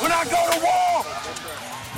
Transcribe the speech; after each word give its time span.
when 0.00 0.12
I 0.12 0.22
go 0.34 0.40
to 0.52 0.58
war. 0.66 0.94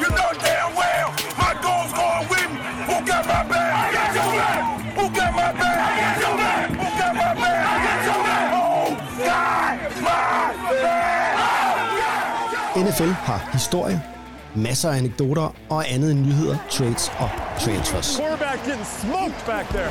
You 0.01 0.09
know 0.17 0.31
damn 0.45 0.71
well 0.77 1.09
my 1.43 1.53
goal's 1.65 1.93
going 1.93 2.27
with 2.33 2.51
me. 2.53 2.59
Who 2.89 2.97
got 3.11 3.25
my 3.27 3.43
back? 3.53 3.71
I 3.83 3.87
got 3.97 4.11
your 4.19 4.31
back. 4.41 4.61
Who 4.99 5.05
got 5.19 5.33
my 5.41 5.51
back? 5.61 5.79
I 5.87 5.93
got 6.03 6.17
your 6.25 6.37
back. 6.43 6.67
Who 6.83 6.89
got 7.01 7.15
my 7.23 7.33
back? 7.43 7.63
I 7.73 7.77
got 7.87 8.01
your 8.09 8.21
back. 8.29 8.47
Oh, 8.63 8.89
God, 9.29 9.77
my 10.07 10.21
back. 10.83 11.37
NFL 12.77 13.13
har 13.29 13.49
historie, 13.53 14.03
masser 14.55 14.91
af 14.91 14.97
anekdoter 14.97 15.55
og 15.69 15.91
andet 15.91 16.11
end 16.11 16.21
nyheder, 16.21 16.57
trades 16.71 17.13
og 17.19 17.31
transfers. 17.61 18.17
Quarterback 18.17 18.65
getting 18.65 18.87
smoked 18.87 19.47
back 19.47 19.69
there. 19.69 19.91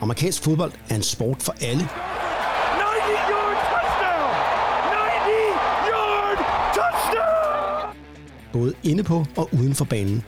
Amerikansk 0.00 0.42
fodbold 0.44 0.72
er 0.90 0.94
en 0.94 1.02
sport 1.02 1.42
for 1.42 1.54
alle, 1.60 1.82
90-yard 1.82 3.56
touchdown! 3.72 4.30
90-yard 4.92 6.38
touchdown! 6.74 7.94
Både 8.52 8.74
inde 8.82 9.02
på 9.02 9.26
og 9.36 9.48
uden 9.52 9.74
for 9.74 9.84
banen. 9.84 10.24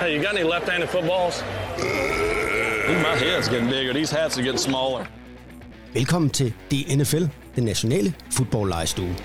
Hey, 0.00 0.16
you 0.16 0.24
got 0.24 0.34
any 0.38 0.44
left-handed 0.54 0.88
footballs? 0.88 1.42
Ooh, 2.88 2.98
my 3.08 3.16
head's 3.24 3.48
getting 3.48 3.70
bigger. 3.70 3.92
These 3.92 4.16
hats 4.16 4.38
are 4.38 4.42
getting 4.42 4.60
smaller. 4.60 5.06
Velkommen 5.94 6.30
til 6.30 6.52
DNFL, 6.70 7.24
den 7.56 7.64
nationale 7.64 8.14
fodboldlejestue. 8.30 9.16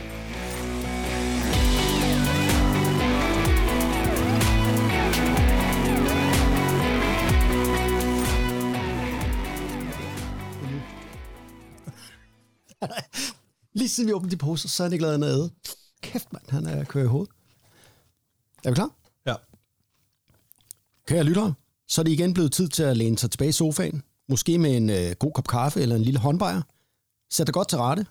Lige 13.80 13.90
siden 13.90 14.08
vi 14.08 14.14
åbnede 14.14 14.32
de 14.32 14.38
poser, 14.38 14.70
så 14.70 14.84
er 14.84 14.90
Nikolaj 14.90 15.18
nede. 15.18 15.52
Kæft 16.02 16.34
mand, 16.34 16.44
han 16.50 16.66
er 16.66 16.84
kører 16.84 17.04
i 17.04 17.08
hovedet. 17.08 17.39
Er 18.66 18.70
vi 18.70 18.76
klar? 18.76 18.92
Ja. 19.26 19.36
Kære 21.08 21.24
lyttere, 21.24 21.54
så 21.88 22.02
er 22.02 22.04
det 22.04 22.12
igen 22.12 22.34
blevet 22.34 22.52
tid 22.52 22.68
til 22.68 22.84
at 22.84 22.98
læne 22.98 23.18
sig 23.18 23.32
tilbage 23.32 23.50
i 23.50 23.52
sofaen. 23.52 24.04
Måske 24.30 24.58
med 24.58 24.78
en 24.78 24.90
øh, 24.90 25.16
god 25.20 25.32
kop 25.32 25.48
kaffe 25.48 25.82
eller 25.82 25.96
en 25.96 26.02
lille 26.02 26.20
håndbejer. 26.20 26.62
Sæt 27.30 27.48
dig 27.48 27.54
godt 27.54 27.70
til 27.70 27.78
rette 27.78 28.06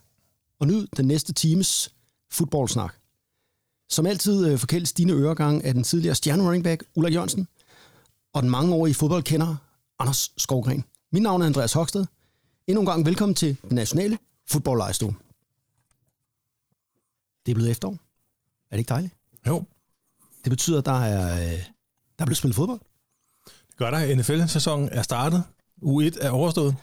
og 0.61 0.67
nyd 0.67 0.87
den 0.97 1.07
næste 1.07 1.33
times 1.33 1.95
fodboldsnak. 2.31 2.95
Som 3.89 4.07
altid 4.07 4.47
øh, 4.47 4.59
forkældes 4.59 4.93
dine 4.93 5.13
øregang 5.13 5.65
af 5.65 5.75
den 5.75 5.85
tidligere 5.85 6.15
stjerne 6.15 6.43
running 6.43 6.65
back 6.65 6.85
Ulla 6.95 7.11
Jørgensen 7.11 7.49
og 8.33 8.43
den 8.43 8.51
mangeårige 8.51 8.95
fodboldkender 8.95 9.57
Anders 9.99 10.33
Skovgren. 10.37 10.85
Mit 11.13 11.23
navn 11.23 11.43
er 11.43 11.47
Andreas 11.47 11.73
Hoksted. 11.73 12.07
Endnu 12.67 12.81
en 12.81 12.87
gang 12.87 13.07
velkommen 13.07 13.35
til 13.35 13.57
den 13.63 13.75
nationale 13.75 14.19
fodboldlejestue. 14.47 15.15
Det 17.47 17.53
er 17.53 17.55
blevet 17.55 17.71
efterår. 17.71 17.93
Er 17.93 17.97
det 18.71 18.79
ikke 18.79 18.89
dejligt? 18.89 19.15
Jo, 19.47 19.65
Det 20.45 20.51
betyder, 20.51 20.79
at 20.79 20.87
der 20.87 21.01
er, 21.01 21.33
øh, 21.35 21.59
der 22.19 22.23
er 22.23 22.25
blevet 22.25 22.37
spillet 22.37 22.57
fodbold. 22.57 22.81
det 23.47 23.77
gør 23.77 23.91
der. 23.91 24.17
NFL-sæsonen 24.17 24.89
er 24.93 25.03
startet. 25.03 25.43
U1 25.83 26.25
er 26.27 26.31
overstået. 26.31 26.77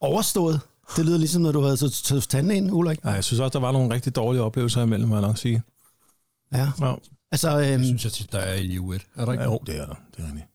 Overstået. 0.00 0.60
Det 0.96 1.06
lyder 1.06 1.18
ligesom, 1.18 1.42
når 1.42 1.52
du 1.52 1.60
har 1.60 1.66
været 1.66 1.78
til, 1.78 1.90
til 1.90 2.20
tandlægen, 2.20 2.70
Ulrik. 2.70 3.04
Nej, 3.04 3.12
jeg 3.12 3.24
synes 3.24 3.40
også, 3.40 3.58
der 3.58 3.64
var 3.64 3.72
nogle 3.72 3.94
rigtig 3.94 4.16
dårlige 4.16 4.42
oplevelser 4.42 4.82
imellem, 4.82 5.08
må 5.08 5.14
jeg 5.14 5.22
nok 5.22 5.38
sige. 5.38 5.62
Ja. 6.52 6.70
Ja, 6.80 6.94
Altså, 7.32 7.60
øhm, 7.60 7.84
synes 7.84 8.04
jeg 8.04 8.12
tit, 8.12 8.32
der 8.32 8.38
er 8.38 8.54
i 8.54 8.78
U1. 8.78 9.04
Er 9.16 9.24
der 9.24 9.32
ikke? 9.32 9.44
ja 9.44 9.50
jo, 9.50 9.60
det 9.66 9.76
er 9.76 9.86
der. 9.86 9.94
Det 10.16 10.22
er 10.24 10.26
rigtigt. 10.26 10.46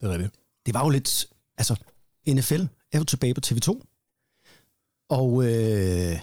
Det 0.00 0.08
er 0.08 0.12
rigtigt. 0.12 0.34
det 0.66 0.74
var 0.74 0.82
jo 0.84 0.88
lidt... 0.88 1.26
Altså, 1.58 1.76
NFL 2.28 2.62
er 2.92 2.98
jo 2.98 3.04
tilbage 3.04 3.34
på 3.34 3.40
TV2. 3.46 3.80
Og 5.08 5.44
øh, 5.44 6.20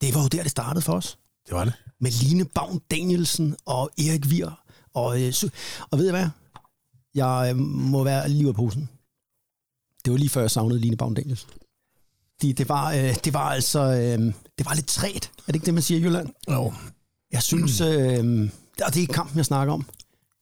det 0.00 0.14
var 0.14 0.22
jo 0.22 0.28
der, 0.28 0.42
det 0.42 0.50
startede 0.50 0.82
for 0.84 0.92
os. 0.92 1.18
Det 1.46 1.54
var 1.54 1.64
det. 1.64 1.74
Med 2.02 2.10
Line 2.10 2.44
Bavn 2.44 2.80
Danielsen 2.90 3.56
og 3.64 3.90
Erik 3.98 4.30
Vier. 4.30 4.62
Og, 4.94 5.22
øh, 5.22 5.32
og 5.90 5.98
ved 5.98 6.08
I 6.08 6.10
hvad? 6.10 6.28
Jeg 7.14 7.50
øh, 7.50 7.58
må 7.66 8.04
være 8.04 8.28
lige 8.28 8.48
af 8.48 8.54
posen. 8.54 8.88
Det 10.04 10.12
var 10.12 10.18
lige 10.18 10.28
før, 10.28 10.40
jeg 10.40 10.50
savnede 10.50 10.80
Line 10.80 10.96
Bavn 10.96 11.14
Danielsen. 11.14 11.50
De, 12.42 12.52
det, 12.52 12.68
var, 12.68 12.92
øh, 12.92 13.14
det 13.24 13.34
var 13.34 13.50
altså... 13.50 13.80
Øh, 13.80 14.18
det 14.58 14.66
var 14.66 14.74
lidt 14.74 14.86
træt. 14.86 15.30
Er 15.38 15.42
det 15.46 15.54
ikke 15.54 15.66
det, 15.66 15.74
man 15.74 15.82
siger 15.82 16.00
i 16.00 16.02
Jylland? 16.02 16.28
Jo. 16.50 16.72
Jeg 17.32 17.42
synes, 17.42 17.80
øh, 17.80 18.50
og 18.86 18.94
det 18.94 19.02
er 19.02 19.12
kampen, 19.12 19.36
jeg 19.36 19.46
snakker 19.46 19.74
om. 19.74 19.86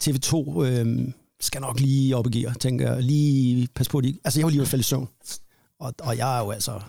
TV2 0.04 0.62
øh, 0.62 1.12
skal 1.40 1.60
nok 1.60 1.80
lige 1.80 2.16
op 2.16 2.26
i 2.26 2.40
gear, 2.40 2.54
tænker 2.54 2.92
jeg. 2.92 3.02
Lige 3.02 3.68
pas 3.74 3.88
på, 3.88 4.00
de, 4.00 4.18
altså 4.24 4.40
jeg 4.40 4.44
var 4.44 4.50
lige 4.50 4.58
ved 4.58 4.66
at 4.66 4.70
falde 4.70 4.80
i 4.80 4.84
søvn. 4.84 5.08
Og, 5.80 5.94
og 5.98 6.16
jeg 6.16 6.36
er 6.36 6.40
jo 6.40 6.50
altså... 6.50 6.80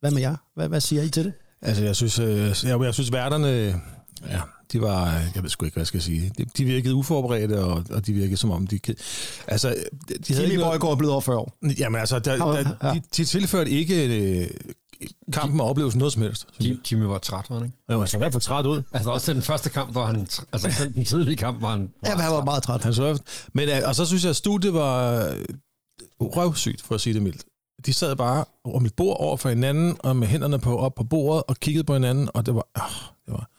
Hvad 0.00 0.10
med 0.10 0.20
jer? 0.20 0.36
Hvad, 0.54 0.68
hvad 0.68 0.80
siger 0.80 1.02
I 1.02 1.08
til 1.08 1.24
det? 1.24 1.32
Altså, 1.62 1.84
jeg 1.84 1.96
synes, 1.96 2.18
jeg, 2.64 2.80
jeg 2.80 2.94
synes 2.94 3.12
værterne, 3.12 3.80
ja, 4.28 4.40
de 4.72 4.80
var, 4.80 5.06
jeg 5.34 5.42
ved 5.42 5.50
sgu 5.50 5.64
ikke, 5.64 5.74
hvad 5.74 5.82
jeg 5.82 5.86
skal 5.86 6.02
sige. 6.02 6.32
De, 6.38 6.44
de 6.56 6.64
virkede 6.64 6.94
uforberedte, 6.94 7.64
og, 7.64 7.84
og 7.90 8.06
de 8.06 8.12
virkede 8.12 8.36
som 8.36 8.50
om, 8.50 8.66
de... 8.66 8.80
Altså, 9.46 9.74
de, 10.08 10.14
de 10.14 10.34
havde 10.34 10.48
noget, 10.48 10.60
Bøjgaard 10.70 10.92
er 10.92 10.96
blevet 10.96 11.12
over 11.12 11.20
40 11.20 11.38
år. 11.38 11.56
Jamen 11.78 12.00
altså, 12.00 12.18
der, 12.18 12.32
Ja, 12.32 12.38
der, 12.62 12.70
ja. 12.82 12.94
de, 12.94 13.02
de 13.16 13.24
tilførte 13.24 13.70
ikke 13.70 14.06
øh, 14.42 14.50
kampen 15.32 15.60
og 15.60 15.66
oplevelsen 15.66 15.98
noget 15.98 16.12
som 16.12 16.22
helst. 16.22 16.46
Jim- 16.62 16.80
Jimmy 16.92 17.04
var 17.04 17.18
træt, 17.18 17.46
var 17.50 17.56
han 17.56 17.64
ikke? 17.64 17.76
Jo, 17.92 18.00
altså, 18.00 18.16
i 18.16 18.18
hvert 18.18 18.32
fald 18.32 18.42
træt 18.42 18.66
ud. 18.66 18.82
Altså 18.92 19.10
også 19.10 19.24
til 19.24 19.34
den 19.34 19.42
første 19.42 19.70
kamp, 19.70 19.92
hvor 19.92 20.04
han... 20.06 20.16
Altså 20.52 20.70
selv 20.70 20.94
den 20.94 21.04
tidlige 21.04 21.36
kamp, 21.36 21.62
var 21.62 21.70
han... 21.70 21.90
Ja, 22.06 22.14
men 22.14 22.20
han 22.24 22.32
var 22.32 22.44
meget 22.44 22.62
træt. 22.62 22.82
Han 22.82 22.94
så, 22.94 23.22
men, 23.52 23.68
øh, 23.68 23.74
og 23.86 23.94
så 23.94 24.04
synes 24.06 24.22
jeg, 24.24 24.30
at 24.30 24.36
studiet 24.36 24.74
var 24.74 25.24
øh, 25.28 25.36
røvsygt, 26.20 26.82
for 26.82 26.94
at 26.94 27.00
sige 27.00 27.14
det 27.14 27.22
mildt. 27.22 27.44
De 27.86 27.92
sad 27.92 28.16
bare 28.16 28.44
om 28.64 28.84
et 28.86 28.94
bord 28.94 29.16
over 29.20 29.36
for 29.36 29.48
hinanden, 29.48 29.96
og 29.98 30.16
med 30.16 30.26
hænderne 30.28 30.58
på 30.58 30.78
op 30.78 30.94
på 30.94 31.04
bordet, 31.04 31.42
og 31.48 31.56
kiggede 31.56 31.84
på 31.84 31.92
hinanden, 31.92 32.28
og 32.34 32.46
det 32.46 32.54
var... 32.54 32.66
Øh, 32.76 32.82
det 33.26 33.32
var 33.34 33.50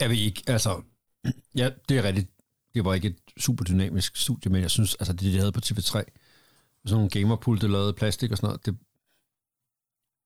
Jeg 0.00 0.10
ved 0.10 0.16
ikke, 0.16 0.42
altså... 0.46 0.82
Ja, 1.56 1.70
det 1.88 1.98
er 1.98 2.02
rigtigt. 2.02 2.30
Det 2.74 2.84
var 2.84 2.94
ikke 2.94 3.08
et 3.08 3.16
super 3.38 3.64
dynamisk 3.64 4.16
studie, 4.16 4.52
men 4.52 4.62
jeg 4.62 4.70
synes, 4.70 4.94
altså 4.94 5.12
det, 5.12 5.20
de 5.20 5.38
havde 5.38 5.52
på 5.52 5.60
TV3, 5.66 5.82
sådan 5.82 6.04
nogle 6.86 7.10
gamerpulte, 7.10 7.68
lavet 7.68 7.88
af 7.88 7.94
plastik 7.94 8.30
og 8.30 8.36
sådan 8.36 8.46
noget, 8.46 8.66
det 8.66 8.76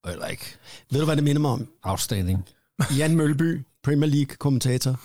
eller 0.06 0.26
ikke 0.26 0.44
Ved 0.90 1.00
du, 1.00 1.04
hvad 1.04 1.16
det 1.16 1.24
minder 1.24 1.40
mig 1.42 1.50
om? 1.50 1.68
outstanding. 1.82 2.48
Jan 2.98 3.16
Mølby, 3.16 3.66
Premier 3.82 4.10
League-kommentator. 4.10 5.00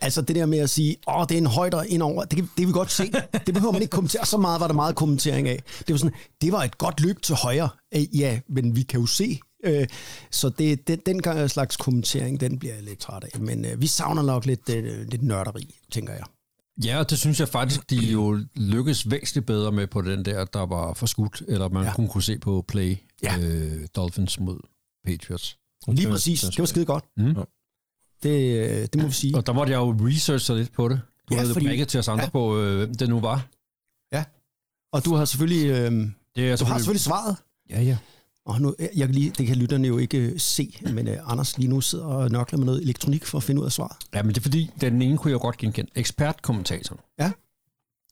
Altså 0.00 0.22
det 0.22 0.36
der 0.36 0.46
med 0.46 0.58
at 0.58 0.70
sige, 0.70 0.96
åh, 1.08 1.26
det 1.28 1.34
er 1.34 1.38
en 1.38 1.46
højde 1.46 1.88
indover, 1.88 2.24
det 2.24 2.36
kan, 2.36 2.44
det 2.44 2.56
kan 2.56 2.66
vi 2.68 2.72
godt 2.72 2.90
se. 2.92 3.12
Det 3.46 3.54
behøver 3.54 3.72
man 3.72 3.82
ikke 3.82 3.92
kommentere. 3.92 4.26
Så 4.26 4.38
meget 4.38 4.60
var 4.60 4.66
der 4.66 4.74
meget 4.74 4.96
kommentering 4.96 5.48
af. 5.48 5.62
Det 5.78 5.90
var 5.90 5.96
sådan, 5.96 6.14
det 6.40 6.52
var 6.52 6.64
et 6.64 6.78
godt 6.78 7.00
løb 7.00 7.22
til 7.22 7.34
højre. 7.34 7.68
Ja, 7.94 8.40
men 8.48 8.76
vi 8.76 8.82
kan 8.82 9.00
jo 9.00 9.06
se. 9.06 9.40
Øh, 9.66 9.86
Så 10.30 10.48
det, 10.48 10.88
den, 10.88 11.00
den 11.06 11.22
gang 11.22 11.50
slags 11.50 11.76
kommentering, 11.76 12.40
den 12.40 12.58
bliver 12.58 12.74
jeg 12.74 12.82
lidt 12.82 12.98
træt 12.98 13.24
af. 13.24 13.40
Men 13.40 13.64
øh, 13.64 13.80
vi 13.80 13.86
savner 13.86 14.22
nok 14.22 14.46
lidt, 14.46 14.68
øh, 14.70 15.08
lidt 15.08 15.22
nørderi, 15.22 15.74
tænker 15.90 16.12
jeg. 16.12 16.24
Ja, 16.84 16.98
og 16.98 17.10
det 17.10 17.18
synes 17.18 17.40
jeg 17.40 17.48
faktisk, 17.48 17.90
de 17.90 17.96
jo 17.96 18.40
lykkedes 18.54 19.10
væsentligt 19.10 19.46
bedre 19.46 19.72
med 19.72 19.86
på 19.86 20.02
den 20.02 20.24
der, 20.24 20.44
der 20.44 20.66
var 20.66 20.94
forskudt, 20.94 21.42
eller 21.48 21.68
man 21.68 21.82
Ja. 21.82 21.88
ja. 21.88 21.94
kun 21.94 22.08
kunne 22.08 22.22
se 22.22 22.38
på 22.38 22.64
Play 22.68 22.96
Ja. 23.22 23.38
øh, 23.38 23.86
Dolphins 23.96 24.40
mod 24.40 24.58
Patriots. 25.06 25.58
Lige 25.88 26.08
præcis. 26.08 26.40
Det 26.40 26.58
var 26.58 26.64
skide 26.66 26.84
godt. 26.84 27.04
Mm. 27.16 27.34
Det, 28.22 28.56
øh, 28.68 28.82
det 28.92 28.94
må 29.02 29.06
vi 29.06 29.12
sige. 29.12 29.36
Og 29.36 29.46
der 29.46 29.52
måtte 29.52 29.72
jeg 29.72 29.78
jo 29.78 29.90
researche 30.00 30.54
lidt 30.56 30.72
på 30.72 30.88
det. 30.88 31.00
Du 31.30 31.34
Ja, 31.34 31.34
ja, 31.36 31.40
havde 31.40 31.52
fordi- 31.52 31.66
prikket 31.66 31.88
til 31.88 32.00
os 32.00 32.08
andre 32.08 32.22
ja. 32.22 32.26
ja. 32.26 32.30
på, 32.30 32.58
øh, 32.60 32.76
hvem 32.76 32.94
det 32.94 33.08
nu 33.08 33.20
var. 33.20 33.46
Og 34.92 35.04
du 35.04 35.14
har 35.14 35.24
selvfølgelig, 35.24 35.66
øh, 35.70 35.76
Det 36.36 36.50
er 36.50 36.56
du 36.56 36.64
har 36.64 36.78
selvfølgelig 36.78 37.00
svaret. 37.00 37.36
Ja, 37.70 37.82
ja. 37.82 37.96
Og 38.46 38.60
nu, 38.60 38.74
jeg 38.78 39.06
kan 39.06 39.14
lige, 39.14 39.30
det 39.30 39.46
kan 39.46 39.56
lytterne 39.56 39.88
jo 39.88 39.98
ikke 39.98 40.18
øh, 40.18 40.38
se, 40.40 40.80
men 40.92 41.08
øh, 41.08 41.30
Anders 41.30 41.58
lige 41.58 41.68
nu 41.68 41.80
sidder 41.80 42.04
og 42.04 42.30
nørkler 42.30 42.58
med 42.58 42.66
noget 42.66 42.82
elektronik 42.82 43.24
for 43.24 43.38
at 43.38 43.44
finde 43.44 43.60
ud 43.60 43.66
af 43.66 43.72
svaret. 43.72 43.96
Ja, 44.14 44.22
men 44.22 44.28
det 44.28 44.36
er 44.36 44.42
fordi, 44.42 44.70
den 44.80 45.02
ene 45.02 45.18
kunne 45.18 45.30
jeg 45.30 45.40
godt 45.40 45.56
genkende. 45.56 45.90
Ekspertkommentatoren. 45.94 47.00
Ja. 47.18 47.32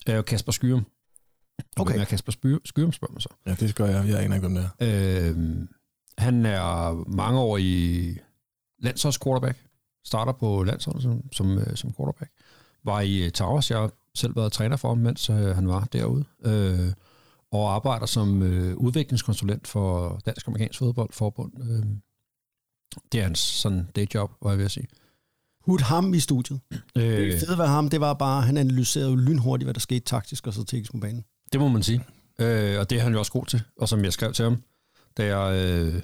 Er 0.06 0.16
jo 0.16 0.22
Kasper 0.22 0.52
Skyrum. 0.52 0.86
Okay. 1.76 1.92
Hvem 1.92 2.00
er 2.00 2.04
Kasper 2.04 2.32
Skyrum, 2.64 2.92
spørger 2.92 3.12
man 3.12 3.20
så. 3.20 3.28
Ja, 3.46 3.54
det 3.54 3.74
gør 3.74 3.86
jeg. 3.86 4.08
Jeg 4.08 4.24
aner 4.24 4.34
ikke, 4.34 4.46
om 4.46 4.54
det 4.54 4.70
er. 4.78 5.30
Øh, 5.30 5.36
han 6.18 6.46
er 6.46 6.92
mange 7.10 7.40
år 7.40 7.58
i 7.58 8.18
landsholds 8.78 9.18
quarterback. 9.18 9.58
Starter 10.04 10.32
på 10.32 10.62
landsholdet 10.62 11.02
som, 11.02 11.32
som, 11.32 11.58
øh, 11.58 11.76
som 11.76 11.94
quarterback. 11.96 12.30
Var 12.84 13.00
i 13.00 13.24
øh, 13.24 13.30
Towers. 13.30 13.70
Jeg 13.70 13.78
har 13.78 13.90
selv 14.14 14.36
været 14.36 14.52
træner 14.52 14.76
for 14.76 14.88
ham, 14.88 14.98
mens 14.98 15.30
øh, 15.30 15.36
han 15.36 15.68
var 15.68 15.88
derude. 15.92 16.24
Øh, 16.44 16.92
og 17.54 17.74
arbejder 17.74 18.06
som 18.06 18.42
øh, 18.42 18.76
udviklingskonsulent 18.76 19.68
for 19.68 20.20
Dansk 20.26 20.46
Amerikansk 20.48 20.78
Fodboldforbund. 20.78 21.52
Øh, 21.70 21.86
det 23.12 23.20
er 23.20 23.24
hans 23.24 23.38
sådan 23.38 23.88
dayjob, 23.96 24.30
var 24.42 24.50
jeg 24.50 24.58
ved 24.58 24.64
at 24.64 24.70
sige. 24.70 24.86
Hud 25.60 25.78
ham 25.78 26.14
i 26.14 26.20
studiet. 26.20 26.60
Øh, 26.96 27.02
Det 27.02 27.40
fede 27.40 27.58
ved 27.58 27.66
ham, 27.66 27.88
det 27.88 28.00
var 28.00 28.14
bare, 28.14 28.42
han 28.42 28.56
analyserede 28.56 29.10
jo 29.10 29.16
lynhurtigt, 29.16 29.66
hvad 29.66 29.74
der 29.74 29.80
skete 29.80 30.00
taktisk 30.00 30.46
og 30.46 30.52
strategisk 30.52 30.92
på 30.92 30.98
banen. 30.98 31.24
Det 31.52 31.60
må 31.60 31.68
man 31.68 31.82
sige. 31.82 32.04
Øh, 32.38 32.80
og 32.80 32.90
det 32.90 32.98
er 32.98 33.02
han 33.02 33.12
jo 33.12 33.18
også 33.18 33.32
god 33.32 33.46
til. 33.46 33.62
Og 33.78 33.88
som 33.88 34.04
jeg 34.04 34.12
skrev 34.12 34.32
til 34.32 34.42
ham, 34.42 34.62
da 35.16 35.38
jeg, 35.38 35.66
øh, 35.66 36.02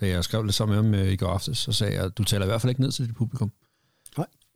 da 0.00 0.08
jeg 0.08 0.24
skrev 0.24 0.42
lidt 0.42 0.54
sammen 0.54 0.90
med 0.90 0.98
ham 1.00 1.06
øh, 1.06 1.12
i 1.12 1.16
går 1.16 1.26
aftes, 1.28 1.58
så 1.58 1.72
sagde 1.72 1.94
jeg, 1.94 2.04
at 2.04 2.18
du 2.18 2.24
taler 2.24 2.44
i 2.44 2.48
hvert 2.48 2.60
fald 2.60 2.70
ikke 2.70 2.80
ned 2.80 2.92
til 2.92 3.06
dit 3.06 3.14
publikum. 3.14 3.52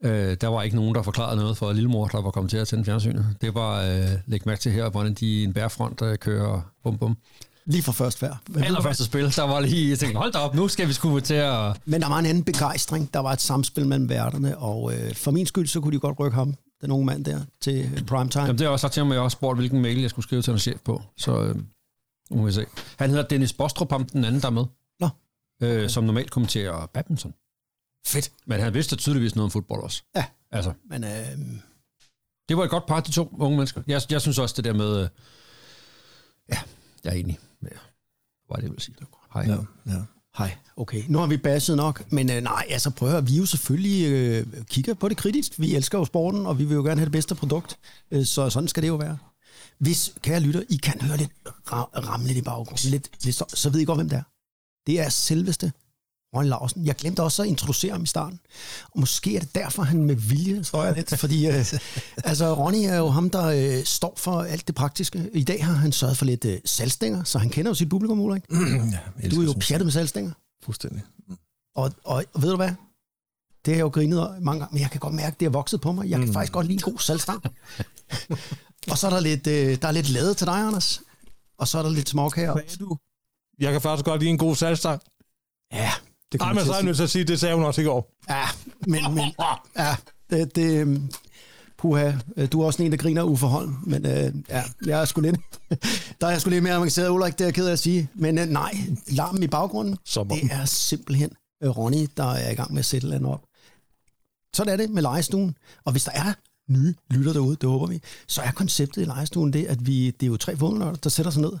Øh, 0.03 0.37
der 0.41 0.47
var 0.47 0.63
ikke 0.63 0.75
nogen, 0.75 0.95
der 0.95 1.01
forklarede 1.01 1.35
noget 1.35 1.57
for 1.57 1.73
lillemor, 1.73 2.07
der 2.07 2.21
var 2.21 2.31
kommet 2.31 2.49
til 2.49 2.57
at 2.57 2.67
tænde 2.67 2.85
fjernsynet. 2.85 3.35
Det 3.41 3.55
var, 3.55 3.81
øh, 3.81 4.07
læg 4.25 4.41
mærke 4.45 4.61
til 4.61 4.71
her, 4.71 4.89
hvordan 4.89 5.13
de 5.13 5.25
i 5.25 5.43
en 5.43 5.53
bærfront 5.53 5.99
der 5.99 6.15
kører 6.15 6.61
bum 6.83 6.97
bum. 6.97 7.17
Lige 7.65 7.83
fra 7.83 7.91
først 7.91 8.19
færd. 8.19 8.37
Men, 8.49 8.63
Allerførste 8.63 9.05
spil, 9.05 9.35
der 9.35 9.43
var 9.43 9.59
lige, 9.59 9.89
jeg 9.89 9.99
tænkte, 9.99 10.17
hold 10.17 10.31
da 10.31 10.37
op, 10.39 10.55
nu 10.55 10.67
skal 10.67 10.87
vi 10.87 10.93
sgu 10.93 11.19
til 11.19 11.33
at... 11.33 11.77
men 11.85 12.01
der 12.01 12.07
var 12.07 12.19
en 12.19 12.25
anden 12.25 12.43
begejstring. 12.43 13.13
Der 13.13 13.19
var 13.19 13.33
et 13.33 13.41
samspil 13.41 13.87
mellem 13.87 14.09
værterne, 14.09 14.57
og 14.57 14.93
øh, 14.93 15.15
for 15.15 15.31
min 15.31 15.45
skyld, 15.45 15.67
så 15.67 15.81
kunne 15.81 15.93
de 15.93 15.99
godt 15.99 16.19
rykke 16.19 16.35
ham, 16.35 16.53
den 16.81 16.91
unge 16.91 17.05
mand 17.05 17.25
der, 17.25 17.39
til 17.61 18.03
primetime. 18.07 18.43
Jamen, 18.43 18.57
det 18.57 18.65
er 18.65 18.69
også 18.69 18.81
sagt 18.81 18.93
til 18.93 19.01
at 19.01 19.07
jeg 19.07 19.19
også 19.19 19.35
spurgt, 19.35 19.59
hvilken 19.59 19.81
mail 19.81 19.99
jeg 19.99 20.09
skulle 20.09 20.23
skrive 20.23 20.41
til 20.41 20.53
en 20.53 20.59
chef 20.59 20.79
på. 20.85 21.01
Så 21.17 21.41
øh, 21.41 21.55
nu 22.31 22.37
må 22.37 22.45
vi 22.45 22.51
se. 22.51 22.65
Han 22.99 23.09
hedder 23.09 23.23
Dennis 23.23 23.53
Bostrup, 23.53 23.91
ham 23.91 24.05
den 24.05 24.25
anden, 24.25 24.41
der 24.41 24.47
er 24.47 24.51
med. 24.51 24.65
Nå. 24.99 25.09
Øh, 25.61 25.89
som 25.89 26.03
normalt 26.03 26.31
kommenterer 26.31 26.85
badminton. 26.93 27.33
Fedt. 28.07 28.31
Men 28.45 28.59
han 28.59 28.73
vidste 28.73 28.95
tydeligvis 28.95 29.35
noget 29.35 29.43
om 29.45 29.51
fodbold 29.51 29.83
også. 29.83 30.03
Ja. 30.15 30.25
Altså, 30.51 30.73
Men 30.89 31.03
øh, 31.03 31.37
det 32.49 32.57
var 32.57 32.63
et 32.63 32.69
godt 32.69 32.85
par, 32.85 32.99
de 32.99 33.11
to 33.11 33.35
unge 33.39 33.57
mennesker. 33.57 33.81
Jeg, 33.87 34.01
jeg 34.09 34.21
synes 34.21 34.37
også, 34.39 34.53
det 34.57 34.63
der 34.63 34.73
med... 34.73 35.01
Øh, 35.01 35.09
ja, 36.51 36.57
jeg 37.03 37.09
er 37.13 37.17
enig 37.19 37.39
med, 37.61 37.69
hvad 37.69 37.79
var 38.49 38.55
det, 38.55 38.63
jeg 38.63 38.71
vil 38.71 38.81
sige. 38.81 38.95
Hej. 39.33 39.43
Ja, 39.43 39.57
ja. 39.93 40.01
hej, 40.37 40.57
okay. 40.75 41.03
Nu 41.07 41.17
har 41.17 41.27
vi 41.27 41.37
basset 41.37 41.77
nok, 41.77 42.11
men 42.11 42.31
øh, 42.31 42.41
nej, 42.41 42.65
altså 42.69 42.89
prøv 42.89 43.09
at 43.09 43.13
høre, 43.13 43.25
vi 43.25 43.37
jo 43.37 43.45
selvfølgelig 43.45 44.07
øh, 44.11 44.63
kigger 44.63 44.93
på 44.93 45.09
det 45.09 45.17
kritisk. 45.17 45.59
Vi 45.59 45.75
elsker 45.75 45.97
jo 45.97 46.05
sporten, 46.05 46.45
og 46.45 46.59
vi 46.59 46.65
vil 46.65 46.75
jo 46.75 46.83
gerne 46.83 46.99
have 46.99 47.05
det 47.05 47.11
bedste 47.11 47.35
produkt. 47.35 47.77
Øh, 48.11 48.25
så 48.25 48.49
sådan 48.49 48.67
skal 48.67 48.83
det 48.83 48.87
jo 48.87 48.95
være. 48.95 49.17
Hvis, 49.77 50.13
kære 50.21 50.39
lytter, 50.39 50.61
I 50.69 50.75
kan 50.75 51.01
høre 51.01 51.17
lidt 51.17 51.31
ra- 51.47 52.23
lidt 52.27 52.37
i 52.37 52.41
baggrunden, 52.41 52.91
lidt, 52.91 53.23
lidt 53.23 53.35
så, 53.35 53.45
så 53.53 53.69
ved 53.69 53.79
I 53.79 53.85
godt, 53.85 53.97
hvem 53.97 54.09
det 54.09 54.17
er. 54.17 54.23
Det 54.87 54.99
er 54.99 55.09
selveste 55.09 55.71
Ronny 56.37 56.49
Larsen. 56.49 56.85
Jeg 56.85 56.95
glemte 56.95 57.23
også 57.23 57.41
at 57.41 57.47
introducere 57.47 57.91
ham 57.91 58.03
i 58.03 58.07
starten. 58.07 58.39
Og 58.91 58.99
måske 58.99 59.35
er 59.35 59.39
det 59.39 59.55
derfor, 59.55 59.83
han 59.83 60.03
med 60.03 60.15
vilje 60.15 60.63
står 60.63 60.83
jeg 60.83 60.95
lidt. 60.95 61.19
Fordi 61.19 61.47
øh, 61.47 61.53
altså, 62.23 62.53
Ronny 62.53 62.85
er 62.85 62.97
jo 62.97 63.07
ham, 63.07 63.29
der 63.29 63.45
øh, 63.45 63.83
står 63.83 64.13
for 64.17 64.41
alt 64.41 64.67
det 64.67 64.75
praktiske. 64.75 65.29
I 65.33 65.43
dag 65.43 65.65
har 65.65 65.73
han 65.73 65.91
sørget 65.91 66.17
for 66.17 66.25
lidt 66.25 66.45
øh, 66.45 66.59
salgstænger, 66.65 67.23
så 67.23 67.39
han 67.39 67.49
kender 67.49 67.71
jo 67.71 67.75
sit 67.75 67.89
publikum, 67.89 68.19
Ulrik. 68.19 68.43
ja 69.23 69.29
Du 69.29 69.41
er 69.41 69.45
jo 69.45 69.53
pjattet 69.67 69.85
med 69.85 69.91
salgstænger. 69.91 70.31
Fuldstændig. 70.63 71.03
Og, 71.75 71.91
og, 72.03 72.23
og 72.33 72.41
ved 72.41 72.49
du 72.49 72.55
hvad? 72.55 72.71
Det 73.65 73.73
har 73.73 73.77
jeg 73.77 73.83
jo 73.83 73.89
grinet 73.89 74.37
mange 74.41 74.59
gange, 74.59 74.73
men 74.73 74.81
jeg 74.81 74.91
kan 74.91 74.99
godt 74.99 75.13
mærke, 75.13 75.33
at 75.33 75.39
det 75.39 75.45
er 75.45 75.49
vokset 75.49 75.81
på 75.81 75.91
mig. 75.91 76.09
Jeg 76.09 76.19
kan 76.19 76.27
mm. 76.27 76.33
faktisk 76.33 76.53
godt 76.53 76.65
lide 76.65 76.73
en 76.73 76.91
god 76.91 76.99
salgstang. 76.99 77.43
og 78.91 78.97
så 78.97 79.07
er 79.07 79.11
der 79.11 79.19
lidt, 79.19 79.47
øh, 79.47 79.81
der 79.81 79.87
er 79.87 79.91
lidt 79.91 80.09
lade 80.09 80.33
til 80.33 80.47
dig, 80.47 80.55
Anders. 80.55 81.01
Og 81.57 81.67
så 81.67 81.77
er 81.77 81.83
der 81.83 81.89
lidt 81.89 82.09
småkager. 82.09 82.55
du? 82.79 82.97
Jeg 83.59 83.71
kan 83.71 83.81
faktisk 83.81 84.05
godt 84.05 84.19
lide 84.21 84.31
en 84.31 84.37
god 84.37 84.55
salgstang. 84.55 85.01
Ja, 85.73 85.91
det 86.31 86.39
Nej, 86.39 86.53
men 86.53 86.65
så 86.65 86.71
er 86.71 86.75
jeg 86.75 86.85
nødt 86.85 86.97
til 86.97 87.03
at 87.03 87.09
sige, 87.09 87.23
det 87.23 87.39
sagde 87.39 87.55
hun 87.55 87.63
også 87.63 87.81
i 87.81 87.83
går. 87.83 88.11
Ja, 88.29 88.43
men, 88.87 89.15
men 89.15 89.33
ja, 89.77 89.95
det, 90.29 90.55
det 90.55 90.81
øhm, 90.81 91.11
puha, 91.77 92.13
øh, 92.37 92.47
du 92.51 92.61
er 92.61 92.65
også 92.65 92.83
en, 92.83 92.91
der 92.91 92.97
griner 92.97 93.23
uforholden, 93.23 93.77
men 93.83 94.05
øh, 94.05 94.33
ja, 94.49 94.63
jeg 94.85 95.01
er 95.01 95.05
sgu 95.05 95.21
lidt, 95.21 95.35
der 96.21 96.27
er 96.27 96.31
jeg 96.31 96.41
sgu 96.41 96.49
lidt 96.49 96.63
mere 96.63 96.73
avanceret, 96.73 97.09
Ulrik, 97.09 97.33
det 97.33 97.41
er 97.41 97.45
jeg 97.45 97.53
ked 97.53 97.67
af 97.67 97.71
at 97.71 97.79
sige, 97.79 98.09
men 98.15 98.37
øh, 98.37 98.45
nej, 98.45 98.71
larmen 99.07 99.43
i 99.43 99.47
baggrunden, 99.47 99.97
Som 100.05 100.31
om. 100.31 100.39
det 100.39 100.51
er 100.51 100.65
simpelthen 100.65 101.29
øh, 101.63 101.69
Ronny, 101.69 102.07
der 102.17 102.31
er 102.33 102.51
i 102.51 102.55
gang 102.55 102.71
med 102.73 102.79
at 102.79 102.85
sætte 102.85 103.07
landet 103.07 103.31
op. 103.31 103.43
Sådan 104.53 104.73
er 104.73 104.77
det 104.77 104.89
med 104.89 105.01
lejestuen, 105.01 105.57
og 105.85 105.91
hvis 105.91 106.03
der 106.03 106.11
er 106.11 106.33
nye 106.69 106.95
lytter 107.09 107.33
derude, 107.33 107.55
det 107.61 107.69
håber 107.69 107.87
vi, 107.87 108.01
så 108.27 108.41
er 108.41 108.51
konceptet 108.51 109.01
i 109.01 109.05
lejestuen 109.05 109.53
det, 109.53 109.65
at 109.65 109.87
vi, 109.87 110.11
det 110.11 110.23
er 110.23 110.27
jo 110.27 110.37
tre 110.37 110.57
fodboldnørder, 110.57 110.95
der 110.95 111.09
sætter 111.09 111.31
sig 111.31 111.41
ned 111.41 111.51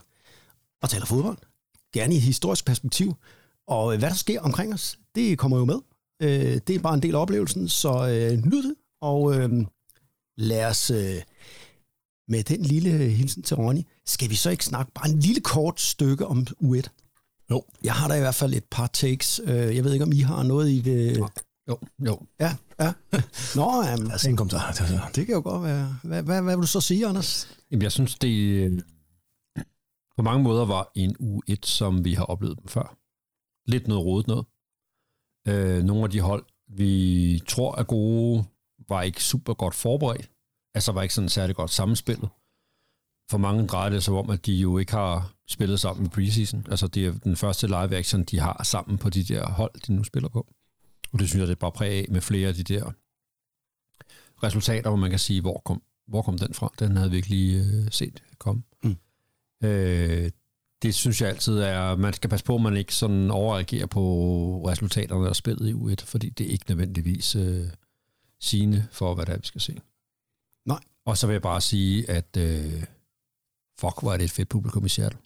og 0.81 0.89
taler 0.89 1.05
fodbold, 1.05 1.37
gerne 1.93 2.13
i 2.13 2.17
et 2.17 2.23
historisk 2.23 2.65
perspektiv, 2.65 3.15
og 3.67 3.93
øh, 3.93 3.99
hvad 3.99 4.09
der 4.09 4.15
sker 4.15 4.41
omkring 4.41 4.73
os, 4.73 4.99
det 5.15 5.37
kommer 5.37 5.57
jo 5.57 5.65
med. 5.65 5.79
Øh, 6.21 6.61
det 6.67 6.69
er 6.69 6.79
bare 6.79 6.93
en 6.93 7.01
del 7.01 7.15
af 7.15 7.19
oplevelsen, 7.21 7.69
så 7.69 7.89
øh, 7.89 8.45
nyd 8.45 8.63
det, 8.63 8.75
og 9.01 9.35
øh, 9.35 9.49
lad 10.37 10.65
os 10.65 10.91
øh, 10.91 11.21
med 12.27 12.43
den 12.43 12.61
lille 12.61 12.91
hilsen 12.91 13.43
til 13.43 13.55
Ronny, 13.55 13.81
skal 14.05 14.29
vi 14.29 14.35
så 14.35 14.49
ikke 14.49 14.65
snakke 14.65 14.91
bare 14.91 15.09
en 15.09 15.19
lille 15.19 15.41
kort 15.41 15.81
stykke 15.81 16.25
om 16.25 16.47
U1? 16.63 16.81
Jo. 17.51 17.63
Jeg 17.83 17.93
har 17.93 18.07
da 18.07 18.13
i 18.13 18.19
hvert 18.19 18.35
fald 18.35 18.53
et 18.53 18.65
par 18.71 18.87
takes. 18.87 19.41
Jeg 19.47 19.83
ved 19.83 19.93
ikke, 19.93 20.05
om 20.05 20.11
I 20.11 20.19
har 20.19 20.43
noget, 20.43 20.71
I 20.71 20.79
vil... 20.79 21.23
Jo, 21.69 21.79
jo. 22.05 22.19
Ja, 22.39 22.55
ja. 22.79 22.93
Nå, 23.55 23.83
jamen, 23.85 24.11
Altså, 24.11 24.29
en 24.29 24.37
kommentar. 24.37 24.71
Det 25.15 25.25
kan 25.25 25.35
jo 25.35 25.41
godt 25.41 25.63
være. 25.63 25.97
Hvad, 26.03 26.23
hvad, 26.23 26.41
hvad 26.41 26.55
vil 26.55 26.61
du 26.61 26.67
så 26.67 26.81
sige, 26.81 27.07
Anders? 27.07 27.47
Jamen, 27.71 27.81
jeg 27.83 27.91
synes, 27.91 28.15
det 28.15 28.83
på 30.17 30.21
mange 30.23 30.43
måder 30.43 30.65
var 30.65 30.91
en 30.95 31.15
u 31.19 31.41
1, 31.47 31.65
som 31.65 32.05
vi 32.05 32.13
har 32.13 32.23
oplevet 32.23 32.57
dem 32.57 32.67
før. 32.67 32.97
Lidt 33.67 33.87
noget 33.87 34.05
rodet 34.05 34.27
noget. 34.27 34.45
Øh, 35.47 35.83
nogle 35.83 36.03
af 36.03 36.09
de 36.09 36.19
hold, 36.19 36.45
vi 36.67 37.41
tror 37.47 37.75
er 37.75 37.83
gode, 37.83 38.45
var 38.89 39.01
ikke 39.01 39.23
super 39.23 39.53
godt 39.53 39.75
forberedt. 39.75 40.31
Altså 40.73 40.91
var 40.91 41.01
ikke 41.01 41.13
sådan 41.13 41.29
særlig 41.29 41.55
godt 41.55 41.71
sammenspillet. 41.71 42.29
For 43.31 43.37
mange 43.37 43.67
drejer 43.67 43.89
det 43.89 44.03
sig 44.03 44.13
om, 44.13 44.29
at 44.29 44.45
de 44.45 44.53
jo 44.53 44.77
ikke 44.77 44.91
har 44.91 45.33
spillet 45.47 45.79
sammen 45.79 46.05
i 46.05 46.09
preseason. 46.09 46.65
Altså 46.69 46.87
det 46.87 47.05
er 47.05 47.11
den 47.11 47.35
første 47.35 47.67
live 47.67 47.95
action, 47.95 48.23
de 48.23 48.39
har 48.39 48.63
sammen 48.63 48.97
på 48.97 49.09
de 49.09 49.23
der 49.23 49.49
hold, 49.49 49.81
de 49.87 49.93
nu 49.93 50.03
spiller 50.03 50.29
på. 50.29 50.47
Og 51.13 51.19
det 51.19 51.29
synes 51.29 51.39
jeg, 51.39 51.47
det 51.47 51.55
er 51.55 51.59
bare 51.59 51.71
præg 51.71 51.91
af 51.91 52.05
med 52.09 52.21
flere 52.21 52.47
af 52.47 52.55
de 52.55 52.63
der 52.63 52.91
resultater, 54.43 54.89
hvor 54.89 54.97
man 54.97 55.09
kan 55.09 55.19
sige, 55.19 55.41
hvor 55.41 55.61
kom, 55.65 55.81
hvor 56.07 56.21
kom 56.21 56.37
den 56.37 56.53
fra? 56.53 56.73
Den 56.79 56.97
havde 56.97 57.11
vi 57.11 57.17
ikke 57.17 57.29
lige 57.29 57.63
øh, 57.63 57.91
set 57.91 58.23
komme. 58.39 58.63
Mm. 58.83 58.97
Øh, 59.63 60.31
det 60.81 60.95
synes 60.95 61.21
jeg 61.21 61.29
altid 61.29 61.59
er, 61.59 61.95
man 61.95 62.13
skal 62.13 62.29
passe 62.29 62.45
på, 62.45 62.55
at 62.55 62.61
man 62.61 62.77
ikke 62.77 62.95
sådan 62.95 63.31
overreagerer 63.31 63.85
på 63.85 64.03
resultaterne 64.67 65.29
og 65.29 65.35
spillet 65.35 65.69
i 65.69 65.73
U1, 65.73 66.05
fordi 66.05 66.29
det 66.29 66.47
er 66.47 66.51
ikke 66.51 66.65
nødvendigvis 66.69 67.35
øh, 67.35 67.67
sigende 68.41 68.87
for, 68.91 69.15
hvad 69.15 69.25
det 69.25 69.33
er, 69.33 69.37
vi 69.37 69.45
skal 69.45 69.61
se. 69.61 69.79
Nej. 70.65 70.79
Og 71.05 71.17
så 71.17 71.27
vil 71.27 71.33
jeg 71.33 71.41
bare 71.41 71.61
sige, 71.61 72.09
at 72.09 72.37
øh, 72.37 72.83
fuck, 73.79 74.01
hvor 74.01 74.13
er 74.13 74.17
det 74.17 74.23
et 74.23 74.31
fedt 74.31 74.49
publikum 74.49 74.85
i 74.85 74.89
Seattle. 74.89 75.19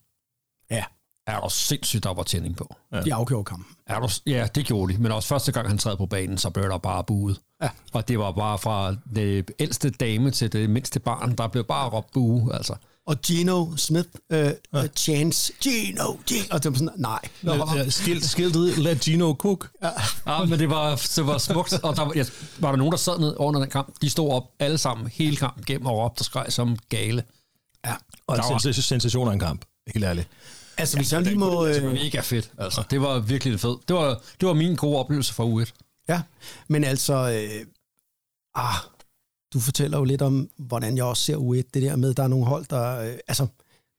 Ja. 0.72 0.86
Er 1.28 1.40
der 1.40 1.48
sindssygt, 1.48 2.04
der 2.04 2.14
var 2.14 2.24
tænding 2.24 2.58
på. 2.58 2.76
Ja. 2.92 3.02
De 3.02 3.14
afgjorde 3.14 3.46
kampen. 3.46 3.76
Er 3.86 4.00
du, 4.00 4.10
ja, 4.26 4.48
det 4.56 4.66
gjorde 4.66 4.94
de, 4.94 4.98
men 5.02 5.12
også 5.12 5.30
første 5.30 5.52
gang, 5.52 5.68
han 5.68 5.78
træder 5.78 5.98
på 5.98 6.06
banen, 6.06 6.38
så 6.38 6.50
blev 6.50 6.66
der 6.66 6.78
bare 6.78 7.04
buet. 7.04 7.42
Ja. 7.62 7.70
Og 7.94 8.08
det 8.08 8.20
var 8.20 8.32
bare 8.32 8.58
fra 8.58 8.96
det 9.16 9.52
ældste 9.60 9.90
dame 9.90 10.32
til 10.32 10.54
det 10.54 10.70
mindste 10.70 11.00
barn, 11.00 11.36
der 11.36 11.48
blev 11.48 11.64
bare 11.64 11.90
råbt 11.90 12.12
bue, 12.12 12.54
altså. 12.54 12.76
Og 13.08 13.22
Gino 13.22 13.76
Smith, 13.78 14.10
øh, 14.32 14.52
ja. 14.74 14.88
Chance, 14.88 15.54
Gino, 15.64 16.14
Gino, 16.28 16.44
og 16.52 16.64
det 16.64 16.72
var 16.72 16.78
sådan, 16.78 16.94
nej. 16.98 17.20
Nå, 17.42 17.54
Ja, 17.76 17.90
Skilt, 17.90 18.26
skiltet, 18.26 18.78
let 18.78 19.00
Gino 19.00 19.34
cook. 19.34 19.70
Ja, 20.28 20.46
men 20.46 20.60
det 20.60 20.70
var, 20.70 20.96
det 21.16 21.28
var 21.28 21.38
smukt, 21.38 21.74
og 21.74 21.96
der 21.96 22.06
var, 22.06 22.12
ja, 22.16 22.26
var 22.60 22.70
der 22.72 22.78
nogen, 22.78 22.92
der 22.92 22.98
sad 22.98 23.20
ned 23.20 23.36
under 23.38 23.60
den 23.62 23.70
kamp. 23.70 23.94
De 24.02 24.10
stod 24.10 24.32
op 24.32 24.44
alle 24.60 24.78
sammen, 24.78 25.08
hele 25.08 25.36
kampen 25.38 25.64
gennem 25.68 25.86
og 25.86 25.98
råbte 25.98 26.22
og 26.22 26.26
skreg 26.26 26.46
som 26.50 26.78
gale. 26.90 27.24
ja. 27.86 27.94
Og 28.28 28.38
Der 28.38 28.44
var- 28.44 28.54
en 28.54 28.60
sens- 28.60 28.86
sensation 28.86 29.28
af 29.28 29.34
en 29.34 29.40
kamp. 29.40 29.66
Helt 29.94 30.06
ærligt. 30.06 30.28
Altså, 30.78 30.98
hvis 30.98 31.14
jeg 31.14 31.22
lige 31.22 31.36
må... 31.36 31.68
Det 31.68 31.84
var 31.84 31.90
Øh, 31.90 31.94
mega 31.96 32.20
fedt, 32.22 32.52
altså. 32.58 32.84
Det 32.90 33.02
var 33.02 33.20
virkelig 33.20 33.60
fedt. 33.60 33.88
Det 33.88 33.96
var, 33.96 34.22
det 34.40 34.48
var 34.48 34.54
min 34.54 34.76
gode 34.76 34.98
oplevelse 34.98 35.34
fra 35.34 35.44
U1. 35.46 35.72
ja, 36.10 36.22
men 36.68 36.84
altså... 36.84 37.14
Øh, 37.14 37.66
ah, 38.56 38.76
du 39.54 39.60
fortæller 39.60 39.98
jo 39.98 40.04
lidt 40.04 40.22
om, 40.22 40.50
hvordan 40.58 40.98
jeg 40.98 41.06
også 41.06 41.24
ser 41.24 41.38
U1. 41.38 41.70
Det 41.74 41.82
der 41.82 41.96
med, 41.96 42.14
der 42.14 42.24
er 42.24 42.28
nogle 42.28 42.46
hold, 42.46 42.66
der... 42.70 43.00
Øh, 43.00 43.18
altså, 43.28 43.48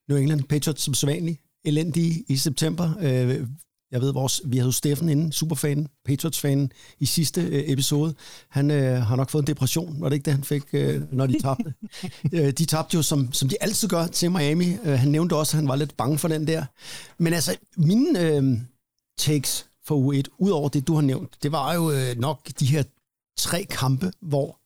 New 0.08 0.18
England 0.18 0.42
Patriots 0.44 0.82
som 0.82 0.94
sædvanligt. 0.94 1.40
Elendige 1.64 2.24
i 2.28 2.36
september. 2.36 2.92
Øh, 3.00 3.46
jeg 3.92 4.00
ved, 4.00 4.12
vores, 4.12 4.40
vi 4.44 4.58
havde 4.58 4.72
Steffen 4.72 5.08
inden, 5.08 5.32
superfanen, 5.32 5.88
Patriots-fanen, 6.04 6.72
i 7.00 7.06
sidste 7.06 7.40
øh, 7.40 7.64
episode. 7.66 8.14
Han 8.48 8.70
øh, 8.70 9.02
har 9.02 9.16
nok 9.16 9.30
fået 9.30 9.42
en 9.42 9.46
depression, 9.46 10.00
var 10.00 10.08
det 10.08 10.16
ikke 10.16 10.24
det, 10.24 10.32
han 10.32 10.44
fik, 10.44 10.62
øh, 10.72 11.12
når 11.12 11.26
de 11.26 11.40
tabte? 11.40 11.74
øh, 12.34 12.50
de 12.50 12.64
tabte 12.64 12.94
jo, 12.94 13.02
som, 13.02 13.32
som 13.32 13.48
de 13.48 13.56
altid 13.60 13.88
gør, 13.88 14.06
til 14.06 14.30
Miami. 14.30 14.76
Øh, 14.84 14.98
han 14.98 15.08
nævnte 15.08 15.36
også, 15.36 15.56
at 15.56 15.60
han 15.60 15.68
var 15.68 15.76
lidt 15.76 15.96
bange 15.96 16.18
for 16.18 16.28
den 16.28 16.46
der. 16.46 16.64
Men 17.18 17.32
altså, 17.32 17.56
mine 17.76 18.20
øh, 18.20 18.58
takes 19.18 19.66
for 19.86 20.12
U1, 20.12 20.22
udover 20.38 20.68
det, 20.68 20.86
du 20.86 20.94
har 20.94 21.02
nævnt, 21.02 21.36
det 21.42 21.52
var 21.52 21.74
jo 21.74 21.90
øh, 21.90 22.16
nok 22.16 22.48
de 22.60 22.66
her 22.66 22.82
tre 23.38 23.64
kampe, 23.70 24.12
hvor... 24.20 24.61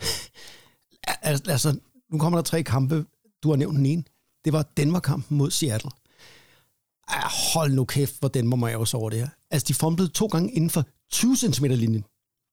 Altså, 1.22 1.76
nu 2.10 2.18
kommer 2.18 2.38
der 2.38 2.42
tre 2.42 2.62
kampe, 2.62 3.04
du 3.42 3.48
har 3.48 3.56
nævnt 3.56 3.76
den 3.76 3.86
ene. 3.86 4.04
Det 4.44 4.52
var 4.52 4.62
Denver-kampen 4.76 5.36
mod 5.36 5.50
Seattle. 5.50 5.90
Ah, 7.08 7.30
hold 7.54 7.72
nu 7.72 7.84
kæft, 7.84 8.18
hvor 8.18 8.28
Denver 8.28 8.56
må 8.56 8.66
jeg 8.66 8.76
også 8.76 8.96
over 8.96 9.10
det 9.10 9.18
her. 9.18 9.28
Altså, 9.50 9.64
de 9.68 9.74
fumblede 9.74 10.08
to 10.08 10.26
gange 10.26 10.52
inden 10.52 10.70
for 10.70 10.84
20 11.12 11.36
cm 11.36 11.64
linjen. 11.64 12.04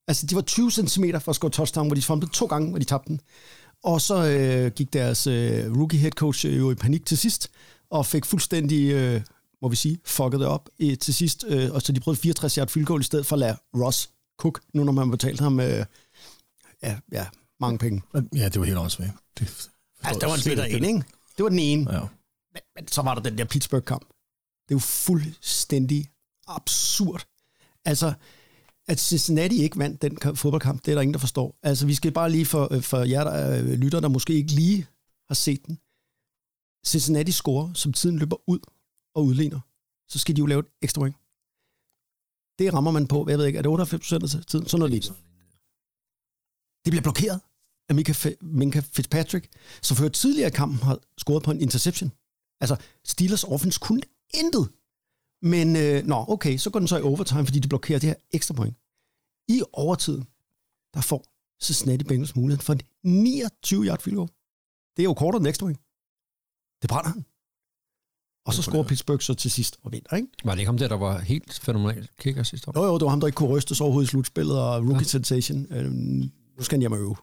Altså, 0.08 0.26
de 0.26 0.36
var 0.36 0.42
20 0.42 0.72
cm 0.72 1.04
for 1.20 1.30
at 1.30 1.36
score 1.36 1.52
touchdown, 1.52 1.88
hvor 1.88 1.96
de 1.96 2.02
fumblede 2.02 2.32
to 2.32 2.46
gange, 2.46 2.70
hvor 2.70 2.80
de 2.80 2.86
tabte 2.86 3.08
den. 3.08 3.22
Og 3.84 4.02
så 4.02 4.26
øh, 4.26 4.72
gik 4.72 4.94
deres 4.94 5.28
øh, 5.28 5.78
rookie 5.78 6.00
head 6.00 6.12
coach 6.12 6.46
øh, 6.46 6.58
jo 6.58 6.72
i 6.72 6.76
panik 6.76 7.06
til 7.06 7.18
sidst, 7.18 7.52
og 7.90 8.06
fik 8.06 8.26
fuldstændig, 8.26 8.92
øh, 8.92 9.22
må 9.62 9.70
vi 9.70 9.76
sige, 9.76 10.00
fucket 10.06 10.40
det 10.40 10.48
op 10.48 10.70
i, 10.80 10.96
til 10.96 11.14
sidst. 11.14 11.46
Øh, 11.48 11.72
og 11.72 11.82
så 11.82 11.92
de 11.92 12.00
prøvede 12.00 12.22
64 12.22 12.56
yard 12.56 12.70
field 12.70 12.86
goal 12.86 13.02
i 13.02 13.04
stedet 13.04 13.26
for 13.26 13.36
at 13.36 13.40
lade 13.40 13.58
Ross 13.76 14.10
cook, 14.40 14.62
nu 14.74 14.84
når 14.84 14.92
man 14.92 15.12
betalte 15.12 15.44
ham 15.44 15.60
øh, 15.60 15.86
ja, 16.90 17.00
ja, 17.12 17.28
mange 17.60 17.78
penge. 17.78 18.02
Ja, 18.36 18.50
det 18.50 18.60
var 18.60 18.66
helt 18.66 18.78
åndssvagt. 18.78 19.12
Det, 19.40 19.70
Altså, 20.04 20.20
det 20.20 20.30
var 20.30 20.36
en 20.36 20.42
bitter 20.46 20.64
en, 20.64 20.84
ikke? 20.86 21.04
Det 21.38 21.44
var 21.44 21.50
den 21.50 21.60
ene. 21.60 21.94
Ja. 21.94 22.00
Men, 22.54 22.62
men 22.76 22.88
så 22.88 23.02
var 23.02 23.16
der 23.16 23.22
den 23.22 23.38
der 23.38 23.46
Pittsburgh-kamp. 23.46 24.02
Det 24.68 24.72
er 24.72 24.76
jo 24.76 24.80
fuldstændig 24.80 26.10
absurd. 26.48 27.26
Altså, 27.86 28.14
at 28.88 29.00
Cincinnati 29.00 29.64
ikke 29.64 29.78
vandt 29.80 30.02
den 30.02 30.18
kamp- 30.26 30.36
fodboldkamp, 30.36 30.86
det 30.86 30.92
er 30.92 30.96
der 30.96 31.02
ingen, 31.02 31.14
der 31.14 31.20
forstår. 31.20 31.60
Altså, 31.64 31.86
vi 31.86 31.96
skal 31.96 32.12
bare 32.12 32.30
lige 32.32 32.46
for, 32.46 32.74
øh, 32.74 32.82
for 32.82 32.98
jer, 33.04 33.24
der 33.24 33.60
øh, 33.60 33.66
lytter, 33.66 34.00
der 34.00 34.08
måske 34.08 34.34
ikke 34.34 34.52
lige 34.52 34.88
har 35.28 35.36
set 35.36 35.66
den. 35.68 35.80
Cincinnati 36.86 37.32
scorer, 37.32 37.74
som 37.74 37.94
tiden 37.94 38.20
løber 38.20 38.36
ud, 38.50 38.60
og 39.16 39.26
udligner, 39.26 39.60
så 40.08 40.20
skal 40.20 40.36
de 40.36 40.40
jo 40.40 40.46
lave 40.46 40.60
et 40.60 40.66
ekstra 40.82 41.00
point. 41.02 41.16
Det 42.60 42.74
rammer 42.74 42.92
man 42.92 43.08
på, 43.08 43.26
jeg 43.30 43.38
ved 43.38 43.46
ikke, 43.46 43.58
er 43.58 43.62
det 43.62 43.72
98 43.72 44.02
procent 44.02 44.24
af 44.24 44.46
tiden? 44.46 44.68
Sådan 44.68 44.80
noget 44.80 44.92
lige. 44.92 45.14
Det 46.86 46.92
bliver 46.92 47.02
blokeret 47.02 47.40
af 47.90 47.96
Minka, 47.96 48.14
Minka 48.42 48.80
Fitzpatrick, 48.80 49.50
som 49.82 49.98
før 49.98 50.10
tidligere 50.10 50.48
i 50.48 50.58
kampen 50.62 50.80
har 50.80 51.00
scoret 51.18 51.44
på 51.44 51.52
en 51.52 51.62
interception. 51.62 52.12
Altså, 52.62 52.76
Steelers 53.06 53.44
offense 53.44 53.80
kunne 53.80 54.02
intet. 54.34 54.70
Men, 55.42 55.76
øh, 55.76 56.06
nå, 56.06 56.26
okay, 56.28 56.58
så 56.58 56.70
går 56.70 56.80
den 56.80 56.88
så 56.88 56.98
i 56.98 57.02
overtime, 57.02 57.46
fordi 57.46 57.60
de 57.60 57.68
blokerer 57.68 58.00
det 58.00 58.10
her 58.10 58.16
ekstra 58.34 58.54
point. 58.54 58.76
I 59.56 59.62
overtiden, 59.74 60.24
der 60.94 61.02
får 61.02 61.22
Cincinnati 61.64 62.04
Bengals 62.04 62.36
muligheden 62.36 62.66
for 62.66 62.74
en 62.74 62.82
29 63.04 63.86
yard 63.86 64.02
field 64.02 64.16
goal. 64.16 64.30
Det 64.96 65.02
er 65.02 65.10
jo 65.10 65.14
kortere 65.14 65.40
end 65.40 65.48
ekstra 65.48 65.66
point. 65.66 65.80
Det 66.82 66.90
brænder 66.90 67.10
han. 67.16 67.26
Og 68.48 68.54
så 68.54 68.62
scorer 68.62 68.84
Pittsburgh 68.84 69.22
så 69.22 69.34
til 69.34 69.52
sidst 69.52 69.80
og 69.84 69.92
vinder, 69.92 70.16
ikke? 70.16 70.28
Var 70.44 70.52
det 70.52 70.60
ikke 70.60 70.68
ham 70.68 70.78
der, 70.78 70.88
der 70.88 70.98
var 70.98 71.20
helt 71.20 71.60
fænomenal 71.60 72.10
kicker 72.20 72.44
sidste 72.44 72.70
år? 72.70 72.74
Jo, 72.80 72.86
jo, 72.86 72.94
det 72.94 73.02
var 73.02 73.10
ham, 73.10 73.20
der 73.20 73.28
ikke 73.28 73.38
kunne 73.38 73.50
rystes 73.50 73.82
overhovedet 73.82 74.08
i 74.08 74.12
slutspillet, 74.12 74.60
og 74.60 74.82
rookie 74.82 74.98
ja. 74.98 75.04
sensation. 75.04 75.74
Øh, 75.74 75.92
nu 76.58 76.64
skal 76.64 76.76
han 76.76 76.80
hjem 76.80 76.92
og 76.92 77.00
øve. 77.00 77.16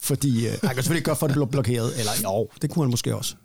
Fordi, 0.00 0.46
øh, 0.46 0.52
han 0.52 0.58
kan 0.60 0.76
selvfølgelig 0.76 0.98
ikke 0.98 1.06
gøre 1.06 1.16
for, 1.16 1.26
at 1.26 1.30
det 1.30 1.36
blev 1.36 1.50
blokeret. 1.50 1.98
Eller 1.98 2.12
jo, 2.22 2.48
det 2.62 2.70
kunne 2.70 2.84
han 2.84 2.90
måske 2.90 3.16
også. 3.16 3.36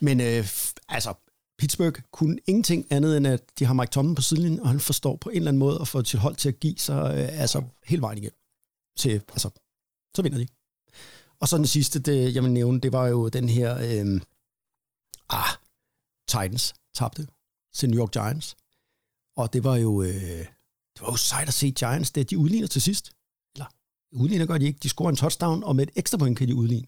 Men 0.00 0.20
øh, 0.20 0.48
altså, 0.88 1.14
Pittsburgh 1.58 2.00
kunne 2.12 2.38
ingenting 2.46 2.86
andet, 2.90 3.16
end 3.16 3.26
at 3.26 3.42
de 3.58 3.64
har 3.64 3.74
Mike 3.74 3.90
Tomlin 3.90 4.14
på 4.14 4.22
sidelinjen, 4.22 4.60
og 4.60 4.68
han 4.68 4.80
forstår 4.80 5.16
på 5.16 5.28
en 5.28 5.36
eller 5.36 5.48
anden 5.48 5.58
måde 5.58 5.78
at 5.80 5.88
få 5.88 6.04
sit 6.04 6.20
hold 6.20 6.36
til 6.36 6.48
at 6.48 6.60
give 6.60 6.78
sig 6.78 7.14
øh, 7.18 7.40
altså, 7.40 7.62
hele 7.84 8.02
vejen 8.02 8.18
igen. 8.18 8.30
Til, 8.98 9.22
altså, 9.28 9.50
så 10.16 10.22
vinder 10.22 10.38
de. 10.38 10.46
Og 11.40 11.48
så 11.48 11.56
den 11.56 11.66
sidste, 11.66 11.98
det, 11.98 12.34
jeg 12.34 12.42
vil 12.42 12.52
nævne, 12.52 12.80
det 12.80 12.92
var 12.92 13.06
jo 13.08 13.28
den 13.28 13.48
her... 13.48 13.78
Øh, 13.78 14.20
ah, 15.28 15.56
Titans 16.28 16.74
tabte 16.94 17.26
til 17.74 17.90
New 17.90 18.00
York 18.00 18.12
Giants. 18.12 18.56
Og 19.36 19.52
det 19.52 19.64
var 19.64 19.76
jo, 19.76 20.02
øh, 20.02 20.46
det 20.94 21.00
var 21.00 21.10
jo 21.10 21.16
sejt 21.16 21.48
at 21.48 21.54
se 21.54 21.70
Giants, 21.70 22.10
det 22.10 22.30
de 22.30 22.38
udligner 22.38 22.68
til 22.68 22.82
sidst. 22.82 23.12
Udligner 24.12 24.46
gør 24.46 24.58
de 24.58 24.66
ikke. 24.66 24.78
De 24.82 24.88
scorer 24.88 25.08
en 25.10 25.16
touchdown, 25.16 25.64
og 25.64 25.76
med 25.76 25.86
et 25.86 25.90
ekstra 25.96 26.18
point 26.18 26.38
kan 26.38 26.48
de 26.48 26.54
udligne. 26.54 26.86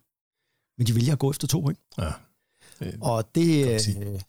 Men 0.78 0.86
de 0.86 0.94
vælger 0.94 1.12
at 1.12 1.18
gå 1.18 1.30
efter 1.30 1.46
to 1.46 1.60
point. 1.60 1.78
Ja. 1.98 2.12
Og 3.00 3.34
det, 3.34 3.66
Godt 3.66 3.88
øh, 3.88 4.20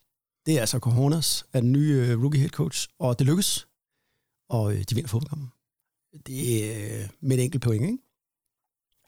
det 0.46 0.58
er 0.58 0.60
altså 0.60 0.80
Cojones 0.80 1.46
af 1.54 1.62
den 1.62 1.72
nye 1.72 2.06
øh, 2.08 2.22
rookie 2.22 2.40
head 2.40 2.50
coach, 2.50 2.90
og 3.00 3.20
det 3.20 3.28
lykkes. 3.28 3.68
Og 4.50 4.74
øh, 4.74 4.84
de 4.90 4.96
vinder 4.96 5.08
fodboldkampen. 5.08 5.52
Det 6.26 6.66
er 6.66 7.04
øh, 7.04 7.10
med 7.22 7.38
et 7.38 7.44
enkelt 7.44 7.64
point, 7.64 7.84
ikke? 7.84 7.98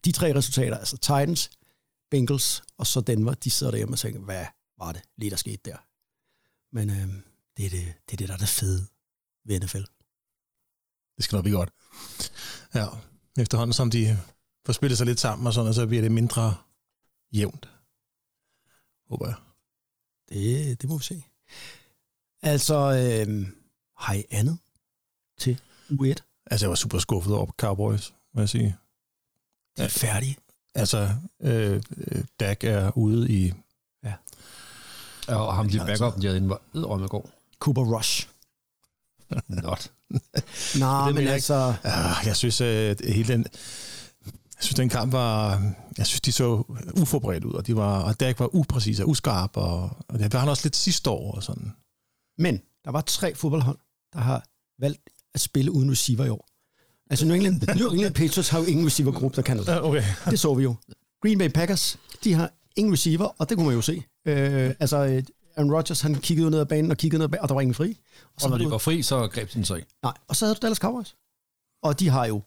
De 0.06 0.12
tre 0.12 0.36
resultater, 0.36 0.78
altså 0.78 0.98
Titans, 0.98 1.50
Bengals 2.12 2.64
og 2.78 2.88
så 2.88 3.02
Denver, 3.02 3.34
de 3.34 3.52
sidder 3.52 3.72
derhjemme 3.72 3.94
og 3.94 4.00
tænker, 4.00 4.20
hvad 4.20 4.46
var 4.78 4.92
det 4.92 5.02
lige, 5.18 5.30
der 5.30 5.36
skete 5.36 5.62
der? 5.66 5.78
Men 6.76 6.90
øh, 6.90 7.08
det, 7.58 7.66
er 7.66 7.70
det, 7.70 7.94
det 8.06 8.14
er 8.14 8.18
det, 8.18 8.28
der 8.28 8.34
er 8.34 8.38
det 8.38 8.50
fede 8.50 8.88
ved 9.46 9.60
NFL. 9.60 9.84
Det 11.16 11.24
skal 11.24 11.36
nok 11.36 11.44
blive 11.44 11.58
godt. 11.58 11.72
Ja, 12.74 12.88
efterhånden 13.38 13.74
som 13.74 13.92
de 13.92 14.20
får 14.66 14.74
spillet 14.74 14.98
sig 14.98 15.08
lidt 15.08 15.20
sammen 15.20 15.48
og 15.48 15.54
sådan, 15.54 15.68
og 15.68 15.74
så 15.74 15.88
bliver 15.88 16.02
det 16.02 16.12
mindre 16.12 16.56
jævnt. 17.34 17.70
Håber 19.10 19.28
jeg. 19.28 19.36
Det, 20.30 20.82
det 20.82 20.90
må 20.90 20.98
vi 20.98 21.04
se. 21.04 21.24
Altså, 22.42 22.76
øh, 22.76 23.48
har 23.98 24.14
I 24.14 24.24
andet 24.32 24.58
til 25.38 25.62
U1? 25.92 26.44
Altså, 26.46 26.66
jeg 26.66 26.70
var 26.70 26.76
super 26.76 27.00
skuffet 27.00 27.34
over 27.36 27.52
Cowboys, 27.58 28.14
må 28.34 28.42
jeg 28.42 28.50
sige. 28.50 28.78
De 29.78 29.82
er 29.82 29.88
færdige. 29.88 30.38
Altså, 30.76 31.10
øh, 31.42 31.84
øh, 31.98 32.24
Dak 32.40 32.64
er 32.64 32.98
ude 32.98 33.32
i... 33.32 33.54
Og 35.28 35.56
ham, 35.56 35.70
de 35.70 35.82
Altså. 35.82 36.04
backup, 36.06 36.22
de 36.22 36.28
havde 36.28 36.38
inde, 36.38 36.50
var 36.50 36.62
edderrømme 36.76 37.08
går. 37.08 37.30
Cooper 37.60 37.98
Rush. 37.98 38.30
Not. 39.48 39.92
Nej, 40.80 41.06
Det 41.06 41.16
men 41.16 41.24
jeg 41.24 41.34
altså... 41.34 41.74
Ah, 41.84 42.28
jeg 42.28 42.36
synes, 42.36 42.62
at 42.62 43.02
hele 43.08 43.34
den... 43.34 43.46
Jeg 44.26 44.64
synes, 44.64 44.76
den 44.76 44.90
kamp 44.90 45.12
var... 45.14 45.62
Jeg 45.98 46.06
synes, 46.08 46.22
de 46.22 46.32
så 46.32 46.64
uforberedt 47.02 47.44
ud, 47.44 47.54
og, 47.54 47.68
de 47.68 47.76
var, 47.76 48.02
og 48.02 48.20
Dak 48.20 48.40
var 48.40 48.56
upræcis 48.56 49.00
og 49.00 49.10
uskarp, 49.10 49.58
og, 49.58 49.90
og 50.08 50.20
det 50.20 50.34
var 50.34 50.40
han 50.40 50.50
også 50.50 50.66
lidt 50.66 50.76
sidste 50.76 51.10
år 51.10 51.32
og 51.32 51.44
sådan. 51.44 51.72
Men 52.38 52.62
der 52.86 52.92
var 52.92 53.02
tre 53.02 53.36
fodboldhold, 53.36 53.78
der 54.14 54.20
har 54.20 54.46
valgt 54.80 55.10
at 55.34 55.42
spille 55.42 55.72
uden 55.72 55.92
receiver 55.92 56.26
i 56.26 56.30
år. 56.30 56.48
Altså 57.10 57.26
New 57.26 57.36
England, 57.36 57.62
New 57.76 57.90
England 57.90 58.14
Patriots 58.14 58.50
har 58.50 58.60
jo 58.60 58.66
ingen 58.66 58.86
receivergruppe, 58.86 59.36
der 59.36 59.42
kan 59.42 59.58
noget. 59.58 59.82
Okay. 59.84 60.04
Det 60.30 60.40
så 60.40 60.54
vi 60.54 60.64
jo. 60.64 60.76
Green 61.22 61.38
Bay 61.38 61.50
Packers, 61.50 61.98
de 62.24 62.34
har 62.34 62.52
ingen 62.76 62.94
receiver, 62.94 63.26
og 63.26 63.50
det 63.50 63.58
kunne 63.58 63.66
man 63.68 63.76
jo 63.76 63.82
se. 63.82 64.04
Øh, 64.28 64.74
altså, 64.80 64.98
øh, 65.06 65.24
Aaron 65.58 65.72
Rodgers, 65.74 66.02
han 66.02 66.16
kiggede 66.16 66.50
ned 66.52 66.60
ad 66.60 66.66
banen 66.66 66.92
og 66.92 66.98
kiggede 66.98 67.20
ned 67.20 67.26
ad 67.26 67.30
banen, 67.30 67.42
og 67.42 67.50
der 67.50 67.54
var 67.54 67.62
ingen 67.62 67.74
fri. 67.76 68.00
Og 68.26 68.44
Og 68.44 68.50
når 68.50 68.58
de 68.58 68.70
var 68.70 68.78
fri, 68.78 69.02
så 69.02 69.28
greb 69.28 69.50
de 69.50 69.54
den 69.54 69.66
sig. 69.66 69.84
Nej, 70.04 70.14
og 70.28 70.36
så 70.36 70.46
havde 70.46 70.56
du 70.56 70.60
Dallas 70.62 70.78
Cowboys. 70.78 71.16
Og 71.84 72.00
de 72.00 72.10
har 72.10 72.26
jo 72.26 72.42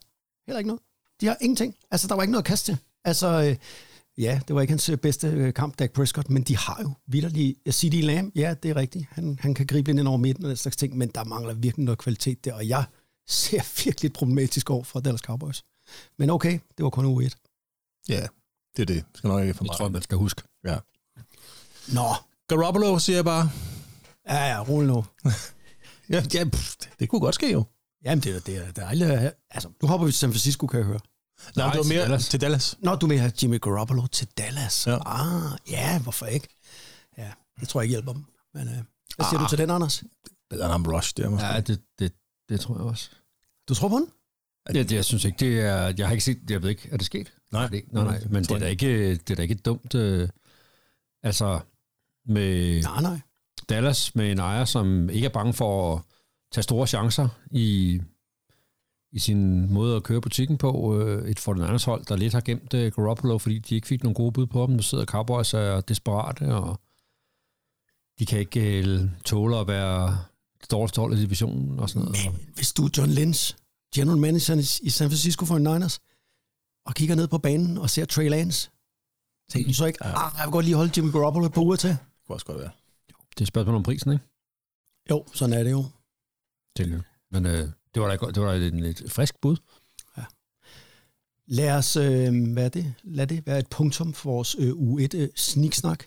heller 0.47 0.59
ikke 0.59 0.67
noget. 0.67 0.81
De 1.21 1.25
har 1.25 1.37
ingenting. 1.41 1.75
Altså, 1.91 2.07
der 2.07 2.15
var 2.15 2.23
ikke 2.23 2.31
noget 2.31 2.43
at 2.43 2.47
kaste 2.47 2.71
til. 2.71 2.77
Altså, 3.05 3.27
øh, 3.27 3.55
ja, 4.17 4.41
det 4.47 4.55
var 4.55 4.61
ikke 4.61 4.71
hans 4.71 4.89
øh, 4.89 4.97
bedste 4.97 5.27
øh, 5.27 5.53
kamp, 5.53 5.79
Dak 5.79 5.91
Prescott, 5.91 6.29
men 6.29 6.43
de 6.43 6.57
har 6.57 6.79
jo 6.81 6.91
vidderlig... 7.07 7.55
C.D. 7.71 7.93
Lamb, 7.93 8.35
ja, 8.35 8.53
det 8.63 8.71
er 8.71 8.75
rigtigt. 8.75 9.05
Han, 9.09 9.39
han 9.41 9.53
kan 9.53 9.65
gribe 9.65 9.91
ind 9.91 10.07
over 10.07 10.17
midten 10.17 10.45
og 10.45 10.49
den 10.49 10.57
slags 10.57 10.75
ting, 10.75 10.97
men 10.97 11.09
der 11.09 11.23
mangler 11.23 11.53
virkelig 11.53 11.85
noget 11.85 11.97
kvalitet 11.97 12.45
der, 12.45 12.53
og 12.53 12.67
jeg 12.67 12.83
ser 13.27 13.61
virkelig 13.85 14.13
problematisk 14.13 14.69
over 14.69 14.83
for 14.83 14.99
Dallas 14.99 15.21
Cowboys. 15.21 15.63
Men 16.17 16.29
okay, 16.29 16.59
det 16.77 16.83
var 16.83 16.89
kun 16.89 17.05
uge 17.05 17.25
1. 17.25 17.37
Ja, 18.09 18.27
det 18.77 18.81
er 18.81 18.85
det. 18.85 18.95
Det 18.95 19.05
skal 19.13 19.27
nok 19.27 19.41
ikke 19.41 19.53
for 19.53 19.63
meget. 19.63 19.77
tror 19.77 19.85
jeg, 19.85 19.91
man 19.91 20.01
skal 20.01 20.17
huske. 20.17 20.41
Ja. 20.65 20.77
Nå, 21.93 22.09
Garoppolo, 22.49 22.99
siger 22.99 23.17
jeg 23.17 23.25
bare. 23.25 23.51
ja, 24.29 24.47
ja, 24.47 24.63
rolig 24.63 24.87
nu. 24.87 25.05
Ja, 26.09 26.23
ja 26.33 26.43
pff, 26.43 26.75
det 26.99 27.09
kunne 27.09 27.21
godt 27.21 27.35
ske 27.35 27.51
jo. 27.51 27.63
Jamen, 28.05 28.23
det 28.23 28.35
er, 28.35 28.39
det 28.39 28.57
er 28.57 28.71
dejligt 28.71 29.11
at 29.11 29.19
have. 29.19 29.31
Altså, 29.51 29.69
nu 29.81 29.87
hopper 29.87 30.05
vi 30.05 30.11
til 30.11 30.19
San 30.19 30.31
Francisco, 30.31 30.67
kan 30.67 30.79
jeg 30.79 30.85
høre. 30.85 30.99
Nej, 31.55 31.65
Nej, 31.65 31.71
det 31.71 31.77
var 31.77 31.83
til 31.83 31.93
mere 31.93 32.01
Dallas. 32.01 32.29
til 32.29 32.41
Dallas. 32.41 32.75
Nå, 32.79 32.95
du 32.95 33.17
have 33.17 33.31
Jimmy 33.43 33.61
Garoppolo 33.61 34.07
til 34.07 34.27
Dallas. 34.37 34.87
Ja. 34.87 34.97
Ah, 35.05 35.57
ja, 35.69 36.01
hvorfor 36.01 36.25
ikke? 36.25 36.47
Ja, 37.17 37.31
det 37.59 37.69
tror 37.69 37.81
jeg 37.81 37.85
ikke 37.85 37.93
hjælper 37.93 38.13
dem. 38.13 38.23
Men 38.53 38.67
øh, 38.67 38.73
hvad 38.73 39.25
siger 39.29 39.39
ah. 39.39 39.43
du 39.43 39.49
til 39.49 39.57
den, 39.57 39.69
Anders? 39.69 40.03
Bedre 40.49 40.75
end 40.75 40.87
Rush, 40.87 41.13
det 41.17 41.25
er 41.25 41.29
måske. 41.29 41.47
Ja, 41.47 41.59
det, 41.59 41.81
det, 41.99 42.13
det 42.49 42.59
tror 42.59 42.75
jeg 42.75 42.85
også. 42.85 43.09
Du 43.69 43.73
tror 43.73 43.89
på 43.89 43.95
den? 43.95 44.07
Ja, 44.69 44.83
det, 44.83 44.91
jeg 44.91 45.05
synes 45.05 45.25
ikke, 45.25 45.37
det 45.39 45.59
er... 45.59 45.93
Jeg 45.97 46.07
har 46.07 46.11
ikke 46.11 46.23
set... 46.23 46.39
Jeg 46.49 46.61
ved 46.61 46.69
ikke, 46.69 46.89
er 46.91 46.97
det 46.97 47.05
sket? 47.05 47.33
Nej. 47.51 47.63
Er 47.63 47.67
det, 47.67 47.83
nej, 47.93 48.03
nej, 48.03 48.23
men 48.29 48.43
det 48.43 48.51
er, 48.51 48.59
da 48.59 48.67
ikke, 48.67 49.11
det 49.11 49.29
er 49.29 49.35
da 49.35 49.41
ikke 49.41 49.55
dumt... 49.55 49.95
Øh, 49.95 50.29
altså, 51.23 51.59
med 52.25 52.81
Nej, 52.81 53.01
nej. 53.01 53.19
Dallas 53.69 54.15
med 54.15 54.31
en 54.31 54.39
ejer, 54.39 54.65
som 54.65 55.09
ikke 55.09 55.25
er 55.25 55.29
bange 55.31 55.53
for 55.53 55.95
at 55.95 56.01
tage 56.51 56.63
store 56.63 56.87
chancer 56.87 57.27
i, 57.51 57.99
i 59.11 59.19
sin 59.19 59.73
måde 59.73 59.95
at 59.95 60.03
køre 60.03 60.21
butikken 60.21 60.57
på. 60.57 60.99
Øh, 61.01 61.29
Et 61.29 61.39
49ers 61.39 61.85
hold, 61.85 62.05
der 62.05 62.15
lidt 62.15 62.33
har 62.33 62.41
gemt 62.41 62.73
øh, 62.73 62.91
Garoppolo, 62.91 63.37
fordi 63.37 63.59
de 63.59 63.75
ikke 63.75 63.87
fik 63.87 64.03
nogen 64.03 64.13
gode 64.13 64.31
bud 64.31 64.45
på 64.47 64.65
dem. 64.65 64.75
Nu 64.75 64.81
sidder 64.81 65.05
Cowboys 65.05 65.53
og 65.53 65.61
er 65.61 65.81
desperate, 65.81 66.55
og 66.55 66.79
de 68.19 68.25
kan 68.25 68.39
ikke 68.39 68.79
øh, 68.79 68.99
tåle 69.25 69.57
at 69.57 69.67
være 69.67 70.17
det 70.61 70.71
dårligste 70.71 71.01
hold 71.01 71.17
i 71.17 71.21
divisionen 71.21 71.79
og 71.79 71.89
sådan 71.89 72.05
noget. 72.05 72.17
Men 72.25 72.47
hvis 72.55 72.73
du 72.73 72.85
er 72.85 72.89
John 72.97 73.11
Lynch, 73.11 73.55
general 73.95 74.17
manager 74.19 74.79
i 74.83 74.89
San 74.89 75.09
Francisco 75.09 75.45
49ers, 75.45 75.97
og 76.85 76.95
kigger 76.95 77.15
ned 77.15 77.27
på 77.27 77.37
banen 77.37 77.77
og 77.77 77.89
ser 77.89 78.05
Trey 78.05 78.29
Lance, 78.29 78.69
tænker 79.51 79.69
du 79.69 79.73
så 79.73 79.85
ikke, 79.85 80.03
ah, 80.03 80.31
jeg 80.37 80.45
vil 80.45 80.51
godt 80.51 80.65
lige 80.65 80.75
holde 80.75 80.91
Jimmy 80.97 81.11
Garoppolo 81.11 81.47
par 81.47 81.61
uger 81.61 81.75
til? 81.75 81.97
Det 82.29 82.31
kunne 82.31 82.35
også 82.35 82.45
godt 82.45 82.59
være. 82.59 82.71
Det 83.07 83.37
er 83.37 83.41
et 83.41 83.47
spørgsmål 83.47 83.75
om 83.75 83.83
prisen, 83.83 84.11
ikke? 84.11 84.23
Jo, 85.09 85.25
sådan 85.33 85.53
er 85.59 85.63
det 85.63 85.71
jo. 85.71 85.85
Til. 86.77 87.03
Men 87.31 87.45
øh, 87.45 87.69
det 87.93 88.01
var 88.01 88.07
da, 88.07 88.15
godt- 88.15 88.35
det 88.35 88.43
var 88.43 88.51
da 88.57 88.67
en 88.67 88.79
lidt 88.79 89.11
frisk 89.11 89.41
bud. 89.41 89.57
Lad 91.47 91.71
os, 91.71 91.95
øh, 91.95 92.53
hvad 92.53 92.65
er 92.65 92.69
det? 92.69 92.93
Lad 93.03 93.27
det 93.27 93.47
være 93.47 93.59
et 93.59 93.67
punktum 93.69 94.13
for 94.13 94.31
vores 94.31 94.55
øh, 94.59 94.75
uge 94.75 95.03
1 95.03 95.13
øh, 95.13 95.29
sniksnak. 95.35 96.03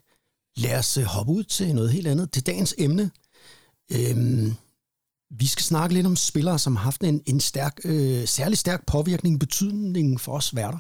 Lad 0.57 0.79
os 0.79 0.97
øh, 0.97 1.05
hoppe 1.05 1.33
ud 1.33 1.45
til 1.45 1.75
noget 1.75 1.93
helt 1.93 2.07
andet, 2.07 2.33
til 2.33 2.47
dagens 2.47 2.75
emne. 2.79 3.11
Øhm, 3.93 4.53
vi 5.31 5.47
skal 5.47 5.63
snakke 5.65 5.95
lidt 5.95 6.07
om 6.07 6.17
spillere, 6.17 6.59
som 6.59 6.77
har 6.77 6.83
haft 6.85 7.05
en, 7.05 7.23
en 7.27 7.41
stærk, 7.41 7.79
øh, 7.85 8.27
særlig 8.29 8.59
stærk 8.59 8.87
påvirkning, 8.87 9.41
betydning 9.41 10.21
for 10.21 10.33
os 10.37 10.57
værter. 10.57 10.79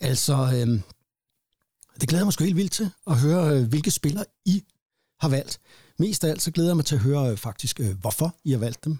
Altså, 0.00 0.34
øh, 0.34 0.80
det 2.00 2.08
glæder 2.08 2.20
jeg 2.20 2.26
mig 2.26 2.32
sgu 2.32 2.44
helt 2.44 2.56
vildt 2.56 2.72
til 2.72 2.90
at 3.06 3.20
høre, 3.20 3.56
øh, 3.56 3.68
hvilke 3.68 3.90
spillere 3.90 4.24
I 4.44 4.64
har 5.20 5.28
valgt. 5.28 5.60
Mest 5.98 6.24
af 6.24 6.30
alt 6.30 6.42
så 6.42 6.50
glæder 6.50 6.70
jeg 6.70 6.76
mig 6.76 6.84
til 6.84 6.94
at 6.94 7.00
høre 7.00 7.30
øh, 7.30 7.36
faktisk, 7.36 7.80
øh, 7.80 8.00
hvorfor 8.00 8.36
I 8.44 8.50
har 8.50 8.58
valgt 8.58 8.84
dem. 8.84 8.98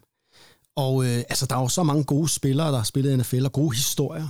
Og 0.76 1.05
øh, 1.05 1.19
altså, 1.28 1.47
der 1.47 1.57
er 1.57 1.61
jo 1.61 1.69
så 1.69 1.83
mange 1.83 2.05
gode 2.05 2.28
spillere, 2.28 2.69
der 2.69 2.76
har 2.76 2.85
spillet 2.85 3.12
i 3.12 3.17
NFL, 3.17 3.45
og 3.45 3.52
gode 3.52 3.76
historier. 3.76 4.28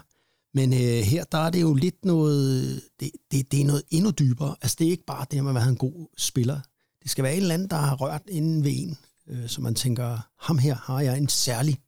Men 0.54 0.72
øh, 0.72 0.78
her, 1.04 1.24
der 1.24 1.38
er 1.38 1.50
det 1.50 1.60
jo 1.60 1.74
lidt 1.74 2.04
noget, 2.04 2.82
det, 3.00 3.10
det, 3.30 3.52
det 3.52 3.60
er 3.60 3.64
noget 3.64 3.82
endnu 3.90 4.10
dybere. 4.10 4.56
Altså, 4.62 4.76
det 4.78 4.86
er 4.86 4.90
ikke 4.90 5.04
bare 5.06 5.26
det 5.30 5.44
med 5.44 5.50
at 5.50 5.54
være 5.54 5.68
en 5.68 5.76
god 5.76 6.06
spiller. 6.16 6.60
Det 7.02 7.10
skal 7.10 7.24
være 7.24 7.34
en 7.34 7.42
eller 7.42 7.54
anden, 7.54 7.70
der 7.70 7.76
har 7.76 7.96
rørt 7.96 8.22
inden 8.28 8.64
ved 8.64 8.72
en, 8.74 8.98
øh, 9.28 9.48
så 9.48 9.60
man 9.60 9.74
tænker, 9.74 10.18
ham 10.38 10.58
her 10.58 10.74
har 10.74 11.00
jeg 11.00 11.18
en 11.18 11.28
særlig 11.28 11.78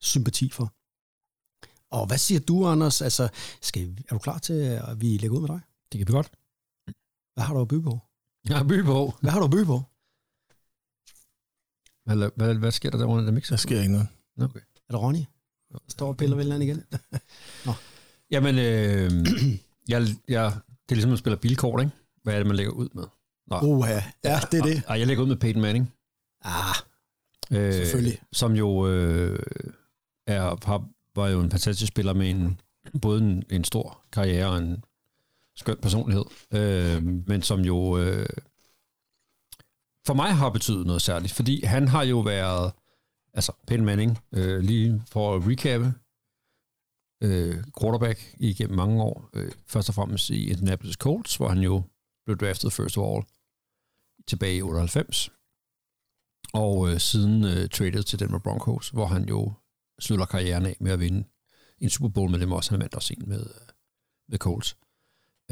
sympati 0.00 0.50
for. 0.50 0.72
Og 1.90 2.06
hvad 2.06 2.18
siger 2.18 2.40
du, 2.40 2.66
Anders? 2.66 3.02
Altså, 3.02 3.28
skal, 3.62 3.96
er 4.08 4.14
du 4.14 4.18
klar 4.18 4.38
til, 4.38 4.52
at 4.52 5.00
vi 5.00 5.16
lægger 5.16 5.36
ud 5.36 5.40
med 5.40 5.48
dig? 5.48 5.60
Det 5.92 5.98
kan 5.98 6.08
vi 6.08 6.12
godt. 6.12 6.30
Hvad 7.34 7.44
har 7.44 7.54
du 7.54 7.60
at 7.60 7.68
byde 7.68 7.82
på? 7.82 7.98
Jeg 8.48 8.56
har 8.56 8.64
by 8.64 8.84
på. 8.84 9.14
Hvad 9.20 9.30
har 9.30 9.38
du 9.38 9.44
at 9.44 9.50
byde 9.50 9.66
på? 9.66 9.82
Hvad, 12.04 12.30
hvad, 12.36 12.54
hvad 12.54 12.72
sker 12.72 12.90
der 12.90 12.98
der 12.98 13.06
under 13.06 13.24
det 13.24 13.34
mixer? 13.34 13.52
Der 13.56 13.58
sker 13.58 13.80
ikke 13.80 13.92
noget. 13.92 14.08
Okay. 14.40 14.60
Er 14.60 14.92
det 14.92 15.00
Ronny? 15.00 15.24
Der 15.72 15.78
står 15.88 16.08
og 16.08 16.16
piller 16.16 16.36
vel 16.36 16.62
igen. 16.62 16.84
Jamen, 18.34 18.58
øh, 18.58 19.10
jeg, 19.88 20.06
jeg, 20.28 20.52
det 20.64 20.90
er 20.90 20.94
ligesom 20.94 21.12
at 21.12 21.18
spille 21.18 21.36
bilkort, 21.36 21.80
ikke? 21.80 21.92
Hvad 22.22 22.34
er 22.34 22.38
det, 22.38 22.46
man 22.46 22.56
lægger 22.56 22.72
ud 22.72 22.88
med? 22.94 23.04
Nå. 23.46 23.60
Uha. 23.62 24.00
Ja, 24.24 24.40
det 24.50 24.60
er 24.60 24.64
det. 24.64 24.82
Ej, 24.88 24.98
jeg 24.98 25.06
lægger 25.06 25.22
ud 25.22 25.28
med 25.28 25.36
Peyton 25.36 25.62
Manning. 25.62 25.92
Ah, 26.44 26.74
Øh, 27.50 27.74
Selvfølgelig. 27.74 28.18
Som 28.32 28.52
jo 28.52 28.88
øh, 28.88 29.38
er, 30.26 30.66
har, 30.66 30.88
var 31.14 31.28
jo 31.28 31.40
en 31.40 31.50
fantastisk 31.50 31.88
spiller 31.92 32.12
med 32.12 32.30
en, 32.30 32.60
både 33.02 33.22
en, 33.22 33.42
en 33.50 33.64
stor 33.64 34.04
karriere 34.12 34.48
og 34.48 34.58
en 34.58 34.84
skøn 35.56 35.76
personlighed. 35.82 36.24
Øh, 36.52 37.02
men 37.02 37.42
som 37.42 37.60
jo 37.60 37.98
øh, 37.98 38.26
for 40.06 40.14
mig 40.14 40.34
har 40.34 40.50
betydet 40.50 40.86
noget 40.86 41.02
særligt, 41.02 41.32
fordi 41.32 41.64
han 41.64 41.88
har 41.88 42.02
jo 42.02 42.18
været, 42.20 42.72
altså 43.34 43.52
Peyton 43.66 43.86
Manning, 43.86 44.18
øh, 44.34 44.60
lige 44.60 45.02
for 45.08 45.36
at 45.36 45.42
recappe, 45.46 45.94
øh, 47.22 47.64
quarterback 47.80 48.34
igennem 48.38 48.76
mange 48.76 49.02
år. 49.02 49.30
Øh, 49.34 49.52
først 49.66 49.88
og 49.88 49.94
fremmest 49.94 50.30
i 50.30 50.50
Indianapolis 50.50 50.94
Colts, 50.94 51.36
hvor 51.36 51.48
han 51.48 51.58
jo 51.58 51.82
blev 52.24 52.36
draftet 52.36 52.72
first 52.72 52.98
of 52.98 53.14
all 53.14 53.24
tilbage 54.26 54.56
i 54.56 54.62
98 54.62 55.30
og 56.52 56.90
øh, 56.90 57.00
siden 57.00 57.44
øh, 57.44 57.68
traded 57.68 58.02
til 58.02 58.20
Denver 58.20 58.38
Broncos, 58.38 58.88
hvor 58.88 59.06
han 59.06 59.28
jo 59.28 59.52
slutter 60.00 60.26
karrieren 60.26 60.66
af 60.66 60.76
med 60.80 60.92
at 60.92 61.00
vinde 61.00 61.24
en 61.78 61.90
Super 61.90 62.08
Bowl 62.08 62.30
med 62.30 62.38
dem 62.38 62.52
også. 62.52 62.70
Han 62.70 62.80
vandt 62.80 62.94
også 62.94 63.14
en 63.14 63.28
med, 63.28 63.40
øh, 63.40 63.68
med 64.28 64.38
Colts. 64.38 64.76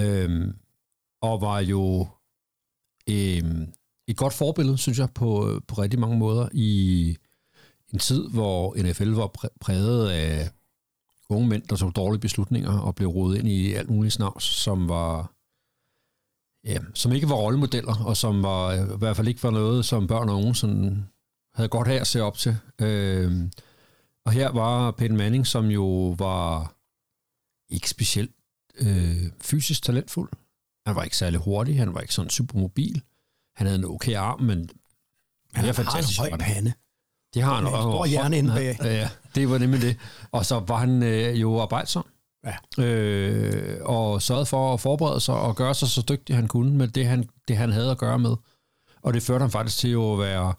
Øhm, 0.01 0.57
og 1.23 1.41
var 1.41 1.61
jo 1.61 2.09
øhm, 3.11 3.73
et 4.09 4.17
godt 4.17 4.35
forbillede, 4.35 4.79
synes 4.79 4.99
jeg, 4.99 5.09
på, 5.15 5.61
på 5.69 5.75
rigtig 5.75 6.01
mange 6.01 6.19
måder 6.19 6.49
i 6.53 7.17
en 7.93 7.99
tid, 7.99 8.29
hvor 8.29 8.75
NFL 8.83 9.11
var 9.11 9.31
præ- 9.39 9.57
præget 9.61 10.11
af 10.11 10.51
unge 11.29 11.49
mænd, 11.49 11.63
der 11.63 11.77
tog 11.77 11.97
dårlige 11.97 12.21
beslutninger 12.21 12.79
og 12.79 12.95
blev 12.95 13.09
rodet 13.09 13.39
ind 13.39 13.49
i 13.49 13.73
alt 13.73 13.91
muligt 13.91 14.15
snavs, 14.15 14.45
som 14.45 14.89
var 14.89 15.35
ja, 16.65 16.79
som 16.95 17.13
ikke 17.13 17.29
var 17.29 17.35
rollemodeller, 17.35 18.05
og 18.05 18.17
som 18.17 18.43
var, 18.43 18.73
i 18.73 18.99
hvert 18.99 19.17
fald 19.17 19.29
ikke 19.29 19.43
var 19.43 19.51
noget, 19.51 19.85
som 19.85 20.07
børn 20.07 20.29
og 20.29 20.37
unge 20.37 20.55
sådan, 20.55 21.09
havde 21.55 21.69
godt 21.69 21.89
af 21.89 22.01
at 22.01 22.07
se 22.07 22.23
op 22.23 22.37
til. 22.37 22.57
Øh, 22.81 23.49
og 24.25 24.33
her 24.33 24.51
var 24.51 24.91
Peyton 24.91 25.17
Manning, 25.17 25.47
som 25.47 25.67
jo 25.67 26.15
var 26.19 26.77
ikke 27.75 27.91
specielt 27.91 28.35
øh, 28.83 29.31
fysisk 29.41 29.83
talentfuld. 29.83 30.31
Han 30.87 30.97
var 30.97 31.03
ikke 31.03 31.17
særlig 31.17 31.41
hurtig, 31.41 31.79
han 31.79 31.95
var 31.95 32.01
ikke 32.01 32.15
sådan 32.15 32.31
super 32.31 32.59
mobil. 32.59 33.03
Han 33.57 33.67
havde 33.67 33.79
en 33.79 33.85
okay 33.85 34.15
arm, 34.17 34.41
men 34.43 34.59
han 34.59 34.67
mere 35.55 35.63
har 35.63 35.69
en 35.69 35.75
fantastisk 35.75 36.19
høj 36.21 36.31
pande. 36.39 36.73
Det 37.35 37.43
har 37.43 37.55
han 37.55 37.67
en 37.67 37.75
og- 37.75 37.83
stor 37.83 38.07
hjerne 38.07 38.39
inde 38.39 38.55
bag. 38.55 38.77
Ja, 38.81 38.95
ja, 38.95 39.11
det 39.35 39.51
var 39.51 39.59
nemlig 39.59 39.81
det. 39.83 39.97
Og 40.33 40.47
så 40.47 40.59
var 40.61 40.77
han 40.77 41.03
øh, 41.03 41.41
jo 41.41 41.61
arbejdsom. 41.61 42.07
Ja. 42.47 42.85
Øh, 42.85 43.79
og 43.85 44.23
sørgede 44.23 44.47
for 44.47 44.75
at 44.75 44.81
forberede 44.81 45.21
sig 45.21 45.35
og 45.35 45.57
gøre 45.57 45.75
sig 45.75 45.89
så 45.89 46.03
dygtig 46.09 46.37
han 46.37 46.49
kunne 46.49 46.77
med 46.77 46.89
det 46.89 47.07
han, 47.07 47.29
det, 47.49 47.57
han 47.57 47.73
havde 47.73 47.91
at 47.91 47.99
gøre 47.99 48.19
med. 48.19 48.37
Og 49.03 49.15
det 49.15 49.23
førte 49.23 49.43
ham 49.43 49.51
faktisk 49.51 49.79
til 49.79 49.89
at 49.89 50.19
være 50.19 50.55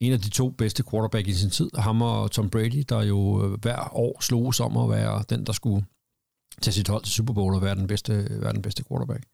en 0.00 0.12
af 0.12 0.20
de 0.20 0.28
to 0.30 0.50
bedste 0.50 0.84
quarterback 0.90 1.28
i 1.28 1.34
sin 1.34 1.50
tid. 1.50 1.70
Ham 1.74 2.02
og 2.02 2.30
Tom 2.30 2.50
Brady, 2.50 2.84
der 2.88 3.02
jo 3.02 3.44
øh, 3.44 3.60
hver 3.60 3.96
år 3.96 4.20
sloges 4.20 4.60
om 4.60 4.76
at 4.76 4.90
være 4.90 5.24
den, 5.30 5.46
der 5.46 5.52
skulle 5.52 5.84
til 6.62 6.72
sit 6.72 6.88
hold 6.88 7.02
til 7.02 7.12
Super 7.12 7.34
Bowl 7.34 7.54
og 7.54 7.62
være 7.62 7.74
den 7.74 7.86
bedste, 7.86 8.40
være 8.42 8.52
den 8.52 8.62
bedste 8.62 8.84
quarterback. 8.88 9.24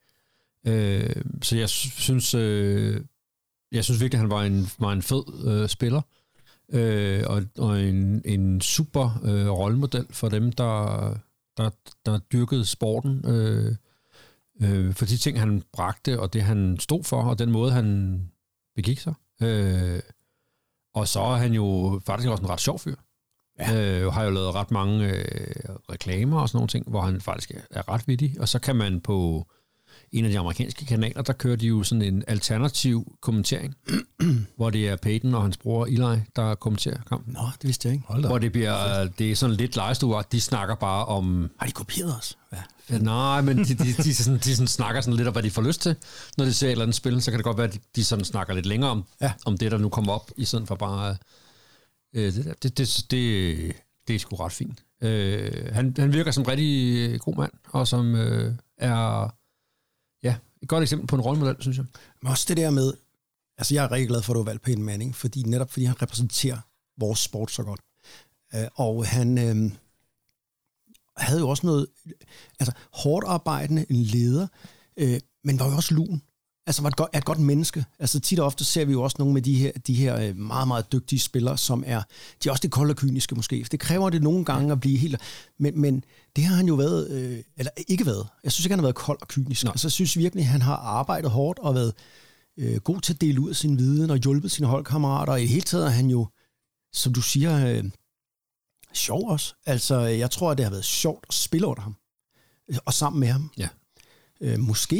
Øh, 0.66 1.22
så 1.42 1.56
jeg 1.56 1.68
synes, 1.68 2.34
øh, 2.34 3.00
jeg 3.72 3.84
synes 3.84 4.00
virkelig, 4.00 4.20
han 4.20 4.30
var 4.30 4.42
en, 4.42 4.66
var 4.78 4.92
en 4.92 5.02
fed 5.02 5.24
øh, 5.46 5.68
spiller 5.68 6.02
øh, 6.72 7.24
og, 7.26 7.42
og 7.58 7.82
en, 7.82 8.22
en 8.24 8.60
super 8.60 9.20
øh, 9.24 9.48
rollemodel 9.48 10.06
for 10.10 10.28
dem, 10.28 10.52
der, 10.52 11.14
der, 11.56 11.70
der 12.06 12.18
dyrkede 12.18 12.66
sporten. 12.66 13.24
Øh, 13.26 13.76
øh, 14.62 14.94
for 14.94 15.04
de 15.04 15.16
ting, 15.16 15.40
han 15.40 15.62
bragte, 15.72 16.20
og 16.20 16.32
det, 16.32 16.42
han 16.42 16.76
stod 16.80 17.04
for, 17.04 17.22
og 17.22 17.38
den 17.38 17.50
måde, 17.50 17.72
han 17.72 18.20
begik 18.74 18.98
sig. 18.98 19.14
Øh, 19.42 20.00
og 20.94 21.08
så 21.08 21.20
er 21.20 21.36
han 21.36 21.52
jo 21.52 22.00
faktisk 22.06 22.28
også 22.28 22.42
en 22.42 22.50
ret 22.50 22.60
sjov 22.60 22.78
fyr. 22.78 22.96
Ja. 23.58 23.98
Øh, 24.00 24.12
har 24.12 24.24
jo 24.24 24.30
lavet 24.30 24.54
ret 24.54 24.70
mange 24.70 25.08
øh, 25.08 25.24
reklamer 25.92 26.40
og 26.40 26.48
sådan 26.48 26.56
nogle 26.56 26.68
ting, 26.68 26.90
hvor 26.90 27.00
han 27.00 27.20
faktisk 27.20 27.50
er, 27.70 27.88
ret 27.88 28.08
vittig. 28.08 28.36
Og 28.40 28.48
så 28.48 28.58
kan 28.58 28.76
man 28.76 29.00
på 29.00 29.46
en 30.12 30.24
af 30.24 30.30
de 30.30 30.38
amerikanske 30.38 30.86
kanaler, 30.86 31.22
der 31.22 31.32
kører 31.32 31.56
de 31.56 31.66
jo 31.66 31.82
sådan 31.82 32.02
en 32.02 32.24
alternativ 32.26 33.16
kommentering, 33.22 33.74
hvor 34.56 34.70
det 34.70 34.88
er 34.88 34.96
Peyton 34.96 35.34
og 35.34 35.42
hans 35.42 35.56
bror 35.56 35.86
Eli, 35.86 36.20
der 36.36 36.54
kommenterer 36.54 36.98
kampen. 37.08 37.32
Nå, 37.34 37.40
det 37.62 37.66
vidste 37.66 37.88
jeg 37.88 37.94
ikke. 37.94 38.06
Hold 38.08 38.22
da. 38.22 38.28
Hvor 38.28 38.38
det 38.38 38.52
bliver, 38.52 39.04
det 39.18 39.30
er 39.32 39.36
sådan 39.36 39.56
lidt 39.56 39.76
legestue, 39.76 40.22
de 40.32 40.40
snakker 40.40 40.74
bare 40.74 41.04
om, 41.04 41.50
Har 41.58 41.66
de 41.66 41.72
kopieret 41.72 42.16
os? 42.18 42.38
Ja. 42.52 42.58
Ja, 42.90 42.98
nej, 42.98 43.40
men 43.40 43.58
de, 43.58 43.64
de, 43.64 43.92
de, 43.92 44.14
sådan, 44.14 44.38
de 44.38 44.56
sådan 44.56 44.66
snakker 44.68 45.00
sådan 45.00 45.16
lidt 45.16 45.28
om, 45.28 45.32
hvad 45.32 45.42
de 45.42 45.50
får 45.50 45.62
lyst 45.62 45.80
til, 45.80 45.96
når 46.36 46.44
de 46.44 46.52
ser 46.54 46.66
et 46.66 46.70
eller 46.70 46.82
andet 46.84 46.96
spil. 46.96 47.22
Så 47.22 47.30
kan 47.30 47.38
det 47.38 47.44
godt 47.44 47.56
være, 47.56 47.66
at 47.66 47.74
de, 47.74 47.78
de 47.96 48.04
sådan 48.04 48.24
snakker 48.24 48.54
lidt 48.54 48.66
længere 48.66 48.90
om, 48.90 49.04
Ja. 49.20 49.26
ja. 49.26 49.32
om 49.44 49.58
det, 49.58 49.72
der 49.72 49.78
nu 49.78 49.88
kommer 49.88 50.12
op, 50.12 50.30
i 50.36 50.44
stedet 50.44 50.68
for 50.68 50.74
bare... 50.74 51.16
Øh, 52.14 52.32
det, 52.34 52.62
det, 52.62 52.78
det, 52.78 53.06
det, 53.10 53.76
det 54.08 54.14
er 54.14 54.18
sgu 54.18 54.36
ret 54.36 54.52
fint. 54.52 54.84
Øh, 55.02 55.74
han, 55.74 55.94
han 55.98 56.12
virker 56.12 56.30
som 56.30 56.42
en 56.42 56.48
rigtig 56.48 56.98
øh, 57.10 57.18
god 57.18 57.36
mand, 57.36 57.52
og 57.68 57.88
som 57.88 58.14
øh, 58.14 58.54
er 58.78 59.28
ja, 60.22 60.36
et 60.62 60.68
godt 60.68 60.82
eksempel 60.82 61.06
på 61.06 61.16
en 61.16 61.22
rollemodel, 61.22 61.56
synes 61.60 61.76
jeg. 61.76 61.86
Men 62.22 62.30
også 62.30 62.44
det 62.48 62.56
der 62.56 62.70
med, 62.70 62.92
altså 63.58 63.74
jeg 63.74 63.84
er 63.84 63.92
rigtig 63.92 64.08
glad 64.08 64.22
for, 64.22 64.32
at 64.32 64.34
du 64.34 64.40
har 64.40 64.44
valgt 64.44 64.62
Peyton 64.62 64.84
Manning, 64.84 65.14
fordi 65.16 65.42
netop 65.42 65.70
fordi 65.70 65.84
han 65.84 66.02
repræsenterer 66.02 66.58
vores 66.98 67.18
sport 67.18 67.50
så 67.50 67.62
godt. 67.62 67.80
Øh, 68.54 68.68
og 68.74 69.06
han 69.06 69.38
øh, 69.38 69.72
havde 71.16 71.40
jo 71.40 71.48
også 71.48 71.66
noget, 71.66 71.86
altså 72.60 72.72
hårdt 72.92 73.26
arbejdende, 73.26 73.86
en 73.90 74.02
leder, 74.02 74.46
øh, 74.96 75.20
men 75.44 75.58
var 75.58 75.70
jo 75.70 75.76
også 75.76 75.94
lun. 75.94 76.22
Altså 76.66 76.82
var 76.82 76.88
et 76.88 76.96
godt, 76.96 77.10
er 77.12 77.18
et 77.18 77.24
godt 77.24 77.38
menneske. 77.38 77.84
Altså 77.98 78.20
tit 78.20 78.40
og 78.40 78.46
ofte 78.46 78.64
ser 78.64 78.84
vi 78.84 78.92
jo 78.92 79.02
også 79.02 79.16
nogle 79.18 79.34
med 79.34 79.42
de 79.42 79.54
her, 79.54 79.72
de 79.86 79.94
her 79.94 80.20
øh, 80.20 80.36
meget, 80.36 80.68
meget 80.68 80.92
dygtige 80.92 81.20
spillere, 81.20 81.58
som 81.58 81.84
er, 81.86 82.02
de 82.44 82.48
er 82.48 82.50
også 82.50 82.60
det 82.60 82.70
kolde 82.70 82.92
og 82.92 82.96
kyniske 82.96 83.34
måske. 83.34 83.66
Det 83.70 83.80
kræver 83.80 84.10
det 84.10 84.22
nogle 84.22 84.44
gange 84.44 84.72
at 84.72 84.80
blive 84.80 84.98
helt, 84.98 85.20
men, 85.58 85.80
men 85.80 86.04
det 86.36 86.44
har 86.44 86.56
han 86.56 86.66
jo 86.66 86.74
været, 86.74 87.10
øh, 87.10 87.42
eller 87.56 87.70
ikke 87.88 88.06
været. 88.06 88.28
Jeg 88.44 88.52
synes 88.52 88.66
ikke, 88.66 88.72
han 88.72 88.78
har 88.78 88.86
været 88.86 88.94
kold 88.94 89.18
og 89.20 89.28
kynisk. 89.28 89.64
Altså 89.64 89.86
jeg 89.86 89.92
synes 89.92 90.16
virkelig, 90.18 90.42
at 90.42 90.48
han 90.48 90.62
har 90.62 90.76
arbejdet 90.76 91.30
hårdt 91.30 91.58
og 91.58 91.74
været 91.74 91.94
øh, 92.58 92.76
god 92.76 93.00
til 93.00 93.14
at 93.14 93.20
dele 93.20 93.40
ud 93.40 93.50
af 93.50 93.56
sin 93.56 93.78
viden 93.78 94.10
og 94.10 94.16
hjulpet 94.16 94.50
sine 94.50 94.66
holdkammerater. 94.66 95.32
Og 95.32 95.40
i 95.40 95.42
det 95.42 95.50
hele 95.50 95.62
taget 95.62 95.86
er 95.86 95.90
han 95.90 96.06
jo, 96.06 96.26
som 96.92 97.12
du 97.12 97.22
siger, 97.22 97.66
øh, 97.66 97.84
sjov 98.92 99.30
også. 99.30 99.54
Altså, 99.66 100.00
jeg 100.00 100.30
tror, 100.30 100.50
at 100.50 100.58
det 100.58 100.64
har 100.64 100.70
været 100.70 100.84
sjovt 100.84 101.26
at 101.28 101.34
spille 101.34 101.66
under 101.66 101.82
ham. 101.82 101.96
Og 102.84 102.92
sammen 102.92 103.20
med 103.20 103.28
ham. 103.28 103.50
Ja. 103.58 103.68
Øh, 104.42 104.58
måske, 104.58 104.96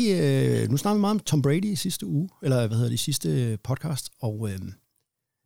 øh, 0.63 0.69
nu 0.71 0.77
snakker 0.77 0.97
vi 0.97 1.01
meget 1.01 1.15
om 1.15 1.21
Tom 1.21 1.43
Brady 1.43 1.65
i 1.65 1.77
sidste 1.77 2.07
uge, 2.07 2.29
eller 2.43 2.67
hvad 2.67 2.77
hedder 2.77 2.89
det, 2.91 2.95
i 2.95 3.05
sidste 3.05 3.29
øh, 3.29 3.59
podcast, 3.65 4.11
og 4.21 4.49
øh, 4.51 4.59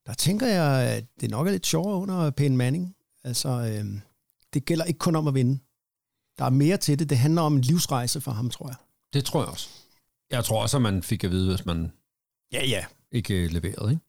der 0.07 0.15
tænker 0.15 0.47
jeg, 0.47 0.91
at 0.91 1.05
det 1.21 1.31
nok 1.31 1.47
er 1.47 1.51
lidt 1.51 1.67
sjovere 1.67 1.97
under 1.99 2.31
Peyton 2.31 2.57
Manning. 2.57 2.95
Altså, 3.25 3.49
øh, 3.49 3.85
det 4.55 4.65
gælder 4.65 4.85
ikke 4.85 4.99
kun 4.99 5.17
om 5.17 5.29
at 5.29 5.35
vinde. 5.35 5.59
Der 6.39 6.45
er 6.45 6.51
mere 6.51 6.77
til 6.77 6.99
det. 6.99 7.11
Det 7.11 7.19
handler 7.19 7.43
om 7.43 7.55
en 7.57 7.61
livsrejse 7.61 8.21
for 8.21 8.31
ham, 8.31 8.51
tror 8.51 8.69
jeg. 8.69 8.77
Det 9.13 9.25
tror 9.25 9.41
jeg 9.43 9.49
også. 9.49 9.69
Jeg 10.31 10.45
tror 10.45 10.63
også, 10.63 10.77
at 10.77 10.83
man 10.83 11.03
fik 11.03 11.25
at 11.25 11.31
vide, 11.31 11.51
hvis 11.55 11.67
man 11.67 11.93
Ja, 12.53 12.67
ja. 12.67 12.85
ikke 13.13 13.35
øh, 13.45 13.51
leveret. 13.51 13.91
Ikke? 13.91 14.03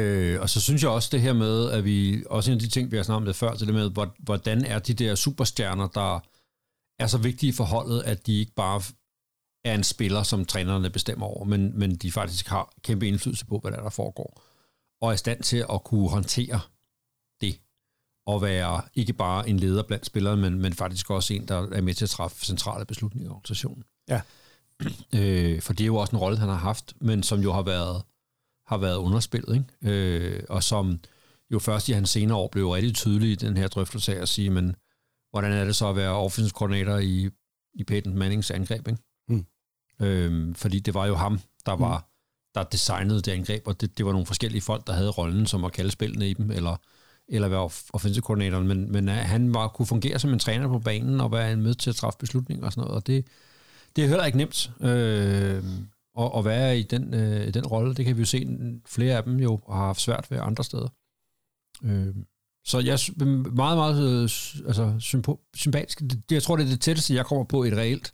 Øh, 0.00 0.40
og 0.40 0.50
så 0.50 0.60
synes 0.60 0.82
jeg 0.82 0.90
også 0.90 1.08
det 1.12 1.20
her 1.20 1.32
med, 1.32 1.70
at 1.70 1.84
vi, 1.84 2.24
også 2.26 2.50
en 2.50 2.54
af 2.54 2.60
de 2.60 2.68
ting, 2.68 2.90
vi 2.90 2.96
har 2.96 3.02
snakket 3.04 3.16
om 3.16 3.24
det 3.26 3.36
før, 3.36 3.54
til 3.54 3.66
det 3.66 3.74
med, 3.74 3.90
hvor- 3.90 4.14
hvordan 4.18 4.64
er 4.64 4.78
de 4.78 4.94
der 4.94 5.14
superstjerner, 5.14 5.86
der 5.88 6.20
er 6.98 7.06
så 7.06 7.18
vigtige 7.18 7.52
for 7.52 7.64
holdet, 7.64 8.02
at 8.02 8.26
de 8.26 8.38
ikke 8.38 8.52
bare 8.56 8.82
er 9.64 9.74
en 9.74 9.84
spiller, 9.84 10.22
som 10.22 10.44
trænerne 10.44 10.90
bestemmer 10.90 11.26
over, 11.26 11.44
men, 11.44 11.78
men 11.78 11.96
de 11.96 12.12
faktisk 12.12 12.48
har 12.48 12.72
kæmpe 12.82 13.08
indflydelse 13.08 13.46
på, 13.46 13.58
hvad 13.58 13.70
der, 13.70 13.78
er, 13.78 13.82
der 13.82 13.90
foregår, 13.90 14.42
og 15.00 15.08
er 15.08 15.12
i 15.12 15.16
stand 15.16 15.42
til 15.42 15.64
at 15.72 15.84
kunne 15.84 16.08
håndtere 16.08 16.60
det, 17.40 17.60
og 18.26 18.42
være 18.42 18.82
ikke 18.94 19.12
bare 19.12 19.48
en 19.48 19.58
leder 19.58 19.82
blandt 19.82 20.06
spillere, 20.06 20.36
men, 20.36 20.58
men 20.58 20.72
faktisk 20.72 21.10
også 21.10 21.34
en, 21.34 21.48
der 21.48 21.68
er 21.72 21.80
med 21.80 21.94
til 21.94 22.04
at 22.04 22.10
træffe 22.10 22.44
centrale 22.44 22.84
beslutninger 22.84 23.30
i 23.30 23.32
organisationen. 23.32 23.84
Ja. 24.08 24.20
Øh, 25.14 25.62
for 25.62 25.72
det 25.72 25.84
er 25.84 25.86
jo 25.86 25.96
også 25.96 26.16
en 26.16 26.20
rolle, 26.20 26.38
han 26.38 26.48
har 26.48 26.56
haft, 26.56 26.94
men 27.00 27.22
som 27.22 27.40
jo 27.40 27.52
har 27.52 27.62
været, 27.62 28.02
har 28.66 28.76
været 28.78 28.96
underspillet, 28.96 29.54
ikke? 29.82 29.94
Øh, 29.94 30.42
og 30.48 30.62
som 30.62 31.00
jo 31.50 31.58
først 31.58 31.88
i 31.88 31.92
hans 31.92 32.10
senere 32.10 32.38
år 32.38 32.48
blev 32.48 32.70
rigtig 32.70 32.94
tydelig 32.94 33.30
i 33.30 33.34
den 33.34 33.56
her 33.56 33.68
drøftelse 33.68 34.16
af 34.16 34.22
at 34.22 34.28
sige, 34.28 34.50
men 34.50 34.76
hvordan 35.30 35.52
er 35.52 35.64
det 35.64 35.76
så 35.76 35.88
at 35.88 35.96
være 35.96 36.10
offensive 36.10 36.50
koordinator 36.50 36.96
i, 36.96 37.30
i 37.74 37.84
Peyton 37.84 38.18
Mannings 38.18 38.50
angreb, 38.50 38.88
ikke? 38.88 39.02
Mm. 40.00 40.06
Øh, 40.06 40.54
fordi 40.56 40.80
det 40.80 40.94
var 40.94 41.06
jo 41.06 41.14
ham, 41.14 41.40
der 41.66 41.72
var 41.72 42.10
der 42.54 42.62
designede 42.62 43.22
det 43.22 43.32
angreb, 43.32 43.66
og 43.66 43.80
det, 43.80 43.98
det 43.98 44.06
var 44.06 44.12
nogle 44.12 44.26
forskellige 44.26 44.62
folk, 44.62 44.86
der 44.86 44.92
havde 44.92 45.10
rollen, 45.10 45.46
som 45.46 45.64
at 45.64 45.72
kalde 45.72 45.90
spillene 45.90 46.30
i 46.30 46.34
dem, 46.34 46.50
eller, 46.50 46.76
eller 47.28 47.48
være 47.48 47.66
off- 47.66 47.90
offensive 47.92 48.36
men, 48.64 48.92
men 48.92 49.08
øh, 49.08 49.14
han 49.14 49.54
var, 49.54 49.68
kunne 49.68 49.86
fungere 49.86 50.18
som 50.18 50.32
en 50.32 50.38
træner 50.38 50.68
på 50.68 50.78
banen, 50.78 51.20
og 51.20 51.32
være 51.32 51.56
med 51.56 51.74
til 51.74 51.90
at 51.90 51.96
træffe 51.96 52.18
beslutninger 52.18 52.66
og 52.66 52.72
sådan 52.72 52.80
noget, 52.80 52.96
og 52.96 53.06
det, 53.06 53.26
det 53.96 54.04
er 54.04 54.08
heller 54.08 54.24
ikke 54.24 54.38
nemt. 54.38 54.70
Øh, 54.80 55.64
og, 56.14 56.34
og 56.34 56.44
være 56.44 56.78
i 56.78 56.82
den, 56.82 57.14
øh, 57.14 57.54
den 57.54 57.66
rolle. 57.66 57.94
Det 57.94 58.04
kan 58.04 58.16
vi 58.16 58.20
jo 58.20 58.26
se, 58.26 58.58
flere 58.86 59.16
af 59.16 59.24
dem 59.24 59.36
jo 59.36 59.60
har 59.68 59.86
haft 59.86 60.00
svært 60.00 60.30
ved 60.30 60.38
andre 60.42 60.64
steder. 60.64 60.88
Øh, 61.84 62.14
så 62.64 62.78
jeg 62.78 62.92
er 62.92 63.24
meget, 63.54 63.76
meget 63.76 64.02
øh, 64.02 64.22
altså, 64.66 64.94
sympatisk. 65.54 66.02
Jeg 66.30 66.42
tror, 66.42 66.56
det 66.56 66.64
er 66.64 66.68
det 66.68 66.80
tætteste, 66.80 67.14
jeg 67.14 67.26
kommer 67.26 67.44
på 67.44 67.64
et 67.64 67.72
reelt 67.72 68.12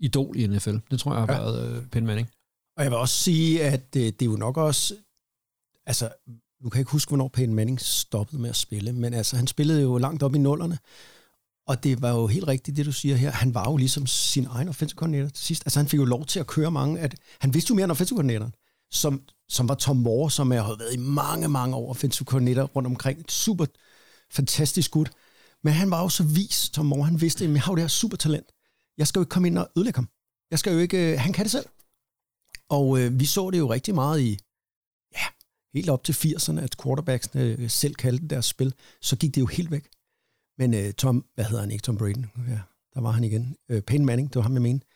idol 0.00 0.36
i 0.36 0.46
NFL. 0.46 0.76
Det 0.90 1.00
tror 1.00 1.12
jeg 1.12 1.20
har 1.20 1.32
ja. 1.32 1.40
været 1.40 1.68
øh, 1.68 1.86
Peyton 1.86 2.06
Manning. 2.06 2.30
Og 2.76 2.82
jeg 2.84 2.90
vil 2.90 2.98
også 2.98 3.14
sige, 3.14 3.64
at 3.64 3.94
det, 3.94 4.20
det 4.20 4.26
er 4.26 4.30
jo 4.30 4.36
nok 4.36 4.56
også... 4.56 4.94
Altså, 5.86 6.08
nu 6.62 6.70
kan 6.70 6.78
jeg 6.78 6.80
ikke 6.80 6.92
huske, 6.92 7.10
hvornår 7.10 7.28
Peyton 7.28 7.54
Manning 7.54 7.80
stoppede 7.80 8.42
med 8.42 8.50
at 8.50 8.56
spille, 8.56 8.92
men 8.92 9.14
altså, 9.14 9.36
han 9.36 9.46
spillede 9.46 9.82
jo 9.82 9.98
langt 9.98 10.22
op 10.22 10.34
i 10.34 10.38
nullerne, 10.38 10.78
og 11.66 11.84
det 11.84 12.02
var 12.02 12.10
jo 12.10 12.26
helt 12.26 12.48
rigtigt, 12.48 12.76
det 12.76 12.86
du 12.86 12.92
siger 12.92 13.16
her. 13.16 13.30
Han 13.30 13.54
var 13.54 13.70
jo 13.70 13.76
ligesom 13.76 14.06
sin 14.06 14.46
egen 14.46 14.68
offensive 14.68 14.96
coordinator 14.96 15.28
til 15.28 15.44
sidst. 15.44 15.62
Altså, 15.66 15.78
han 15.78 15.88
fik 15.88 15.98
jo 15.98 16.04
lov 16.04 16.26
til 16.26 16.40
at 16.40 16.46
køre 16.46 16.70
mange. 16.70 17.00
At, 17.00 17.14
han 17.40 17.54
vidste 17.54 17.70
jo 17.70 17.74
mere 17.74 17.84
end 17.84 17.92
offensive 17.92 18.16
coordinator, 18.16 18.50
som, 18.90 19.22
som 19.48 19.68
var 19.68 19.74
Tom 19.74 19.96
Moore, 19.96 20.30
som 20.30 20.52
jeg 20.52 20.64
har 20.64 20.76
været 20.78 20.94
i 20.94 20.96
mange, 20.96 21.48
mange 21.48 21.76
år 21.76 21.90
offensive 21.90 22.24
coordinator 22.24 22.62
rundt 22.62 22.86
omkring. 22.86 23.20
Et 23.20 23.32
super 23.32 23.66
fantastisk 24.30 24.90
gut. 24.90 25.10
Men 25.64 25.72
han 25.72 25.90
var 25.90 26.02
jo 26.02 26.08
så 26.08 26.22
vis, 26.22 26.70
Tom 26.70 26.86
Moore. 26.86 27.04
Han 27.04 27.20
vidste, 27.20 27.44
at 27.44 27.50
jeg 27.50 27.62
har 27.62 27.72
jo 27.72 27.76
det 27.76 27.82
her 27.82 27.88
super 27.88 28.16
talent. 28.16 28.46
Jeg 29.00 29.06
skal 29.06 29.18
jo 29.18 29.22
ikke 29.22 29.34
komme 29.34 29.48
ind 29.48 29.58
og 29.58 29.68
ødelægge 29.76 29.98
ham. 29.98 30.08
Jeg 30.50 30.58
skal 30.58 30.72
jo 30.72 30.78
ikke... 30.78 31.12
Øh, 31.12 31.20
han 31.20 31.32
kan 31.32 31.44
det 31.44 31.52
selv. 31.52 31.68
Og 32.76 32.86
øh, 33.00 33.20
vi 33.20 33.26
så 33.26 33.50
det 33.50 33.58
jo 33.58 33.72
rigtig 33.72 33.94
meget 33.94 34.20
i, 34.20 34.30
ja, 35.18 35.26
helt 35.74 35.90
op 35.90 36.04
til 36.04 36.12
80'erne, 36.12 36.60
at 36.60 36.76
quarterbacksene 36.82 37.42
øh, 37.42 37.70
selv 37.70 37.94
kaldte 37.94 38.26
deres 38.26 38.46
spil. 38.46 38.74
Så 39.00 39.16
gik 39.16 39.34
det 39.34 39.40
jo 39.40 39.46
helt 39.46 39.70
væk. 39.70 39.88
Men 40.58 40.74
øh, 40.74 40.92
Tom, 40.92 41.24
hvad 41.34 41.44
hedder 41.44 41.60
han 41.60 41.70
ikke, 41.70 41.82
Tom 41.82 41.96
Brady? 41.96 42.24
Ja, 42.48 42.60
der 42.94 43.00
var 43.00 43.10
han 43.10 43.24
igen. 43.24 43.56
Øh, 43.68 43.82
Payne 43.82 44.04
Manning, 44.04 44.28
det 44.28 44.36
var 44.36 44.42
ham, 44.42 44.54
jeg 44.54 44.62
mente. 44.62 44.86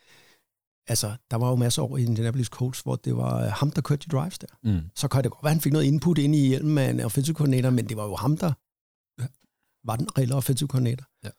Altså, 0.87 1.17
der 1.31 1.37
var 1.37 1.49
jo 1.51 1.57
masser 1.57 1.83
over 1.83 1.99
i 1.99 2.03
Indianapolis 2.03 2.47
Colts, 2.47 2.81
hvor 2.81 2.97
det 2.97 3.17
var 3.17 3.45
øh, 3.45 3.53
ham, 3.53 3.71
der 3.71 3.81
kørte 3.81 4.05
de 4.05 4.17
drives 4.17 4.39
der. 4.39 4.53
Mm. 4.63 4.81
Så 4.95 5.09
kan 5.09 5.23
det 5.23 5.31
godt 5.31 5.45
være, 5.45 5.53
han 5.53 5.61
fik 5.61 5.73
noget 5.73 5.87
input 5.87 6.19
ind 6.19 6.35
i 6.35 6.49
hjelmen 6.49 6.79
af 6.79 6.91
en 6.91 7.01
offensive 7.01 7.37
coordinator, 7.37 7.71
men 7.71 7.89
det 7.89 7.97
var 7.97 8.05
jo 8.05 8.17
ham, 8.17 8.37
der 8.37 8.53
var 9.89 9.97
den 9.97 10.19
reelle 10.19 10.35
offensive 10.35 10.69
coordinator. 10.69 11.07
Ja. 11.25 11.31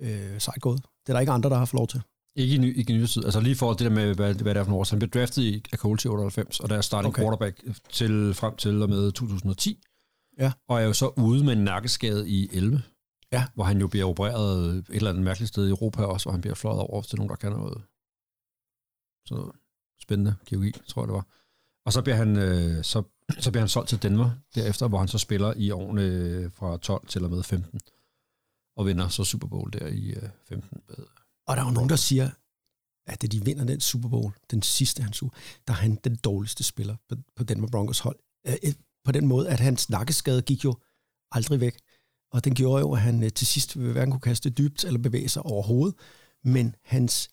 Øh, 0.00 0.40
sejt 0.40 0.60
gået. 0.60 0.82
Det 0.82 1.08
er 1.08 1.12
der 1.12 1.20
ikke 1.20 1.32
andre, 1.32 1.50
der 1.50 1.56
har 1.56 1.64
fået 1.64 1.78
lov 1.78 1.88
til. 1.88 2.02
Ikke 2.36 2.54
i, 2.54 2.58
ny, 2.58 2.76
ikke 2.76 2.92
i 2.92 2.96
nyere 2.96 3.06
tid. 3.06 3.24
Altså 3.24 3.40
lige 3.40 3.56
for 3.56 3.72
det 3.72 3.80
der 3.80 3.90
med, 3.90 4.14
hvad, 4.14 4.34
hvad 4.34 4.54
det 4.54 4.60
er 4.60 4.64
for 4.64 4.70
nogle 4.70 4.80
år. 4.80 4.84
Så 4.84 4.92
han 4.92 4.98
blev 4.98 5.10
draftet 5.10 5.42
i 5.42 5.62
Colts 5.76 6.04
i 6.04 6.08
98, 6.08 6.60
og 6.60 6.70
der 6.70 6.76
er 6.76 6.80
starting 6.80 7.14
okay. 7.14 7.22
quarterback 7.22 7.62
til, 7.90 8.34
frem 8.34 8.56
til 8.56 8.82
og 8.82 8.88
med 8.88 9.12
2010. 9.12 9.78
Ja. 10.38 10.52
Og 10.68 10.80
er 10.80 10.84
jo 10.84 10.92
så 10.92 11.12
ude 11.16 11.44
med 11.44 11.52
en 11.52 11.64
nakkeskade 11.64 12.28
i 12.28 12.48
11. 12.52 12.82
Ja. 13.32 13.46
Hvor 13.54 13.64
han 13.64 13.80
jo 13.80 13.86
bliver 13.88 14.06
opereret 14.06 14.74
et 14.74 14.84
eller 14.90 15.10
andet 15.10 15.24
mærkeligt 15.24 15.48
sted 15.48 15.66
i 15.66 15.70
Europa 15.70 16.02
også, 16.02 16.28
og 16.28 16.32
han 16.32 16.40
bliver 16.40 16.54
fløjet 16.54 16.80
over 16.80 17.02
til 17.02 17.16
nogen, 17.16 17.30
der 17.30 17.36
kan 17.36 17.52
noget. 17.52 17.82
Så 19.26 19.50
spændende 20.02 20.34
kirurgi, 20.46 20.72
tror 20.86 21.02
jeg 21.02 21.08
det 21.08 21.14
var. 21.14 21.26
Og 21.86 21.92
så 21.92 22.02
bliver 22.02 22.16
han, 22.16 22.36
øh, 22.36 22.84
så, 22.84 23.02
så 23.38 23.50
bliver 23.50 23.60
han 23.60 23.68
solgt 23.68 23.88
til 23.88 24.02
Denver 24.02 24.30
derefter, 24.54 24.88
hvor 24.88 24.98
han 24.98 25.08
så 25.08 25.18
spiller 25.18 25.52
i 25.56 25.70
årene 25.70 26.02
øh, 26.02 26.50
fra 26.52 26.76
12 26.76 27.06
til 27.06 27.24
og 27.24 27.30
med 27.30 27.42
15. 27.42 27.80
Og 28.78 28.86
vinder 28.86 29.08
så 29.08 29.24
Super 29.24 29.48
Bowl 29.48 29.72
der 29.72 29.86
i 29.86 30.10
øh, 30.10 30.28
15. 30.48 30.80
Og 31.46 31.56
der 31.56 31.62
er 31.62 31.66
jo 31.66 31.72
nogen, 31.72 31.88
der 31.88 31.96
siger, 31.96 32.30
at 33.06 33.22
da 33.22 33.26
de 33.26 33.44
vinder 33.44 33.64
den 33.64 33.80
Super 33.80 34.08
Bowl, 34.08 34.32
den 34.50 34.62
sidste 34.62 35.02
han 35.02 35.12
så, 35.12 35.28
der 35.66 35.72
er 35.72 35.76
han 35.76 35.94
den 36.04 36.16
dårligste 36.16 36.64
spiller 36.64 36.96
på, 37.08 37.16
på 37.36 37.44
Denver 37.44 37.68
Broncos 37.68 37.98
hold. 37.98 38.18
Øh, 38.46 38.72
på 39.04 39.12
den 39.12 39.26
måde, 39.26 39.50
at 39.50 39.60
hans 39.60 39.90
nakkeskade 39.90 40.42
gik 40.42 40.64
jo 40.64 40.76
aldrig 41.30 41.60
væk. 41.60 41.78
Og 42.32 42.44
den 42.44 42.54
gjorde 42.54 42.80
jo, 42.80 42.92
at 42.92 43.00
han 43.00 43.22
øh, 43.22 43.32
til 43.32 43.46
sidst 43.46 43.76
hverken 43.76 44.12
kunne 44.12 44.20
kaste 44.20 44.50
dybt 44.50 44.84
eller 44.84 45.00
bevæge 45.00 45.28
sig 45.28 45.42
overhovedet. 45.42 45.98
Men 46.44 46.76
hans 46.84 47.30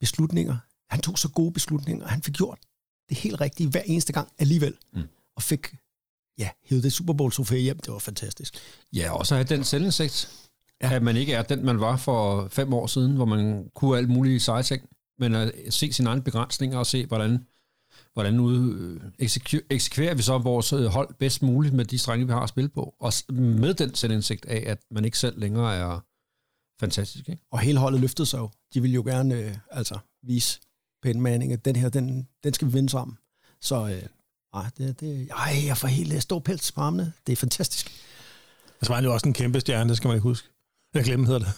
beslutninger, 0.00 0.56
han 0.90 1.00
tog 1.00 1.18
så 1.18 1.28
gode 1.28 1.52
beslutninger, 1.52 2.04
og 2.04 2.10
han 2.10 2.22
fik 2.22 2.34
gjort 2.34 2.58
det 3.08 3.16
helt 3.16 3.40
rigtige 3.40 3.70
hver 3.70 3.82
eneste 3.82 4.12
gang 4.12 4.32
alligevel. 4.38 4.76
Mm. 4.92 5.08
Og 5.36 5.42
fik 5.42 5.74
ja, 6.38 6.50
hævet 6.64 6.84
det 6.84 6.92
Super 6.92 7.12
Bowl 7.12 7.32
trofæ 7.32 7.58
hjem. 7.58 7.78
Det 7.78 7.92
var 7.92 7.98
fantastisk. 7.98 8.56
Ja, 8.92 9.18
og 9.18 9.26
så 9.26 9.34
er 9.34 9.42
den 9.42 9.64
selvindsigt, 9.64 10.49
ja. 10.82 10.94
at 10.94 11.02
man 11.02 11.16
ikke 11.16 11.32
er 11.34 11.42
den, 11.42 11.64
man 11.64 11.80
var 11.80 11.96
for 11.96 12.48
fem 12.48 12.72
år 12.72 12.86
siden, 12.86 13.16
hvor 13.16 13.24
man 13.24 13.70
kunne 13.74 13.98
alt 13.98 14.08
mulige 14.08 14.40
seje 14.40 14.62
ting, 14.62 14.82
men 15.18 15.34
at 15.34 15.52
se 15.70 15.92
sine 15.92 16.08
egne 16.08 16.22
begrænsninger 16.22 16.78
og 16.78 16.86
se, 16.86 17.06
hvordan 17.06 17.46
hvordan 18.12 18.40
ud, 18.40 18.78
øh, 19.20 19.60
eksekverer 19.70 20.14
vi 20.14 20.22
så 20.22 20.38
vores 20.38 20.72
øh, 20.72 20.84
hold 20.84 21.14
bedst 21.14 21.42
muligt 21.42 21.74
med 21.74 21.84
de 21.84 21.98
strenge, 21.98 22.26
vi 22.26 22.32
har 22.32 22.40
at 22.40 22.48
spille 22.48 22.68
på. 22.68 22.94
Og 23.00 23.12
med 23.32 23.74
den 23.74 23.94
selvindsigt 23.94 24.46
af, 24.46 24.64
at 24.66 24.78
man 24.90 25.04
ikke 25.04 25.18
selv 25.18 25.40
længere 25.40 25.76
er 25.76 26.00
fantastisk. 26.80 27.28
Ikke? 27.28 27.42
Og 27.52 27.58
hele 27.58 27.78
holdet 27.78 28.00
løftede 28.00 28.26
sig 28.26 28.38
jo. 28.38 28.50
De 28.74 28.80
ville 28.80 28.94
jo 28.94 29.02
gerne 29.02 29.34
øh, 29.34 29.56
altså, 29.70 29.98
vise 30.22 30.60
Peyton 31.02 31.22
Manning, 31.22 31.52
at 31.52 31.64
den 31.64 31.76
her, 31.76 31.88
den, 31.88 32.28
den 32.44 32.54
skal 32.54 32.68
vi 32.68 32.72
vinde 32.72 32.88
sammen. 32.88 33.18
Så 33.60 33.88
øh, 33.88 34.02
ej, 34.54 34.70
det, 34.78 35.00
det, 35.00 35.28
ej, 35.30 35.62
jeg 35.66 35.76
får 35.76 35.88
helt 35.88 36.12
øh, 36.12 36.20
stor 36.20 36.38
pels 36.38 36.72
på 36.72 36.80
armene. 36.80 37.12
Det 37.26 37.32
er 37.32 37.36
fantastisk. 37.36 37.90
Altså 38.80 38.90
var 38.90 38.94
han 38.94 39.04
jo 39.04 39.12
også 39.12 39.28
en 39.28 39.34
kæmpe 39.34 39.60
stjerne, 39.60 39.88
det 39.88 39.96
skal 39.96 40.08
man 40.08 40.16
ikke 40.16 40.28
huske. 40.28 40.48
Jeg 40.94 41.04
glemte, 41.04 41.26
hedder 41.26 41.38
det. 41.38 41.52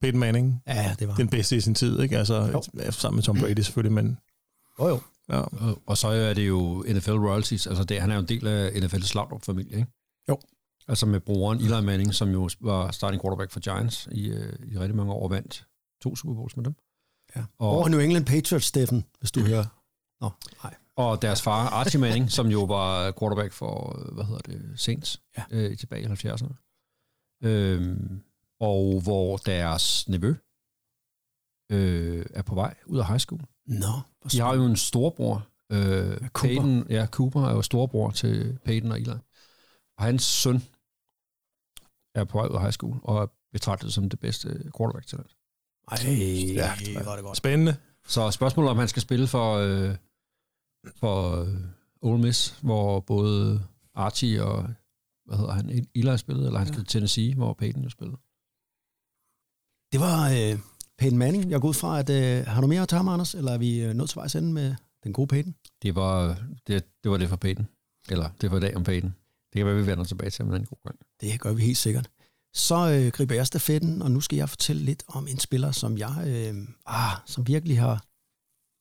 Peyton 0.00 0.20
Manning. 0.20 0.62
Ja, 0.66 0.94
det 0.98 1.08
var 1.08 1.14
Den 1.14 1.28
bedste 1.28 1.56
i 1.56 1.60
sin 1.60 1.74
tid, 1.74 2.00
ikke? 2.00 2.18
Altså, 2.18 2.34
jo. 2.34 2.90
sammen 2.90 3.16
med 3.16 3.22
Tom 3.22 3.38
Brady 3.38 3.60
selvfølgelig, 3.60 3.92
men... 3.92 4.18
Jo, 4.80 4.88
jo. 4.88 5.00
Ja. 5.28 5.40
Og, 5.40 5.82
og 5.86 5.98
så 5.98 6.08
er 6.08 6.34
det 6.34 6.48
jo 6.48 6.84
NFL 6.88 7.10
royalties, 7.10 7.66
altså 7.66 7.84
det, 7.84 8.00
han 8.00 8.10
er 8.10 8.14
jo 8.14 8.20
en 8.20 8.28
del 8.28 8.46
af 8.46 8.70
NFL's 8.70 9.14
Laudrup-familie, 9.14 9.76
ikke? 9.76 9.92
Jo. 10.28 10.38
Altså 10.88 11.06
med 11.06 11.20
broren 11.20 11.58
Eli 11.58 11.80
Manning, 11.80 12.14
som 12.14 12.30
jo 12.30 12.48
var 12.60 12.90
starting 12.90 13.22
quarterback 13.22 13.50
for 13.50 13.60
Giants 13.60 14.08
i, 14.12 14.30
uh, 14.30 14.72
i 14.72 14.78
rigtig 14.78 14.96
mange 14.96 15.12
år, 15.12 15.28
vandt 15.28 15.66
to 16.02 16.16
Super 16.16 16.34
Bowls 16.34 16.56
med 16.56 16.64
dem. 16.64 16.74
Ja. 17.36 17.44
Og, 17.58 17.78
og 17.78 17.90
New 17.90 18.00
England 18.00 18.26
Patriots, 18.26 18.66
Steffen, 18.66 19.04
hvis 19.18 19.30
du 19.30 19.40
hører. 19.40 19.64
Nå, 20.20 20.30
nej. 20.62 20.74
Og 20.96 21.22
deres 21.22 21.42
far, 21.42 21.68
Archie 21.68 22.00
Manning, 22.00 22.30
som 22.30 22.46
jo 22.46 22.64
var 22.64 23.12
quarterback 23.18 23.52
for, 23.52 24.02
hvad 24.12 24.24
hedder 24.24 24.40
det, 24.40 24.72
Saints, 24.76 25.22
ja. 25.38 25.42
øh, 25.50 25.76
tilbage 25.78 26.02
i 26.02 26.06
70'erne. 26.06 26.54
Øhm, 27.44 28.22
og 28.60 29.00
hvor 29.00 29.36
deres 29.36 30.08
nevø 30.08 30.34
øh, 31.72 32.26
er 32.34 32.42
på 32.42 32.54
vej 32.54 32.74
ud 32.86 32.98
af 32.98 33.06
high 33.06 33.20
school. 33.20 33.40
Nå, 33.66 34.00
De 34.32 34.40
har 34.40 34.54
jo 34.54 34.64
en 34.66 34.76
storbror. 34.76 35.46
Øh, 35.72 35.78
Cooper. 36.18 36.28
Peyton, 36.32 36.86
ja, 36.90 37.06
Cooper 37.06 37.40
er 37.40 37.52
jo 37.52 37.62
storbror 37.62 38.10
til 38.10 38.58
Peyton 38.64 38.90
og 38.92 39.00
Eli. 39.00 39.10
Og 39.98 40.04
hans 40.04 40.22
søn 40.22 40.62
er 42.14 42.24
på 42.24 42.38
vej 42.38 42.46
ud 42.46 42.54
af 42.54 42.60
high 42.60 42.72
school, 42.72 42.96
og 43.02 43.22
er 43.22 43.26
betragtet 43.52 43.92
som 43.92 44.08
det 44.08 44.20
bedste 44.20 44.48
quarterback 44.78 45.06
til 45.06 45.18
det. 45.18 45.26
Ej, 45.90 45.98
ja, 46.54 46.72
det 46.78 47.06
var 47.06 47.14
det 47.14 47.24
godt. 47.24 47.36
Spændende. 47.36 47.76
Så 48.06 48.30
spørgsmålet 48.30 48.70
om 48.70 48.78
han 48.78 48.88
skal 48.88 49.02
spille 49.02 49.26
for, 49.26 49.54
øh, 49.54 49.96
for 50.96 51.42
øh, 51.42 51.54
Ole 52.02 52.22
Miss, 52.22 52.58
hvor 52.62 53.00
både 53.00 53.62
Archie 53.94 54.44
og 54.44 54.68
hvad 55.26 55.38
hedder 55.38 55.52
han, 55.52 55.86
Eli 55.94 56.18
spillede, 56.18 56.46
eller 56.46 56.58
han 56.58 56.66
skal 56.68 56.78
ja. 56.78 56.84
til 56.84 56.92
Tennessee, 56.92 57.34
hvor 57.34 57.52
Peyton 57.52 57.82
jo 57.82 57.90
spillede. 57.90 58.18
Det 59.94 60.00
var 60.00 60.30
øh, 60.30 60.58
Peyton 60.98 61.18
Manning. 61.18 61.50
Jeg 61.50 61.60
går 61.60 61.68
ud 61.68 61.74
fra, 61.74 61.98
at 61.98 62.10
øh, 62.10 62.46
har 62.46 62.60
du 62.60 62.66
mere 62.66 62.82
at 62.82 62.88
tage 62.88 63.00
Anders, 63.00 63.34
eller 63.34 63.52
er 63.52 63.58
vi 63.58 63.80
øh, 63.80 63.94
nødt 63.94 64.10
til 64.10 64.16
vejs 64.16 64.34
ende 64.34 64.52
med 64.52 64.74
den 65.04 65.12
gode 65.12 65.26
Peyton? 65.26 65.54
Det 65.82 65.94
var 65.94 66.38
det, 66.66 66.84
det, 67.04 67.10
var 67.10 67.16
det 67.16 67.28
for 67.28 67.36
Peyton. 67.36 67.68
Eller 68.08 68.30
det 68.40 68.50
var 68.50 68.58
det 68.58 68.74
om 68.74 68.84
Peyton. 68.84 69.14
Det 69.52 69.58
kan 69.58 69.66
være, 69.66 69.76
vi 69.76 69.86
vender 69.86 70.04
tilbage 70.04 70.30
til 70.30 70.44
med 70.44 70.56
en 70.56 70.64
god 70.64 70.78
gang. 70.84 70.98
Det 71.20 71.40
gør 71.40 71.52
vi 71.52 71.62
helt 71.62 71.76
sikkert. 71.76 72.10
Så 72.54 72.90
øh, 72.90 73.12
griber 73.12 73.34
jeg 73.34 73.46
stafetten, 73.46 74.02
og 74.02 74.10
nu 74.10 74.20
skal 74.20 74.36
jeg 74.36 74.48
fortælle 74.48 74.82
lidt 74.82 75.02
om 75.06 75.28
en 75.28 75.38
spiller, 75.38 75.72
som 75.72 75.98
jeg 75.98 76.24
øh, 76.26 76.68
ah, 76.86 77.16
som 77.26 77.46
virkelig 77.46 77.80
har 77.80 78.04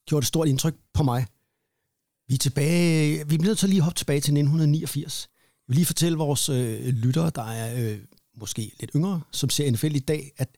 gjort 0.10 0.24
et 0.24 0.28
stort 0.28 0.48
indtryk 0.48 0.76
på 0.94 1.04
mig. 1.04 1.26
Vi 2.28 2.34
er 2.34 2.38
tilbage, 2.38 3.28
vi 3.28 3.36
er 3.36 3.40
nødt 3.40 3.58
til 3.58 3.66
at 3.66 3.70
lige 3.70 3.82
hoppe 3.82 3.98
tilbage 3.98 4.22
til 4.22 4.32
1989. 4.32 5.30
Jeg 5.32 5.64
vil 5.68 5.76
lige 5.76 5.86
fortælle 5.86 6.18
vores 6.18 6.50
øh, 6.50 6.86
lyttere, 6.86 7.30
der 7.36 7.44
er 7.44 7.92
øh, 7.92 8.00
måske 8.36 8.72
lidt 8.80 8.92
yngre, 8.96 9.22
som 9.32 9.50
ser 9.50 9.72
NFL 9.72 9.96
i 9.96 10.00
dag, 10.00 10.32
at 10.38 10.50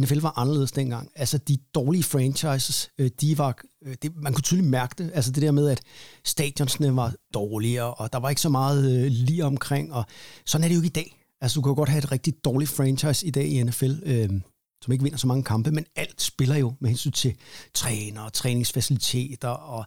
NFL 0.00 0.20
var 0.20 0.38
anderledes 0.38 0.72
dengang. 0.72 1.10
Altså 1.14 1.38
de 1.38 1.56
dårlige 1.74 2.02
franchises, 2.02 2.90
øh, 2.98 3.10
de 3.20 3.38
var, 3.38 3.58
øh, 3.86 3.94
det, 4.02 4.16
man 4.16 4.32
kunne 4.32 4.42
tydeligt 4.42 4.70
mærke 4.70 4.94
det. 4.98 5.10
Altså 5.14 5.30
det 5.32 5.42
der 5.42 5.50
med, 5.50 5.68
at 5.68 5.80
stadionsne 6.24 6.96
var 6.96 7.14
dårligere, 7.34 7.94
og 7.94 8.12
der 8.12 8.18
var 8.18 8.28
ikke 8.28 8.40
så 8.40 8.48
meget 8.48 9.04
øh, 9.04 9.06
lige 9.10 9.44
omkring, 9.44 9.92
og 9.92 10.04
sådan 10.46 10.64
er 10.64 10.68
det 10.68 10.74
jo 10.74 10.80
ikke 10.80 11.00
i 11.00 11.02
dag. 11.02 11.14
Altså 11.40 11.54
du 11.54 11.62
kan 11.62 11.70
jo 11.70 11.74
godt 11.74 11.88
have 11.88 11.98
et 11.98 12.12
rigtig 12.12 12.44
dårligt 12.44 12.70
franchise 12.70 13.26
i 13.26 13.30
dag 13.30 13.46
i 13.46 13.62
NFL, 13.62 13.92
øh, 14.02 14.30
som 14.82 14.92
ikke 14.92 15.02
vinder 15.02 15.18
så 15.18 15.26
mange 15.26 15.44
kampe, 15.44 15.70
men 15.70 15.86
alt 15.96 16.22
spiller 16.22 16.56
jo 16.56 16.74
med 16.80 16.90
hensyn 16.90 17.12
til 17.12 17.36
træner 17.74 18.20
og 18.20 18.32
træningsfaciliteter, 18.32 19.48
og 19.48 19.86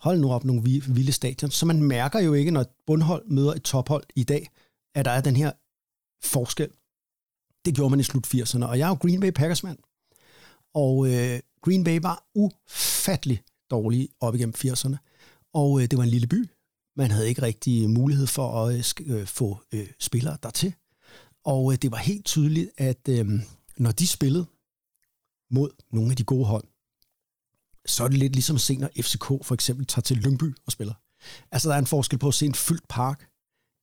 hold 0.00 0.18
nu 0.18 0.32
op 0.32 0.44
nogle 0.44 0.62
vilde 0.62 1.12
stadion. 1.12 1.50
Så 1.50 1.66
man 1.66 1.82
mærker 1.82 2.20
jo 2.20 2.34
ikke, 2.34 2.50
når 2.50 2.60
et 2.60 2.68
bundhold 2.86 3.26
møder 3.26 3.52
et 3.52 3.62
tophold 3.62 4.04
i 4.16 4.24
dag, 4.24 4.48
at 4.94 5.04
der 5.04 5.10
er 5.10 5.20
den 5.20 5.36
her 5.36 5.52
forskel 6.24 6.68
det 7.64 7.74
gjorde 7.74 7.90
man 7.90 8.00
i 8.00 8.02
slut 8.02 8.34
80'erne, 8.34 8.64
og 8.64 8.78
jeg 8.78 8.84
er 8.84 8.88
jo 8.88 8.94
Green 8.94 9.20
Bay 9.20 9.30
Packers-mand. 9.30 9.78
Og 10.74 11.12
øh, 11.12 11.40
Green 11.62 11.84
Bay 11.84 11.98
var 12.02 12.24
ufattelig 12.34 13.42
dårlig 13.70 14.08
op 14.20 14.34
igennem 14.34 14.54
80'erne. 14.56 14.96
Og 15.54 15.82
øh, 15.82 15.88
det 15.88 15.96
var 15.96 16.02
en 16.04 16.10
lille 16.10 16.26
by. 16.26 16.50
Man 16.96 17.10
havde 17.10 17.28
ikke 17.28 17.42
rigtig 17.42 17.90
mulighed 17.90 18.26
for 18.26 18.66
at 18.66 18.94
øh, 19.00 19.20
øh, 19.20 19.26
få 19.26 19.58
øh, 19.72 19.88
spillere 19.98 20.36
dertil. 20.42 20.74
Og 21.44 21.72
øh, 21.72 21.78
det 21.82 21.90
var 21.90 21.96
helt 21.96 22.24
tydeligt, 22.24 22.70
at 22.76 23.08
øh, 23.08 23.28
når 23.76 23.92
de 23.92 24.06
spillede 24.06 24.46
mod 25.50 25.70
nogle 25.92 26.10
af 26.10 26.16
de 26.16 26.24
gode 26.24 26.44
hold, 26.44 26.64
så 27.86 28.04
er 28.04 28.08
det 28.08 28.18
lidt 28.18 28.32
ligesom 28.32 28.56
at 28.56 28.60
se, 28.60 28.76
når 28.76 28.90
FCK 29.00 29.24
for 29.24 29.52
eksempel 29.54 29.86
tager 29.86 30.02
til 30.02 30.16
Lyngby 30.16 30.56
og 30.66 30.72
spiller. 30.72 30.94
Altså, 31.52 31.68
der 31.68 31.74
er 31.74 31.78
en 31.78 31.86
forskel 31.86 32.18
på 32.18 32.28
at 32.28 32.34
se 32.34 32.46
en 32.46 32.54
fyldt 32.54 32.88
park, 32.88 33.29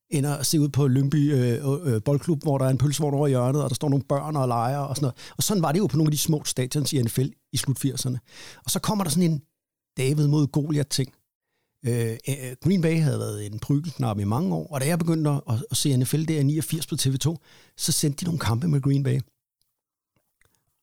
ender 0.10 0.36
at 0.36 0.46
se 0.46 0.60
ud 0.60 0.70
på 0.70 0.88
Lyngby 0.88 1.34
øh, 1.34 1.72
øh, 1.72 1.94
øh, 1.94 2.04
Boldklub, 2.04 2.44
hvor 2.44 2.58
der 2.58 2.66
er 2.66 2.70
en 2.70 2.78
pølsevogn 2.78 3.14
over 3.14 3.28
i 3.28 3.30
hjørnet, 3.30 3.64
og 3.64 3.70
der 3.70 3.76
står 3.76 3.90
nogle 3.90 4.06
børn 4.10 4.36
og 4.36 4.48
leger 4.48 4.78
og 4.78 4.96
sådan 4.96 5.06
noget. 5.06 5.34
Og 5.38 5.44
sådan 5.44 5.64
var 5.64 5.72
det 5.72 5.80
jo 5.80 5.88
på 5.88 5.98
nogle 5.98 6.08
af 6.08 6.12
de 6.12 6.18
små 6.18 6.44
stadions 6.44 6.94
i 6.94 7.02
NFL 7.02 7.28
i 7.54 7.58
slut 7.58 7.86
80'erne. 7.86 8.18
Og 8.66 8.72
så 8.72 8.80
kommer 8.80 9.04
der 9.04 9.12
sådan 9.12 9.32
en 9.32 9.42
David 9.98 10.28
mod 10.28 10.48
Goliath-ting. 10.48 11.14
Øh, 11.86 12.18
øh, 12.30 12.36
øh, 12.44 12.56
Green 12.64 12.82
Bay 12.82 13.02
havde 13.02 13.20
været 13.20 13.46
en 13.46 13.60
prygelknap 13.60 14.20
i 14.20 14.24
mange 14.24 14.56
år, 14.56 14.68
og 14.68 14.82
da 14.82 14.88
jeg 14.88 15.00
begyndte 15.00 15.30
at, 15.30 15.66
at 15.72 15.78
se 15.78 15.98
NFL 15.98 16.24
der 16.26 16.40
i 16.40 16.44
89 16.44 16.88
på 16.88 16.96
TV2, 16.96 17.36
så 17.78 17.92
sendte 17.92 18.20
de 18.20 18.26
nogle 18.26 18.40
kampe 18.40 18.68
med 18.68 18.82
Green 18.82 19.04
Bay. 19.04 19.20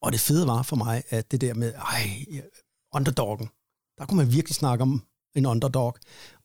Og 0.01 0.11
det 0.11 0.19
fede 0.19 0.47
var 0.47 0.61
for 0.61 0.75
mig, 0.75 1.03
at 1.09 1.31
det 1.31 1.41
der 1.41 1.53
med, 1.53 1.73
ej, 1.73 2.25
underdoggen, 2.93 3.49
der 3.97 4.05
kunne 4.05 4.17
man 4.17 4.31
virkelig 4.33 4.55
snakke 4.55 4.81
om 4.81 5.03
en 5.35 5.45
underdog. 5.45 5.95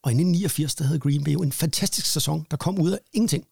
Og 0.03 0.11
i 0.11 0.15
1989, 0.15 0.75
der 0.75 0.83
havde 0.83 0.99
Green 0.99 1.23
Bay 1.23 1.33
jo 1.33 1.41
en 1.41 1.51
fantastisk 1.51 2.07
sæson, 2.07 2.45
der 2.51 2.57
kom 2.57 2.79
ud 2.81 2.91
af 2.91 2.99
ingenting. 3.13 3.45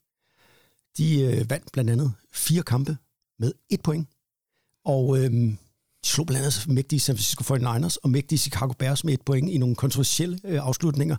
De 0.97 1.21
øh, 1.21 1.49
vandt 1.49 1.71
blandt 1.71 1.89
andet 1.89 2.13
fire 2.33 2.63
kampe 2.63 2.97
med 3.39 3.53
et 3.69 3.81
point. 3.81 4.07
Og 4.85 5.17
øh, 5.17 5.31
de 6.03 6.09
slog 6.09 6.27
blandt 6.27 6.45
andet 6.45 6.67
mægtige 6.67 6.99
San 6.99 7.15
Francisco 7.15 7.55
49ers 7.55 7.95
og 8.03 8.09
mægtige 8.09 8.39
Chicago 8.39 8.73
Bears 8.73 9.03
med 9.03 9.13
et 9.13 9.21
point 9.21 9.49
i 9.49 9.57
nogle 9.57 9.75
kontroversielle 9.75 10.39
øh, 10.43 10.59
afslutninger. 10.65 11.15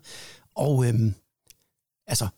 Og 0.54 0.86
øh, 0.86 0.94
altså, 2.06 2.28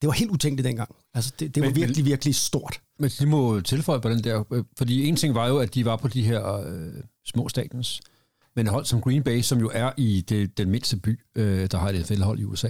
det 0.00 0.06
var 0.06 0.12
helt 0.12 0.30
utænkeligt 0.30 0.64
dengang. 0.66 0.94
Altså, 1.14 1.32
det, 1.38 1.54
det 1.54 1.62
var 1.62 1.68
Men- 1.68 1.76
virkelig, 1.76 2.04
virkelig 2.04 2.34
stort. 2.34 2.80
Men 2.98 3.10
de 3.18 3.26
må 3.26 3.60
tilføje 3.60 4.00
på 4.00 4.08
den 4.10 4.24
der, 4.24 4.44
øh, 4.52 4.64
fordi 4.78 5.08
en 5.08 5.16
ting 5.16 5.34
var 5.34 5.48
jo, 5.48 5.58
at 5.58 5.74
de 5.74 5.84
var 5.84 5.96
på 5.96 6.08
de 6.08 6.22
her 6.22 6.52
øh, 6.54 6.94
små 7.26 7.48
stadions, 7.48 8.00
men 8.56 8.66
hold 8.66 8.84
som 8.84 9.00
Green 9.00 9.22
Bay, 9.22 9.40
som 9.40 9.58
jo 9.58 9.70
er 9.74 9.92
i 9.96 10.24
det, 10.28 10.58
den 10.58 10.70
mindste 10.70 10.96
by, 10.96 11.20
øh, 11.34 11.68
der 11.70 11.78
har 11.78 11.88
et 11.88 12.00
NFL-hold 12.00 12.40
i 12.40 12.44
USA, 12.44 12.68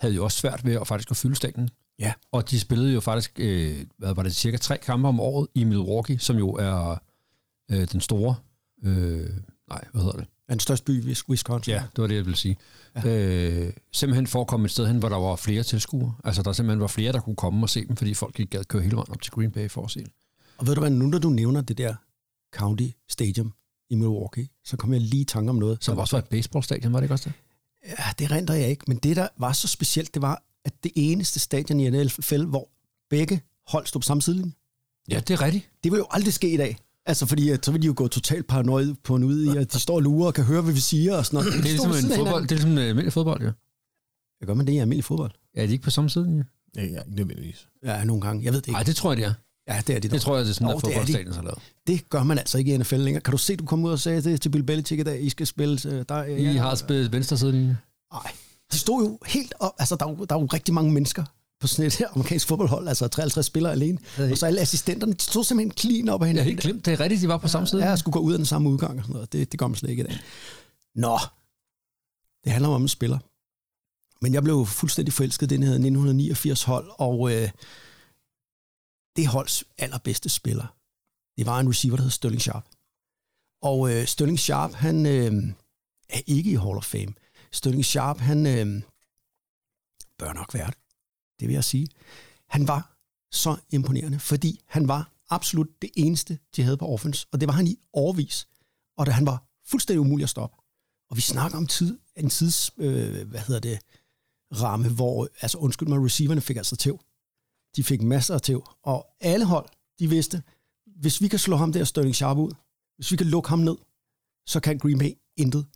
havde 0.00 0.14
jo 0.14 0.24
også 0.24 0.38
svært 0.38 0.64
ved 0.64 0.74
at 0.74 0.86
faktisk 0.86 1.10
at 1.10 1.16
fylde 1.16 1.36
stadion. 1.36 1.68
Ja. 1.98 2.12
Og 2.32 2.50
de 2.50 2.60
spillede 2.60 2.92
jo 2.92 3.00
faktisk, 3.00 3.32
øh, 3.38 3.84
hvad 3.98 4.14
var 4.14 4.22
det, 4.22 4.34
cirka 4.34 4.56
tre 4.56 4.78
kampe 4.78 5.08
om 5.08 5.20
året 5.20 5.48
i 5.54 5.64
Milwaukee, 5.64 6.18
som 6.18 6.36
jo 6.36 6.50
er 6.50 7.02
øh, 7.70 7.88
den 7.92 8.00
store, 8.00 8.34
øh, 8.84 9.30
nej, 9.68 9.84
hvad 9.92 10.02
hedder 10.02 10.16
det? 10.16 10.26
Den 10.48 10.60
største 10.60 10.84
by 10.84 11.04
i 11.04 11.16
Wisconsin. 11.28 11.74
Ja, 11.74 11.82
det 11.96 12.02
var 12.02 12.06
det, 12.06 12.14
jeg 12.14 12.24
ville 12.24 12.36
sige. 12.36 12.56
Ja. 13.04 13.08
Øh, 13.08 13.72
simpelthen 13.92 14.26
for 14.26 14.40
at 14.40 14.46
komme 14.46 14.64
et 14.64 14.70
sted 14.70 14.86
hen, 14.86 14.98
hvor 14.98 15.08
der 15.08 15.16
var 15.16 15.36
flere 15.36 15.62
tilskuere. 15.62 16.14
Altså, 16.24 16.42
der 16.42 16.52
simpelthen 16.52 16.80
var 16.80 16.86
flere, 16.86 17.12
der 17.12 17.20
kunne 17.20 17.36
komme 17.36 17.64
og 17.64 17.70
se 17.70 17.86
dem, 17.86 17.96
fordi 17.96 18.14
folk 18.14 18.40
ikke 18.40 18.50
gad 18.50 18.64
køre 18.64 18.82
hele 18.82 18.96
vejen 18.96 19.10
op 19.10 19.22
til 19.22 19.32
Green 19.32 19.50
Bay 19.50 19.70
for 19.70 19.84
at 19.84 19.90
se 19.90 20.00
det. 20.00 20.12
Og 20.58 20.66
ved 20.66 20.74
du 20.74 20.80
hvad, 20.80 20.90
nu 20.90 21.06
når 21.06 21.18
du 21.18 21.28
nævner 21.28 21.60
det 21.60 21.78
der 21.78 21.94
County 22.54 22.86
Stadium 23.08 23.52
i 23.90 23.94
Milwaukee, 23.94 24.48
så 24.64 24.76
kommer 24.76 24.96
jeg 24.96 25.02
lige 25.02 25.20
i 25.20 25.24
tanke 25.24 25.50
om 25.50 25.56
noget. 25.56 25.84
Som 25.84 25.98
også 25.98 26.16
var 26.16 26.22
et 26.22 26.28
baseballstadion, 26.28 26.92
var 26.92 27.00
det 27.00 27.04
ikke 27.04 27.14
også 27.14 27.28
det? 27.30 27.32
Ja, 27.98 28.04
det 28.18 28.30
renter 28.30 28.54
jeg 28.54 28.68
ikke, 28.68 28.84
men 28.88 28.96
det, 28.96 29.16
der 29.16 29.28
var 29.38 29.52
så 29.52 29.68
specielt, 29.68 30.14
det 30.14 30.22
var, 30.22 30.42
at 30.64 30.72
det 30.84 30.92
eneste 30.94 31.40
stadion 31.40 31.80
i 31.80 32.04
NFL, 32.04 32.44
hvor 32.44 32.68
begge 33.10 33.40
hold 33.66 33.86
stod 33.86 34.00
på 34.00 34.04
samme 34.04 34.22
sidelinje, 34.22 34.52
Ja, 35.10 35.20
det 35.20 35.30
er 35.30 35.42
rigtigt. 35.42 35.70
det 35.84 35.92
vil 35.92 35.98
jo 35.98 36.06
aldrig 36.10 36.32
ske 36.34 36.54
i 36.54 36.56
dag. 36.56 36.76
Altså, 37.06 37.26
fordi 37.26 37.50
at, 37.50 37.64
så 37.64 37.72
vil 37.72 37.82
de 37.82 37.86
jo 37.86 37.92
gå 37.96 38.08
totalt 38.08 38.46
paranoid 38.46 38.94
på 39.04 39.16
en 39.16 39.24
ud 39.24 39.42
i, 39.54 39.58
at 39.58 39.72
de 39.72 39.78
står 39.80 39.94
og 39.94 40.02
lurer 40.02 40.26
og 40.26 40.34
kan 40.34 40.44
høre, 40.44 40.62
hvad 40.62 40.72
vi 40.74 40.80
siger 40.80 41.16
og 41.16 41.26
sådan 41.26 41.36
noget. 41.36 41.52
Det 41.52 41.58
er 41.58 41.62
ligesom 41.62 41.90
en 41.90 42.16
fodbold. 42.16 42.42
Det 42.42 42.50
er 42.52 42.54
ligesom 42.56 42.70
en 42.70 42.78
almindelig 42.78 43.12
fodbold, 43.12 43.42
ja. 43.42 43.50
Jeg 44.40 44.46
gør 44.46 44.54
man 44.54 44.66
det 44.66 44.72
i 44.72 44.76
almindelig 44.78 45.04
fodbold? 45.04 45.30
Ja, 45.56 45.62
er 45.62 45.66
de 45.66 45.72
ikke 45.72 45.84
på 45.84 45.90
samme 45.90 46.10
side? 46.10 46.44
Ja. 46.76 46.80
Ja, 46.82 46.86
ja, 46.86 46.98
ikke 47.02 47.16
nødvendigvis. 47.16 47.68
Ja, 47.84 48.04
nogle 48.04 48.22
gange. 48.22 48.44
Jeg 48.44 48.52
ved 48.52 48.60
det 48.60 48.66
ikke. 48.66 48.72
Nej, 48.72 48.82
det 48.82 48.96
tror 48.96 49.10
jeg, 49.10 49.16
det 49.16 49.24
er. 49.24 49.34
Ja, 49.70 49.82
det 49.86 49.96
er 49.96 50.00
det. 50.00 50.10
Det 50.10 50.20
tror 50.20 50.36
jeg, 50.36 50.44
det 50.44 50.50
er 50.50 50.54
sådan, 50.54 50.68
Jo, 50.68 50.76
at 50.76 50.82
de. 50.84 50.86
fodboldstadion 50.86 51.32
har 51.34 51.42
lavet. 51.42 51.58
Det 51.86 52.08
gør 52.10 52.22
man 52.22 52.38
altså 52.38 52.58
ikke 52.58 52.74
i 52.74 52.76
NFL 52.76 52.94
længere. 52.96 53.20
Kan 53.22 53.32
du 53.32 53.38
se, 53.38 53.56
du 53.56 53.64
kom 53.64 53.84
ud 53.84 53.90
og 53.92 53.98
sagde 54.00 54.22
det 54.22 54.40
til 54.40 54.48
Bill 54.48 54.64
Belichick 54.64 55.00
i 55.00 55.02
dag, 55.02 55.22
I 55.22 55.28
skal 55.30 55.46
spille... 55.46 55.78
øh, 55.86 56.04
Der, 56.08 56.24
I 56.24 56.44
har 56.56 56.74
spillet 56.74 57.12
venstre 57.12 57.36
sidelinje. 57.38 57.78
Nej, 58.12 58.32
de 58.72 58.78
stod 58.78 59.02
jo 59.04 59.18
helt 59.26 59.54
op. 59.60 59.72
Altså, 59.78 59.96
der 59.96 60.06
er 60.06 60.10
jo, 60.10 60.24
der 60.24 60.36
er 60.36 60.40
jo 60.40 60.46
rigtig 60.46 60.74
mange 60.74 60.92
mennesker 60.92 61.24
på 61.60 61.66
sådan 61.66 61.86
et 61.86 62.02
amerikansk 62.14 62.46
fodboldhold, 62.48 62.88
altså 62.88 63.08
53 63.08 63.46
spillere 63.46 63.72
alene. 63.72 63.98
Og 64.30 64.38
så 64.38 64.46
alle 64.46 64.60
assistenterne, 64.60 65.12
de 65.12 65.22
stod 65.22 65.44
simpelthen 65.44 65.78
clean 65.78 66.08
op 66.08 66.22
af 66.22 66.26
Jeg 66.26 66.28
hinanden. 66.30 66.44
har 66.46 66.50
helt 66.50 66.60
glemt, 66.60 66.86
det 66.86 66.92
er 66.92 67.00
rigtigt, 67.00 67.22
de 67.22 67.28
var 67.28 67.36
på 67.38 67.48
samme 67.48 67.66
side. 67.66 67.82
Ja, 67.82 67.88
jeg 67.88 67.98
skulle 67.98 68.12
gå 68.12 68.18
ud 68.20 68.32
af 68.32 68.38
den 68.38 68.46
samme 68.46 68.68
udgang 68.70 68.98
og 68.98 69.02
sådan 69.04 69.12
noget. 69.12 69.32
Det, 69.32 69.52
det 69.52 69.60
gør 69.60 69.66
man 69.66 69.76
slet 69.76 69.90
ikke 69.90 70.02
i 70.02 70.06
dag. 70.06 70.18
Nå, 70.94 71.18
det 72.44 72.52
handler 72.52 72.68
om 72.68 72.82
en 72.82 72.88
spiller. 72.88 73.18
Men 74.22 74.34
jeg 74.34 74.42
blev 74.42 74.66
fuldstændig 74.66 75.12
forelsket 75.14 75.50
den 75.50 75.62
her 75.62 75.70
1989 75.70 76.62
hold, 76.62 76.86
og 76.98 77.32
øh, 77.32 77.48
det 79.20 79.28
holds 79.28 79.64
allerbedste 79.78 80.28
spiller, 80.28 80.76
det 81.36 81.46
var 81.46 81.60
en 81.60 81.68
receiver, 81.68 81.96
der 81.96 82.02
hed 82.02 82.10
Sterling 82.10 82.42
Sharp. 82.42 82.66
Og 83.62 83.92
øh, 83.92 84.06
Sterling 84.06 84.38
Sharp, 84.38 84.72
han 84.72 85.06
øh, 85.06 85.32
er 86.08 86.20
ikke 86.26 86.50
i 86.50 86.54
Hall 86.54 86.76
of 86.76 86.84
Fame. 86.84 87.12
Sterling 87.52 87.84
Sharp, 87.84 88.18
han 88.18 88.46
øh, 88.46 88.82
bør 90.18 90.32
nok 90.32 90.54
være 90.54 90.66
det. 90.66 90.78
Det 91.40 91.48
vil 91.48 91.54
jeg 91.54 91.64
sige. 91.64 91.88
Han 92.48 92.68
var 92.68 92.96
så 93.32 93.56
imponerende, 93.70 94.20
fordi 94.20 94.60
han 94.66 94.88
var 94.88 95.12
absolut 95.30 95.82
det 95.82 95.90
eneste, 95.96 96.38
de 96.56 96.62
havde 96.62 96.76
på 96.76 96.86
offense, 96.86 97.26
og 97.32 97.40
det 97.40 97.48
var 97.48 97.54
han 97.54 97.66
i 97.66 97.78
overvis. 97.92 98.48
Og 98.96 99.06
da 99.06 99.10
han 99.10 99.26
var 99.26 99.44
fuldstændig 99.66 100.00
umulig 100.00 100.24
at 100.24 100.30
stoppe. 100.30 100.56
Og 101.10 101.16
vi 101.16 101.20
snakker 101.20 101.58
om 101.58 101.66
tid, 101.66 101.98
en 102.16 102.30
tids, 102.30 102.70
øh, 102.78 103.28
hvad 103.28 103.40
hedder 103.40 103.60
det, 103.60 103.80
ramme, 104.52 104.88
hvor, 104.88 105.28
altså 105.40 105.58
undskyld 105.58 105.88
mig, 105.88 106.04
receiverne 106.04 106.40
fik 106.40 106.56
altså 106.56 106.76
tæv. 106.76 107.00
De 107.76 107.84
fik 107.84 108.02
masser 108.02 108.34
af 108.34 108.40
tæv, 108.40 108.68
og 108.82 109.06
alle 109.20 109.44
hold, 109.44 109.68
de 109.98 110.10
vidste, 110.10 110.42
hvis 111.00 111.20
vi 111.20 111.28
kan 111.28 111.38
slå 111.38 111.56
ham 111.56 111.72
der 111.72 111.84
Sterling 111.84 112.16
Sharp 112.16 112.36
ud, 112.38 112.50
hvis 112.96 113.12
vi 113.12 113.16
kan 113.16 113.26
lukke 113.26 113.48
ham 113.48 113.58
ned, 113.58 113.76
så 114.46 114.60
kan 114.60 114.78
Green 114.78 114.98
Bay 114.98 115.12
intet. 115.36 115.66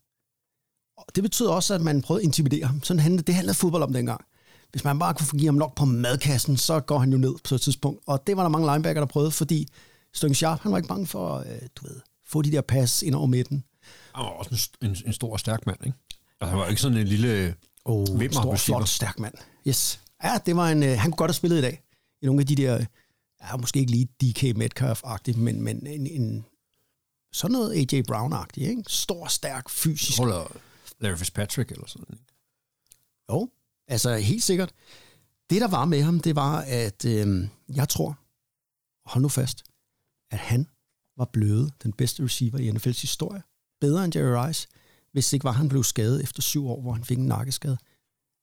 Og 0.96 1.04
det 1.14 1.22
betød 1.22 1.46
også, 1.46 1.74
at 1.74 1.80
man 1.80 2.02
prøvede 2.02 2.22
at 2.22 2.24
intimidere 2.24 2.66
ham. 2.66 2.82
Sådan 2.82 3.00
handlede, 3.00 3.22
det 3.22 3.34
handlede 3.34 3.54
fodbold 3.56 3.82
om 3.82 3.92
dengang. 3.92 4.24
Hvis 4.72 4.84
man 4.84 4.98
bare 4.98 5.14
kunne 5.14 5.26
give 5.38 5.46
ham 5.46 5.54
nok 5.54 5.76
på 5.76 5.84
madkassen, 5.84 6.56
så 6.56 6.80
går 6.80 6.98
han 6.98 7.12
jo 7.12 7.18
ned 7.18 7.34
på 7.48 7.54
et 7.54 7.60
tidspunkt. 7.60 8.02
Og 8.06 8.26
det 8.26 8.36
var 8.36 8.42
der 8.42 8.48
mange 8.50 8.72
linebacker, 8.72 9.00
der 9.00 9.06
prøvede, 9.06 9.30
fordi 9.30 9.68
Sterling 10.14 10.36
Sharp, 10.36 10.60
han 10.60 10.72
var 10.72 10.78
ikke 10.78 10.88
bange 10.88 11.06
for, 11.06 11.36
øh, 11.38 11.68
du 11.76 11.86
ved, 11.86 12.00
få 12.26 12.42
de 12.42 12.52
der 12.52 12.60
pas 12.60 13.02
ind 13.02 13.14
over 13.14 13.26
midten. 13.26 13.64
Han 14.14 14.24
var 14.24 14.30
også 14.30 14.70
en, 14.82 14.90
en, 14.90 14.96
en 15.06 15.12
stor 15.12 15.32
og 15.32 15.40
stærk 15.40 15.66
mand, 15.66 15.86
ikke? 15.86 15.98
Altså, 16.40 16.50
han 16.50 16.58
var 16.58 16.66
ikke 16.66 16.82
sådan 16.82 16.98
en 16.98 17.06
lille... 17.06 17.54
Oh, 17.84 18.20
Vimmer 18.20 18.40
stor, 18.40 18.56
flot, 18.56 18.88
stærk 18.88 19.18
mand. 19.18 19.34
Yes. 19.68 20.00
Ja, 20.24 20.38
det 20.46 20.56
var 20.56 20.68
en, 20.70 20.82
øh, 20.82 20.98
han 20.98 21.10
kunne 21.10 21.16
godt 21.16 21.30
have 21.30 21.34
spillet 21.34 21.58
i 21.58 21.60
dag. 21.60 21.83
Nogle 22.24 22.40
af 22.40 22.46
de 22.46 22.54
der, 22.54 22.84
ja, 23.42 23.56
måske 23.56 23.80
ikke 23.80 23.92
lige 23.92 24.04
DK 24.04 24.56
Metcalf-agtigt, 24.56 25.36
men, 25.36 25.62
men 25.62 25.86
en, 25.86 26.06
en, 26.06 26.44
sådan 27.32 27.52
noget 27.52 27.94
AJ 27.94 28.02
Brown-agtigt, 28.02 28.68
ikke? 28.68 28.82
Stor, 28.86 29.26
stærk, 29.26 29.68
fysisk. 29.70 30.18
Holder 30.18 30.56
Larry 31.00 31.16
Fitzpatrick 31.16 31.70
eller 31.70 31.86
sådan 31.86 32.06
noget. 32.08 32.24
Jo, 33.30 33.50
altså 33.88 34.16
helt 34.16 34.42
sikkert. 34.42 34.72
Det, 35.50 35.60
der 35.60 35.68
var 35.68 35.84
med 35.84 36.02
ham, 36.02 36.20
det 36.20 36.36
var, 36.36 36.60
at 36.60 37.04
øh, 37.04 37.48
jeg 37.74 37.88
tror, 37.88 38.18
hold 39.10 39.22
nu 39.22 39.28
fast, 39.28 39.64
at 40.30 40.38
han 40.38 40.66
var 41.16 41.24
blevet 41.24 41.72
den 41.82 41.92
bedste 41.92 42.24
receiver 42.24 42.58
i 42.58 42.70
NFL's 42.70 43.00
historie. 43.00 43.42
Bedre 43.80 44.04
end 44.04 44.16
Jerry 44.16 44.46
Rice, 44.46 44.68
hvis 45.12 45.32
ikke 45.32 45.44
var, 45.44 45.52
han 45.52 45.68
blev 45.68 45.84
skadet 45.84 46.22
efter 46.22 46.42
syv 46.42 46.66
år, 46.66 46.80
hvor 46.80 46.92
han 46.92 47.04
fik 47.04 47.18
en 47.18 47.26
nakkeskade. 47.26 47.78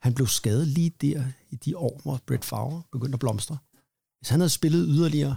Han 0.02 0.14
blev 0.14 0.28
skadet 0.28 0.68
lige 0.68 0.90
der 0.90 1.24
i 1.50 1.56
de 1.56 1.78
år, 1.78 2.00
hvor 2.04 2.20
Brett 2.28 2.46
Favre 2.46 2.84
begyndte 2.92 3.16
at 3.16 3.20
blomstre. 3.20 3.58
Hvis 4.22 4.30
han 4.30 4.40
havde 4.40 4.50
spillet 4.50 4.86
yderligere 4.90 5.36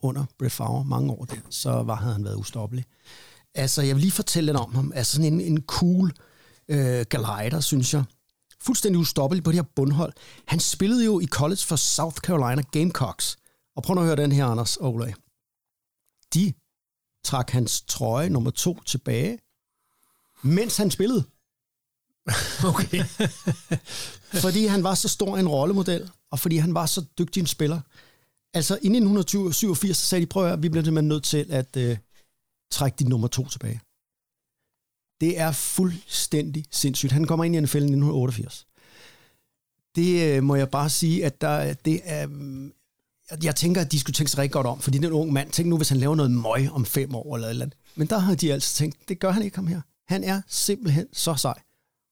under 0.00 0.24
Brett 0.38 0.52
Favre 0.52 0.84
mange 0.84 1.12
år 1.12 1.24
der, 1.24 1.36
så 1.50 1.70
var, 1.70 1.94
havde 1.94 2.12
han 2.12 2.24
været 2.24 2.36
ustoppelig. 2.36 2.84
Altså, 3.54 3.82
jeg 3.82 3.94
vil 3.94 4.00
lige 4.00 4.12
fortælle 4.12 4.46
lidt 4.46 4.56
om 4.56 4.74
ham. 4.74 4.92
Altså 4.94 5.12
sådan 5.12 5.32
en, 5.32 5.40
en 5.40 5.62
cool 5.62 6.12
øh, 6.68 7.06
glider, 7.10 7.60
synes 7.60 7.94
jeg. 7.94 8.04
Fuldstændig 8.60 9.00
ustoppelig 9.00 9.44
på 9.44 9.50
det 9.50 9.58
her 9.58 9.72
bundhold. 9.76 10.12
Han 10.46 10.60
spillede 10.60 11.04
jo 11.04 11.20
i 11.20 11.26
college 11.26 11.60
for 11.66 11.76
South 11.76 12.16
Carolina 12.16 12.62
Gamecocks. 12.62 13.36
Og 13.76 13.82
prøv 13.82 13.94
nu 13.94 14.00
at 14.00 14.06
høre 14.06 14.16
den 14.16 14.32
her, 14.32 14.46
Anders 14.46 14.76
Olay. 14.76 15.12
De 16.34 16.52
trak 17.24 17.50
hans 17.50 17.82
trøje 17.82 18.28
nummer 18.28 18.50
to 18.50 18.80
tilbage, 18.86 19.38
mens 20.42 20.76
han 20.76 20.90
spillede. 20.90 21.24
Okay. 22.74 23.04
fordi 24.40 24.66
han 24.66 24.84
var 24.84 24.94
så 24.94 25.08
stor 25.08 25.38
en 25.38 25.48
rollemodel, 25.48 26.10
og 26.30 26.38
fordi 26.38 26.56
han 26.56 26.74
var 26.74 26.86
så 26.86 27.04
dygtig 27.18 27.40
en 27.40 27.46
spiller. 27.46 27.80
Altså 28.54 28.74
i 28.74 28.86
1987 28.86 29.96
så 29.96 30.06
sagde 30.06 30.22
de, 30.22 30.26
prøv 30.30 30.46
at 30.52 30.62
vi 30.62 30.68
bliver 30.68 30.84
simpelthen 30.84 31.08
nødt 31.08 31.24
til 31.24 31.46
at 31.50 31.76
øh, 31.76 31.96
trække 32.72 32.96
din 32.96 33.06
nummer 33.08 33.28
to 33.28 33.48
tilbage. 33.48 33.80
Det 35.20 35.38
er 35.38 35.52
fuldstændig 35.52 36.64
sindssygt. 36.70 37.12
Han 37.12 37.24
kommer 37.24 37.44
ind 37.44 37.56
i 37.56 37.60
NFL 37.60 37.76
i 37.76 37.80
1988. 37.80 38.66
Det 39.96 40.22
øh, 40.36 40.42
må 40.42 40.54
jeg 40.54 40.70
bare 40.70 40.90
sige, 40.90 41.24
at 41.26 41.40
der, 41.40 41.74
det 41.74 42.00
er... 42.04 42.28
øh, 42.30 42.64
jeg- 43.30 43.44
Jeg 43.44 43.56
tænker, 43.56 43.80
at 43.80 43.92
de 43.92 44.00
skulle 44.00 44.14
tænke 44.14 44.30
sig 44.30 44.38
rigtig 44.38 44.52
godt 44.52 44.66
om, 44.66 44.80
fordi 44.80 44.98
den 44.98 45.12
unge 45.12 45.32
mand, 45.32 45.50
tænk 45.50 45.68
nu, 45.68 45.76
hvis 45.76 45.88
han 45.88 45.98
laver 45.98 46.14
noget 46.14 46.30
møg 46.30 46.70
om 46.70 46.84
fem 46.86 47.14
år 47.14 47.34
eller 47.34 47.46
et 47.48 47.50
eller 47.50 47.64
andet. 47.64 47.78
Men 47.94 48.06
der 48.06 48.18
har 48.18 48.34
de 48.34 48.52
altså 48.52 48.74
tænkt, 48.74 49.08
det 49.08 49.18
gør 49.20 49.30
han 49.30 49.42
ikke 49.42 49.56
ham 49.56 49.66
her. 49.66 49.80
Han 50.08 50.24
er 50.24 50.42
simpelthen 50.48 51.06
så 51.12 51.34
sej. 51.34 51.60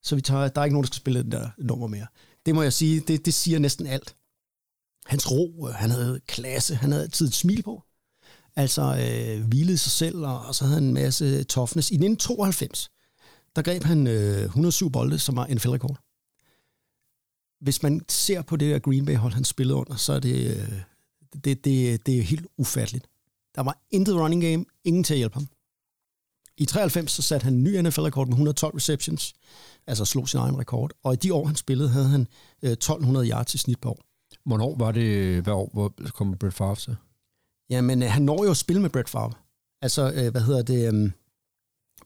Så 0.03 0.15
vi 0.15 0.21
tager, 0.21 0.49
der 0.49 0.61
er 0.61 0.65
ikke 0.65 0.75
nogen, 0.75 0.85
der 0.85 0.87
skal 0.87 1.01
spille 1.01 1.23
den 1.23 1.33
der 1.33 1.49
nummer 1.59 1.87
mere. 1.87 2.07
Det 2.47 2.55
må 2.55 2.63
jeg 2.63 2.73
sige, 2.73 3.01
det, 3.01 3.27
det 3.27 3.35
siger 3.35 3.59
næsten 3.59 3.87
alt. 3.87 4.17
Hans 5.07 5.31
ro, 5.31 5.69
øh, 5.69 5.75
han 5.75 5.91
havde 5.91 6.21
klasse, 6.27 6.75
han 6.75 6.93
havde 6.93 7.05
altid 7.05 7.27
et 7.27 7.35
smil 7.35 7.63
på. 7.63 7.83
Altså 8.57 8.83
øh, 8.83 9.47
hvilede 9.47 9.79
sig 9.79 9.93
selv, 9.93 10.17
og, 10.19 10.41
og 10.41 10.55
så 10.55 10.65
havde 10.65 10.75
han 10.75 10.85
en 10.85 10.95
masse 10.95 11.45
toughness. 11.45 11.91
I 11.91 11.95
1992, 11.95 12.91
der 13.57 13.63
greb 13.63 13.83
han 13.83 14.07
øh, 14.07 14.45
107 14.45 14.91
bolde, 14.91 15.19
som 15.19 15.37
var 15.37 15.47
NFL-rekord. 15.47 15.99
Hvis 17.61 17.83
man 17.83 18.01
ser 18.09 18.43
på 18.43 18.57
det 18.57 18.73
der 18.73 18.79
Green 18.79 19.05
Bay-hold, 19.05 19.33
han 19.33 19.45
spillede 19.45 19.77
under, 19.77 19.97
så 19.97 20.13
er 20.13 20.21
det, 20.21 20.57
øh, 20.57 20.73
det, 21.45 21.65
det, 21.65 22.07
det 22.07 22.19
er 22.19 22.23
helt 22.23 22.47
ufatteligt. 22.57 23.07
Der 23.55 23.63
var 23.63 23.79
intet 23.91 24.15
running 24.15 24.43
game, 24.43 24.65
ingen 24.85 25.05
til 25.05 25.15
at 25.15 25.19
hjælpe 25.19 25.35
ham. 25.35 25.49
I 26.57 26.65
93 26.65 27.11
så 27.11 27.23
satte 27.23 27.45
han 27.45 27.55
en 27.55 27.63
ny 27.63 27.81
NFL-rekord 27.81 28.27
med 28.27 28.33
112 28.33 28.77
receptions, 28.77 29.35
altså 29.91 30.05
slog 30.05 30.29
sin 30.29 30.41
egen 30.41 30.59
rekord. 30.59 30.91
Og 31.03 31.13
i 31.13 31.17
de 31.17 31.35
år, 31.35 31.47
han 31.47 31.57
spillede, 31.57 31.89
havde 31.89 32.09
han 32.09 32.27
øh, 32.63 32.71
1200 32.73 33.29
yards 33.31 33.55
i 33.55 33.59
snit 33.59 33.81
på 33.81 33.91
år. 33.91 34.01
Hvornår 34.45 34.77
var 34.77 34.93
det, 34.93 35.43
hvad 35.43 35.53
år 35.53 35.71
hvor 35.73 35.93
kom 36.15 36.37
Brett 36.39 36.55
Favre 36.57 36.77
til? 36.77 36.97
Jamen, 37.71 38.03
øh, 38.03 38.11
han 38.11 38.23
når 38.23 38.45
jo 38.45 38.51
at 38.51 38.57
spille 38.57 38.83
med 38.83 38.91
Brett 38.91 39.09
Favre. 39.09 39.33
Altså, 39.83 40.13
øh, 40.15 40.31
hvad 40.31 40.41
hedder 40.41 40.63
det? 40.63 40.89
Um, 40.89 41.13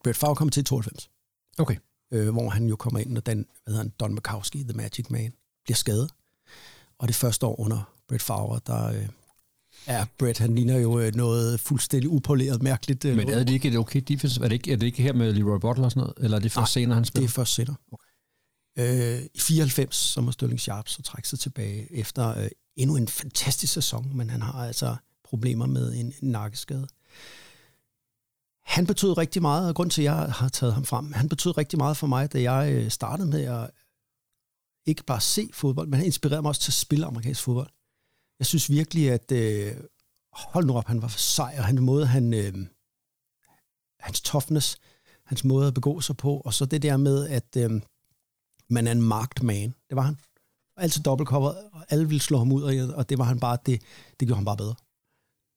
Brett 0.03 0.17
Favre 0.17 0.35
kom 0.35 0.49
til 0.49 0.61
i 0.61 0.63
92, 0.63 1.09
Okay. 1.57 1.75
øh, 2.13 2.29
hvor 2.29 2.49
han 2.49 2.67
jo 2.67 2.75
kommer 2.75 2.99
ind, 2.99 3.17
og 3.17 3.25
den, 3.25 3.37
hvad 3.63 3.71
hedder 3.73 3.83
han, 3.83 3.93
Don 3.99 4.13
Makowski, 4.13 4.63
The 4.63 4.73
Magic 4.73 5.09
Man, 5.09 5.33
bliver 5.63 5.75
skadet. 5.75 6.11
Og 6.99 7.07
det 7.07 7.15
første 7.15 7.45
år 7.45 7.59
under 7.59 7.93
Brett 8.07 8.23
Favre, 8.23 8.59
der 8.67 8.87
øh, 8.87 9.07
er 9.87 10.05
Brett, 10.19 10.39
han 10.39 10.55
ligner 10.55 10.77
jo 10.77 10.99
øh, 10.99 11.15
noget 11.15 11.59
fuldstændig 11.59 12.09
upoleret, 12.09 12.63
mærkeligt. 12.63 13.05
Øh, 13.05 13.15
Men 13.15 13.29
er 13.29 13.43
det 13.43 13.49
ikke 13.53 13.67
et 13.67 13.77
okay 13.77 14.01
defense? 14.07 14.41
Er 14.43 14.47
det 14.47 14.53
ikke, 14.55 14.71
er 14.71 14.75
det 14.75 14.85
ikke 14.85 15.03
her 15.03 15.13
med 15.13 15.33
Leroy 15.33 15.59
Butler 15.59 15.85
og 15.85 15.91
sådan 15.91 15.99
noget? 16.01 16.13
Eller 16.17 16.37
er 16.37 16.41
det 16.41 16.51
først 16.51 16.75
Nej, 16.75 16.81
senere, 16.81 16.95
han 16.95 17.03
Det 17.03 17.07
spiller? 17.07 17.27
er 17.27 17.31
først 17.31 17.53
senere. 17.55 17.75
Okay. 17.91 18.05
Øh, 18.79 19.25
I 19.33 19.39
94, 19.39 19.95
så 19.95 20.21
må 20.21 20.31
Sterling 20.31 20.59
Sharp 20.59 20.87
så 20.87 21.01
trække 21.01 21.29
sig 21.29 21.39
tilbage 21.39 21.93
efter 21.95 22.37
øh, 22.43 22.47
endnu 22.75 22.95
en 22.95 23.07
fantastisk 23.07 23.73
sæson, 23.73 24.11
men 24.17 24.29
han 24.29 24.41
har 24.41 24.53
altså 24.67 24.95
problemer 25.23 25.65
med 25.65 25.93
en, 25.93 26.05
en 26.21 26.31
nakkeskade. 26.31 26.87
Han 28.65 28.87
betød 28.87 29.17
rigtig 29.17 29.41
meget, 29.41 29.69
og 29.69 29.75
grund 29.75 29.89
til, 29.91 30.01
at 30.01 30.05
jeg 30.05 30.13
har 30.15 30.49
taget 30.49 30.73
ham 30.73 30.85
frem, 30.85 31.13
han 31.13 31.29
betød 31.29 31.57
rigtig 31.57 31.77
meget 31.79 31.97
for 31.97 32.07
mig, 32.07 32.33
da 32.33 32.41
jeg 32.41 32.73
øh, 32.73 32.89
startede 32.91 33.27
med 33.27 33.41
at 33.41 33.69
ikke 34.85 35.03
bare 35.03 35.21
se 35.21 35.49
fodbold, 35.53 35.87
men 35.87 35.97
han 35.97 36.05
inspirerede 36.05 36.41
mig 36.41 36.49
også 36.49 36.61
til 36.61 36.69
at 36.69 36.73
spille 36.73 37.05
amerikansk 37.05 37.41
fodbold. 37.43 37.69
Jeg 38.39 38.45
synes 38.45 38.69
virkelig, 38.69 39.11
at 39.11 39.31
øh, 39.31 39.75
hold 40.33 40.65
nu 40.65 40.77
op, 40.77 40.87
han 40.87 41.01
var 41.01 41.07
for 41.07 41.19
sej, 41.19 41.55
og 41.57 41.65
han 41.65 41.83
måde, 41.83 42.05
han, 42.05 42.33
øh, 42.33 42.53
hans 43.99 44.21
toughness, 44.21 44.77
hans 45.25 45.43
måde 45.43 45.67
at 45.67 45.73
begå 45.73 46.01
sig 46.01 46.17
på, 46.17 46.37
og 46.45 46.53
så 46.53 46.65
det 46.65 46.81
der 46.81 46.97
med, 46.97 47.27
at 47.27 47.57
øh, 47.57 47.81
man 48.69 48.87
er 48.87 48.91
en 48.91 49.01
marked 49.01 49.43
man. 49.43 49.73
Det 49.89 49.95
var 49.95 50.01
han. 50.01 50.17
Altid 50.77 51.03
dobbeltcover, 51.03 51.53
og 51.71 51.85
alle 51.89 52.07
ville 52.07 52.21
slå 52.21 52.37
ham 52.37 52.51
ud, 52.51 52.61
og, 52.63 52.95
og 52.95 53.09
det 53.09 53.17
var 53.17 53.23
han 53.23 53.39
bare, 53.39 53.57
det, 53.65 53.81
det 54.19 54.27
gjorde 54.27 54.37
han 54.37 54.45
bare 54.45 54.57
bedre. 54.57 54.75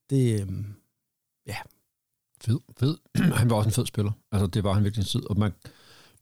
Det, 0.09 0.41
øh, 0.41 0.47
Fed, 2.41 2.59
fed. 2.79 2.97
han 3.39 3.49
var 3.49 3.55
også 3.55 3.69
en 3.69 3.73
fed 3.73 3.85
spiller. 3.85 4.11
Altså, 4.31 4.47
det 4.47 4.63
var 4.63 4.73
han 4.73 4.83
virkelig 4.83 5.01
en 5.03 5.07
tid. 5.07 5.29
Og 5.29 5.39
man, 5.39 5.51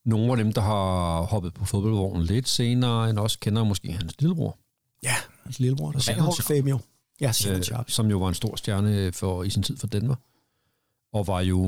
nogle 0.03 0.31
af 0.31 0.37
dem, 0.37 0.53
der 0.53 0.61
har 0.61 1.21
hoppet 1.21 1.53
på 1.53 1.65
fodboldvognen 1.65 2.23
lidt 2.23 2.47
senere, 2.47 3.09
end 3.09 3.19
også 3.19 3.39
kender 3.39 3.63
måske 3.63 3.91
hans 3.91 4.21
lillebror, 4.21 4.57
ja, 5.03 5.15
hans 5.47 5.59
lillebror, 5.59 5.91
der 5.91 5.99
Shannon 5.99 6.25
var. 6.25 6.43
Fame 6.47 6.69
jo. 6.69 6.79
Ja, 7.21 7.31
Shannon 7.31 7.57
øh, 7.59 7.63
Sharp. 7.63 7.89
som 7.89 8.09
jo 8.09 8.17
var 8.17 8.27
en 8.27 8.33
stor 8.33 8.55
stjerne 8.55 9.11
for, 9.11 9.43
i 9.43 9.49
sin 9.49 9.63
tid 9.63 9.77
for 9.77 9.87
Denver. 9.87 10.15
Og 11.13 11.27
var 11.27 11.41
jo 11.41 11.61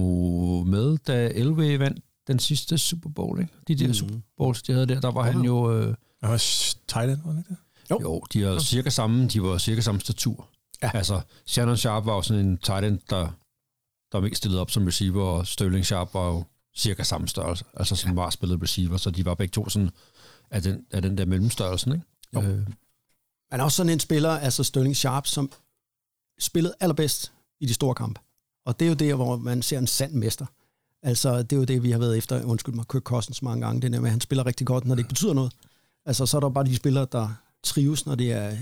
med, 0.63 0.98
da 0.98 1.32
Elway 1.36 1.78
vandt 1.78 2.04
den 2.28 2.39
sidste 2.39 2.78
Super 2.78 3.10
Bowl, 3.10 3.39
ikke? 3.39 3.54
De 3.68 3.76
der 3.76 3.88
mm. 3.88 3.94
Super 3.94 4.15
Bowls, 4.38 4.62
de 4.62 4.74
havde 4.74 4.86
der, 4.86 5.02
der 5.02 5.12
var 5.12 5.24
han 5.32 5.42
jo... 5.42 5.72
Øh, 5.80 5.96
Han 6.22 6.32
var 6.32 6.44
Thailand, 6.88 7.20
var 7.26 7.32
det 7.32 7.38
ikke 7.38 7.50
det? 7.50 7.58
Jo. 7.92 8.00
Jo, 8.02 8.22
de 8.34 8.44
er 8.44 8.60
cirka 8.60 8.89
samme, 8.89 9.28
de 9.28 9.44
var 9.44 9.58
cirka 9.58 9.82
samme 9.82 10.02
statur. 10.02 10.48
Ja. 10.84 10.92
Altså, 10.94 11.22
Shannon 11.46 11.78
Sharp 11.78 12.06
var 12.06 12.15
jo 12.15 12.22
sådan 12.22 12.46
en 12.46 12.58
tight 12.58 12.86
end, 12.86 13.00
der, 13.10 13.28
der 14.12 14.18
var 14.18 14.26
ikke 14.26 14.38
stillet 14.38 14.60
op 14.60 14.72
som 14.72 14.86
receiver, 14.86 15.24
og 15.24 15.48
Sterling 15.48 15.86
Sharp 15.86 16.13
var 16.13 16.28
jo 16.28 16.44
cirka 16.76 17.04
samme 17.04 17.28
størrelse, 17.28 17.65
altså 17.74 17.96
som 17.96 18.15
var 18.15 18.30
spillet 18.30 18.62
receiver, 18.62 18.98
så 18.98 19.12
de 19.12 19.26
var 19.26 19.36
begge 19.36 19.52
to 19.52 19.70
sådan 19.70 19.89
af 20.52 20.62
den, 20.62 20.86
af 20.92 21.02
den 21.02 21.18
der 21.18 21.26
mellemstørrelsen, 21.26 21.92
ikke? 21.92 22.06
Jo. 22.34 22.42
Øh, 22.42 22.68
men 23.52 23.62
også 23.62 23.76
sådan 23.76 23.90
en 23.90 24.00
spiller, 24.00 24.30
altså 24.30 24.64
Sterling 24.64 24.96
Sharp, 24.96 25.28
som 25.28 25.52
spillede 26.40 26.74
allerbedst 26.80 27.32
i 27.60 27.66
de 27.66 27.74
store 27.74 27.96
kampe. 27.96 28.20
Og 28.66 28.80
det 28.80 28.86
er 28.86 28.90
jo 28.90 28.96
der, 28.96 29.16
hvor 29.16 29.38
man 29.38 29.62
ser 29.62 29.80
en 29.80 29.88
sand 29.88 30.14
mester. 30.14 30.46
Altså, 31.04 31.44
det 31.44 31.54
er 31.54 31.58
jo 31.58 31.64
det, 31.64 31.84
vi 31.84 31.92
har 31.92 32.00
været 32.00 32.18
efter, 32.18 32.44
undskyld 32.44 32.76
mig, 32.76 32.86
Kirk 32.88 33.04
Cousins 33.04 33.42
mange 33.42 33.66
gange, 33.66 33.82
det 33.82 33.92
der 33.92 34.00
med, 34.00 34.08
at 34.08 34.12
han 34.12 34.22
spiller 34.22 34.46
rigtig 34.46 34.68
godt, 34.68 34.86
når 34.86 34.96
det 34.96 35.00
ikke 35.00 35.10
betyder 35.10 35.34
noget. 35.34 35.54
Altså, 36.06 36.26
så 36.26 36.38
er 36.38 36.42
der 36.42 36.50
bare 36.50 36.66
de 36.66 36.76
spillere, 36.76 37.08
der 37.12 37.30
trives, 37.64 38.06
når 38.06 38.16
det 38.16 38.32
er, 38.32 38.58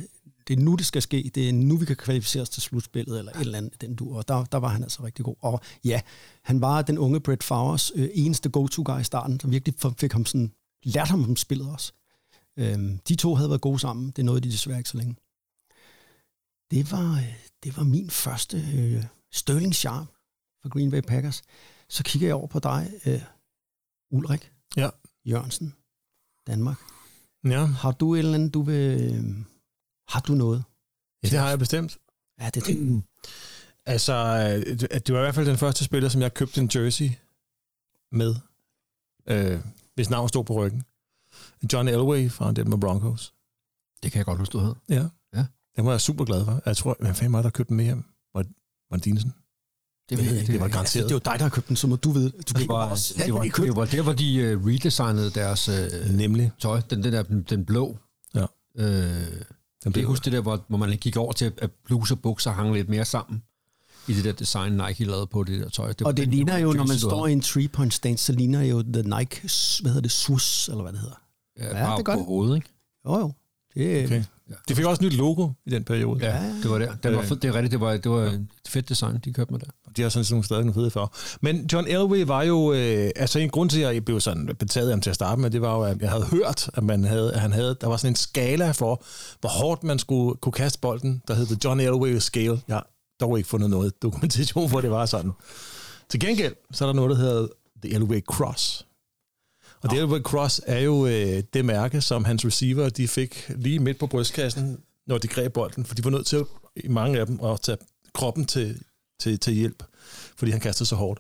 det 0.48 0.60
er 0.60 0.64
nu, 0.64 0.76
det 0.76 0.86
skal 0.86 1.02
ske. 1.02 1.32
Det 1.36 1.50
er 1.50 1.54
nu, 1.54 1.78
vi 1.78 1.86
kan 1.86 1.96
kvalificere 1.96 2.42
os 2.42 2.50
til 2.50 2.62
slutspillet, 2.62 3.20
eller 3.20 3.32
et 3.32 3.40
eller 3.40 3.58
andet, 3.58 3.82
den 3.82 3.96
du. 3.96 4.18
Og 4.18 4.28
der, 4.28 4.44
der 4.44 4.58
var 4.58 4.68
han 4.68 4.84
altså 4.84 5.04
rigtig 5.04 5.26
god. 5.26 5.36
Og 5.42 5.62
ja, 5.86 6.02
han 6.44 6.62
var 6.62 6.82
den 6.82 6.98
unge 6.98 7.20
Brett 7.20 7.44
Favres 7.44 7.92
øh, 7.96 8.10
eneste 8.14 8.50
go-to-guy 8.50 9.00
i 9.00 9.04
starten, 9.04 9.40
som 9.40 9.52
virkelig 9.52 9.76
fik 9.98 10.14
ham 10.14 10.26
sådan, 10.26 10.52
lært 10.84 11.08
ham 11.08 11.24
om 11.24 11.36
spillet 11.36 11.70
også. 11.70 11.94
Øhm, 12.58 12.98
de 13.00 13.16
to 13.16 13.36
havde 13.36 13.50
været 13.50 13.62
gode 13.62 13.80
sammen. 13.80 14.12
Det 14.12 14.26
nåede 14.26 14.42
de 14.42 14.52
desværre 14.52 14.78
ikke 14.78 14.90
så 14.90 14.98
længe. 14.98 15.16
Det 16.72 16.92
var, 16.92 17.14
øh, 17.18 17.34
det 17.64 17.78
var 17.78 17.84
min 17.84 18.10
første 18.10 18.58
øh, 18.58 19.04
Sterling 19.32 19.76
Sharp 19.76 20.08
for 20.62 20.70
Green 20.70 20.92
Bay 20.92 21.02
Packers. 21.02 21.42
Så 21.90 22.04
kigger 22.04 22.28
jeg 22.28 22.36
over 22.36 22.48
på 22.48 22.60
dig, 22.60 22.92
øh, 23.06 23.22
Ulrik 24.12 24.52
Ja. 24.78 24.90
Jørgensen, 25.26 25.74
Danmark. 26.48 26.78
Ja, 27.46 27.66
Har 27.66 27.92
du 27.92 28.16
et 28.16 28.20
eller 28.20 28.34
andet, 28.34 28.54
du 28.54 28.62
vil... 28.62 29.14
Øh, 29.14 29.24
har 30.10 30.20
du 30.20 30.34
noget? 30.34 30.64
ja 31.24 31.30
det 31.30 31.40
har 31.40 31.50
jeg 31.50 31.60
bestemt. 31.60 31.98
Ja, 32.40 32.50
det 32.50 32.62
er 32.62 32.66
det. 32.66 33.04
Altså, 33.90 34.14
øh, 34.14 34.80
det 34.80 35.14
var 35.14 35.20
i 35.20 35.24
hvert 35.24 35.36
fald 35.36 35.46
den 35.48 35.58
første 35.58 35.84
spiller, 35.84 36.10
som 36.10 36.22
jeg 36.22 36.34
købte 36.34 36.62
en 36.62 36.70
jersey 36.76 37.10
med, 38.12 38.36
øh, 39.28 39.60
hvis 39.96 40.10
navn 40.10 40.30
stod 40.30 40.44
på 40.44 40.54
ryggen. 40.54 40.84
John 41.74 41.88
Elway 41.88 42.32
fra 42.32 42.52
Denver 42.52 42.78
Broncos. 42.78 43.34
det 44.04 44.12
kan 44.12 44.18
jeg 44.20 44.26
godt 44.26 44.40
huske, 44.40 44.54
du 44.54 44.60
hed. 44.60 44.74
Ja. 44.90 45.06
Ja. 45.36 45.46
Den 45.76 45.86
var 45.86 45.92
jeg 45.92 46.02
super 46.02 46.26
glad 46.26 46.46
for. 46.46 46.62
Jeg 46.66 46.78
tror, 46.78 46.96
hvad 47.00 47.14
fanden 47.14 47.34
var 47.34 47.42
der 47.42 47.50
købte 47.50 47.70
den 47.70 47.78
med 47.78 47.86
hjem? 47.86 48.04
Var, 48.34 48.44
var 48.90 48.98
det 48.98 49.06
Dinesen? 49.06 49.34
Det, 50.10 50.18
ved 50.18 50.26
jeg 50.26 50.40
ikke. 50.42 50.52
Det 50.52 50.60
var 50.60 50.66
Altså, 50.66 50.76
garanteret. 50.78 51.04
det 51.04 51.12
er 51.12 51.16
jo 51.16 51.22
dig, 51.26 51.34
der 51.40 51.44
har 51.44 51.50
købt 51.50 51.68
den, 51.68 51.76
så 51.76 51.88
må 51.88 51.96
du 51.96 52.12
vide. 52.12 52.30
Du 52.30 52.40
det, 52.60 52.68
var, 52.68 52.90
det, 53.26 53.34
var, 53.34 53.42
det 53.66 53.76
var 53.76 53.86
der, 53.86 54.02
hvor 54.02 54.14
de 54.14 54.56
uh, 54.58 54.66
redesignede 54.68 55.30
deres 55.30 55.70
uh, 55.70 56.16
Nemlig. 56.16 56.52
tøj. 56.60 56.82
Den, 56.90 57.04
den 57.04 57.14
der, 57.14 57.24
den, 57.24 57.42
den 57.50 57.66
blå. 57.66 57.98
Ja. 58.36 58.46
Øh, 58.76 58.86
Den 58.86 59.28
det 59.84 59.94
blev, 59.94 60.04
er 60.04 60.08
huske 60.08 60.24
det 60.26 60.34
der, 60.34 60.42
hvor, 60.42 60.66
hvor 60.68 60.78
man 60.78 60.98
gik 60.98 61.18
over 61.18 61.32
til, 61.34 61.52
at 61.58 61.72
bluse 61.86 62.14
og 62.14 62.20
bukser 62.20 62.52
hang 62.52 62.74
lidt 62.74 62.90
mere 62.90 63.06
sammen 63.06 63.44
i 64.08 64.14
det 64.14 64.24
der 64.24 64.32
design, 64.32 64.72
Nike 64.88 65.06
lavede 65.06 65.28
på 65.28 65.44
det 65.44 65.62
der 65.62 65.70
tøj. 65.70 65.88
Det, 65.88 66.02
Og 66.02 66.18
det 66.18 66.28
ligner 66.28 66.58
jo, 66.58 66.74
når 66.74 66.86
man 66.88 66.98
står 67.00 67.28
i 67.28 67.32
en 67.32 67.42
three-point 67.42 67.94
stance, 67.94 68.26
så 68.26 68.34
ligner 68.34 68.62
jo 68.62 68.82
The 68.82 69.04
Nike, 69.04 69.42
hvad 69.82 69.92
hedder 69.92 70.02
det, 70.02 70.12
Swoosh, 70.12 70.70
eller 70.70 70.82
hvad 70.82 70.92
det 70.94 71.00
hedder. 71.02 71.16
Ja, 71.60 71.66
Ja, 71.66 71.74
bare 71.74 71.82
det 71.84 71.92
er 71.92 71.96
på 71.98 72.04
godt. 72.04 72.26
hovedet, 72.26 72.56
ikke? 72.56 72.68
Jo, 73.08 73.20
jo. 73.20 73.32
Det, 73.76 74.06
Okay. 74.06 74.24
De 74.70 74.76
fik 74.76 74.86
også 74.86 75.06
et 75.06 75.12
nyt 75.12 75.18
logo 75.18 75.50
i 75.66 75.70
den 75.70 75.84
periode. 75.84 76.26
Ja, 76.26 76.44
det 76.64 76.72
var 76.72 76.78
der. 76.78 76.96
Den 77.04 77.16
var 77.16 77.22
Øh. 77.22 77.30
det 77.30 77.46
er 77.46 77.54
rigtigt, 77.56 77.72
det 77.72 77.80
var, 77.82 77.98
det 77.98 78.12
var 78.12 78.22
et 78.22 78.48
fedt 78.68 78.90
design, 78.90 79.18
de 79.26 79.34
kørte 79.34 79.52
med 79.52 79.60
der. 79.60 79.66
De 79.98 80.02
har 80.02 80.10
sådan 80.10 80.26
nogle 80.30 80.44
stadig 80.46 80.62
nogle 80.64 80.74
fede 80.74 80.90
for. 80.90 81.14
Men 81.42 81.70
John 81.74 81.88
Elway 81.88 82.24
var 82.24 82.44
jo, 82.44 82.74
øh, 82.74 83.12
altså 83.16 83.40
en 83.40 83.50
grund 83.50 83.70
til, 83.70 83.82
at 83.82 83.94
jeg 83.94 84.06
blev 84.06 84.20
sådan 84.22 84.56
betaget 84.60 84.90
ham 84.90 85.02
til 85.02 85.10
at 85.10 85.16
starte 85.16 85.42
med, 85.42 85.50
det 85.50 85.62
var 85.62 85.76
jo, 85.76 85.82
at 85.84 86.02
jeg 86.02 86.10
havde 86.10 86.26
hørt, 86.26 86.70
at, 86.74 86.84
man 86.84 87.04
havde, 87.04 87.34
at 87.34 87.40
han 87.40 87.52
havde, 87.52 87.78
der 87.82 87.88
var 87.88 87.98
sådan 87.98 88.12
en 88.12 88.16
skala 88.16 88.72
for, 88.72 89.04
hvor 89.40 89.50
hårdt 89.50 89.84
man 89.84 90.00
skulle 90.00 90.36
kunne 90.36 90.52
kaste 90.54 90.80
bolden, 90.80 91.22
der 91.28 91.34
hed 91.34 91.46
The 91.46 91.58
John 91.64 91.80
Elway 91.80 92.18
Scale. 92.18 92.62
Jeg 92.68 92.76
har 92.76 92.88
dog 93.20 93.38
ikke 93.38 93.50
fundet 93.50 93.70
noget 93.70 94.02
dokumentation, 94.02 94.70
hvor 94.70 94.82
det 94.82 94.92
var 94.92 95.06
sådan. 95.06 95.32
Til 96.10 96.20
gengæld, 96.20 96.54
så 96.72 96.86
er 96.86 96.88
der 96.88 96.94
noget, 96.94 97.10
der 97.10 97.16
hedder 97.18 97.48
The 97.84 97.94
Elway 97.96 98.22
Cross. 98.22 98.86
Og 99.90 100.10
The 100.10 100.20
Cross 100.20 100.62
er 100.66 100.80
jo 100.80 101.06
øh, 101.08 101.44
det 101.54 101.66
mærke, 101.66 102.02
som 102.02 102.26
hans 102.26 102.46
receiver 102.46 102.90
de 102.90 103.08
fik 103.08 103.52
lige 103.56 103.80
midt 103.80 104.00
på 104.00 104.08
brystkassen, 104.08 104.80
når 105.08 105.18
de 105.18 105.28
greb 105.28 105.54
bolden, 105.54 105.86
for 105.86 105.96
de 105.96 106.04
var 106.04 106.10
nødt 106.10 106.26
til, 106.26 106.46
i 106.76 106.88
mange 106.88 107.20
af 107.20 107.26
dem, 107.26 107.40
at 107.44 107.62
tage 107.62 107.78
kroppen 108.14 108.46
til, 108.46 108.82
til, 109.20 109.40
til 109.40 109.54
hjælp, 109.54 109.84
fordi 110.38 110.52
han 110.52 110.60
kastede 110.60 110.90
så 110.90 110.96
hårdt. 110.96 111.20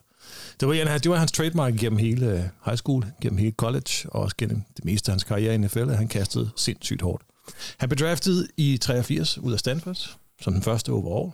Det 0.59 0.67
var, 0.67 0.73
ja, 0.73 0.97
det 0.97 1.11
var 1.11 1.17
hans 1.17 1.31
trademark 1.31 1.73
gennem 1.73 1.99
hele 1.99 2.31
øh, 2.31 2.43
high 2.65 2.77
school, 2.77 3.05
gennem 3.21 3.37
hele 3.37 3.51
college, 3.51 3.91
og 4.05 4.21
også 4.21 4.35
gennem 4.37 4.61
det 4.77 4.85
meste 4.85 5.11
af 5.11 5.13
hans 5.13 5.23
karriere 5.23 5.55
i 5.55 5.57
NFL, 5.57 5.89
at 5.89 5.97
han 5.97 6.07
kastede 6.07 6.49
sindssygt 6.55 7.01
hårdt. 7.01 7.23
Han 7.77 7.89
blev 7.89 8.07
draftet 8.07 8.47
i 8.57 8.77
83 8.77 9.37
ud 9.37 9.53
af 9.53 9.59
Stanford, 9.59 10.17
som 10.41 10.53
den 10.53 10.63
første 10.63 10.91
overall, 10.91 11.31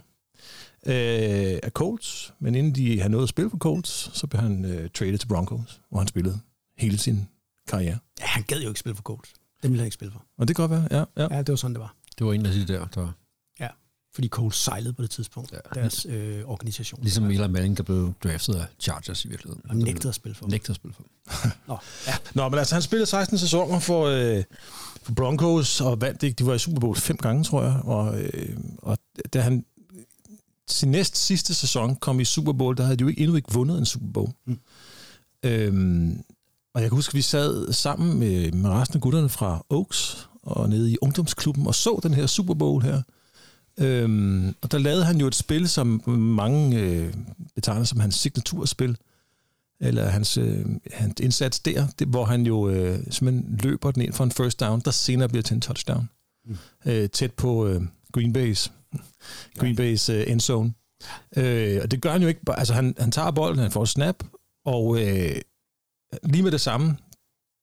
øh, 0.85 1.59
af 1.63 1.71
Colts, 1.71 2.33
men 2.39 2.55
inden 2.55 2.75
de 2.75 2.99
havde 2.99 3.11
nået 3.11 3.23
at 3.23 3.29
spille 3.29 3.49
for 3.49 3.57
Colts, 3.57 4.09
så 4.13 4.27
blev 4.27 4.41
han 4.41 4.65
øh, 4.65 4.89
traded 4.89 5.17
til 5.17 5.27
Broncos, 5.27 5.81
hvor 5.89 5.99
han 5.99 6.07
spillede 6.07 6.39
hele 6.77 6.97
sin 6.97 7.27
karriere. 7.67 7.97
ja, 8.19 8.25
han 8.25 8.43
gad 8.43 8.61
jo 8.61 8.67
ikke 8.67 8.79
spille 8.79 8.95
for 8.95 9.03
Colts. 9.03 9.33
Det 9.61 9.69
ville 9.71 9.77
han 9.79 9.85
ikke 9.85 9.93
spille 9.93 10.11
for. 10.11 10.25
Og 10.37 10.47
det 10.47 10.55
kan 10.55 10.69
godt 10.69 10.71
være, 10.71 10.87
ja. 10.91 11.23
ja. 11.23 11.35
Ja, 11.35 11.37
det 11.39 11.49
var 11.49 11.55
sådan, 11.55 11.73
det 11.73 11.81
var. 11.81 11.95
Det 12.19 12.27
var 12.27 12.33
en 12.33 12.45
af 12.45 12.51
de 12.53 12.67
der, 12.67 12.85
der 12.87 13.11
Ja, 13.59 13.67
fordi 14.15 14.27
Colts 14.27 14.57
sejlede 14.57 14.93
på 14.93 15.01
det 15.01 15.09
tidspunkt. 15.09 15.51
Ja. 15.51 15.81
Deres 15.81 16.05
øh, 16.09 16.41
organisation. 16.45 17.01
ligesom 17.01 17.25
Eli 17.25 17.47
Manning, 17.47 17.77
der 17.77 17.83
blev 17.83 18.13
draftet 18.23 18.55
af 18.55 18.65
Chargers 18.79 19.25
i 19.25 19.27
virkeligheden. 19.27 19.69
Og 19.69 19.75
nægtede 19.75 20.09
at 20.09 20.15
spille 20.15 20.35
for. 20.35 20.47
Nægtede 20.47 20.71
at 20.71 20.75
spille 20.75 20.93
for. 20.93 21.03
Nå, 21.67 21.77
ja. 22.07 22.13
Nå, 22.33 22.49
men 22.49 22.59
altså, 22.59 22.75
han 22.75 22.81
spillede 22.81 23.05
16 23.05 23.37
sæsoner 23.37 23.79
for, 23.79 24.05
øh, 24.05 24.43
for 25.03 25.13
Broncos, 25.13 25.81
og 25.81 26.01
vandt 26.01 26.23
ikke. 26.23 26.35
De 26.35 26.45
var 26.45 26.53
i 26.53 26.59
Super 26.59 26.79
Bowl 26.79 26.95
fem 26.95 27.17
gange, 27.17 27.43
tror 27.43 27.63
jeg. 27.63 27.79
Og, 27.83 28.21
øh, 28.21 28.57
og 28.77 28.97
da 29.33 29.41
han 29.41 29.65
sin 30.67 30.91
næst 30.91 31.17
sidste 31.17 31.53
sæson 31.53 31.95
kom 31.95 32.19
i 32.19 32.25
Super 32.25 32.53
Bowl, 32.53 32.77
der 32.77 32.83
havde 32.83 32.97
de 32.97 33.01
jo 33.01 33.07
ikke, 33.07 33.21
endnu 33.21 33.35
ikke 33.35 33.53
vundet 33.53 33.77
en 33.79 33.85
Super 33.85 34.07
Bowl. 34.13 34.31
Mm. 34.45 34.59
Øhm, 35.43 36.23
og 36.73 36.81
jeg 36.81 36.89
kan 36.89 36.95
huske, 36.95 37.11
at 37.11 37.15
vi 37.15 37.21
sad 37.21 37.73
sammen 37.73 38.19
med, 38.19 38.51
med 38.51 38.69
resten 38.69 38.97
af 38.97 39.01
gutterne 39.01 39.29
fra 39.29 39.65
Oaks 39.69 40.29
og 40.43 40.69
nede 40.69 40.91
i 40.91 40.97
ungdomsklubben 41.01 41.67
og 41.67 41.75
så 41.75 41.99
den 42.03 42.13
her 42.13 42.27
Super 42.27 42.53
Bowl 42.53 42.83
her. 42.83 43.01
Øhm, 43.77 44.55
og 44.61 44.71
der 44.71 44.77
lavede 44.77 45.05
han 45.05 45.17
jo 45.17 45.27
et 45.27 45.35
spil, 45.35 45.69
som 45.69 46.09
mange 46.09 46.79
øh, 46.79 47.13
betegner 47.55 47.83
som 47.83 47.99
hans 47.99 48.15
signaturspil, 48.15 48.97
eller 49.79 50.09
hans, 50.09 50.37
øh, 50.37 50.65
hans 50.93 51.19
indsats 51.19 51.59
der, 51.59 51.87
det, 51.99 52.07
hvor 52.07 52.25
han 52.25 52.45
jo 52.45 52.69
øh, 52.69 52.99
simpelthen 53.09 53.59
løber 53.63 53.91
den 53.91 54.01
ind 54.01 54.13
for 54.13 54.23
en 54.23 54.31
first 54.31 54.59
down, 54.59 54.81
der 54.85 54.91
senere 54.91 55.29
bliver 55.29 55.43
til 55.43 55.55
en 55.55 55.61
touchdown. 55.61 56.09
Mm. 56.45 56.57
Øh, 56.85 57.09
tæt 57.09 57.33
på 57.33 57.67
øh, 57.67 57.81
Green 58.11 58.37
Bay's, 58.37 58.71
Green 59.59 59.79
Bay's 59.79 60.11
øh, 60.11 60.31
endzone. 60.31 60.73
Øh, 61.37 61.79
og 61.83 61.91
det 61.91 62.01
gør 62.01 62.11
han 62.11 62.21
jo 62.21 62.27
ikke 62.27 62.41
altså 62.47 62.73
han, 62.73 62.95
han 62.99 63.11
tager 63.11 63.31
bolden, 63.31 63.59
han 63.59 63.71
får 63.71 63.85
snap, 63.85 64.23
og 64.65 65.01
øh, 65.01 65.35
lige 66.23 66.43
med 66.43 66.51
det 66.51 66.61
samme 66.61 66.97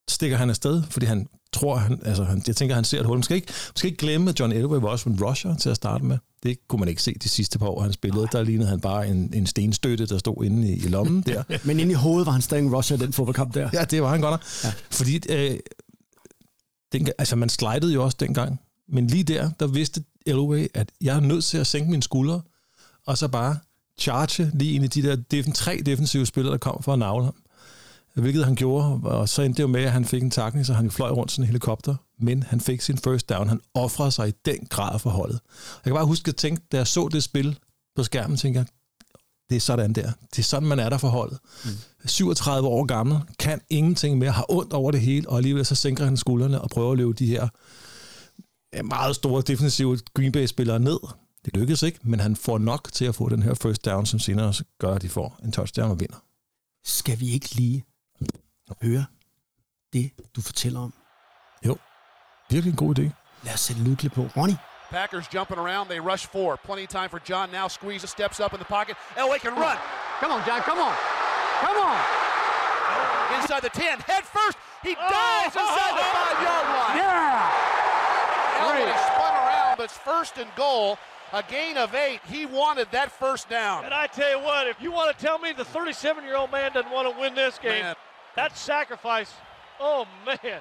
stikker 0.09 0.36
han 0.36 0.51
afsted, 0.51 0.82
fordi 0.90 1.07
han 1.07 1.28
tror, 1.53 1.76
han, 1.76 2.01
altså 2.05 2.24
han, 2.24 2.42
jeg 2.46 2.57
tænker, 2.57 2.74
han 2.74 2.84
ser 2.84 3.01
et 3.01 3.07
hul. 3.07 3.16
Man 3.16 3.22
skal 3.22 3.34
ikke, 3.34 3.46
man 3.48 3.76
skal 3.76 3.88
ikke 3.90 3.98
glemme, 3.98 4.30
at 4.30 4.40
John 4.40 4.53
Elway 4.53 4.78
var 4.80 4.88
også 4.88 5.09
en 5.09 5.24
rusher 5.24 5.57
til 5.57 5.70
at 5.70 5.76
starte 5.76 6.05
med. 6.05 6.18
Det 6.42 6.68
kunne 6.68 6.80
man 6.80 6.88
ikke 6.88 7.03
se 7.03 7.14
de 7.22 7.28
sidste 7.28 7.59
par 7.59 7.66
år, 7.66 7.82
han 7.82 7.92
spillede. 7.92 8.28
Der 8.32 8.42
lignede 8.42 8.68
han 8.68 8.80
bare 8.80 9.09
en, 9.09 9.32
en 9.34 9.46
stenstøtte, 9.46 10.07
der 10.07 10.18
stod 10.18 10.44
inde 10.44 10.68
i, 10.68 10.72
i 10.72 10.88
lommen 10.88 11.22
der. 11.26 11.42
Men 11.64 11.80
inde 11.80 11.92
i 11.92 11.94
hovedet 11.94 12.26
var 12.26 12.32
han 12.32 12.42
stadig 12.42 12.64
en 12.64 12.74
rusher 12.74 12.96
den 12.96 13.12
fodboldkamp 13.12 13.55
der. 13.55 13.70
Ja, 13.72 13.84
det 13.84 14.03
var 14.03 14.11
han 14.11 14.20
godt 14.20 14.32
nok. 14.32 14.42
Ja. 14.64 14.72
Fordi 14.90 15.20
øh, 15.28 15.59
den, 16.92 17.09
altså, 17.18 17.36
man 17.36 17.48
slidede 17.48 17.92
jo 17.92 18.05
også 18.05 18.16
dengang. 18.20 18.61
Men 18.88 19.07
lige 19.07 19.24
der, 19.24 19.51
der 19.61 19.66
vidste 19.66 20.05
Elway, 20.26 20.66
at 20.74 20.92
jeg 21.01 21.16
er 21.16 21.20
nødt 21.20 21.44
til 21.44 21.59
at 21.59 21.66
sænke 21.66 21.90
mine 21.90 22.03
skuldre, 22.03 22.40
og 23.07 23.18
så 23.18 23.28
bare 23.28 23.59
charge 23.98 24.51
lige 24.55 24.72
ind 24.72 24.84
i 24.84 24.88
de 24.88 25.03
der 25.03 25.16
defen, 25.16 25.53
tre 25.53 25.82
defensive 25.86 26.26
spillere, 26.26 26.53
der 26.53 26.59
kom 26.59 26.82
for 26.82 26.92
at 26.92 26.98
navle 26.98 27.24
ham. 27.24 27.34
Hvilket 28.15 28.45
han 28.45 28.55
gjorde, 28.55 29.01
og 29.03 29.29
så 29.29 29.43
endte 29.43 29.57
det 29.57 29.63
jo 29.63 29.69
med, 29.69 29.83
at 29.83 29.93
han 29.93 30.05
fik 30.05 30.23
en 30.23 30.31
takning, 30.31 30.67
så 30.67 30.73
han 30.73 30.91
fløj 30.91 31.11
rundt 31.11 31.33
sådan 31.33 31.43
en 31.43 31.47
helikopter, 31.47 31.97
men 32.19 32.43
han 32.43 32.61
fik 32.61 32.81
sin 32.81 32.99
first 32.99 33.29
down. 33.29 33.49
Han 33.49 33.61
offrede 33.75 34.11
sig 34.11 34.29
i 34.29 34.33
den 34.45 34.67
grad 34.71 34.99
for 34.99 35.11
holdet. 35.11 35.41
Jeg 35.55 35.91
kan 35.91 35.95
bare 35.95 36.07
huske 36.07 36.29
at 36.29 36.37
tænke, 36.37 36.63
da 36.73 36.77
jeg 36.77 36.87
så 36.87 37.09
det 37.13 37.23
spil 37.23 37.59
på 37.97 38.03
skærmen, 38.03 38.37
tænker 38.37 38.61
jeg, 38.61 38.67
det 39.51 39.57
er 39.57 39.61
sådan 39.61 39.93
der. 39.93 40.13
Det 40.31 40.39
er 40.39 40.43
sådan, 40.43 40.69
man 40.69 40.79
er 40.79 40.89
der 40.89 40.99
for 40.99 41.09
holdet. 41.09 41.39
Mm. 41.65 41.71
37 42.05 42.69
år 42.69 42.85
gammel, 42.85 43.19
kan 43.39 43.61
ingenting 43.71 44.19
mere, 44.19 44.31
har 44.31 44.47
ondt 44.49 44.73
over 44.73 44.91
det 44.91 45.01
hele, 45.01 45.29
og 45.29 45.37
alligevel 45.37 45.67
så 45.67 45.75
sænker 45.75 46.05
han 46.05 46.17
skuldrene 46.17 46.61
og 46.61 46.71
prøver 46.71 46.93
at 46.93 46.99
løbe 46.99 47.13
de 47.13 47.27
her 47.27 47.49
meget 48.83 49.17
store 49.17 49.43
defensive 49.47 49.99
Green 50.15 50.33
Bay-spillere 50.33 50.79
ned. 50.79 50.99
Det 51.45 51.57
lykkedes 51.57 51.83
ikke, 51.83 51.99
men 52.03 52.21
han 52.21 52.37
får 52.37 52.59
nok 52.59 52.89
til 52.93 53.05
at 53.05 53.15
få 53.15 53.29
den 53.29 53.43
her 53.43 53.55
first 53.55 53.85
down, 53.85 54.07
som 54.07 54.19
senere 54.19 54.55
gør, 54.79 54.95
at 54.95 55.03
de 55.03 55.09
får 55.09 55.41
en 55.45 55.53
touchdown 55.53 55.91
og 55.91 56.01
vinder. 56.01 56.25
Skal 56.85 57.21
vi 57.21 57.31
ikke 57.31 57.55
lige 57.55 57.85
høre 58.83 59.07
det, 59.93 60.12
du 60.37 60.43
fortæller 60.43 60.81
om? 60.81 60.95
Jo, 61.66 61.77
virkelig 62.51 62.71
en 62.71 62.77
god 62.77 62.99
idé. 62.99 63.11
Lad 63.43 63.55
os 63.55 63.61
sætte 63.61 63.83
lydklip 63.83 64.12
på. 64.14 64.23
Ronnie? 64.37 64.59
Packers 64.91 65.29
jumping 65.35 65.59
around. 65.59 65.89
They 65.89 66.01
rush 66.01 66.27
four. 66.27 66.57
Plenty 66.57 66.85
of 66.85 66.89
time 66.89 67.09
for 67.09 67.21
John. 67.31 67.51
Now 67.51 67.68
squeeze. 67.68 68.01
The 68.01 68.09
steps 68.09 68.41
up 68.41 68.53
in 68.53 68.59
the 68.59 68.71
pocket. 68.77 68.97
Elway 69.16 69.39
can 69.39 69.55
run. 69.55 69.79
Come 70.21 70.33
on, 70.33 70.43
John. 70.47 70.61
Come 70.71 70.81
on. 70.89 70.95
Come 71.64 71.79
on. 71.89 71.99
Inside 73.37 73.62
the 73.62 73.71
10. 73.71 74.01
Head 74.01 74.25
first. 74.25 74.59
He 74.83 74.93
oh. 74.99 75.11
dives 75.18 75.55
inside 75.55 75.95
the 76.01 76.07
five-yard 76.16 76.66
line. 76.77 76.97
Yeah. 76.99 77.71
Elway 78.62 78.83
spun 79.09 79.35
around, 79.43 79.77
but 79.79 79.85
it's 79.85 79.99
first 79.99 80.39
and 80.39 80.51
goal. 80.57 80.99
A 81.33 81.45
gain 81.45 81.77
of 81.77 81.95
eight. 81.95 82.21
He 82.27 82.45
wanted 82.45 82.89
that 82.91 83.12
first 83.12 83.49
down. 83.49 83.85
And 83.85 83.95
I 83.95 84.09
tell 84.09 84.31
you 84.37 84.45
what, 84.45 84.66
if 84.66 84.83
you 84.83 84.91
want 84.91 85.16
to 85.16 85.25
tell 85.25 85.39
me 85.39 85.53
the 85.53 85.64
37-year-old 85.64 86.51
man 86.51 86.73
doesn't 86.73 86.91
want 86.91 87.07
to 87.12 87.21
win 87.21 87.37
this 87.37 87.59
game, 87.59 87.83
Man. 87.83 87.95
That 88.39 88.53
sacrifice, 88.59 89.31
oh 89.81 90.07
man. 90.26 90.61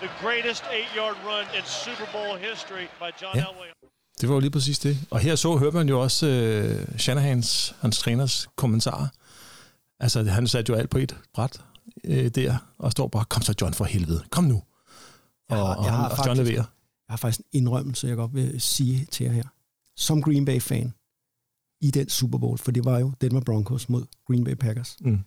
The 0.00 0.10
greatest 0.24 0.62
eight-yard 0.76 1.16
run 1.28 1.44
in 1.58 1.64
Super 1.84 2.06
Bowl 2.14 2.36
history 2.48 2.86
by 3.00 3.08
John 3.22 3.36
Ja. 3.36 3.44
Elway. 3.50 3.68
Det 4.20 4.28
var 4.28 4.34
jo 4.34 4.40
lige 4.40 4.50
præcis 4.50 4.78
det. 4.78 4.98
Og 5.10 5.18
her 5.20 5.36
så 5.36 5.56
hørte 5.56 5.76
man 5.76 5.88
jo 5.88 6.00
også 6.00 6.26
uh, 6.90 6.98
Shanahans, 6.98 7.74
hans 7.80 7.98
træners, 7.98 8.48
kommentarer. 8.56 9.08
Altså, 10.00 10.22
han 10.24 10.46
satte 10.46 10.70
jo 10.72 10.76
alt 10.78 10.90
på 10.90 10.98
et 10.98 11.16
bræt 11.34 11.60
uh, 12.08 12.26
der, 12.26 12.56
og 12.78 12.92
står 12.92 13.08
bare, 13.08 13.24
kom 13.24 13.42
så 13.42 13.54
John 13.60 13.74
for 13.74 13.84
helvede, 13.84 14.24
kom 14.30 14.44
nu. 14.44 14.62
Og, 15.50 15.56
har- 15.56 15.74
og, 15.74 15.84
jeg 15.84 15.92
har 15.92 16.04
og 16.04 16.10
John 16.10 16.26
faktisk- 16.26 16.42
leverer. 16.50 16.64
Jeg 17.08 17.12
har 17.12 17.16
faktisk 17.16 17.38
en 17.40 17.44
indrømmelse, 17.52 18.06
jeg 18.08 18.16
godt 18.16 18.34
vil 18.34 18.60
sige 18.60 19.04
til 19.10 19.24
jer 19.24 19.32
her. 19.32 19.44
Som 19.96 20.22
Green 20.22 20.44
Bay-fan 20.44 20.94
i 21.80 21.90
den 21.90 22.08
Super 22.08 22.38
Bowl, 22.38 22.58
for 22.58 22.70
det 22.70 22.84
var 22.84 22.98
jo 22.98 23.12
Denver 23.20 23.40
Broncos 23.40 23.88
mod 23.88 24.04
Green 24.26 24.44
Bay 24.44 24.54
Packers, 24.54 24.96
Mm 25.00 25.18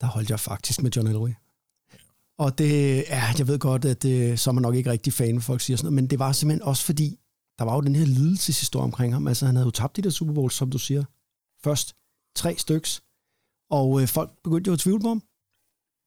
der 0.00 0.06
holdt 0.06 0.30
jeg 0.30 0.40
faktisk 0.40 0.82
med 0.82 0.90
John 0.90 1.08
Elway. 1.08 1.32
Og 2.38 2.58
det, 2.58 3.04
ja, 3.08 3.24
jeg 3.38 3.48
ved 3.48 3.58
godt, 3.58 3.84
at 3.84 4.02
det, 4.02 4.40
så 4.40 4.50
er 4.50 4.54
man 4.54 4.62
nok 4.62 4.74
ikke 4.74 4.90
rigtig 4.90 5.12
fan, 5.12 5.40
folk 5.40 5.60
siger 5.60 5.76
sådan 5.76 5.86
noget, 5.86 5.94
men 5.94 6.10
det 6.10 6.18
var 6.18 6.32
simpelthen 6.32 6.68
også 6.68 6.84
fordi, 6.84 7.18
der 7.58 7.64
var 7.64 7.74
jo 7.74 7.80
den 7.80 7.96
her 7.96 8.06
lidelseshistorie 8.06 8.84
omkring 8.84 9.12
ham. 9.12 9.28
Altså, 9.28 9.46
han 9.46 9.56
havde 9.56 9.66
jo 9.66 9.70
tabt 9.70 9.96
de 9.96 10.02
der 10.02 10.10
Super 10.10 10.32
Bowls, 10.32 10.54
som 10.54 10.70
du 10.70 10.78
siger. 10.78 11.04
Først 11.64 11.96
tre 12.36 12.56
styks, 12.58 13.02
og 13.70 14.02
øh, 14.02 14.08
folk 14.08 14.30
begyndte 14.44 14.68
jo 14.68 14.72
at 14.72 14.78
tvivle 14.78 15.00
på 15.00 15.08
ham. 15.08 15.22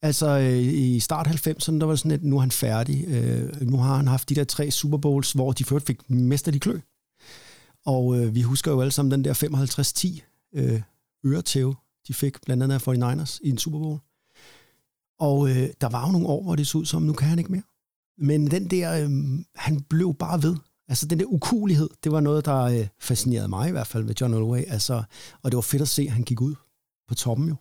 Altså, 0.02 0.28
øh, 0.28 0.58
i 0.60 1.00
start 1.00 1.28
90'erne, 1.28 1.80
der 1.80 1.86
var 1.86 1.92
det 1.92 2.00
sådan, 2.00 2.12
at 2.12 2.24
nu 2.24 2.36
er 2.36 2.40
han 2.40 2.52
færdig. 2.52 3.06
Øh, 3.08 3.62
nu 3.62 3.78
har 3.78 3.96
han 3.96 4.08
haft 4.08 4.30
de 4.30 4.36
der 4.36 4.44
tre 4.44 4.72
Super 4.72 4.98
Bowls, 4.98 5.32
hvor 5.32 5.52
de 5.52 5.66
først 5.66 5.86
fik 5.86 6.10
mesterlig 6.10 6.62
klø. 6.62 6.80
Og 7.86 8.20
øh, 8.20 8.36
vi 8.36 8.42
husker 8.42 8.72
jo 8.72 8.82
alle 8.82 8.92
sammen 8.92 9.12
den 9.12 9.24
der 9.24 10.20
55-10 10.54 10.60
øh, 10.60 10.82
øretæve, 11.26 11.76
de 12.10 12.14
fik 12.14 12.42
blandt 12.46 12.64
andet 12.64 12.76
af 12.76 12.88
49ers 12.88 13.40
i 13.44 13.50
en 13.50 13.58
Super 13.58 13.80
Bowl. 13.80 14.00
Og 15.20 15.50
øh, 15.50 15.70
der 15.82 15.90
var 15.90 16.06
jo 16.06 16.12
nogle 16.12 16.28
år, 16.28 16.44
hvor 16.44 16.56
det 16.56 16.68
så 16.68 16.78
ud 16.78 16.86
som, 16.86 17.02
nu 17.02 17.14
kan 17.14 17.28
han 17.28 17.40
ikke 17.40 17.52
mere. 17.52 17.62
Men 18.18 18.52
den 18.52 18.68
der, 18.68 19.04
øh, 19.04 19.10
han 19.56 19.82
blev 19.82 20.16
bare 20.20 20.44
ved. 20.44 20.56
Altså 20.88 21.06
den 21.06 21.20
der 21.20 21.26
ukulighed, 21.26 21.90
det 22.04 22.12
var 22.12 22.20
noget, 22.20 22.46
der 22.46 22.62
øh, 22.62 22.88
fascinerede 23.00 23.48
mig 23.48 23.70
i 23.70 23.72
hvert 23.72 23.88
fald 23.88 24.04
ved 24.04 24.16
John 24.22 24.34
Elway. 24.34 24.64
Altså, 24.68 25.04
og 25.42 25.52
det 25.52 25.56
var 25.56 25.62
fedt 25.62 25.82
at 25.82 25.88
se, 25.88 26.02
at 26.02 26.12
han 26.12 26.24
gik 26.24 26.42
ud 26.42 26.56
på 27.08 27.16
toppen 27.16 27.48
jo. 27.48 27.56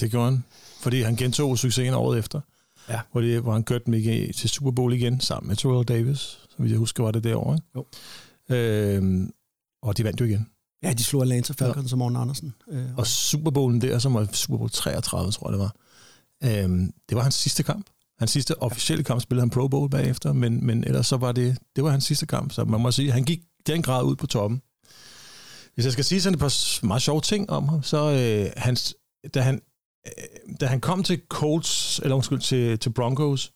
Det 0.00 0.10
gjorde 0.10 0.30
han, 0.30 0.44
fordi 0.80 1.02
han 1.02 1.16
gentog 1.16 1.58
succesen 1.58 1.94
året 1.94 2.18
efter. 2.18 2.40
Ja. 2.88 3.00
Hvor, 3.12 3.20
det, 3.20 3.42
hvor 3.42 3.52
han 3.52 3.64
kørte 3.64 3.96
ikke 3.96 4.32
til 4.32 4.50
Super 4.50 4.70
Bowl 4.70 4.92
igen, 4.92 5.20
sammen 5.20 5.48
med 5.48 5.56
Terrell 5.56 5.88
Davis, 5.88 6.38
som 6.56 6.66
jeg 6.66 6.76
husker 6.76 7.02
var 7.04 7.10
det 7.10 7.24
derovre. 7.24 7.58
Jo. 7.76 7.86
Øhm, 8.56 9.32
og 9.82 9.96
de 9.98 10.04
vandt 10.04 10.20
jo 10.20 10.24
igen. 10.24 10.46
Ja, 10.82 10.92
de 10.92 11.04
slog 11.04 11.22
Atlanta 11.22 11.52
Falcons 11.52 11.90
ja. 11.90 11.94
og 11.94 11.98
Morten 11.98 12.16
Andersen. 12.16 12.54
Øh, 12.70 12.84
Og 12.96 13.06
Super 13.06 13.50
Bowlen 13.50 13.80
der, 13.80 13.98
som 13.98 14.14
var 14.14 14.28
Super 14.32 14.56
Bowl 14.56 14.70
33, 14.70 15.32
tror 15.32 15.50
jeg 15.50 15.52
det 15.52 15.60
var, 15.60 15.74
øhm, 16.64 16.92
det 17.08 17.16
var 17.16 17.22
hans 17.22 17.34
sidste 17.34 17.62
kamp. 17.62 17.86
Hans 18.18 18.30
sidste 18.30 18.62
officielle 18.62 19.04
kamp 19.04 19.20
spillede 19.20 19.42
han 19.42 19.50
Pro 19.50 19.68
Bowl 19.68 19.90
bagefter, 19.90 20.32
men, 20.32 20.66
men 20.66 20.84
ellers 20.84 21.06
så 21.06 21.16
var 21.16 21.32
det, 21.32 21.58
det 21.76 21.84
var 21.84 21.90
hans 21.90 22.04
sidste 22.04 22.26
kamp, 22.26 22.52
så 22.52 22.64
man 22.64 22.80
må 22.80 22.90
sige, 22.90 23.12
han 23.12 23.24
gik 23.24 23.40
den 23.66 23.82
grad 23.82 24.04
ud 24.04 24.16
på 24.16 24.26
toppen. 24.26 24.62
Hvis 25.74 25.84
jeg 25.84 25.92
skal 25.92 26.04
sige 26.04 26.20
sådan 26.20 26.34
et 26.34 26.40
par 26.40 26.86
meget 26.86 27.02
sjove 27.02 27.20
ting 27.20 27.50
om 27.50 27.68
ham, 27.68 27.82
så 27.82 28.10
øh, 28.10 28.52
hans, 28.56 28.94
da, 29.34 29.40
han, 29.40 29.60
øh, 30.06 30.56
da 30.60 30.66
han 30.66 30.80
kom 30.80 31.02
til 31.02 31.20
Colts, 31.28 32.00
eller 32.02 32.14
undskyld, 32.16 32.40
til, 32.40 32.78
til 32.78 32.90
Broncos, 32.90 33.52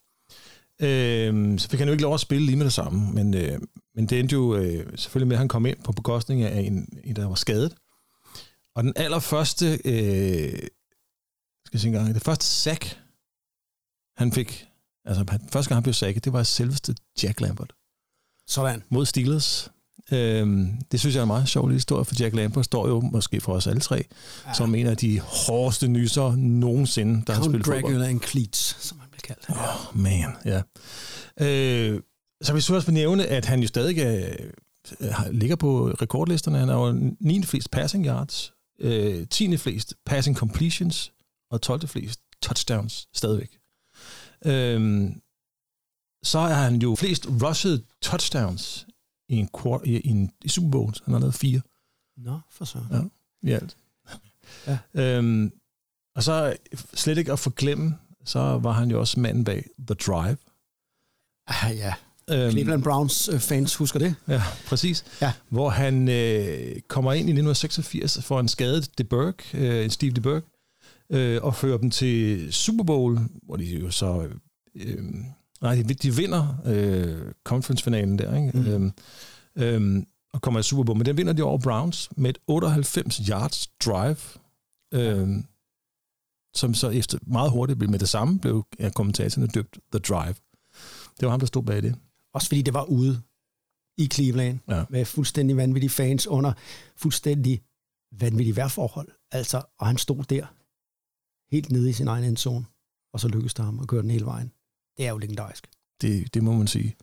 øh, 0.82 1.58
så 1.58 1.68
fik 1.68 1.78
han 1.78 1.88
jo 1.88 1.92
ikke 1.92 2.02
lov 2.02 2.14
at 2.14 2.20
spille 2.20 2.46
lige 2.46 2.56
med 2.56 2.64
det 2.64 2.72
samme, 2.72 3.12
men, 3.12 3.34
øh, 3.34 3.58
men 3.96 4.06
det 4.06 4.20
endte 4.20 4.32
jo 4.32 4.56
øh, 4.56 4.86
selvfølgelig 4.98 5.28
med, 5.28 5.36
at 5.36 5.38
han 5.38 5.48
kom 5.48 5.66
ind 5.66 5.76
på 5.84 5.92
bekostning 5.92 6.42
af 6.42 6.60
en, 6.60 6.98
en 7.04 7.16
der 7.16 7.26
var 7.28 7.34
skadet. 7.34 7.74
Og 8.74 8.82
den 8.84 8.92
allerførste, 8.96 9.66
øh, 9.84 10.52
skal 11.64 11.70
jeg 11.72 11.80
sige 11.80 11.86
engang, 11.96 12.14
det 12.14 12.22
første 12.22 12.46
sack, 12.46 12.98
han 14.16 14.32
fik, 14.32 14.66
altså 15.04 15.24
han- 15.28 15.48
første 15.52 15.68
gang 15.68 15.76
han 15.76 15.82
blev 15.82 15.94
sacket, 15.94 16.24
det 16.24 16.32
var 16.32 16.42
selveste 16.42 16.94
Jack 17.22 17.40
Lambert 17.40 17.72
sådan. 18.48 18.82
mod 18.88 19.06
Steelers. 19.06 19.70
Øhm, 20.12 20.70
det 20.92 21.00
synes 21.00 21.14
jeg 21.14 21.20
er 21.20 21.24
en 21.24 21.28
meget 21.28 21.48
sjov 21.48 21.70
historie, 21.70 22.04
for 22.04 22.14
Jack 22.20 22.34
Lambert 22.34 22.64
står 22.64 22.88
jo 22.88 23.00
måske 23.00 23.40
for 23.40 23.52
os 23.52 23.66
alle 23.66 23.80
tre, 23.80 24.04
ja. 24.46 24.52
som 24.54 24.74
en 24.74 24.86
af 24.86 24.96
de 24.96 25.20
hårdeste 25.20 25.88
nyser 25.88 26.36
nogensinde, 26.36 27.22
der 27.26 27.32
har 27.32 27.40
Count 27.40 27.52
spillet 27.52 27.66
fodbold. 27.66 27.82
Dracula 27.82 28.08
and 28.08 28.20
Cleats, 28.20 28.86
som 28.86 28.98
han 29.00 29.08
blev 29.10 29.20
kaldt. 29.20 29.46
Oh, 29.50 29.98
man, 30.00 30.36
ja. 30.44 30.62
Øh, 31.40 32.00
så 32.42 32.52
vi 32.52 32.56
også 32.58 32.82
vil 32.86 32.94
nævne, 32.94 33.26
at 33.26 33.44
han 33.44 33.60
jo 33.60 33.68
stadig 33.68 33.98
er, 33.98 34.36
har- 35.12 35.30
ligger 35.30 35.56
på 35.56 35.88
rekordlisterne. 35.90 36.58
Han 36.58 36.68
har 36.68 36.76
jo 36.86 37.14
9. 37.20 37.42
flest 37.42 37.70
passing 37.70 38.06
yards, 38.06 38.54
øh, 38.78 39.26
10. 39.28 39.56
flest 39.56 39.94
passing 40.06 40.36
completions 40.36 41.12
og 41.50 41.62
12. 41.62 41.88
flest 41.88 42.20
touchdowns 42.42 43.08
stadigvæk. 43.14 43.58
Øh, 44.44 45.10
så 46.22 46.38
er 46.38 46.54
han 46.54 46.76
jo 46.82 46.94
flest 46.94 47.26
rushede 47.42 47.82
touchdowns 48.02 48.86
i 49.28 49.36
en, 49.36 49.48
quar- 49.56 49.82
i, 49.84 50.00
i 50.00 50.08
en 50.08 50.30
i 50.44 50.48
Super 50.48 50.70
Bowl. 50.70 50.92
Han 51.04 51.12
har 51.14 51.20
lavet 51.20 51.34
fire 51.34 51.60
Nå, 52.16 52.40
for 52.50 52.64
så. 52.64 52.78
Ja. 52.92 53.00
i 53.48 53.52
alt. 53.52 53.76
Ja. 54.66 54.78
Øhm, 54.94 55.52
og 56.14 56.22
så 56.22 56.56
slet 56.94 57.18
ikke 57.18 57.32
at 57.32 57.38
forglemme, 57.38 57.98
så 58.24 58.38
var 58.58 58.72
han 58.72 58.90
jo 58.90 59.00
også 59.00 59.20
manden 59.20 59.44
bag 59.44 59.66
The 59.78 59.94
Drive. 59.94 60.36
Ah, 61.46 61.76
ja. 61.76 61.94
Øhm, 62.30 62.50
Cleveland 62.50 62.82
Browns 62.82 63.28
øh, 63.32 63.40
fans 63.40 63.74
husker 63.74 63.98
det. 63.98 64.14
Ja, 64.28 64.42
præcis. 64.66 65.04
Ja. 65.20 65.32
Hvor 65.48 65.70
han 65.70 66.08
øh, 66.08 66.80
kommer 66.88 67.12
ind 67.12 67.28
i 67.28 67.32
1986 67.32 68.18
for 68.22 68.40
en 68.40 68.48
skadet 68.48 68.98
DeBerg, 68.98 69.54
øh, 69.54 69.90
Steve 69.90 70.12
DeBerg, 70.12 70.42
øh, 71.10 71.42
og 71.42 71.54
fører 71.54 71.78
dem 71.78 71.90
til 71.90 72.46
Super 72.52 72.84
Bowl, 72.84 73.18
hvor 73.42 73.56
de 73.56 73.64
jo 73.64 73.90
så... 73.90 74.28
Øh, 74.74 75.04
nej, 75.60 75.74
de, 75.74 75.94
de 75.94 76.16
vinder 76.16 76.62
øh, 76.66 77.32
conference-finalen 77.44 78.18
der, 78.18 78.36
ikke? 78.36 78.58
Mm. 78.58 78.66
Øhm, 78.66 78.92
øhm, 79.56 80.06
og 80.32 80.42
kommer 80.42 80.60
i 80.60 80.62
Super 80.62 80.84
Bowl. 80.84 80.98
Men 80.98 81.06
den 81.06 81.16
vinder 81.16 81.32
de 81.32 81.42
over 81.42 81.58
Browns 81.58 82.08
med 82.16 82.30
et 82.30 82.38
98 82.46 83.16
yards 83.28 83.66
drive, 83.66 84.16
øh, 84.94 85.28
som 86.54 86.74
så 86.74 86.90
efter 86.90 87.18
meget 87.26 87.50
hurtigt 87.50 87.78
blev 87.78 87.90
med 87.90 87.98
det 87.98 88.08
samme, 88.08 88.38
blev 88.38 88.66
ja, 88.80 88.90
kommentatorerne 88.90 89.46
døbt 89.46 89.78
The 89.92 89.98
Drive. 89.98 90.34
Det 91.20 91.26
var 91.26 91.30
ham, 91.30 91.40
der 91.40 91.46
stod 91.46 91.62
bag 91.62 91.82
det. 91.82 91.94
Også 92.36 92.48
fordi 92.48 92.62
det 92.62 92.74
var 92.74 92.84
ude 92.84 93.20
i 93.98 94.06
Cleveland 94.06 94.58
Ja. 94.68 94.84
med 94.90 95.04
fuldstændig 95.04 95.56
vanvittige 95.56 95.90
fans 95.90 96.26
under 96.26 96.52
fuldstændig 96.96 97.62
vanvittige 98.20 98.56
vejrforhold. 98.56 99.08
Altså, 99.32 99.62
og 99.78 99.86
han 99.86 99.98
stod 99.98 100.24
der 100.24 100.46
helt 101.54 101.70
nede 101.72 101.90
i 101.90 101.92
sin 101.92 102.08
egen 102.08 102.24
endzone, 102.24 102.64
og 103.12 103.20
så 103.20 103.28
lykkedes 103.28 103.54
det 103.54 103.64
ham 103.64 103.80
at 103.80 103.88
køre 103.88 104.02
den 104.02 104.10
hele 104.10 104.24
vejen. 104.24 104.52
Det 104.96 105.06
er 105.06 105.10
jo 105.10 105.18
legendarisk. 105.18 105.66
Det, 106.00 106.34
det 106.34 106.42
må 106.42 106.52
man 106.52 106.66
sige. 106.66 106.96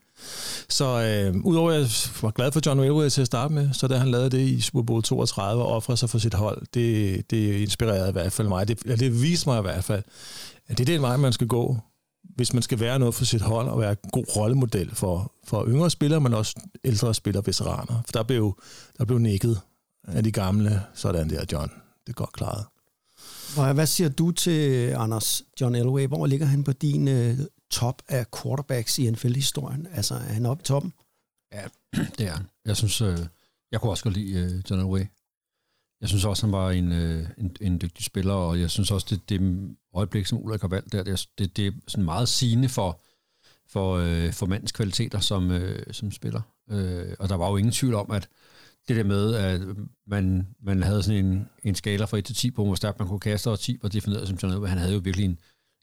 Så 0.68 0.84
øh, 0.84 1.36
udover 1.44 1.70
at 1.72 1.78
jeg 1.80 1.88
var 2.22 2.30
glad 2.30 2.52
for 2.52 2.60
John 2.66 2.80
Elway 2.80 3.08
til 3.08 3.20
at 3.20 3.26
starte 3.26 3.54
med, 3.54 3.72
så 3.72 3.88
da 3.88 3.96
han 3.96 4.08
lavede 4.10 4.30
det 4.30 4.38
i 4.48 4.60
Super 4.60 4.82
Bowl 4.82 5.02
32 5.02 5.62
og 5.62 5.68
offrede 5.72 5.96
sig 5.96 6.10
for 6.10 6.18
sit 6.18 6.34
hold, 6.34 6.66
det, 6.74 7.30
det 7.30 7.52
inspirerede 7.60 8.08
i 8.08 8.12
hvert 8.12 8.32
fald 8.32 8.48
mig. 8.48 8.68
Det, 8.68 8.82
det 8.84 9.22
viste 9.22 9.48
mig 9.48 9.58
i 9.58 9.62
hvert 9.62 9.84
fald, 9.84 10.02
at 10.66 10.78
det 10.78 10.88
er 10.88 10.92
den 10.92 11.02
vej, 11.02 11.16
man 11.16 11.32
skal 11.32 11.46
gå, 11.46 11.78
hvis 12.36 12.52
man 12.52 12.62
skal 12.62 12.80
være 12.80 12.98
noget 12.98 13.14
for 13.14 13.24
sit 13.24 13.40
hold 13.40 13.68
og 13.68 13.80
være 13.80 13.90
en 13.90 14.10
god 14.12 14.24
rollemodel 14.36 14.94
for, 14.94 15.32
for 15.44 15.66
yngre 15.66 15.90
spillere, 15.90 16.20
men 16.20 16.34
også 16.34 16.60
ældre 16.84 17.14
spillere, 17.14 17.46
veteraner. 17.46 18.02
For 18.04 18.12
der 18.12 18.22
blev, 18.22 18.60
der 18.98 19.04
blev 19.04 19.18
nikket 19.18 19.60
af 20.04 20.24
de 20.24 20.32
gamle, 20.32 20.82
sådan 20.94 21.30
der, 21.30 21.44
John. 21.52 21.70
Det 22.06 22.12
er 22.12 22.12
godt 22.12 22.32
klaret. 22.32 22.66
Og 23.56 23.74
hvad 23.74 23.86
siger 23.86 24.08
du 24.08 24.30
til 24.30 24.88
Anders 24.88 25.42
John 25.60 25.74
Elway? 25.74 26.06
Hvor 26.06 26.26
ligger 26.26 26.46
han 26.46 26.64
på 26.64 26.72
din 26.72 27.08
øh, 27.08 27.38
top 27.70 28.02
af 28.08 28.26
quarterbacks 28.42 28.98
i 28.98 29.10
NFL-historien? 29.10 29.86
Altså, 29.92 30.14
er 30.14 30.18
han 30.18 30.46
oppe 30.46 30.62
i 30.62 30.64
toppen? 30.64 30.92
Ja, 31.52 31.64
det 32.18 32.26
er 32.26 32.30
han. 32.30 32.46
Jeg 32.64 32.76
synes, 32.76 33.00
øh, 33.00 33.18
jeg 33.72 33.80
kunne 33.80 33.92
også 33.92 34.04
godt 34.04 34.14
lide 34.14 34.38
øh, 34.38 34.62
John 34.70 34.82
Elway. 34.82 35.06
Jeg 36.00 36.08
synes 36.08 36.24
også, 36.24 36.46
han 36.46 36.52
var 36.52 36.70
en, 36.70 36.92
øh, 36.92 37.28
en, 37.38 37.56
en 37.60 37.80
dygtig 37.80 38.04
spiller, 38.04 38.34
og 38.34 38.60
jeg 38.60 38.70
synes 38.70 38.90
også, 38.90 39.06
det, 39.10 39.28
det 39.28 39.40
øjeblik, 39.94 40.26
som 40.26 40.38
Ulrik 40.44 40.60
har 40.60 40.68
valgt 40.68 40.92
der, 40.92 41.02
det, 41.02 41.12
er- 41.12 41.26
det, 41.38 41.56
det 41.56 41.66
er 41.66 41.72
sådan 41.88 42.04
meget 42.04 42.28
sigende 42.28 42.68
for, 42.68 43.00
for, 43.68 43.94
øh, 43.96 44.32
for 44.32 44.46
mandens 44.46 44.72
kvaliteter 44.72 45.20
som, 45.20 45.50
øh, 45.50 45.94
som 45.94 46.10
spiller. 46.12 46.40
Øh, 46.70 47.14
og 47.18 47.28
der 47.28 47.34
var 47.34 47.50
jo 47.50 47.56
ingen 47.56 47.72
tvivl 47.72 47.94
om, 47.94 48.10
at 48.10 48.28
det 48.88 48.96
der 48.96 49.04
med, 49.04 49.34
at 49.34 49.60
man, 50.06 50.46
man 50.62 50.82
havde 50.82 51.02
sådan 51.02 51.24
en, 51.26 51.48
en 51.64 51.74
skala 51.74 52.04
fra 52.04 52.18
1 52.18 52.24
til 52.24 52.34
10 52.36 52.50
på, 52.50 52.64
hvor 52.64 52.74
stærkt 52.74 52.98
man 52.98 53.08
kunne 53.08 53.20
kaste, 53.20 53.50
og 53.50 53.60
10 53.60 53.78
var 53.82 53.88
defineret 53.88 54.28
som 54.28 54.38
sådan 54.38 54.48
noget, 54.48 54.60
men 54.62 54.68
Han 54.68 54.78
havde 54.78 54.94
jo 54.94 55.00
virkelig 55.04 55.24
en, 55.24 55.38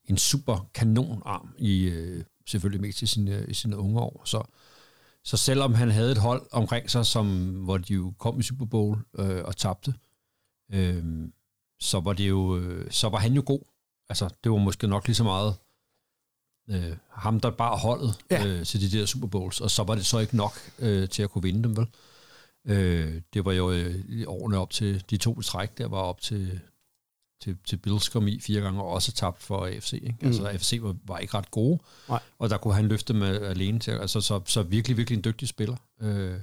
en 0.06 0.18
super 0.18 0.70
kanonarm 0.74 1.50
i 1.58 1.84
øh, 1.84 2.24
selvfølgelig 2.48 2.82
mest 2.82 3.02
i 3.02 3.06
sine, 3.06 3.46
i 3.48 3.54
sine 3.54 3.78
unge 3.78 4.00
år. 4.00 4.22
Så, 4.26 4.44
så 5.24 5.38
selvom 5.38 5.74
han 5.74 5.92
havde 5.92 6.12
et 6.12 6.18
hold 6.18 6.42
omkring 6.52 6.90
sig, 6.90 7.06
som, 7.06 7.50
hvor 7.50 7.78
de 7.78 7.94
jo 7.94 8.14
kom 8.20 8.40
i 8.40 8.44
Super 8.44 8.66
Bowl 8.66 8.98
øh, 9.20 9.44
og 9.44 9.58
tabte, 9.58 9.94
øh, 10.74 11.04
så 11.80 12.00
var 12.00 12.14
det 12.14 12.30
jo, 12.30 12.58
øh, 12.58 12.92
så 12.92 13.10
var 13.10 13.18
han 13.18 13.34
jo 13.34 13.44
god. 13.46 13.71
Altså, 14.12 14.30
det 14.44 14.52
var 14.52 14.58
måske 14.58 14.88
nok 14.88 15.08
lige 15.08 15.16
så 15.16 15.24
meget 15.24 15.56
øh, 16.70 16.98
ham, 17.10 17.40
der 17.40 17.50
bare 17.52 17.78
holdet 17.78 18.16
Ja. 18.32 18.46
øh, 18.48 18.66
til 18.66 18.82
de 18.92 18.98
der 19.00 19.06
Super 19.06 19.28
Bowls, 19.28 19.62
og 19.62 19.72
så 19.72 19.84
var 19.84 19.96
det 19.96 20.06
så 20.06 20.20
ikke 20.20 20.38
nok 20.38 20.54
øh, 20.80 21.10
til 21.10 21.24
at 21.24 21.30
kunne 21.30 21.42
vinde 21.42 21.64
dem, 21.64 21.78
vel? 21.78 21.88
Øh, 22.66 23.22
det 23.34 23.46
var 23.46 23.52
jo 23.52 23.72
øh, 23.72 23.96
årene 24.28 24.58
op 24.58 24.70
til 24.70 25.04
de 25.10 25.18
to 25.18 25.42
træk, 25.42 25.78
der 25.78 25.88
var 25.88 25.98
op 25.98 26.22
til, 26.22 26.60
til, 27.42 27.58
til 27.66 27.78
Bills 27.78 28.10
kom 28.10 28.28
i 28.28 28.40
fire 28.40 28.62
gange, 28.62 28.82
og 28.82 28.88
også 28.90 29.12
tabt 29.12 29.44
for 29.44 29.66
AFC. 29.66 29.94
Ikke? 29.94 30.16
Mm. 30.22 30.28
Altså 30.28 30.48
AFC 30.48 30.80
var, 30.82 30.96
var 31.04 31.18
ikke 31.18 31.38
ret 31.38 31.52
gode, 31.52 31.80
Nej. 32.10 32.20
og 32.40 32.50
der 32.50 32.58
kunne 32.58 32.74
han 32.74 32.88
løfte 32.88 33.14
med 33.14 33.42
alene 33.42 33.80
til, 33.80 33.92
altså 33.92 34.22
så, 34.22 34.42
så 34.46 34.64
virkelig, 34.64 34.98
virkelig 34.98 35.18
en 35.18 35.24
dygtig 35.24 35.48
spiller. 35.48 35.78
Øh, 36.02 36.40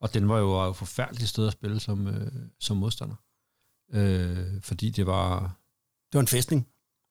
og 0.00 0.14
den 0.14 0.28
var 0.28 0.38
jo 0.38 0.56
var 0.56 0.64
jo 0.64 0.70
et 0.70 0.76
forfærdeligt 0.76 1.28
sted 1.28 1.46
at 1.46 1.52
spille 1.52 1.80
som, 1.80 2.06
øh, 2.06 2.32
som 2.60 2.76
modstander. 2.76 3.14
Øh, 3.92 4.62
fordi 4.62 4.90
det 4.90 5.06
var... 5.06 5.40
Det 6.12 6.14
var 6.14 6.20
en 6.20 6.26
festning. 6.26 6.66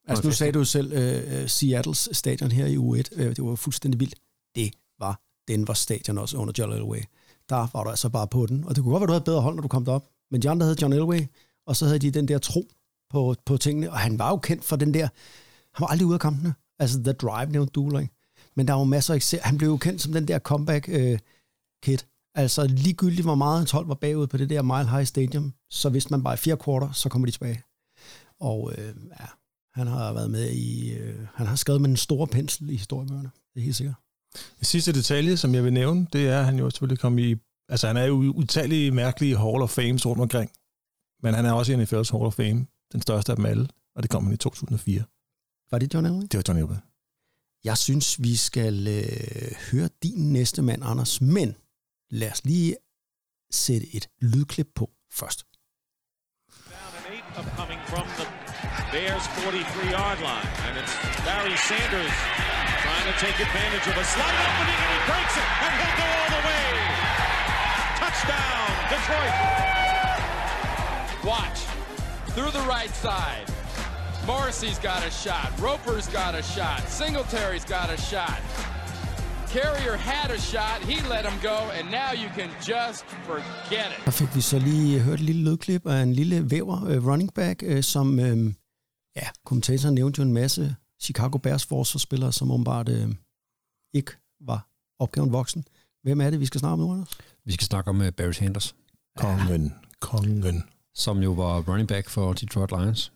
Altså, 0.10 0.28
nu 0.28 0.34
sagde 0.34 0.51
du 0.51 0.66
selv 0.66 0.93
øh, 0.93 1.49
Seattles 1.49 2.10
stadion 2.12 2.51
her 2.51 2.66
i 2.66 2.78
U1. 2.78 3.22
Øh, 3.22 3.36
det 3.36 3.43
var 3.43 3.55
fuldstændig 3.55 3.99
vildt. 3.99 4.16
Det 4.55 4.74
var 4.99 5.22
Denver 5.47 5.74
stadion 5.74 6.18
også 6.18 6.38
under 6.38 6.53
John 6.57 6.74
Elway. 6.74 7.01
Der 7.49 7.68
var 7.74 7.84
du 7.84 7.89
altså 7.89 8.10
bare 8.10 8.28
på 8.28 8.45
den. 8.45 8.64
Og 8.64 8.76
det 8.76 8.84
kunne 8.84 8.91
godt 8.91 9.01
være, 9.01 9.07
du 9.07 9.14
havde 9.14 9.24
bedre 9.24 9.41
hold, 9.41 9.55
når 9.55 9.62
du 9.62 9.68
kom 9.68 9.86
derop. 9.86 10.07
Men 10.32 10.41
de 10.41 10.49
andre 10.49 10.66
havde 10.66 10.78
John 10.82 10.93
Elway, 10.93 11.22
og 11.68 11.76
så 11.76 11.86
havde 11.86 11.99
de 11.99 12.12
den 12.12 12.28
der 12.28 12.38
tro 12.38 12.64
på, 13.10 13.36
på 13.45 13.57
tingene. 13.57 13.91
Og 13.91 13.97
han 13.97 14.20
var 14.20 14.30
jo 14.30 14.38
kendt 14.38 14.64
for 14.64 14.76
den 14.76 14.93
der... 14.93 15.07
Han 15.74 15.82
var 15.84 15.88
aldrig 15.88 16.05
ude 16.05 16.14
af 16.14 16.20
kampene. 16.20 16.53
Altså, 16.80 17.03
The 17.03 17.14
Drive 17.14 17.51
nævnte 17.51 17.72
du, 17.72 17.97
ikke? 17.97 18.14
Men 18.55 18.68
der 18.68 18.74
var 18.74 18.80
jo 18.80 18.86
masser 18.86 19.14
af. 19.14 19.39
Han 19.43 19.57
blev 19.57 19.70
jo 19.70 19.78
kendt 19.78 20.01
som 20.01 20.14
den 20.14 20.28
der 20.28 20.39
comeback 20.39 20.89
øh, 20.89 21.20
kid. 21.84 21.97
Altså 22.36 22.68
ligegyldigt, 22.68 23.26
hvor 23.26 23.36
meget 23.36 23.57
hans 23.57 23.72
hold 23.72 23.88
var 23.88 23.93
bagud 23.93 24.28
på 24.28 24.38
det 24.38 24.49
der 24.49 24.62
Mile 24.62 24.89
High 24.89 25.05
Stadium, 25.05 25.53
så 25.70 25.89
hvis 25.89 26.10
man 26.10 26.24
bare 26.24 26.34
i 26.34 26.38
fire 26.38 26.57
kvarter, 26.57 26.91
så 26.91 27.10
kommer 27.10 27.26
de 27.26 27.32
tilbage. 27.32 27.64
Og 28.39 28.74
øh, 28.78 28.95
ja, 29.20 29.26
han 29.80 29.88
har 29.88 30.13
været 30.13 30.32
med 30.32 30.51
i... 30.51 30.93
Øh, 30.93 31.27
han 31.34 31.47
har 31.47 31.55
skrevet 31.55 31.82
med 31.82 31.89
en 31.89 31.97
stor 31.97 32.25
pensel 32.25 32.69
i 32.69 32.75
historiebøgerne. 32.75 33.30
Det 33.53 33.59
er 33.59 33.63
helt 33.63 33.75
sikkert. 33.75 33.95
Det 34.59 34.67
sidste 34.67 34.93
detalje, 34.93 35.38
som 35.38 35.55
jeg 35.55 35.63
vil 35.63 35.73
nævne, 35.73 36.07
det 36.13 36.27
er, 36.27 36.39
at 36.39 36.45
han 36.45 36.59
jo 36.59 36.69
selvfølgelig 36.69 36.99
kom 36.99 37.17
i... 37.19 37.36
Altså, 37.69 37.88
han 37.88 37.97
er 37.97 38.03
jo 38.05 38.23
i 38.23 38.27
utallige 38.27 38.91
mærkelige 38.91 39.38
Hall 39.38 39.61
of 39.61 39.69
Fame 39.69 39.97
rundt 40.05 40.21
omkring. 40.21 40.51
Men 41.23 41.34
han 41.34 41.45
er 41.45 41.51
også 41.51 41.71
i 41.73 41.75
NFL's 41.75 42.11
Hall 42.11 42.25
of 42.25 42.34
Fame, 42.34 42.65
den 42.91 43.01
største 43.01 43.32
af 43.32 43.36
dem 43.36 43.45
alle, 43.45 43.67
og 43.95 44.03
det 44.03 44.11
kom 44.11 44.23
han 44.23 44.34
i 44.34 44.38
2004. 44.38 45.03
Var 45.71 45.80
det 45.80 45.93
John 45.93 46.05
Elway? 46.05 46.21
Det 46.21 46.38
var 46.38 46.43
John 46.47 46.59
Elway. 46.59 46.75
Jeg 47.63 47.77
synes, 47.77 48.23
vi 48.23 48.36
skal 48.36 48.88
øh, 48.88 49.55
høre 49.71 49.89
din 50.03 50.34
næste 50.34 50.61
mand, 50.61 50.84
Anders. 50.86 51.21
Men 51.21 51.55
lad 52.09 52.32
os 52.32 52.45
lige 52.45 52.75
sætte 53.51 53.95
et 53.95 54.09
lydklip 54.21 54.67
på 54.75 54.89
først. 55.11 55.45
Down 56.49 56.93
and 56.97 57.13
eight 57.13 57.25
upcoming 57.39 57.82
from 57.88 58.07
the 58.17 58.39
Bears 58.92 59.22
43-yard 59.38 60.20
line. 60.22 60.50
And 60.66 60.78
it's 60.82 60.94
Barry 61.26 61.56
Sanders 61.70 62.16
trying 62.82 63.06
to 63.12 63.16
take 63.20 63.38
advantage 63.40 63.86
of 63.92 63.96
a 63.98 64.06
slight 64.16 64.38
opening, 64.48 64.80
and 64.84 64.92
he 64.96 65.00
breaks 65.12 65.36
it, 65.38 65.50
and 65.66 65.74
he'll 65.80 65.98
go 66.02 66.08
all 66.20 66.30
the 66.38 66.44
way. 66.50 66.68
Touchdown, 68.02 68.70
Detroit. 68.94 69.36
Watch. 71.32 71.60
Through 72.36 72.52
the 72.60 72.66
right 72.68 72.94
side. 73.06 73.46
Morrissey's 74.26 74.80
got 74.80 75.02
a 75.06 75.12
shot. 75.12 75.48
Roper's 75.60 76.08
got 76.08 76.34
a 76.36 76.44
shot. 76.44 76.82
Singletary's 76.90 77.66
got 77.66 77.90
a 77.90 77.98
shot. 77.98 78.40
Carrier 79.54 79.96
had 79.98 80.32
a 80.32 80.40
shot. 80.40 80.82
He 80.82 80.96
let 81.10 81.26
him 81.26 81.38
go, 81.44 81.58
and 81.78 81.90
now 81.92 82.12
you 82.12 82.30
can 82.38 82.50
just 82.62 83.04
forget 83.30 83.88
it. 83.92 84.06
Der 84.06 84.12
fik 84.12 84.36
vi 84.36 84.42
så 84.42 84.60
lige 84.60 85.00
hørt 85.00 85.20
et 85.20 85.26
lille 85.26 85.44
lydklip 85.50 85.88
af 85.88 86.02
en 86.02 86.14
lille 86.14 86.52
væver 86.52 86.86
øh, 86.88 87.08
running 87.08 87.34
back, 87.34 87.64
øh, 87.66 87.84
som, 87.84 88.20
øh, 88.20 88.54
ja, 89.22 89.30
kommentatoren 89.45 89.95
nævnte 89.95 90.20
jo 90.20 90.24
en 90.24 90.34
masse 90.34 90.76
Chicago 90.99 91.38
Bears 91.38 91.65
forsvarsspillere, 91.65 92.34
som 92.34 92.51
åbenbart 92.51 92.89
øh, 92.89 93.15
ikke 93.93 94.11
var 94.39 94.67
opgaven 94.99 95.32
voksen. 95.32 95.65
Hvem 96.03 96.22
er 96.22 96.30
det, 96.30 96.39
vi 96.39 96.45
skal 96.45 96.59
snakke 96.59 96.74
om 96.74 96.80
nu, 96.80 96.93
Anders? 96.93 97.17
Vi 97.45 97.51
skal 97.51 97.65
snakke 97.65 97.89
om 97.89 98.01
uh, 98.01 98.09
Barry 98.09 98.32
Sanders, 98.32 98.76
Kongen. 99.17 99.74
Kongen. 99.99 100.63
som 100.93 101.24
jo 101.24 101.32
var 101.32 101.61
running 101.61 101.88
back 101.88 102.09
for 102.09 102.34
Detroit 102.34 102.72
Lions 102.72 103.13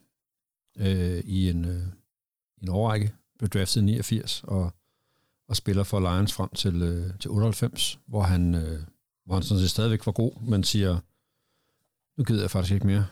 øh, 0.78 1.20
i 1.26 1.50
en, 1.50 1.66
øh, 1.66 1.84
en 2.62 2.70
årrække. 2.70 3.14
Blev 3.40 3.50
draftet 3.50 3.82
i 3.82 3.84
89 3.84 4.44
og, 4.44 4.74
og 5.50 5.56
spiller 5.56 5.84
for 5.84 6.00
Lions 6.00 6.34
frem 6.34 6.50
til, 6.50 6.82
øh, 6.82 7.20
til 7.20 7.32
98, 7.32 8.00
hvor 8.08 8.22
han, 8.22 8.56
øh, 8.56 8.80
hvor 9.26 9.34
han 9.34 9.44
sådan 9.44 9.62
set 9.62 9.70
stadigvæk 9.70 10.06
var 10.06 10.12
god, 10.12 10.42
men 10.42 10.64
siger, 10.64 11.00
nu 12.18 12.24
gider 12.24 12.42
jeg 12.42 12.52
faktisk 12.52 12.74
ikke 12.74 12.88
mere. 12.88 13.06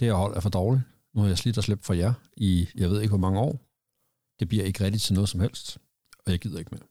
Det 0.00 0.08
her 0.08 0.14
hold 0.14 0.36
er 0.36 0.40
for 0.40 0.50
dårligt. 0.50 0.82
Nu 1.14 1.20
har 1.20 1.28
jeg 1.28 1.38
slidt 1.38 1.58
og 1.58 1.64
slæbt 1.64 1.84
for 1.84 1.94
jer 1.94 2.12
i, 2.36 2.68
jeg 2.74 2.90
ved 2.90 3.00
ikke 3.00 3.10
hvor 3.10 3.18
mange 3.18 3.40
år. 3.40 3.60
Det 4.40 4.48
bliver 4.48 4.64
ikke 4.64 4.84
rigtigt 4.84 5.02
til 5.04 5.14
noget 5.14 5.28
som 5.28 5.40
helst, 5.40 5.78
og 6.26 6.32
jeg 6.32 6.38
gider 6.38 6.58
ikke 6.58 6.70
mere. 6.70 6.86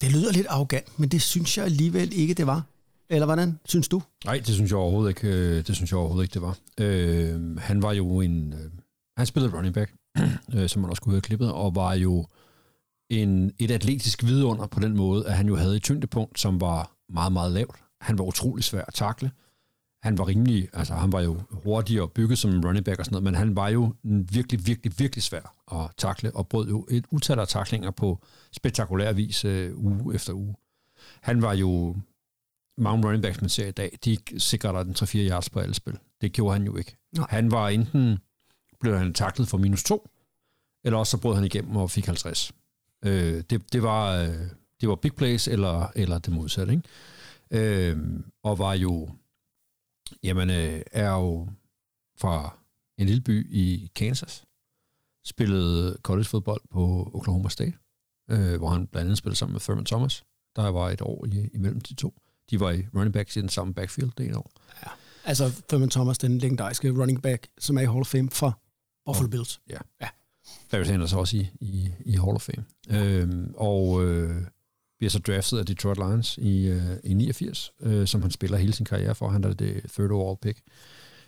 Det 0.00 0.12
lyder 0.12 0.32
lidt 0.32 0.46
arrogant, 0.46 0.98
men 0.98 1.08
det 1.08 1.22
synes 1.22 1.58
jeg 1.58 1.64
alligevel 1.64 2.12
ikke, 2.12 2.34
det 2.34 2.46
var. 2.46 2.66
Eller 3.10 3.26
hvordan, 3.26 3.58
synes 3.64 3.88
du? 3.88 4.02
Nej, 4.24 4.36
det 4.46 4.54
synes 4.54 4.70
jeg 4.70 4.78
overhovedet 4.78 5.10
ikke, 5.10 5.28
øh, 5.28 5.66
det 5.66 5.76
synes 5.76 5.90
jeg 5.90 5.98
overhovedet 5.98 6.24
ikke, 6.24 6.34
det 6.34 6.42
var. 6.42 6.58
Øh, 6.80 7.56
han 7.58 7.82
var 7.82 7.92
jo 7.92 8.20
en... 8.20 8.52
Øh, 8.52 8.70
han 9.16 9.26
spillede 9.26 9.56
running 9.56 9.74
back, 9.74 9.94
øh, 10.54 10.68
som 10.68 10.82
man 10.82 10.90
også 10.90 11.02
kunne 11.02 11.12
høre 11.12 11.20
klippet, 11.20 11.52
og 11.52 11.74
var 11.74 11.94
jo 11.94 12.26
en, 13.10 13.52
et 13.58 13.70
atletisk 13.70 14.24
vidunder 14.24 14.66
på 14.66 14.80
den 14.80 14.96
måde, 14.96 15.26
at 15.26 15.36
han 15.36 15.48
jo 15.48 15.56
havde 15.56 15.76
et 15.76 15.82
tyngdepunkt, 15.82 16.40
som 16.40 16.60
var 16.60 16.96
meget, 17.08 17.32
meget 17.32 17.52
lavt. 17.52 17.76
Han 18.00 18.18
var 18.18 18.24
utrolig 18.24 18.64
svær 18.64 18.84
at 18.88 18.94
takle. 18.94 19.30
Han 20.02 20.18
var 20.18 20.28
rimelig, 20.28 20.68
altså 20.72 20.94
han 20.94 21.12
var 21.12 21.20
jo 21.20 21.40
hurtig 21.50 22.02
og 22.02 22.12
bygget 22.12 22.38
som 22.38 22.50
en 22.50 22.66
running 22.66 22.84
back 22.84 22.98
og 22.98 23.04
sådan 23.04 23.14
noget, 23.14 23.24
men 23.24 23.34
han 23.34 23.56
var 23.56 23.68
jo 23.68 23.94
virkelig, 24.04 24.66
virkelig, 24.66 24.92
virkelig 24.98 25.22
svær 25.22 25.54
at 25.72 25.90
takle, 25.96 26.36
og 26.36 26.48
brød 26.48 26.68
jo 26.68 26.86
et 26.90 27.04
utal 27.10 27.38
af 27.38 27.48
taklinger 27.48 27.90
på 27.90 28.18
spektakulær 28.52 29.12
vis 29.12 29.44
øh, 29.44 29.72
uge 29.76 30.14
efter 30.14 30.32
uge. 30.32 30.54
Han 31.20 31.42
var 31.42 31.52
jo, 31.52 31.96
mange 32.78 33.06
running 33.06 33.22
backs, 33.22 33.40
man 33.40 33.50
ser 33.50 33.66
i 33.66 33.70
dag, 33.70 33.98
de 34.04 34.18
sikrer 34.38 34.72
dig 34.72 34.84
den 34.84 34.94
3-4 34.94 35.16
yards 35.16 35.50
på 35.50 35.60
alle 35.60 35.74
spil. 35.74 35.98
Det 36.20 36.32
gjorde 36.32 36.52
han 36.52 36.66
jo 36.66 36.76
ikke. 36.76 36.96
Nej. 37.16 37.26
Han 37.30 37.50
var 37.50 37.68
enten, 37.68 38.18
blev 38.80 38.98
han 38.98 39.14
taklet 39.14 39.48
for 39.48 39.58
minus 39.58 39.84
2, 39.84 40.10
eller 40.84 40.98
også 40.98 41.10
så 41.10 41.18
brød 41.18 41.34
han 41.34 41.44
igennem 41.44 41.76
og 41.76 41.90
fik 41.90 42.06
50. 42.06 42.52
Øh, 43.04 43.42
det, 43.50 43.72
det, 43.72 43.82
var, 43.82 44.16
øh, 44.16 44.34
det 44.80 44.88
var 44.88 44.94
big 44.94 45.14
plays, 45.14 45.48
eller, 45.48 45.92
eller 45.94 46.18
det 46.18 46.32
modsatte, 46.32 46.72
ikke? 46.72 47.90
Øh, 47.90 47.98
og 48.42 48.58
var 48.58 48.74
jo 48.74 49.08
jamen, 50.22 50.50
øh, 50.50 50.82
er 50.92 51.10
jo 51.10 51.48
fra 52.18 52.58
en 52.98 53.06
lille 53.06 53.22
by 53.22 53.46
i 53.50 53.90
Kansas. 53.94 54.44
Spillede 55.24 55.96
collegefodbold 56.02 56.60
på 56.70 57.10
Oklahoma 57.14 57.48
State, 57.48 57.72
øh, 58.30 58.58
hvor 58.58 58.68
han 58.68 58.86
blandt 58.86 59.06
andet 59.06 59.18
spillede 59.18 59.38
sammen 59.38 59.52
med 59.52 59.60
Thurman 59.60 59.84
Thomas. 59.84 60.24
Der 60.56 60.68
var 60.68 60.90
et 60.90 61.00
år 61.02 61.26
i, 61.26 61.48
imellem 61.54 61.80
de 61.80 61.94
to. 61.94 62.14
De 62.50 62.60
var 62.60 62.70
i 62.70 62.86
running 62.94 63.12
backs 63.12 63.36
i 63.36 63.40
den 63.40 63.48
samme 63.48 63.74
backfield 63.74 64.10
det 64.18 64.26
ene 64.26 64.38
år. 64.38 64.50
Ja. 64.82 64.90
Altså 65.24 65.62
Thurman 65.68 65.90
Thomas, 65.90 66.18
den 66.18 66.38
legendariske 66.38 66.90
running 66.90 67.22
back, 67.22 67.48
som 67.58 67.76
er 67.76 67.80
i 67.80 67.86
Hall 67.86 68.00
of 68.00 68.06
Fame 68.06 68.30
for 68.30 68.62
Buffalo 69.06 69.28
Bills. 69.28 69.60
Ja. 69.70 69.78
ja. 70.00 70.08
Barry 70.70 70.84
Sanders 70.84 71.12
også 71.12 71.36
i, 71.36 71.50
i, 71.60 71.92
i 72.04 72.16
Hall 72.16 72.34
of 72.34 72.42
Fame. 72.42 72.64
Ja. 72.88 73.04
Øhm, 73.04 73.54
og 73.56 74.04
øh, 74.04 74.46
bliver 75.02 75.10
så 75.10 75.18
draftet 75.18 75.58
af 75.58 75.66
Detroit 75.66 75.96
Lions 75.96 76.38
i, 76.38 76.68
øh, 76.68 76.96
i 77.04 77.14
89, 77.14 77.72
øh, 77.80 78.06
som 78.06 78.22
han 78.22 78.30
spiller 78.30 78.58
hele 78.58 78.72
sin 78.72 78.86
karriere 78.86 79.14
for. 79.14 79.28
Han 79.28 79.44
er 79.44 79.52
det 79.52 79.82
third 79.92 80.10
overall 80.10 80.38
pick. 80.42 80.60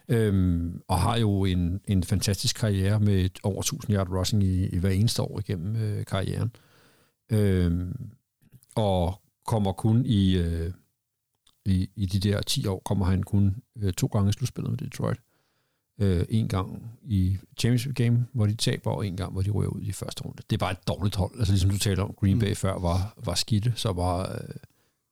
Øhm, 0.09 0.81
og 0.89 1.01
har 1.01 1.17
jo 1.17 1.45
en, 1.45 1.81
en 1.85 2.03
fantastisk 2.03 2.57
karriere 2.57 3.01
med 3.01 3.29
over 3.43 3.61
1000 3.61 3.97
yard 3.97 4.09
rushing 4.11 4.43
i, 4.43 4.67
i 4.67 4.79
hver 4.79 4.91
eneste 4.91 5.23
år 5.23 5.39
igennem 5.39 5.77
øh, 5.77 6.05
karrieren. 6.05 6.51
Øhm, 7.33 8.11
og 8.75 9.23
kommer 9.47 9.73
kun 9.73 10.07
i, 10.07 10.37
øh, 10.37 10.73
i, 11.65 11.89
i 11.97 12.07
de 12.07 12.29
der 12.29 12.43
10 12.43 12.67
år, 12.67 12.83
kommer 12.85 13.07
han 13.07 13.23
kun 13.23 13.57
øh, 13.83 13.93
to 13.93 14.07
gange 14.07 14.29
i 14.29 14.33
slutspillet 14.33 14.71
med 14.71 14.79
Detroit. 14.79 15.19
Øh, 15.19 15.34
en 15.99 16.49
gang 16.49 16.91
i 17.03 17.39
championship 17.59 17.95
game, 17.95 18.27
hvor 18.33 18.47
de 18.47 18.55
taber, 18.55 18.91
og 18.91 19.07
en 19.07 19.17
gang, 19.17 19.33
hvor 19.33 19.43
de 19.43 19.51
ryger 19.51 19.71
ud 19.71 19.83
i 19.83 19.93
første 19.93 20.23
runde. 20.25 20.43
Det 20.51 20.57
er 20.57 20.59
bare 20.59 20.73
et 20.73 20.89
dårligt 20.89 21.17
hold. 21.17 21.39
Altså 21.39 21.53
ligesom 21.53 21.71
du 21.71 21.79
talte 21.79 22.01
om, 22.01 22.15
Green 22.21 22.39
Bay 22.39 22.49
mm. 22.49 22.55
før 22.55 22.79
var, 22.79 23.15
var 23.25 23.35
skidte, 23.35 23.73
så 23.77 23.93
var, 23.93 24.33
øh, 24.33 24.55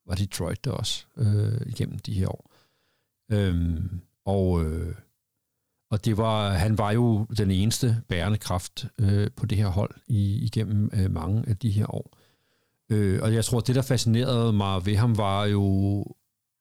var 0.07 0.15
Detroit 0.15 0.65
der 0.65 0.71
også 0.71 1.05
øh, 1.17 1.61
igennem 1.65 1.99
de 1.99 2.13
her 2.13 2.27
år. 2.27 2.51
Øhm, 3.31 4.01
og, 4.25 4.65
øh, 4.65 4.95
og 5.91 6.05
det 6.05 6.17
var, 6.17 6.49
han 6.49 6.77
var 6.77 6.91
jo 6.91 7.25
den 7.37 7.51
eneste 7.51 8.01
bærende 8.07 8.37
kraft 8.37 8.85
øh, 8.99 9.31
på 9.35 9.45
det 9.45 9.57
her 9.57 9.67
hold 9.67 9.95
i, 10.07 10.45
igennem 10.45 10.89
øh, 10.93 11.11
mange 11.11 11.43
af 11.47 11.57
de 11.57 11.69
her 11.69 11.95
år. 11.95 12.17
Øh, 12.89 13.19
og 13.23 13.33
jeg 13.33 13.45
tror, 13.45 13.59
det 13.59 13.75
der 13.75 13.81
fascinerede 13.81 14.53
mig 14.53 14.85
ved 14.85 14.95
ham 14.95 15.17
var 15.17 15.45
jo, 15.45 16.05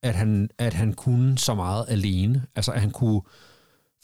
at 0.03 0.15
han, 0.15 0.51
at 0.59 0.75
han 0.75 0.93
kunne 0.93 1.39
så 1.39 1.55
meget 1.55 1.85
alene. 1.89 2.47
Altså, 2.55 2.73
at 2.73 2.81
han 2.81 2.91
kunne... 2.91 3.23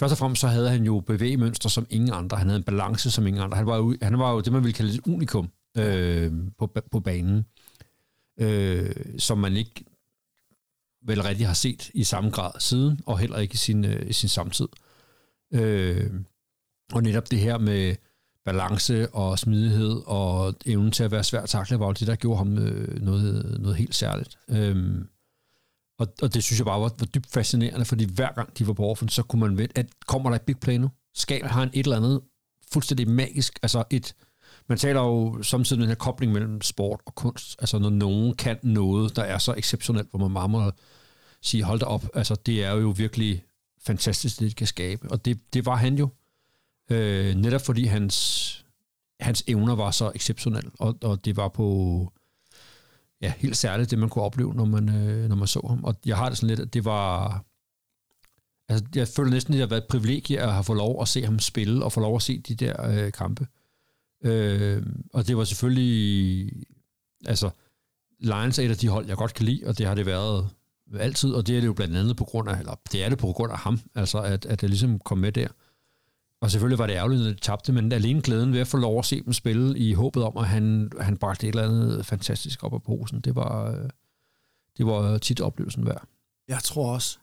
Først 0.01 0.13
og 0.13 0.19
fremmest 0.19 0.41
så 0.41 0.49
havde 0.49 0.71
han 0.71 0.85
jo 0.85 1.01
bevægemønstre 1.01 1.71
som 1.71 1.87
ingen 1.91 2.13
andre. 2.13 2.37
Han 2.37 2.47
havde 2.47 2.59
en 2.59 2.65
balance 2.65 3.11
som 3.11 3.27
ingen 3.27 3.43
andre. 3.43 3.57
Han 3.57 3.67
var 3.67 3.77
jo, 3.77 3.97
han 4.03 4.19
var 4.19 4.33
jo 4.33 4.41
det, 4.41 4.53
man 4.53 4.63
ville 4.63 4.75
kalde 4.75 4.95
et 4.95 5.01
unikum 5.07 5.51
øh, 5.77 6.33
på, 6.59 6.77
på 6.93 7.01
banen, 7.01 7.45
øh, 8.41 8.95
som 9.19 9.39
man 9.39 9.57
ikke 9.57 9.85
vel 11.03 11.23
rigtig 11.23 11.47
har 11.47 11.55
set 11.55 11.91
i 11.95 12.05
samme 12.05 12.31
grad 12.31 12.53
siden, 12.61 13.01
og 13.07 13.19
heller 13.19 13.39
ikke 13.39 13.55
i 13.55 13.57
sin, 13.57 13.85
øh, 13.85 14.09
i 14.09 14.13
sin 14.13 14.29
samtid. 14.29 14.69
Øh, 15.55 16.11
og 16.93 17.03
netop 17.03 17.31
det 17.31 17.41
her 17.41 17.59
med 17.59 17.97
balance 18.45 19.09
og 19.09 19.39
smidighed 19.39 20.03
og 20.07 20.55
evnen 20.67 20.93
til 20.93 21.05
at 21.05 21.11
være 21.11 21.25
svær 21.25 21.41
at 21.41 21.49
takle, 21.49 21.79
var 21.79 21.87
jo 21.87 21.93
det, 21.93 22.07
der 22.07 22.17
gjorde 22.17 22.39
ham 22.39 22.59
øh, 22.59 23.03
noget, 23.03 23.61
noget 23.61 23.77
helt 23.77 23.95
særligt. 23.95 24.39
Øh, 24.49 25.05
og, 25.99 26.09
og 26.23 26.35
det 26.35 26.45
synes 26.45 26.59
jeg 26.59 26.67
bare 26.67 26.81
var, 26.81 26.93
var 26.99 27.07
dybt 27.07 27.31
fascinerende, 27.31 27.85
fordi 27.85 28.05
hver 28.15 28.33
gang 28.35 28.59
de 28.59 28.67
var 28.67 28.73
på 28.73 28.91
offense, 28.91 29.15
så 29.15 29.23
kunne 29.23 29.41
man 29.41 29.59
vente, 29.59 29.79
at 29.79 29.87
kommer 30.07 30.31
der 30.31 30.37
et 30.37 30.43
big 30.43 30.59
play 30.59 30.77
nu? 30.77 30.91
Skal 31.15 31.43
han 31.43 31.71
et 31.73 31.85
eller 31.85 31.97
andet 31.97 32.21
fuldstændig 32.73 33.09
magisk, 33.09 33.59
altså 33.63 33.85
et, 33.91 34.15
man 34.69 34.79
taler 34.79 35.01
jo 35.01 35.43
samtidig 35.43 35.81
den 35.81 35.89
her 35.89 35.95
kobling 35.95 36.33
mellem 36.33 36.63
sport 36.63 37.01
og 37.07 37.15
kunst, 37.15 37.57
altså 37.59 37.79
når 37.79 37.91
nogen 37.91 38.35
kan 38.35 38.59
noget, 38.63 39.17
der 39.17 39.23
er 39.23 39.39
så 39.39 39.55
exceptionelt, 39.57 40.11
hvor 40.11 40.19
man 40.19 40.35
bare 40.35 40.49
må 40.49 40.71
sige, 41.43 41.63
hold 41.63 41.81
da 41.81 41.87
op, 41.87 42.05
altså 42.15 42.35
det 42.35 42.65
er 42.65 42.73
jo 42.73 42.89
virkelig 42.89 43.45
fantastisk, 43.87 44.41
det 44.41 44.51
de 44.51 44.55
kan 44.55 44.67
skabe, 44.67 45.11
og 45.11 45.25
det, 45.25 45.41
det 45.55 45.67
var 45.67 45.77
han 45.77 45.99
jo, 45.99 46.09
øh, 46.91 47.35
netop 47.35 47.61
fordi 47.61 47.85
hans, 47.85 48.65
hans 49.21 49.45
evner 49.47 49.75
var 49.75 49.91
så 49.91 50.13
exceptionelle, 50.15 50.71
og, 50.79 50.99
og 51.03 51.25
det 51.25 51.37
var 51.37 51.49
på, 51.49 52.13
ja, 53.23 53.33
helt 53.37 53.57
særligt, 53.57 53.91
det 53.91 53.99
man 53.99 54.09
kunne 54.09 54.25
opleve, 54.25 54.55
når 54.55 54.64
man, 54.64 54.89
øh, 54.89 55.29
når 55.29 55.37
man 55.37 55.49
så 55.49 55.66
ham. 55.69 55.85
Og 55.85 55.95
jeg 56.07 56.16
har 56.16 56.29
det 56.29 56.39
sådan 56.39 56.49
lidt, 56.49 56.61
at 56.61 56.75
det 56.75 56.85
var... 56.85 57.45
Altså, 58.69 58.87
jeg 58.95 59.09
føler 59.09 59.31
næsten, 59.31 59.55
at 59.55 59.57
det 59.57 59.61
har 59.61 59.69
været 59.69 59.83
et 59.83 59.89
privilegie 59.89 60.41
at 60.41 60.53
have 60.53 60.64
fået 60.64 60.77
lov 60.77 61.03
at 61.03 61.09
se 61.09 61.25
ham 61.25 61.39
spille, 61.39 61.85
og 61.85 61.93
få 61.93 62.01
lov 62.01 62.16
at 62.16 62.23
se 62.23 62.39
de 62.39 62.55
der 62.55 62.89
øh, 62.91 63.12
kampe. 63.12 63.47
Øh, 64.25 64.87
og 65.12 65.27
det 65.29 65.37
var 65.37 65.45
selvfølgelig... 65.45 66.53
Altså, 67.27 67.51
Lions 68.21 68.59
er 68.59 68.62
et 68.62 68.71
af 68.71 68.77
de 68.77 68.89
hold, 68.89 69.07
jeg 69.07 69.16
godt 69.16 69.35
kan 69.35 69.47
lide, 69.47 69.66
og 69.66 69.79
det 69.79 69.87
har 69.87 69.95
det 69.95 70.07
været 70.07 70.51
altid, 70.99 71.33
og 71.33 71.47
det 71.47 71.57
er 71.57 71.61
det 71.61 71.66
jo 71.66 71.73
blandt 71.73 71.97
andet 71.97 72.16
på 72.16 72.25
grund 72.25 72.49
af, 72.49 72.59
eller 72.59 72.75
det 72.93 73.05
er 73.05 73.09
det 73.09 73.19
på 73.19 73.33
grund 73.33 73.53
af 73.53 73.59
ham, 73.59 73.81
altså 73.95 74.19
at, 74.19 74.47
at 74.47 74.61
det 74.61 74.71
ligesom 74.71 74.99
kom 74.99 75.19
med 75.19 75.33
der. 75.33 75.49
Og 76.41 76.51
selvfølgelig 76.51 76.78
var 76.78 76.86
det 76.86 76.95
ærgerligt, 76.95 77.26
at 77.26 77.34
de 77.34 77.41
tabte, 77.41 77.72
men 77.72 77.93
alene 77.93 78.22
glæden 78.22 78.53
ved 78.53 78.61
at 78.61 78.66
få 78.66 78.76
lov 78.76 78.99
at 78.99 79.05
se 79.05 79.24
dem 79.24 79.32
spille 79.32 79.78
i 79.78 79.93
håbet 79.93 80.22
om, 80.24 80.36
at 80.36 80.49
han, 80.49 80.93
han 81.01 81.16
bragte 81.16 81.49
et 81.49 81.49
eller 81.49 81.68
andet 81.68 82.07
fantastisk 82.07 82.64
op 82.64 82.74
af 82.74 82.82
posen, 82.82 83.20
det 83.20 83.34
var, 83.34 83.70
øh, 83.70 83.91
det 84.76 84.86
var 84.86 85.18
tit 85.18 85.41
oplevelsen 85.41 85.86
værd. 85.86 86.09
Jeg 86.49 86.62
tror 86.62 86.95
også, 86.95 87.18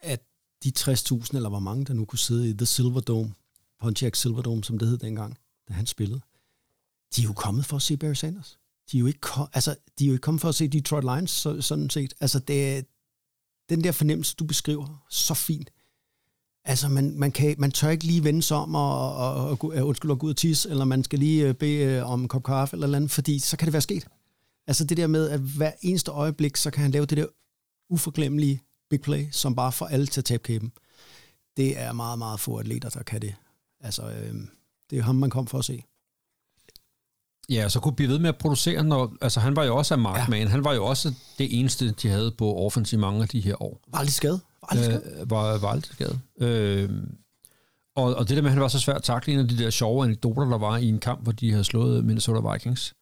at 0.00 0.22
de 0.64 0.72
60.000, 0.78 1.36
eller 1.36 1.48
hvor 1.48 1.58
mange 1.58 1.84
der 1.84 1.94
nu 1.94 2.04
kunne 2.04 2.18
sidde 2.18 2.50
i 2.50 2.52
The 2.52 2.66
Silverdome, 2.66 3.34
Pontiac 3.80 4.16
Silverdome, 4.16 4.64
som 4.64 4.78
det 4.78 4.88
hed 4.88 4.98
dengang, 4.98 5.38
da 5.68 5.72
han 5.72 5.86
spillede, 5.86 6.20
de 7.16 7.22
er 7.22 7.26
jo 7.26 7.32
kommet 7.32 7.64
for 7.64 7.76
at 7.76 7.82
se 7.82 7.96
Barry 7.96 8.14
Sanders. 8.14 8.58
De 8.92 8.96
er 8.96 9.00
jo 9.00 9.06
ikke, 9.06 9.20
kom, 9.20 9.48
altså, 9.52 9.76
de 9.98 10.04
er 10.04 10.08
jo 10.08 10.14
ikke 10.14 10.22
kommet 10.22 10.40
for 10.40 10.48
at 10.48 10.54
se 10.54 10.68
Detroit 10.68 11.04
Lions, 11.04 11.30
så, 11.30 11.60
sådan 11.60 11.90
set. 11.90 12.14
Altså, 12.20 12.38
det 12.38 12.86
den 13.68 13.84
der 13.84 13.92
fornemmelse, 13.92 14.34
du 14.36 14.44
beskriver 14.44 15.06
så 15.10 15.34
fint, 15.34 15.70
Altså, 16.68 16.88
man, 16.88 17.18
man, 17.18 17.32
kan, 17.32 17.54
man 17.58 17.70
tør 17.70 17.88
ikke 17.88 18.04
lige 18.04 18.24
vende 18.24 18.42
sig 18.42 18.56
om 18.56 18.74
og, 18.74 19.16
og, 19.16 19.34
og, 19.34 19.50
og 19.50 19.86
undskyld, 19.86 20.10
og 20.10 20.18
gå 20.18 20.26
ud 20.26 20.30
og 20.30 20.36
tisse, 20.36 20.70
eller 20.70 20.84
man 20.84 21.04
skal 21.04 21.18
lige 21.18 21.48
øh, 21.48 21.54
bede 21.54 21.84
øh, 21.84 22.10
om 22.10 22.22
en 22.22 22.28
kop 22.28 22.42
kaffe 22.42 22.76
eller 22.76 22.96
andet, 22.96 23.10
fordi 23.10 23.38
så 23.38 23.56
kan 23.56 23.66
det 23.66 23.72
være 23.72 23.82
sket. 23.82 24.06
Altså 24.66 24.84
det 24.84 24.96
der 24.96 25.06
med, 25.06 25.28
at 25.28 25.40
hver 25.40 25.72
eneste 25.80 26.10
øjeblik, 26.10 26.56
så 26.56 26.70
kan 26.70 26.82
han 26.82 26.90
lave 26.90 27.06
det 27.06 27.18
der 27.18 27.26
uforglemmelige 27.90 28.62
big 28.90 29.00
play, 29.00 29.26
som 29.32 29.54
bare 29.54 29.72
får 29.72 29.86
alle 29.86 30.06
til 30.06 30.20
at 30.20 30.24
tabe 30.24 30.42
kæben. 30.42 30.72
Det 31.56 31.80
er 31.80 31.92
meget, 31.92 32.18
meget 32.18 32.40
få 32.40 32.56
atleter, 32.56 32.88
der 32.88 33.02
kan 33.02 33.22
det. 33.22 33.34
Altså, 33.80 34.02
øh, 34.02 34.34
det 34.90 34.98
er 34.98 35.02
ham, 35.02 35.14
man 35.14 35.30
kom 35.30 35.46
for 35.46 35.58
at 35.58 35.64
se. 35.64 35.82
Ja, 37.48 37.68
så 37.68 37.80
kunne 37.80 37.96
blive 37.96 38.08
ved 38.10 38.18
med 38.18 38.28
at 38.28 38.38
producere, 38.38 38.84
når, 38.84 39.16
altså 39.20 39.40
han 39.40 39.56
var 39.56 39.64
jo 39.64 39.76
også 39.76 39.94
af 39.94 39.98
markman, 39.98 40.42
ja. 40.42 40.48
han 40.48 40.64
var 40.64 40.74
jo 40.74 40.86
også 40.86 41.14
det 41.38 41.60
eneste, 41.60 41.90
de 41.90 42.08
havde 42.08 42.30
på 42.38 42.56
offense 42.56 42.96
i 42.96 42.98
mange 42.98 43.22
af 43.22 43.28
de 43.28 43.40
her 43.40 43.62
år. 43.62 43.80
Var 43.88 43.98
aldrig 43.98 44.14
skadet. 44.14 44.40
Øh, 44.74 45.30
var, 45.30 45.58
var 45.58 45.68
aldrig 45.68 45.92
skadet. 45.94 46.20
Øh, 46.40 46.90
og, 47.96 48.14
og 48.14 48.28
det 48.28 48.36
der 48.36 48.42
med, 48.42 48.50
at 48.50 48.52
han 48.52 48.62
var 48.62 48.68
så 48.68 48.80
svært 48.80 48.96
at 48.96 49.02
takle, 49.02 49.32
en 49.32 49.38
af 49.38 49.48
de 49.48 49.58
der 49.58 49.70
sjove 49.70 50.04
anekdoter, 50.04 50.44
der 50.44 50.58
var 50.58 50.76
i 50.76 50.88
en 50.88 50.98
kamp, 50.98 51.22
hvor 51.22 51.32
de 51.32 51.50
havde 51.50 51.64
slået 51.64 52.04
Minnesota 52.04 52.52
Vikings, 52.52 52.94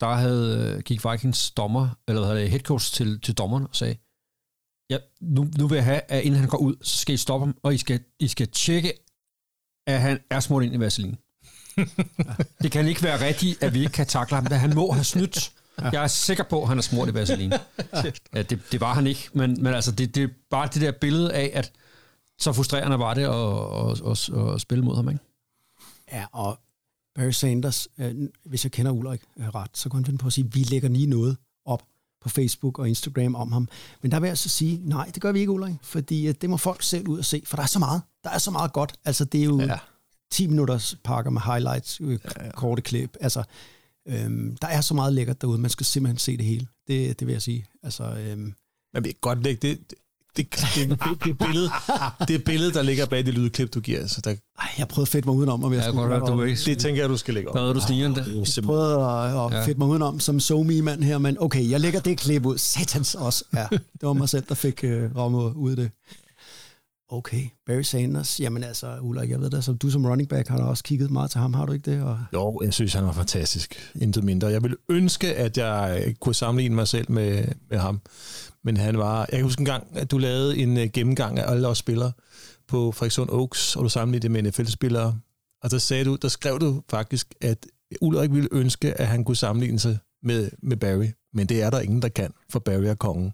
der 0.00 0.14
havde, 0.14 0.82
gik 0.84 1.04
Vikings 1.10 1.50
dommer, 1.50 1.88
eller 2.08 2.20
hvad 2.20 2.28
hedder 2.28 2.42
det, 2.42 2.50
head 2.50 2.60
coach 2.60 2.94
til, 2.94 3.20
til 3.20 3.34
dommeren 3.34 3.64
og 3.64 3.76
sagde, 3.76 3.96
ja, 4.90 4.98
nu, 5.20 5.48
nu 5.58 5.66
vil 5.66 5.76
jeg 5.76 5.84
have, 5.84 6.00
at 6.08 6.22
inden 6.22 6.40
han 6.40 6.48
går 6.48 6.58
ud, 6.58 6.74
så 6.82 6.98
skal 6.98 7.14
I 7.14 7.18
stoppe 7.18 7.46
ham, 7.46 7.56
og 7.62 7.74
I 7.74 7.78
skal, 7.78 8.00
I 8.20 8.28
skal 8.28 8.48
tjekke, 8.48 8.92
at 9.86 10.00
han 10.00 10.20
er 10.30 10.40
smurt 10.40 10.64
ind 10.64 10.74
i 10.74 10.80
vaseline. 10.80 11.16
det 12.62 12.72
kan 12.72 12.88
ikke 12.88 13.02
være 13.02 13.26
rigtigt, 13.26 13.62
at 13.62 13.74
vi 13.74 13.80
ikke 13.80 13.92
kan 13.92 14.06
takle 14.06 14.34
ham, 14.34 14.46
da 14.46 14.54
han 14.54 14.74
må 14.74 14.92
have 14.92 15.04
snydt. 15.04 15.52
Jeg 15.92 16.02
er 16.02 16.06
sikker 16.06 16.44
på, 16.44 16.62
at 16.62 16.68
han 16.68 16.78
er 16.78 16.82
smurt 16.82 17.08
i 17.08 17.14
vaseline. 17.14 17.60
Ja, 18.34 18.42
det, 18.42 18.60
det 18.72 18.80
var 18.80 18.94
han 18.94 19.06
ikke, 19.06 19.28
men, 19.32 19.62
men 19.62 19.74
altså, 19.74 19.92
det, 19.92 20.14
det 20.14 20.22
er 20.22 20.28
bare 20.50 20.68
det 20.74 20.82
der 20.82 20.92
billede 20.92 21.34
af, 21.34 21.50
at 21.54 21.72
så 22.38 22.52
frustrerende 22.52 22.98
var 22.98 23.14
det 23.14 23.22
at, 23.22 24.10
at, 24.10 24.10
at, 24.10 24.54
at 24.54 24.60
spille 24.60 24.84
mod 24.84 24.96
ham, 24.96 25.08
ikke? 25.08 25.20
Ja, 26.12 26.26
og 26.32 26.58
Barry 27.14 27.30
Sanders, 27.30 27.88
øh, 27.98 28.14
hvis 28.44 28.64
jeg 28.64 28.72
kender 28.72 28.92
Ulrik 28.92 29.20
øh, 29.36 29.48
ret, 29.48 29.70
så 29.74 29.88
kan 29.88 29.96
han 29.96 30.04
finde 30.04 30.18
på 30.18 30.26
at 30.26 30.32
sige, 30.32 30.44
at 30.44 30.54
vi 30.54 30.60
lægger 30.60 30.88
lige 30.88 31.06
noget 31.06 31.36
op 31.64 31.82
på 32.22 32.28
Facebook 32.28 32.78
og 32.78 32.88
Instagram 32.88 33.34
om 33.34 33.52
ham. 33.52 33.68
Men 34.02 34.10
der 34.10 34.20
vil 34.20 34.26
jeg 34.26 34.32
altså 34.32 34.48
sige, 34.48 34.80
nej, 34.84 35.10
det 35.14 35.22
gør 35.22 35.32
vi 35.32 35.40
ikke, 35.40 35.52
Ulrik, 35.52 35.74
fordi 35.82 36.28
øh, 36.28 36.34
det 36.40 36.50
må 36.50 36.56
folk 36.56 36.82
selv 36.82 37.08
ud 37.08 37.18
og 37.18 37.24
se, 37.24 37.42
for 37.44 37.56
der 37.56 37.62
er 37.62 37.66
så 37.66 37.78
meget. 37.78 38.02
Der 38.24 38.30
er 38.30 38.38
så 38.38 38.50
meget 38.50 38.72
godt. 38.72 38.94
Altså, 39.04 39.24
det 39.24 39.40
er 39.40 39.44
jo 39.44 39.60
ja. 39.60 39.78
10 40.30 40.46
minutters 40.46 40.96
pakker 41.04 41.30
med 41.30 41.40
highlights, 41.40 42.00
øh, 42.00 42.18
ja, 42.24 42.44
ja. 42.44 42.50
korte 42.50 42.82
klip. 42.82 43.16
Altså, 43.20 43.42
øhm, 44.08 44.56
der 44.56 44.68
er 44.68 44.80
så 44.80 44.94
meget 44.94 45.12
lækkert 45.12 45.40
derude. 45.40 45.58
Man 45.58 45.70
skal 45.70 45.86
simpelthen 45.86 46.18
se 46.18 46.36
det 46.36 46.44
hele. 46.44 46.66
Det, 46.88 47.20
det 47.20 47.26
vil 47.26 47.32
jeg 47.32 47.42
sige. 47.42 47.66
Altså, 47.82 48.04
øhm, 48.04 48.54
Man 48.94 49.04
vil 49.04 49.14
godt 49.20 49.42
lægge 49.42 49.68
det, 49.68 49.78
det, 50.36 50.54
det, 50.54 50.60
det, 50.74 50.98
det, 51.24 51.38
billede, 51.38 51.70
det 52.28 52.44
billede, 52.44 52.72
der 52.72 52.82
ligger 52.82 53.06
bag 53.06 53.26
det 53.26 53.34
lydklip, 53.34 53.74
du 53.74 53.80
giver, 53.80 54.06
så 54.06 54.20
der, 54.20 54.30
Ej, 54.30 54.68
jeg 54.78 54.88
prøvede 54.88 55.04
at 55.04 55.08
fedte 55.08 55.28
mig 55.28 55.36
udenom, 55.36 55.64
om 55.64 55.72
jeg 55.72 55.76
Jeg 55.76 55.84
skulle 55.84 56.18
godt 56.18 56.32
du 56.32 56.42
ikke... 56.42 56.60
det 56.66 56.78
tænker 56.78 57.02
jeg, 57.02 57.08
du 57.08 57.16
skal 57.16 57.34
lægge 57.34 57.48
op. 57.48 57.54
Hvad 57.54 57.62
er 57.62 57.72
du 57.72 57.80
stiger 57.80 58.14
der? 58.14 58.44
Jeg 58.56 58.64
prøvede 58.64 59.00
at, 59.00 59.54
at 59.54 59.64
fedte 59.64 59.78
mig 59.78 59.88
udenom 59.88 60.20
som 60.20 60.40
so 60.40 60.62
mand 60.62 61.02
her, 61.02 61.18
men 61.18 61.36
okay, 61.40 61.70
jeg 61.70 61.80
lægger 61.80 62.00
det 62.00 62.18
klip 62.18 62.46
ud. 62.46 62.58
Satans 62.58 63.14
også. 63.14 63.44
Ja, 63.54 63.66
det 63.70 64.02
var 64.02 64.12
mig 64.12 64.28
selv, 64.28 64.44
der 64.48 64.54
fik 64.54 64.84
uh, 64.84 65.16
rammet 65.16 65.52
ud 65.54 65.70
af 65.70 65.76
det. 65.76 65.90
Okay, 67.08 67.42
Barry 67.66 67.82
Sanders. 67.82 68.40
Jamen 68.40 68.64
altså, 68.64 68.98
Ulrik, 69.00 69.30
jeg 69.30 69.40
ved 69.40 69.50
da, 69.50 69.60
som 69.60 69.78
du 69.78 69.90
som 69.90 70.06
running 70.06 70.28
back 70.28 70.48
har 70.48 70.56
da 70.56 70.64
også 70.64 70.84
kigget 70.84 71.10
meget 71.10 71.30
til 71.30 71.40
ham, 71.40 71.54
har 71.54 71.66
du 71.66 71.72
ikke 71.72 71.90
det? 71.90 72.02
Og, 72.02 72.18
Jo, 72.32 72.60
jeg 72.64 72.74
synes, 72.74 72.94
han 72.94 73.04
var 73.04 73.12
fantastisk. 73.12 73.92
Intet 73.94 74.24
mindre. 74.24 74.48
Jeg 74.48 74.62
ville 74.62 74.76
ønske, 74.88 75.34
at 75.34 75.58
jeg 75.58 76.14
kunne 76.20 76.34
sammenligne 76.34 76.74
mig 76.74 76.88
selv 76.88 77.10
med, 77.10 77.44
med 77.70 77.78
ham. 77.78 78.00
Men 78.64 78.76
han 78.76 78.98
var... 78.98 79.18
Jeg 79.18 79.38
kan 79.38 79.42
huske 79.42 79.60
en 79.60 79.66
gang, 79.66 79.86
at 79.94 80.10
du 80.10 80.18
lavede 80.18 80.58
en 80.58 80.76
øh, 80.78 80.88
gennemgang 80.92 81.38
af 81.38 81.50
alle 81.50 81.68
os 81.68 81.78
spillere 81.78 82.12
på 82.68 82.92
Frederikson 82.92 83.30
Oaks, 83.30 83.76
og 83.76 83.84
du 83.84 83.88
sammenlignede 83.88 84.34
det 84.34 84.42
med 84.42 84.50
NFL-spillere. 84.50 85.18
Og 85.62 85.70
der, 85.70 85.78
sagde 85.78 86.04
du, 86.04 86.16
der 86.22 86.28
skrev 86.28 86.60
du 86.60 86.82
faktisk, 86.90 87.34
at 87.40 87.66
Ulrik 88.00 88.32
ville 88.32 88.48
ønske, 88.52 89.00
at 89.00 89.06
han 89.06 89.24
kunne 89.24 89.36
sammenligne 89.36 89.78
sig 89.78 89.98
med, 90.22 90.50
med 90.62 90.76
Barry. 90.76 91.06
Men 91.32 91.46
det 91.46 91.62
er 91.62 91.70
der 91.70 91.80
ingen, 91.80 92.02
der 92.02 92.08
kan, 92.08 92.32
for 92.50 92.58
Barry 92.58 92.84
er 92.84 92.94
kongen. 92.94 93.32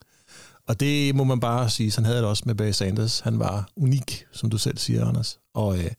Og 0.72 0.80
det 0.80 1.14
må 1.14 1.24
man 1.24 1.40
bare 1.40 1.70
sige, 1.70 1.90
sådan 1.90 2.04
havde 2.04 2.16
jeg 2.16 2.22
det 2.22 2.30
også 2.30 2.42
med 2.46 2.54
Barry 2.54 2.70
Sanders. 2.70 3.20
Han 3.20 3.38
var 3.38 3.70
unik, 3.76 4.26
som 4.32 4.50
du 4.50 4.58
selv 4.58 4.78
siger, 4.78 5.06
Anders. 5.06 5.38
Og 5.54 5.78
øh, 5.78 5.90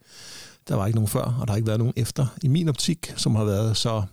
der 0.67 0.75
var 0.75 0.87
ikke 0.87 0.95
nogen 0.97 1.07
før, 1.07 1.21
og 1.21 1.47
der 1.47 1.53
har 1.53 1.55
ikke 1.57 1.67
været 1.67 1.79
nogen 1.79 1.93
efter, 1.97 2.27
i 2.43 2.47
min 2.47 2.69
optik, 2.69 3.13
som 3.17 3.35
har 3.35 3.43
været 3.43 3.77
så 3.77 4.03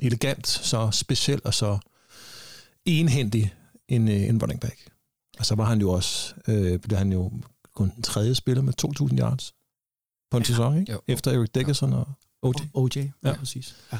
elegant, 0.00 0.46
så 0.48 0.90
speciel 0.90 1.40
og 1.44 1.54
så 1.54 1.78
enhændig 2.84 3.54
en, 3.88 4.08
øh, 4.08 4.14
en 4.28 4.42
running 4.42 4.60
back. 4.60 4.90
Og 5.38 5.46
så 5.46 5.54
var 5.54 5.64
han 5.64 5.80
jo 5.80 5.90
også, 5.90 6.34
øh, 6.48 6.78
blev 6.78 6.98
han 6.98 7.12
jo 7.12 7.32
kun 7.74 7.92
den 7.94 8.02
tredje 8.02 8.34
spiller 8.34 8.62
med 8.62 8.72
2.000 9.10 9.18
yards 9.18 9.54
på 10.30 10.36
en 10.36 10.42
ja, 10.42 10.46
sæson, 10.46 10.78
ikke? 10.80 10.92
jo. 10.92 11.00
efter 11.08 11.30
Eric 11.30 11.50
Dickerson 11.54 11.92
og 11.92 12.08
OJ. 12.42 12.54
OJ, 12.74 12.90
ja, 12.96 13.02
Ja. 13.24 13.28
ja. 13.28 13.36
præcis. 13.36 13.76
Ja, 13.92 13.98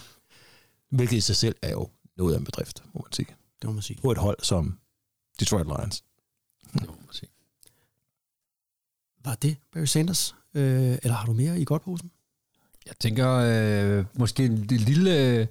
Hvilket 0.90 1.16
i 1.16 1.20
sig 1.20 1.36
selv 1.36 1.56
er 1.62 1.70
jo 1.70 1.88
noget 2.16 2.34
af 2.34 2.38
en 2.38 2.44
bedrift, 2.44 2.82
må 2.94 3.00
man 3.04 3.12
sige. 3.12 3.28
det 3.62 3.68
må 3.68 3.72
man 3.72 3.82
sige. 3.82 3.98
På 4.02 4.10
et 4.12 4.18
hold 4.18 4.38
som 4.42 4.78
Detroit 5.40 5.66
Lions. 5.66 6.04
Må 6.72 6.80
man. 6.86 6.96
Var 9.24 9.34
det 9.34 9.56
Barry 9.72 9.84
Sanders? 9.84 10.34
Øh, 10.54 10.98
eller 11.02 11.12
har 11.12 11.26
du 11.26 11.32
mere 11.32 11.60
i 11.60 11.64
godtposen? 11.64 12.10
Jeg 12.86 12.94
tænker, 13.00 13.30
øh, 13.30 14.04
måske 14.14 14.44
en 14.44 14.68
det 14.68 14.80
lille... 14.80 15.18
Øh, 15.18 15.46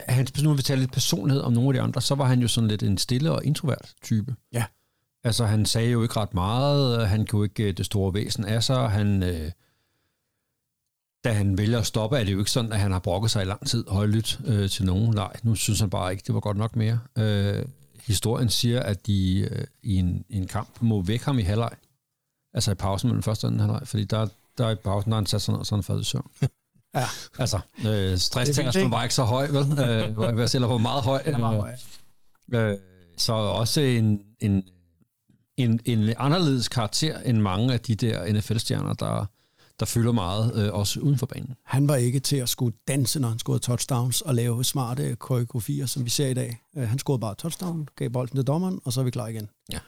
hans, 0.00 0.42
nu 0.42 0.48
vil 0.48 0.58
vi 0.58 0.62
tale 0.62 0.80
lidt 0.80 0.92
personlighed 0.92 1.42
om 1.42 1.52
nogle 1.52 1.68
af 1.68 1.72
de 1.74 1.80
andre, 1.80 2.02
så 2.02 2.14
var 2.14 2.24
han 2.24 2.40
jo 2.40 2.48
sådan 2.48 2.68
lidt 2.68 2.82
en 2.82 2.98
stille 2.98 3.32
og 3.32 3.44
introvert 3.44 3.94
type. 4.02 4.36
Ja. 4.52 4.64
Altså, 5.24 5.44
han 5.44 5.66
sagde 5.66 5.90
jo 5.90 6.02
ikke 6.02 6.16
ret 6.16 6.34
meget, 6.34 7.08
han 7.08 7.26
kunne 7.26 7.44
ikke 7.44 7.62
øh, 7.62 7.76
det 7.76 7.86
store 7.86 8.14
væsen 8.14 8.44
af 8.44 8.64
sig, 8.64 8.90
han... 8.90 9.22
Øh, 9.22 9.50
da 11.24 11.32
han 11.32 11.58
vælger 11.58 11.78
at 11.78 11.86
stoppe, 11.86 12.18
er 12.18 12.24
det 12.24 12.32
jo 12.32 12.38
ikke 12.38 12.50
sådan, 12.50 12.72
at 12.72 12.78
han 12.78 12.92
har 12.92 12.98
brokket 12.98 13.30
sig 13.30 13.42
i 13.42 13.46
lang 13.46 13.66
tid 13.66 13.84
højlydt 13.88 14.40
øh, 14.44 14.70
til 14.70 14.84
nogen. 14.84 15.14
Nej, 15.14 15.32
nu 15.42 15.54
synes 15.54 15.80
han 15.80 15.90
bare 15.90 16.12
ikke, 16.12 16.24
det 16.26 16.34
var 16.34 16.40
godt 16.40 16.56
nok 16.56 16.76
mere. 16.76 17.00
Øh, 17.18 17.64
historien 18.08 18.48
siger, 18.48 18.82
at 18.82 19.06
de 19.06 19.48
øh, 19.50 19.66
i 19.82 19.96
en, 19.96 20.24
en 20.30 20.46
kamp 20.46 20.68
må 20.80 21.02
vække 21.02 21.24
ham 21.24 21.38
i 21.38 21.42
halvleg. 21.42 21.70
Altså 22.54 22.70
i 22.70 22.74
pausen 22.74 23.08
mellem 23.08 23.22
første 23.22 23.44
og 23.44 23.48
anden 23.48 23.60
halvleg, 23.60 23.88
fordi 23.88 24.04
der, 24.04 24.28
der 24.58 24.70
i 24.70 24.74
pausen, 24.74 25.10
der 25.10 25.16
han 25.16 25.26
sat 25.26 25.42
sig 25.42 25.52
ned, 25.52 25.58
og 25.58 25.66
så 25.66 25.74
han 25.74 25.82
faldet 25.82 26.02
i 26.02 26.04
søvn. 26.04 26.30
Ja. 26.94 27.04
Altså, 27.38 27.60
øh, 27.86 28.18
stresstængelsen 28.18 28.82
ikke? 28.82 28.90
var 28.90 29.02
ikke 29.02 29.14
så 29.14 29.24
høj, 29.24 29.46
vel? 29.46 29.56
Øh, 29.88 30.12
hvor 30.12 30.38
jeg 30.38 30.48
stiller 30.48 30.68
på 30.68 30.78
meget 30.78 31.02
høj. 31.02 31.22
Øh, 32.52 32.78
så 33.16 33.32
også 33.32 33.80
en, 33.80 34.22
en, 34.40 34.64
en, 35.56 35.80
en 35.84 36.14
anderledes 36.18 36.68
karakter 36.68 37.18
end 37.18 37.38
mange 37.38 37.72
af 37.72 37.80
de 37.80 37.94
der 37.94 38.32
NFL-stjerner, 38.32 38.92
der, 38.92 39.26
der 39.80 39.86
fylder 39.86 40.12
meget, 40.12 40.54
øh, 40.66 40.74
også 40.74 41.00
uden 41.00 41.18
for 41.18 41.26
banen. 41.26 41.54
Han 41.64 41.88
var 41.88 41.96
ikke 41.96 42.20
til 42.20 42.36
at 42.36 42.48
skulle 42.48 42.76
danse, 42.88 43.20
når 43.20 43.28
han 43.28 43.38
scorede 43.38 43.60
touchdowns 43.60 44.20
og 44.22 44.34
lave 44.34 44.64
smarte 44.64 45.16
koreografier, 45.16 45.86
som 45.86 46.04
vi 46.04 46.10
ser 46.10 46.26
i 46.26 46.34
dag. 46.34 46.62
Øh, 46.76 46.88
Han 46.88 46.98
scorede 46.98 47.20
bare 47.20 47.34
touchdown, 47.34 47.88
gav 47.96 48.10
bolden 48.10 48.36
til 48.36 48.46
dommeren, 48.46 48.80
og 48.84 48.92
så 48.92 49.00
er 49.00 49.04
vi 49.04 49.10
klar 49.10 49.26
igen. 49.26 49.48
Ja. 49.72 49.78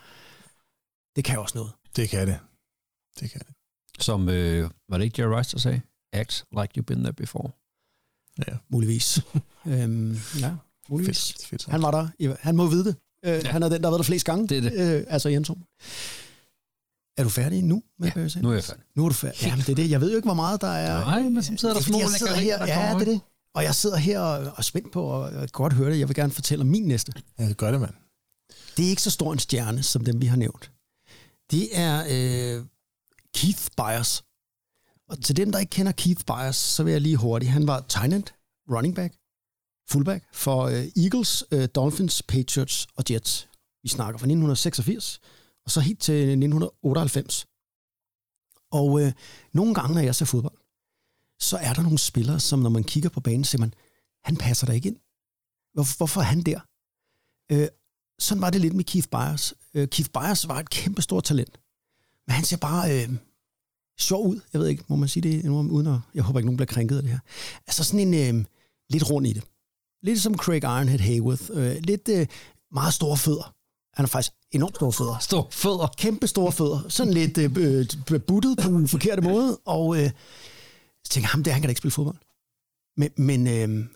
Det 1.16 1.24
kan 1.24 1.38
også 1.38 1.58
noget. 1.58 1.72
Det 1.96 2.08
kan 2.08 2.28
det. 2.28 2.38
Det 3.20 3.30
kan 3.30 3.40
det. 3.40 3.54
Som, 3.98 4.28
øh, 4.28 4.70
var 4.88 4.98
det 4.98 5.04
ikke 5.04 5.22
Jerry 5.22 5.38
Rice, 5.38 5.52
der 5.52 5.58
sagde? 5.58 5.80
Act 6.12 6.44
like 6.52 6.68
you've 6.78 6.82
been 6.84 6.98
there 7.02 7.12
before. 7.12 7.50
Ja, 8.48 8.56
Muligvis. 8.68 9.20
øhm, 9.66 10.16
ja, 10.40 10.54
muligvis. 10.88 11.32
fedt. 11.32 11.46
fedt 11.46 11.66
Han 11.66 11.82
var 11.82 11.90
der. 11.90 12.36
Han 12.40 12.56
må 12.56 12.66
vide 12.66 12.84
det. 12.84 12.96
Øh, 13.24 13.32
ja. 13.44 13.50
Han 13.50 13.62
er 13.62 13.68
den, 13.68 13.82
der 13.82 13.86
har 13.86 13.90
været 13.90 13.98
der 13.98 14.04
flest 14.04 14.26
gange. 14.26 14.48
Det 14.48 14.58
er 14.58 14.60
det. 14.70 14.96
Øh, 14.98 15.04
altså 15.08 15.28
Jensson. 15.28 15.64
Er 17.20 17.24
du 17.24 17.30
færdig 17.30 17.64
nu 17.64 17.82
med 17.98 18.12
Ja, 18.16 18.40
nu 18.42 18.48
er 18.50 18.54
jeg 18.54 18.64
færdig. 18.64 18.84
Nu 18.96 19.04
er 19.04 19.08
du 19.08 19.14
færdig. 19.14 19.42
Jamen, 19.42 19.58
det 19.58 19.68
er 19.68 19.74
det. 19.74 19.90
Jeg 19.90 20.00
ved 20.00 20.10
jo 20.10 20.16
ikke, 20.16 20.26
hvor 20.26 20.34
meget 20.34 20.60
der 20.60 20.68
er. 20.68 21.00
Nej, 21.04 21.22
men 21.22 21.42
så 21.42 21.52
sidder 21.56 21.74
der 21.74 21.80
er, 21.80 21.84
små 21.84 21.98
fordi, 21.98 22.02
jeg 22.02 22.18
sidder 22.18 22.36
lækkerier, 22.36 22.66
her, 22.66 22.74
der 22.74 22.88
Ja, 22.88 22.94
det 22.94 23.08
er 23.08 23.12
det. 23.12 23.20
Og 23.54 23.62
jeg 23.64 23.74
sidder 23.74 23.96
her 23.96 24.20
og, 24.20 24.38
og 24.38 24.54
er 24.58 24.62
spændt 24.62 24.92
på, 24.92 25.02
og 25.02 25.48
godt 25.52 25.72
høre 25.72 25.90
det. 25.90 25.98
Jeg 25.98 26.08
vil 26.08 26.16
gerne 26.16 26.32
fortælle 26.32 26.62
om 26.62 26.68
min 26.68 26.82
næste. 26.82 27.12
Ja, 27.38 27.48
det 27.48 27.56
gør 27.56 27.70
det, 27.70 27.80
mand. 27.80 27.94
Det 28.76 28.84
er 28.84 28.90
ikke 28.90 29.02
så 29.02 29.10
stor 29.10 29.32
en 29.32 29.38
stjerne, 29.38 29.82
som 29.82 30.04
dem, 30.04 30.20
vi 30.20 30.26
har 30.26 30.36
nævnt. 30.36 30.70
Det 31.50 31.68
er 31.78 32.04
øh, 32.10 32.64
Keith 33.34 33.68
Byers. 33.76 34.24
Og 35.08 35.24
til 35.24 35.36
dem, 35.36 35.52
der 35.52 35.58
ikke 35.58 35.70
kender 35.70 35.92
Keith 35.92 36.24
Byers, 36.26 36.56
så 36.56 36.82
vil 36.82 36.92
jeg 36.92 37.00
lige 37.00 37.16
hurtigt. 37.16 37.52
Han 37.52 37.66
var 37.66 37.84
tight 37.88 38.14
end, 38.14 38.24
running 38.70 38.94
back, 38.94 39.14
fullback 39.90 40.24
for 40.32 40.62
øh, 40.62 40.84
Eagles, 41.04 41.44
øh, 41.50 41.68
Dolphins, 41.74 42.22
Patriots 42.22 42.86
og 42.96 43.04
Jets. 43.10 43.48
Vi 43.82 43.88
snakker 43.88 44.18
fra 44.18 44.24
1986, 44.26 45.20
og 45.64 45.70
så 45.70 45.80
helt 45.80 46.00
til 46.00 46.14
1998. 46.14 47.46
Og 48.70 49.02
øh, 49.02 49.12
nogle 49.52 49.74
gange, 49.74 49.94
når 49.94 50.00
jeg 50.02 50.14
ser 50.14 50.24
fodbold, 50.24 50.58
så 51.38 51.56
er 51.56 51.72
der 51.72 51.82
nogle 51.82 51.98
spillere, 51.98 52.40
som 52.40 52.58
når 52.58 52.70
man 52.70 52.84
kigger 52.84 53.08
på 53.08 53.20
banen, 53.20 53.44
siger 53.44 53.60
man, 53.60 53.74
han 54.24 54.36
passer 54.36 54.66
der 54.66 54.72
ikke 54.72 54.88
ind. 54.88 54.96
Hvorfor, 55.74 55.96
hvorfor 55.96 56.20
er 56.20 56.24
han 56.24 56.42
der? 56.42 56.60
Øh, 57.52 57.68
sådan 58.18 58.42
var 58.42 58.50
det 58.50 58.60
lidt 58.60 58.74
med 58.74 58.84
Keith 58.84 59.08
Byers. 59.08 59.54
Øh, 59.74 59.88
Keith 59.88 60.10
Byers 60.10 60.48
var 60.48 60.58
et 60.58 60.70
kæmpe 60.70 61.02
stort 61.02 61.24
talent. 61.24 61.60
Men 62.26 62.34
han 62.34 62.44
ser 62.44 62.56
bare 62.56 63.02
øh, 63.02 63.16
sjov 63.98 64.26
ud. 64.26 64.40
Jeg 64.52 64.60
ved 64.60 64.68
ikke, 64.68 64.84
må 64.88 64.96
man 64.96 65.08
sige 65.08 65.22
det 65.22 65.48
uden 65.48 65.86
at... 65.86 65.98
Jeg 66.14 66.22
håber 66.22 66.38
ikke, 66.38 66.46
nogen 66.46 66.56
bliver 66.56 66.66
krænket 66.66 66.96
af 66.96 67.02
det 67.02 67.10
her. 67.10 67.18
Altså 67.66 67.84
sådan 67.84 68.14
en 68.14 68.36
øh, 68.36 68.44
lidt 68.90 69.10
rund 69.10 69.26
i 69.26 69.32
det. 69.32 69.44
Lidt 70.02 70.20
som 70.20 70.36
Craig 70.36 70.62
Ironhead 70.62 70.98
Hayworth. 71.00 71.44
Øh, 71.50 71.76
lidt 71.76 72.08
øh, 72.08 72.26
meget 72.72 72.94
store 72.94 73.16
fødder. 73.16 73.54
Han 74.00 74.04
har 74.04 74.08
faktisk 74.08 74.32
enormt 74.52 74.76
store 74.76 74.92
fødder. 74.92 75.18
Stor 75.18 75.48
fødder. 75.50 75.86
Kæmpe 75.96 76.26
store 76.26 76.52
fødder. 76.52 76.88
Sådan 76.88 77.12
lidt 77.12 77.38
øh, 77.38 77.50
øh, 78.10 78.20
buttet 78.20 78.58
på 78.58 78.68
en 78.68 78.88
forkert 78.88 79.24
måde. 79.24 79.56
Og 79.66 80.02
øh, 80.02 80.10
så 81.04 81.10
tænker 81.10 81.24
jeg, 81.24 81.30
ham 81.30 81.42
der, 81.42 81.52
han 81.52 81.60
kan 81.60 81.68
da 81.68 81.70
ikke 81.70 81.78
spille 81.78 81.92
fodbold. 81.92 82.16
Men, 82.96 83.10
men 83.16 83.46
øh, 83.46 83.86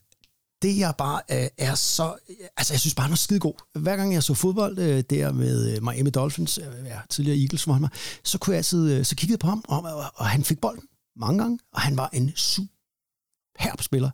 det 0.62 0.78
jeg 0.78 0.94
bare 0.98 1.20
øh, 1.30 1.48
er 1.58 1.74
så... 1.74 2.16
Altså, 2.56 2.72
jeg 2.72 2.80
synes 2.80 2.94
bare, 2.94 3.04
han 3.04 3.12
er 3.12 3.16
skide 3.16 3.40
god. 3.40 3.78
Hver 3.80 3.96
gang 3.96 4.12
jeg 4.12 4.22
så 4.22 4.34
fodbold 4.34 4.78
øh, 4.78 5.04
der 5.10 5.32
med 5.32 5.76
øh, 5.76 5.82
Miami 5.82 6.10
Dolphins, 6.10 6.58
øh, 6.58 6.86
ja, 6.86 7.00
tidligere 7.10 7.38
Eagles, 7.38 7.64
hvor 7.64 7.72
han 7.72 7.82
var, 7.82 7.92
så 8.24 8.38
kunne 8.38 8.52
jeg 8.54 8.58
altid... 8.58 8.92
Øh, 8.92 9.04
så 9.04 9.16
kiggede 9.16 9.32
jeg 9.32 9.40
på 9.40 9.46
ham, 9.46 9.64
og, 9.68 9.82
og, 9.82 10.04
og 10.14 10.26
han 10.26 10.44
fik 10.44 10.60
bolden 10.60 10.88
mange 11.16 11.42
gange, 11.42 11.58
og 11.72 11.80
han 11.80 11.96
var 11.96 12.10
en 12.12 12.32
superb 12.36 13.82
spiller. 13.82 14.10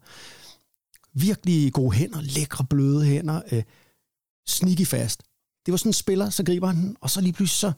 Virkelig 1.14 1.72
gode 1.72 1.92
hænder, 1.92 2.20
lækre, 2.20 2.64
bløde 2.64 3.04
hænder, 3.04 3.42
øh, 3.52 3.62
sneaky 4.48 4.86
fast. 4.86 5.22
Det 5.70 5.72
var 5.72 5.78
sådan 5.78 5.90
en 5.90 5.94
spiller, 5.94 6.30
så 6.30 6.44
griber 6.44 6.66
han 6.66 6.76
den, 6.76 6.96
og 7.00 7.10
så 7.10 7.20
lige 7.20 7.32
pludselig 7.32 7.58
så 7.58 7.72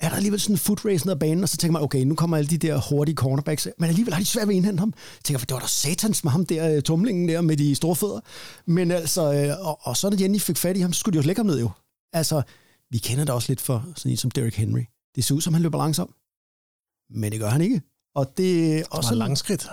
er 0.00 0.08
der 0.08 0.16
alligevel 0.16 0.40
sådan 0.40 0.54
en 0.54 0.58
foot 0.58 0.84
race 0.84 1.06
ned 1.06 1.14
ad 1.14 1.18
banen, 1.18 1.42
og 1.42 1.48
så 1.48 1.56
tænker 1.56 1.72
man, 1.72 1.82
okay, 1.82 2.04
nu 2.04 2.14
kommer 2.14 2.36
alle 2.36 2.50
de 2.50 2.58
der 2.58 2.80
hurtige 2.90 3.14
cornerbacks, 3.16 3.68
men 3.78 3.88
alligevel 3.88 4.14
har 4.14 4.20
de 4.20 4.26
svært 4.26 4.48
ved 4.48 4.54
at 4.54 4.56
indhente 4.56 4.80
ham. 4.80 4.92
Jeg 4.96 5.24
tænker, 5.24 5.44
det 5.44 5.54
var 5.54 5.60
da 5.60 5.66
satans 5.66 6.24
med 6.24 6.32
ham 6.32 6.46
der, 6.46 6.76
øh, 6.76 6.82
tumlingen 6.82 7.28
der 7.28 7.40
med 7.40 7.56
de 7.56 7.74
store 7.74 7.96
fødder. 7.96 8.20
Men 8.66 8.90
altså, 8.90 9.32
øh, 9.32 9.66
og, 9.66 9.78
og 9.82 9.96
så 9.96 10.10
når 10.10 10.20
Jenny 10.20 10.40
fik 10.40 10.56
fat 10.56 10.76
i 10.76 10.80
ham, 10.80 10.92
så 10.92 11.00
skulle 11.00 11.12
de 11.12 11.22
jo 11.22 11.26
lægge 11.26 11.38
ham 11.38 11.46
ned 11.46 11.60
jo. 11.60 11.70
Altså, 12.12 12.42
vi 12.90 12.98
kender 12.98 13.24
det 13.24 13.34
også 13.34 13.50
lidt 13.50 13.60
for 13.60 13.92
sådan 13.96 14.10
en 14.10 14.16
som 14.16 14.30
Derrick 14.30 14.56
Henry. 14.56 14.82
Det 15.14 15.24
ser 15.24 15.34
ud 15.34 15.40
som, 15.40 15.54
han 15.54 15.62
løber 15.62 15.78
langsomt. 15.78 16.10
Men 17.10 17.32
det 17.32 17.40
gør 17.40 17.50
han 17.50 17.60
ikke. 17.60 17.82
Og 18.14 18.36
det 18.36 18.78
er 18.78 18.84
Og 18.90 18.96
også 18.98 19.08
så 19.08 19.14
langskridt. 19.14 19.68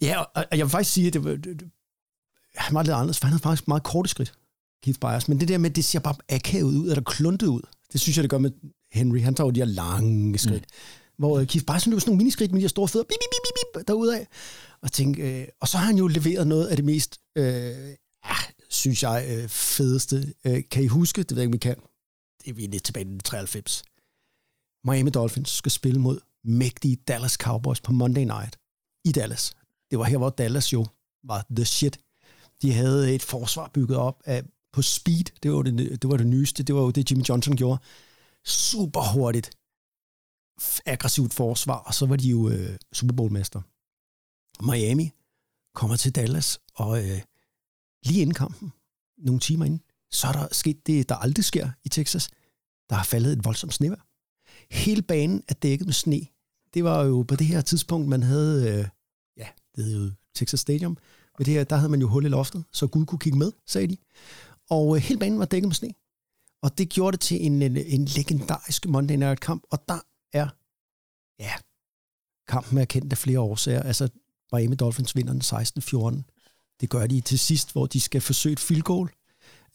Ja, 0.00 0.20
og, 0.20 0.28
og 0.34 0.58
jeg 0.58 0.66
vil 0.66 0.70
faktisk 0.70 0.92
sige, 0.92 1.06
at 1.06 1.12
det 1.12 1.24
var, 1.24 1.30
det, 1.30 1.44
det, 1.44 1.70
han 2.56 2.74
var 2.74 2.82
lidt 2.82 2.92
anderledes, 2.92 3.18
for 3.18 3.26
han 3.26 3.32
havde 3.32 3.42
faktisk 3.42 3.68
meget 3.68 3.82
korte 3.82 4.08
skridt, 4.08 4.34
Keith 4.82 5.00
Byers. 5.00 5.28
Men 5.28 5.40
det 5.40 5.48
der 5.48 5.58
med, 5.58 5.70
det 5.70 5.84
ser 5.84 5.98
bare 5.98 6.14
akavet 6.28 6.76
ud, 6.76 6.88
eller 6.88 7.02
kluntet 7.02 7.46
ud, 7.46 7.60
det 7.92 8.00
synes 8.00 8.16
jeg, 8.16 8.22
det 8.22 8.30
gør 8.30 8.38
med 8.38 8.50
Henry. 8.92 9.20
Han 9.20 9.34
tager 9.34 9.46
jo 9.46 9.50
de 9.50 9.60
her 9.60 9.66
lange 9.66 10.38
skridt. 10.38 10.66
Mm. 10.68 11.16
Hvor 11.18 11.40
uh, 11.40 11.46
Keith 11.46 11.66
Byers, 11.66 11.84
han 11.84 11.90
løber 11.90 12.00
sådan 12.00 12.10
nogle 12.10 12.18
miniskridt 12.18 12.52
med 12.52 12.60
de 12.60 12.62
her 12.62 12.68
store 12.68 12.88
fødder, 12.88 13.04
bip, 13.04 13.18
bip, 13.20 13.30
bip, 13.32 13.78
bip, 13.78 13.88
derudad. 13.88 14.26
Og, 14.82 14.92
tænk, 14.92 15.18
øh, 15.18 15.46
og 15.60 15.68
så 15.68 15.78
har 15.78 15.86
han 15.86 15.96
jo 15.96 16.06
leveret 16.06 16.46
noget 16.46 16.66
af 16.66 16.76
det 16.76 16.84
mest, 16.84 17.20
øh, 17.38 17.44
ja, 18.24 18.36
synes 18.70 19.02
jeg, 19.02 19.26
øh, 19.30 19.48
fedeste. 19.48 20.34
Øh, 20.46 20.62
kan 20.70 20.82
I 20.82 20.86
huske, 20.86 21.22
det 21.22 21.30
ved 21.30 21.42
jeg 21.42 21.42
ikke, 21.42 21.50
om 21.50 21.54
I 21.54 21.58
kan, 21.58 21.76
det 22.44 22.50
er 22.50 22.54
vi 22.54 22.66
lidt 22.66 22.84
tilbage 22.84 23.14
i 23.14 23.18
93. 23.18 23.82
Miami 24.84 25.10
Dolphins 25.10 25.50
skal 25.50 25.72
spille 25.72 26.00
mod 26.00 26.20
mægtige 26.44 26.96
Dallas 26.96 27.32
Cowboys 27.32 27.80
på 27.80 27.92
Monday 27.92 28.24
Night 28.24 28.58
i 29.04 29.12
Dallas. 29.12 29.56
Det 29.90 29.98
var 29.98 30.04
her, 30.04 30.18
hvor 30.18 30.30
Dallas 30.30 30.72
jo 30.72 30.86
var 31.24 31.46
the 31.56 31.64
shit. 31.64 31.98
De 32.62 32.72
havde 32.72 33.14
et 33.14 33.22
forsvar 33.22 33.70
bygget 33.74 33.98
op 33.98 34.22
af, 34.24 34.42
på 34.72 34.82
speed. 34.82 35.24
Det 35.42 35.52
var 35.52 35.62
det, 35.62 36.02
det 36.02 36.10
var 36.10 36.16
det 36.16 36.26
nyeste. 36.26 36.62
Det 36.62 36.74
var 36.74 36.80
jo 36.80 36.90
det, 36.90 37.10
Jimmy 37.10 37.24
Johnson 37.28 37.56
gjorde. 37.56 37.82
super 38.44 39.12
hurtigt, 39.12 39.50
aggressivt 40.86 41.34
forsvar, 41.34 41.78
og 41.78 41.94
så 41.94 42.06
var 42.06 42.16
de 42.16 42.28
jo 42.28 42.48
øh, 42.48 42.76
Super 42.92 43.14
Bowl-mester. 43.14 43.60
Miami 44.62 45.10
kommer 45.74 45.96
til 45.96 46.14
Dallas, 46.14 46.60
og 46.74 47.04
øh, 47.04 47.20
lige 48.04 48.20
inden 48.20 48.34
kampen, 48.34 48.72
nogle 49.18 49.40
timer 49.40 49.64
inden, 49.64 49.80
så 50.10 50.26
er 50.26 50.32
der 50.32 50.48
sket 50.52 50.86
det, 50.86 51.08
der 51.08 51.14
aldrig 51.14 51.44
sker 51.44 51.70
i 51.84 51.88
Texas. 51.88 52.30
Der 52.90 52.96
har 52.96 53.04
faldet 53.04 53.32
et 53.32 53.44
voldsomt 53.44 53.74
snevejr. 53.74 54.06
Hele 54.70 55.02
banen 55.02 55.42
er 55.48 55.54
dækket 55.54 55.86
med 55.86 55.94
sne. 55.94 56.20
Det 56.74 56.84
var 56.84 57.04
jo 57.04 57.22
på 57.22 57.36
det 57.36 57.46
her 57.46 57.60
tidspunkt, 57.60 58.08
man 58.08 58.22
havde, 58.22 58.70
øh, 58.70 58.88
ja, 59.36 59.48
det 59.76 59.84
hed 59.84 60.04
jo 60.04 60.10
Texas 60.34 60.60
Stadium, 60.60 60.98
men 61.38 61.46
det 61.46 61.54
her, 61.54 61.64
der 61.64 61.76
havde 61.76 61.90
man 61.90 62.00
jo 62.00 62.08
hul 62.08 62.24
i 62.24 62.28
loftet, 62.28 62.64
så 62.72 62.86
Gud 62.86 63.06
kunne 63.06 63.18
kigge 63.18 63.38
med, 63.38 63.52
sagde 63.66 63.88
de. 63.88 63.96
Og 64.70 64.96
øh, 64.96 65.02
hele 65.02 65.18
banen 65.18 65.38
var 65.38 65.44
dækket 65.44 65.68
med 65.68 65.74
sne. 65.74 65.90
Og 66.62 66.78
det 66.78 66.88
gjorde 66.88 67.12
det 67.12 67.20
til 67.20 67.46
en, 67.46 67.62
en, 67.62 67.76
en 67.76 68.04
legendarisk 68.04 68.86
Monday 68.86 69.14
Night 69.14 69.40
kamp, 69.40 69.62
og 69.70 69.78
der 69.88 70.00
er, 70.32 70.48
ja, 71.38 71.52
kampen 72.48 72.78
er 72.78 72.84
kendt 72.84 73.12
af 73.12 73.18
flere 73.18 73.40
årsager. 73.40 73.82
Altså, 73.82 74.08
Miami 74.52 74.74
Dolphins 74.74 75.16
vinder 75.16 75.32
den 75.32 75.42
16-14. 75.42 76.76
Det 76.80 76.90
gør 76.90 77.06
de 77.06 77.20
til 77.20 77.38
sidst, 77.38 77.72
hvor 77.72 77.86
de 77.86 78.00
skal 78.00 78.20
forsøge 78.20 78.52
et 78.52 78.60
field 78.60 78.82
goal, 78.82 79.08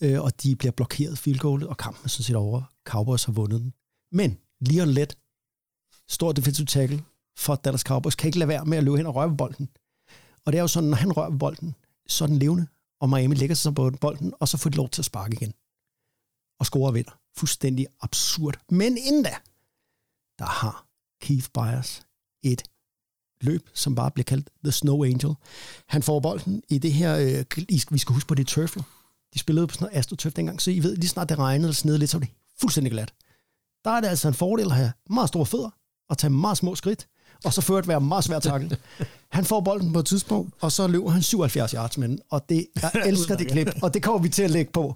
øh, 0.02 0.22
og 0.22 0.44
de 0.44 0.56
bliver 0.56 0.72
blokeret 0.72 1.18
field 1.18 1.40
goalet, 1.40 1.68
og 1.68 1.78
kampen 1.78 2.06
er 2.06 2.10
sådan 2.10 2.24
set 2.24 2.36
over. 2.36 2.62
Cowboys 2.86 3.24
har 3.24 3.34
vundet 3.34 3.62
den. 3.62 3.74
Men 4.12 4.38
Leon 4.62 4.88
Lett, 4.88 5.18
stor 6.10 6.32
defensive 6.32 6.66
tackle 6.66 7.04
for 7.38 7.56
Dallas 7.56 7.82
Cowboys, 7.82 8.16
kan 8.16 8.28
ikke 8.28 8.40
lade 8.40 8.48
være 8.48 8.66
med 8.66 8.78
at 8.78 8.84
løbe 8.84 8.98
hen 8.98 9.06
og 9.06 9.16
røre 9.16 9.30
ved 9.30 9.38
bolden. 9.38 9.70
Og 10.46 10.52
det 10.52 10.58
er 10.58 10.62
jo 10.62 10.68
sådan, 10.68 10.90
når 10.90 10.98
han 10.98 11.12
rører 11.18 11.30
ved 11.30 11.40
bolden, 11.40 11.76
så 12.08 12.24
er 12.24 12.28
den 12.28 12.40
levende, 12.40 12.68
og 13.02 13.10
Miami 13.10 13.36
lægger 13.36 13.56
sig 13.56 13.64
så 13.64 13.72
på 13.72 13.92
bolden, 14.02 14.34
og 14.40 14.48
så 14.48 14.58
får 14.58 14.70
de 14.70 14.78
lov 14.78 14.90
til 14.90 15.02
at 15.02 15.06
sparke 15.06 15.34
igen. 15.34 15.54
Og 16.60 16.66
score 16.66 16.90
og 16.90 16.94
vinder. 16.94 17.20
Fuldstændig 17.38 17.88
absurd. 18.02 18.58
Men 18.70 18.98
inden 18.98 19.24
da, 19.24 19.36
der 20.40 20.46
har 20.46 20.86
Keith 21.22 21.48
Byers 21.54 22.02
et 22.44 22.64
løb, 23.42 23.70
som 23.74 23.96
bare 23.96 24.12
bliver 24.12 24.24
kaldt 24.24 24.50
The 24.64 24.72
Snow 24.72 25.04
Angel. 25.04 25.36
Han 25.88 26.04
får 26.04 26.20
bolden 26.20 26.64
i 26.70 26.78
det 26.78 26.94
her, 26.94 27.18
øh, 27.18 27.66
vi 27.92 27.98
skal 27.98 28.14
huske 28.14 28.28
på 28.28 28.36
det 28.36 28.58
er 28.58 28.86
De 29.34 29.40
spillede 29.40 29.68
på 29.68 29.74
sådan 29.74 29.86
noget 29.86 30.00
astroturf 30.00 30.34
dengang, 30.34 30.62
så 30.62 30.72
I 30.72 30.80
ved, 30.80 30.96
lige 30.96 31.10
snart 31.10 31.30
det 31.30 31.40
regnede 31.40 31.68
eller 31.68 31.76
snede 31.76 31.98
lidt, 31.98 32.10
så 32.10 32.18
var 32.18 32.26
det 32.26 32.34
fuldstændig 32.62 32.92
glat. 32.92 33.14
Der 33.84 33.92
er 33.92 34.02
det 34.02 34.08
altså 34.08 34.28
en 34.28 34.34
fordel 34.34 34.66
at 34.66 34.76
have 34.76 34.92
meget 35.10 35.28
store 35.28 35.46
fødder, 35.46 35.70
og 36.10 36.18
tage 36.18 36.32
meget 36.32 36.58
små 36.58 36.76
skridt, 36.76 37.08
og 37.44 37.54
så 37.54 37.62
ført 37.62 37.88
være 37.88 38.02
meget 38.02 38.24
svært 38.24 38.44
takle. 38.44 38.78
Han 39.32 39.46
får 39.46 39.62
bolden 39.62 39.94
på 39.94 40.00
et 40.00 40.06
tidspunkt, 40.06 40.54
og 40.62 40.72
så 40.72 40.88
løber 40.88 41.10
han 41.10 41.22
77 41.22 41.72
yards 41.72 41.98
med 41.98 42.08
den, 42.08 42.20
og 42.30 42.50
det, 42.50 42.68
jeg 42.82 42.92
elsker 43.06 43.38
det 43.38 43.48
klip, 43.48 43.70
og 43.82 43.94
det 43.94 44.04
kommer 44.04 44.22
vi 44.22 44.30
til 44.30 44.44
at 44.44 44.52
lægge 44.52 44.72
på. 44.72 44.96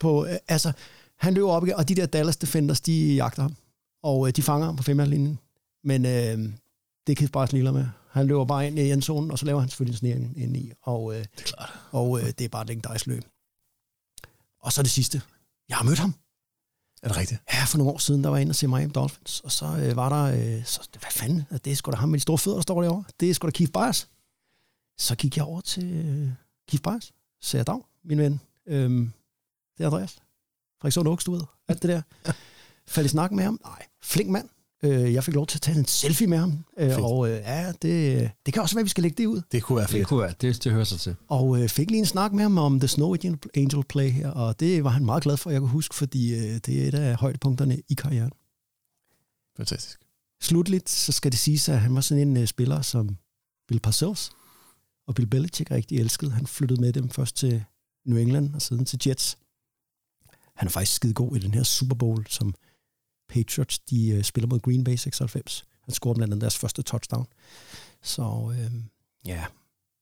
på 0.00 0.26
øh, 0.26 0.36
altså, 0.48 0.72
han 1.18 1.34
løber 1.34 1.50
op 1.50 1.66
igen, 1.66 1.76
og 1.76 1.88
de 1.88 1.94
der 1.94 2.06
Dallas 2.06 2.36
Defenders, 2.36 2.80
de 2.80 3.14
jagter 3.14 3.42
ham, 3.42 3.56
og 4.02 4.28
øh, 4.28 4.32
de 4.36 4.42
fanger 4.42 4.66
ham 4.66 4.76
på 4.76 4.82
femmerlinjen. 4.82 5.38
Men 5.84 6.06
øh, 6.06 6.52
det 7.06 7.16
Keith 7.16 7.32
Bryce 7.32 7.52
ligeglad 7.52 7.72
med. 7.72 7.86
Han 8.10 8.26
løber 8.26 8.44
bare 8.44 8.66
ind 8.66 8.78
i 8.78 8.92
endzonen, 8.92 9.30
og 9.30 9.38
så 9.38 9.46
laver 9.46 9.60
han 9.60 9.68
selvfølgelig 9.68 9.94
en 9.94 9.98
snæring 9.98 10.38
ind 10.38 10.56
i, 10.56 10.72
og, 10.82 11.14
øh, 11.14 11.18
det 11.18 11.28
er 11.38 11.42
klart. 11.42 11.72
og 11.90 12.20
øh, 12.20 12.26
det 12.26 12.40
er 12.40 12.48
bare 12.48 12.72
et 12.72 13.06
løb. 13.06 13.24
Og 14.60 14.72
så 14.72 14.82
det 14.82 14.90
sidste. 14.90 15.22
Jeg 15.68 15.76
har 15.76 15.84
mødt 15.84 15.98
ham. 15.98 16.14
Er 17.02 17.08
det 17.08 17.16
rigtigt? 17.16 17.40
Ja, 17.52 17.64
for 17.64 17.78
nogle 17.78 17.92
år 17.92 17.98
siden, 17.98 18.24
der 18.24 18.30
var 18.30 18.36
jeg 18.36 18.42
inde 18.42 18.50
og 18.50 18.56
se 18.56 18.66
Miami 18.66 18.92
Dolphins, 18.92 19.40
og 19.40 19.52
så 19.52 19.66
øh, 19.66 19.96
var 19.96 20.08
der, 20.08 20.56
øh, 20.56 20.64
så, 20.64 20.88
hvad 20.92 21.10
fanden, 21.10 21.44
det 21.64 21.72
er 21.72 21.76
sgu 21.76 21.90
da 21.90 21.96
ham 21.96 22.08
med 22.08 22.18
de 22.18 22.22
store 22.22 22.38
fødder, 22.38 22.56
der 22.56 22.62
står 22.62 22.82
derovre. 22.82 23.04
Det 23.20 23.30
er 23.30 23.34
sgu 23.34 23.46
da 23.46 23.50
Keith 23.50 23.72
Byers. 23.72 24.08
Så 24.98 25.14
gik 25.16 25.36
jeg 25.36 25.44
over 25.44 25.60
til 25.60 25.92
øh, 25.92 26.30
Keith 26.68 26.82
Byers, 26.82 27.12
så 27.40 27.56
jeg 27.56 27.66
dag, 27.66 27.80
min 28.04 28.18
ven. 28.18 28.40
Øhm, 28.66 29.12
det 29.78 29.84
er 29.84 29.88
Andreas. 29.88 30.18
Frederikshund 30.80 31.18
du 31.26 31.32
ved. 31.32 31.42
Alt 31.68 31.82
det 31.82 31.88
der. 31.90 32.02
Faldt 32.86 33.06
i 33.06 33.08
snak 33.08 33.32
med 33.32 33.44
ham. 33.44 33.60
Nej, 33.64 33.86
flink 34.02 34.30
mand. 34.30 34.48
Øh, 34.82 35.12
jeg 35.14 35.24
fik 35.24 35.34
lov 35.34 35.46
til 35.46 35.58
at 35.58 35.62
tage 35.62 35.78
en 35.78 35.84
selfie 35.84 36.26
med 36.26 36.38
ham. 36.38 36.64
Øh, 36.78 36.90
Fedt. 36.90 37.00
og 37.00 37.28
øh, 37.30 37.34
ja, 37.36 37.72
det, 37.82 38.30
det 38.46 38.54
kan 38.54 38.62
også 38.62 38.74
være, 38.74 38.80
at 38.80 38.84
vi 38.84 38.88
skal 38.90 39.02
lægge 39.02 39.22
det 39.22 39.26
ud. 39.26 39.42
Det 39.52 39.62
kunne 39.62 39.76
være 39.76 39.86
Det 39.86 39.90
fedt. 39.92 40.06
kunne 40.06 40.20
være, 40.20 40.34
det, 40.40 40.64
det 40.64 40.72
hører 40.72 40.84
sig 40.84 41.00
til. 41.00 41.16
Og 41.28 41.62
øh, 41.62 41.68
fik 41.68 41.90
lige 41.90 41.98
en 41.98 42.06
snak 42.06 42.32
med 42.32 42.42
ham 42.42 42.58
om 42.58 42.80
The 42.80 42.88
Snow 42.88 43.14
Angel- 43.14 43.50
Angel 43.54 43.84
Play 43.88 44.10
her, 44.10 44.30
og 44.30 44.60
det 44.60 44.84
var 44.84 44.90
han 44.90 45.04
meget 45.04 45.22
glad 45.22 45.36
for, 45.36 45.50
jeg 45.50 45.60
kunne 45.60 45.70
huske, 45.70 45.94
fordi 45.94 46.34
øh, 46.34 46.40
det 46.66 46.68
er 46.84 46.88
et 46.88 46.94
af 46.94 47.16
højdepunkterne 47.16 47.82
i 47.88 47.94
karrieren. 47.94 48.30
Fantastisk. 49.56 50.00
Slutligt, 50.42 50.90
så 50.90 51.12
skal 51.12 51.32
det 51.32 51.38
siges, 51.38 51.68
at 51.68 51.80
han 51.80 51.94
var 51.94 52.00
sådan 52.00 52.28
en 52.28 52.36
uh, 52.36 52.44
spiller, 52.44 52.82
som 52.82 53.16
Bill 53.68 53.80
Parcells 53.80 54.30
og 55.06 55.14
Bill 55.14 55.28
Belichick 55.28 55.70
rigtig 55.70 55.98
elskede. 56.00 56.30
Han 56.30 56.46
flyttede 56.46 56.80
med 56.80 56.92
dem 56.92 57.08
først 57.10 57.36
til 57.36 57.64
New 58.06 58.18
England 58.18 58.54
og 58.54 58.62
siden 58.62 58.84
til 58.84 58.98
Jets. 59.06 59.38
Han 60.56 60.68
er 60.68 60.70
faktisk 60.70 60.96
skide 60.96 61.14
god 61.14 61.36
i 61.36 61.38
den 61.38 61.54
her 61.54 61.62
Super 61.62 61.96
Bowl, 61.96 62.26
som 62.28 62.54
Patriots 63.28 63.78
de 63.78 64.14
uh, 64.16 64.22
spiller 64.22 64.48
mod 64.48 64.60
Green 64.60 64.84
Bay 64.84 64.94
96. 64.96 65.64
Han 65.82 65.94
scorede 65.94 66.16
blandt 66.16 66.32
andet 66.32 66.40
deres 66.40 66.58
første 66.58 66.82
touchdown. 66.82 67.26
Så 68.02 68.52
øh, 68.52 68.72
ja, 69.26 69.44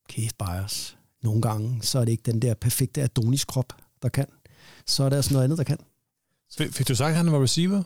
Keith 0.08 0.34
Byers. 0.38 0.98
Nogle 1.22 1.42
gange, 1.42 1.82
så 1.82 1.98
er 1.98 2.04
det 2.04 2.12
ikke 2.12 2.32
den 2.32 2.42
der 2.42 2.54
perfekte 2.54 3.02
Adonis-krop, 3.02 3.72
der 4.02 4.08
kan. 4.08 4.26
Så 4.86 5.04
er 5.04 5.08
der 5.08 5.16
altså 5.16 5.32
noget 5.32 5.44
andet, 5.44 5.58
der 5.58 5.64
kan. 5.64 5.78
Fik 6.56 6.72
fik 6.72 6.88
du 6.88 6.94
sagt, 6.94 7.10
at 7.10 7.16
han 7.16 7.32
var 7.32 7.42
receiver? 7.42 7.82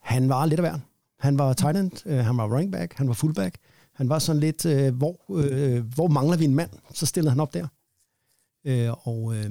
Han 0.00 0.28
var 0.28 0.46
lidt 0.46 0.60
af 0.60 0.66
hver. 0.70 0.78
Han 1.18 1.38
var 1.38 1.52
tight 1.52 1.76
end, 1.76 2.06
øh, 2.06 2.24
han 2.24 2.36
var 2.36 2.52
running 2.54 2.72
back, 2.72 2.92
han 2.94 3.08
var 3.08 3.14
fullback. 3.14 3.58
Han 3.92 4.08
var 4.08 4.18
sådan 4.18 4.40
lidt, 4.40 4.66
øh, 4.66 4.94
hvor, 4.94 5.24
øh, 5.30 5.94
hvor 5.94 6.08
mangler 6.08 6.36
vi 6.36 6.44
en 6.44 6.54
mand? 6.54 6.70
Så 6.94 7.06
stillede 7.06 7.30
han 7.30 7.40
op 7.40 7.54
der. 7.54 7.68
Øh, 8.64 9.08
og 9.08 9.36
øh, 9.36 9.50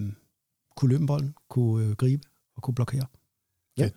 kunne 0.75 0.89
løbe 0.91 1.05
bolden, 1.05 1.35
kunne 1.49 1.85
øh, 1.85 1.91
gribe 1.95 2.23
og 2.55 2.63
kunne 2.63 2.75
blokere. 2.75 3.05
Ja, 3.77 3.83
Fedt. 3.83 3.93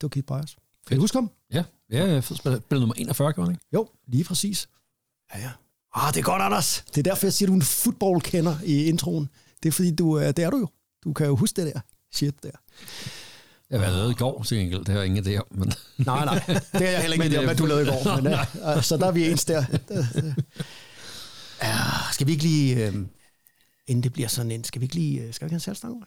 det 0.00 0.02
var 0.02 0.08
Keith 0.08 0.26
Byers. 0.26 0.56
Kan 0.88 0.96
du 0.96 1.00
huske 1.00 1.16
ham? 1.16 1.30
Ja, 1.52 1.64
ja 1.90 2.18
fed 2.20 2.36
spiller. 2.36 2.58
Spiller 2.58 2.80
nummer 2.80 2.94
41, 2.94 3.32
gjorde 3.32 3.48
han 3.50 3.54
ikke? 3.54 3.66
Jo, 3.74 3.88
lige 4.06 4.24
præcis. 4.24 4.68
Ja, 5.34 5.40
ja. 5.40 5.50
Ah, 5.94 6.14
det 6.14 6.20
er 6.20 6.24
godt, 6.24 6.42
Anders. 6.42 6.84
Det 6.94 6.98
er 6.98 7.02
derfor, 7.02 7.26
jeg 7.26 7.32
siger, 7.32 7.46
at 7.46 7.48
du 7.48 7.52
er 7.52 7.56
en 7.56 7.62
football-kender 7.62 8.56
i 8.64 8.84
introen. 8.84 9.28
Det 9.62 9.68
er 9.68 9.72
fordi, 9.72 9.94
du, 9.94 10.12
er- 10.12 10.32
det 10.32 10.44
er 10.44 10.50
du 10.50 10.56
jo. 10.58 10.68
Du 11.04 11.12
kan 11.12 11.26
jo 11.26 11.36
huske 11.36 11.62
det 11.62 11.74
der 11.74 11.80
shit 12.12 12.42
der. 12.42 12.50
Jeg 13.70 13.80
var 13.80 13.90
lavet 13.90 14.10
i 14.10 14.14
går, 14.14 14.42
til 14.42 14.58
gengæld. 14.58 14.78
Det 14.80 14.88
har 14.88 14.94
jeg 14.96 15.06
ingen 15.06 15.26
idé 15.26 15.36
om. 15.38 15.46
Men... 15.50 15.72
Nej, 15.98 16.24
nej. 16.24 16.42
Det 16.46 16.82
er 16.88 16.90
jeg 16.90 17.00
heller 17.00 17.14
ikke 17.14 17.24
Men 17.24 17.32
idé 17.32 17.38
om, 17.38 17.44
hvad 17.44 17.56
du 17.56 17.66
lavede 17.66 17.82
i 17.84 17.86
går. 17.86 18.20
Men, 18.20 18.32
ja, 18.74 18.82
så 18.82 18.96
der 18.96 19.06
er 19.06 19.12
vi 19.12 19.30
ens 19.30 19.44
der. 19.44 19.64
Ja, 21.62 21.76
skal 22.12 22.26
vi 22.26 22.32
ikke 22.32 22.44
lige, 22.44 22.86
øh, 22.86 22.94
inden 23.86 24.02
det 24.02 24.12
bliver 24.12 24.28
sådan 24.28 24.50
en, 24.50 24.64
skal 24.64 24.80
vi 24.80 24.84
ikke 24.84 24.94
lige, 24.94 25.22
øh, 25.22 25.34
skal 25.34 25.44
vi 25.44 25.46
ikke 25.46 25.52
have 25.52 25.56
en 25.56 25.60
salgstang? 25.60 26.04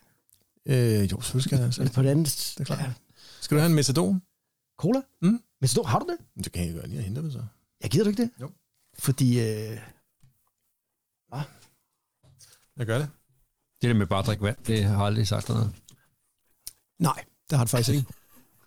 Øh, 0.66 1.12
jo, 1.12 1.22
selvfølgelig 1.22 1.72
skal 1.74 1.84
jeg. 1.84 1.92
På 1.92 2.02
det 2.02 2.10
andet? 2.10 2.54
Det 2.58 2.60
er 2.70 2.76
klart. 2.76 2.90
Skal 3.42 3.56
du 3.58 3.60
have 3.62 3.70
en 3.70 3.76
metadon? 3.76 4.22
Cola? 4.82 5.02
Mm. 5.22 5.44
Men 5.62 5.68
så, 5.68 5.84
har 5.84 6.00
du 6.00 6.06
det? 6.12 6.44
Det 6.44 6.52
kan 6.52 6.66
jeg 6.66 6.74
gøre 6.74 6.88
lige 6.88 6.98
at 6.98 7.04
hente 7.04 7.24
det 7.24 7.34
så. 7.34 7.44
Jeg 7.82 7.90
gider 7.90 8.04
du 8.04 8.10
ikke 8.10 8.22
det? 8.22 8.32
Jo. 8.42 8.52
Fordi, 9.00 9.40
øh, 9.40 9.78
Jeg 12.78 12.86
gør 12.86 12.98
det. 12.98 13.10
Det 13.82 13.88
der 13.90 13.94
med 13.94 14.08
bare 14.08 14.20
at 14.20 14.26
drikke 14.26 14.44
vand, 14.44 14.58
det 14.68 14.84
har 14.84 14.92
jeg 14.98 15.06
aldrig 15.06 15.28
sagt 15.28 15.50
noget. 15.50 15.76
nej, 17.00 17.24
det 17.50 17.58
har 17.58 17.66
du 17.66 17.70
faktisk 17.70 17.90
ikke. 17.90 18.14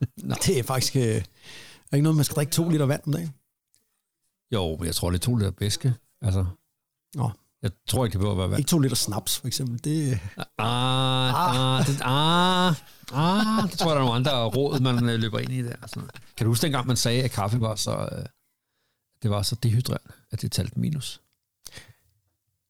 det 0.46 0.58
er 0.58 0.62
faktisk, 0.62 0.96
øh, 0.96 1.02
er 1.02 1.94
ikke 1.94 2.02
noget, 2.02 2.16
man 2.16 2.24
skal 2.24 2.34
drikke 2.34 2.52
to 2.52 2.68
liter 2.68 2.86
vand 2.86 3.02
om 3.06 3.12
dagen. 3.12 3.34
Jo, 4.52 4.76
men 4.76 4.86
jeg 4.86 4.94
tror, 4.94 5.10
det 5.10 5.18
er 5.18 5.22
to 5.22 5.36
liter 5.36 5.52
væske. 5.58 5.94
Altså, 6.20 6.46
Nå, 7.14 7.30
jeg 7.64 7.70
tror 7.88 8.04
ikke, 8.04 8.12
det 8.12 8.20
behøver 8.20 8.32
at 8.34 8.38
være 8.38 8.50
vand. 8.50 8.58
ikke 8.58 8.68
to 8.68 8.78
liter 8.78 8.96
snaps, 8.96 9.38
for 9.38 9.46
eksempel. 9.46 9.84
Det, 9.84 10.20
Ah, 10.58 11.78
ah, 11.78 11.86
det, 11.86 12.00
ah, 12.04 12.74
ah, 13.12 13.70
det 13.70 13.78
tror 13.78 13.90
jeg, 13.90 13.94
der 13.96 14.00
er 14.00 14.04
nogle 14.04 14.14
andre 14.14 14.44
råd, 14.44 14.80
man 14.80 15.08
øh, 15.08 15.20
løber 15.20 15.38
ind 15.38 15.52
i 15.52 15.62
der. 15.62 15.74
Sådan. 15.86 16.08
Kan 16.36 16.44
du 16.44 16.50
huske 16.50 16.62
dengang, 16.62 16.86
man 16.86 16.96
sagde, 16.96 17.22
at 17.22 17.30
kaffe 17.30 17.60
var 17.60 17.74
så, 17.74 18.08
øh, 18.12 18.24
det 19.22 19.30
var 19.30 19.42
så 19.42 19.54
dehydrerende, 19.62 20.12
at 20.30 20.42
det 20.42 20.52
talte 20.52 20.80
minus? 20.80 21.20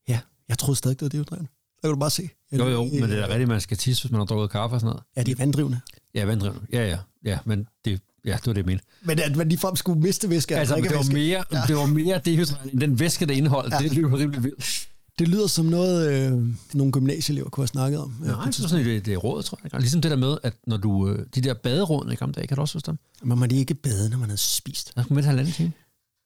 ja, 0.09 0.21
jeg 0.49 0.59
troede 0.59 0.77
stadig, 0.79 1.01
det 1.01 1.05
var 1.05 1.09
dehydrerende. 1.11 1.49
Der 1.83 1.89
kan 1.89 1.95
du 1.95 2.01
bare 2.01 2.11
se. 2.11 2.29
Jo, 2.53 2.69
jo, 2.69 2.85
men 2.85 3.03
det 3.03 3.19
er 3.19 3.27
da 3.27 3.33
rigtigt, 3.33 3.49
man 3.49 3.61
skal 3.61 3.77
tisse, 3.77 4.03
hvis 4.03 4.11
man 4.13 4.19
har 4.21 4.27
drukket 4.27 4.51
kaffe 4.51 4.77
og 4.77 4.81
sådan 4.81 4.91
noget. 4.91 5.03
Ja, 5.17 5.23
det 5.23 5.33
er 5.33 5.37
vanddrivende. 5.37 5.81
Ja, 6.15 6.25
vanddrivende. 6.25 6.67
Ja, 6.73 6.87
ja, 6.89 6.99
ja, 7.25 7.39
men 7.45 7.69
det, 7.85 8.01
ja, 8.25 8.33
det 8.33 8.47
var 8.47 8.53
det, 8.53 8.57
jeg 8.61 8.67
mente. 8.67 8.85
Men 9.03 9.19
at 9.19 9.37
man 9.37 9.49
ligefrem 9.49 9.77
skulle 9.77 10.01
miste 10.01 10.31
væske 10.31 10.57
Altså, 10.57 10.77
det 10.77 10.91
var 10.95 11.13
mere, 11.13 11.45
det 11.69 11.77
var 11.77 11.87
mere 11.87 12.21
dehydrerende 12.25 12.73
end 12.73 12.81
den 12.81 13.01
væske, 13.01 13.27
der 13.27 13.35
indeholdt. 13.35 13.73
Ja. 13.75 13.79
Det 13.79 13.93
lyder 13.93 14.19
rimelig 14.19 14.43
vildt. 14.45 14.89
Det 15.19 15.29
lyder 15.29 15.47
som 15.47 15.65
noget, 15.67 16.13
øh, 16.33 16.43
nogle 16.75 16.93
gymnasieelever 16.93 17.49
kunne 17.51 17.63
have 17.63 17.69
snakket 17.69 18.01
om. 18.01 18.15
øh, 18.21 18.27
Nej, 18.27 18.41
et 18.49 18.57
det 18.57 18.65
er 18.65 18.69
sådan 18.69 18.87
det, 18.87 19.07
det 19.07 19.13
er 19.15 19.17
råd, 19.17 19.43
tror 19.43 19.59
jeg. 19.73 19.81
Ligesom 19.81 20.01
det 20.01 20.11
der 20.11 20.17
med, 20.17 20.37
at 20.43 20.55
når 20.67 20.77
du, 20.77 21.09
øh, 21.09 21.27
de 21.35 21.41
der 21.41 21.55
baderådene 21.55 22.13
i 22.13 22.17
gamle 22.17 22.33
dage, 22.35 22.47
kan 22.47 22.55
du 22.57 22.61
også 22.61 22.75
huske 22.75 22.87
dem? 22.87 22.99
Man 23.23 23.39
må 23.39 23.47
ikke 23.51 23.75
bade, 23.75 24.11
når 24.11 24.19
man 24.19 24.29
har 24.29 24.37
spist. 24.37 24.93
Der 24.95 25.03
skulle 25.03 25.15
man 25.15 25.23
med 25.23 25.25
halvanden 25.29 25.55
time. 25.55 25.73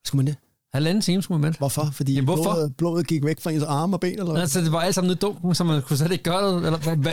Skulle 0.05 0.19
man 0.25 0.27
det? 0.27 0.37
Halvanden 0.75 1.03
time 1.03 1.23
skulle 1.23 1.41
man 1.41 1.49
med. 1.49 1.59
Hvorfor? 1.59 1.89
Fordi 1.93 2.13
Jamen, 2.15 2.25
hvorfor? 2.25 2.43
Blodet, 2.55 2.77
blodet 2.77 3.07
gik 3.07 3.25
væk 3.25 3.41
fra 3.41 3.51
ens 3.51 3.63
arme 3.63 3.97
og 3.97 4.01
ben, 4.01 4.19
eller? 4.19 4.35
Altså, 4.35 4.61
det 4.61 4.73
var 4.73 4.81
alt 4.81 4.95
sammen 4.95 5.07
noget 5.09 5.23
dumt, 5.43 5.57
så 5.57 5.65
man 5.65 5.83
kunne 5.83 5.97
slet 5.97 6.13
ikke 6.13 6.25
gøre 6.25 6.49
det. 6.57 6.57
Eller, 6.67 6.95
hvad, 6.95 7.13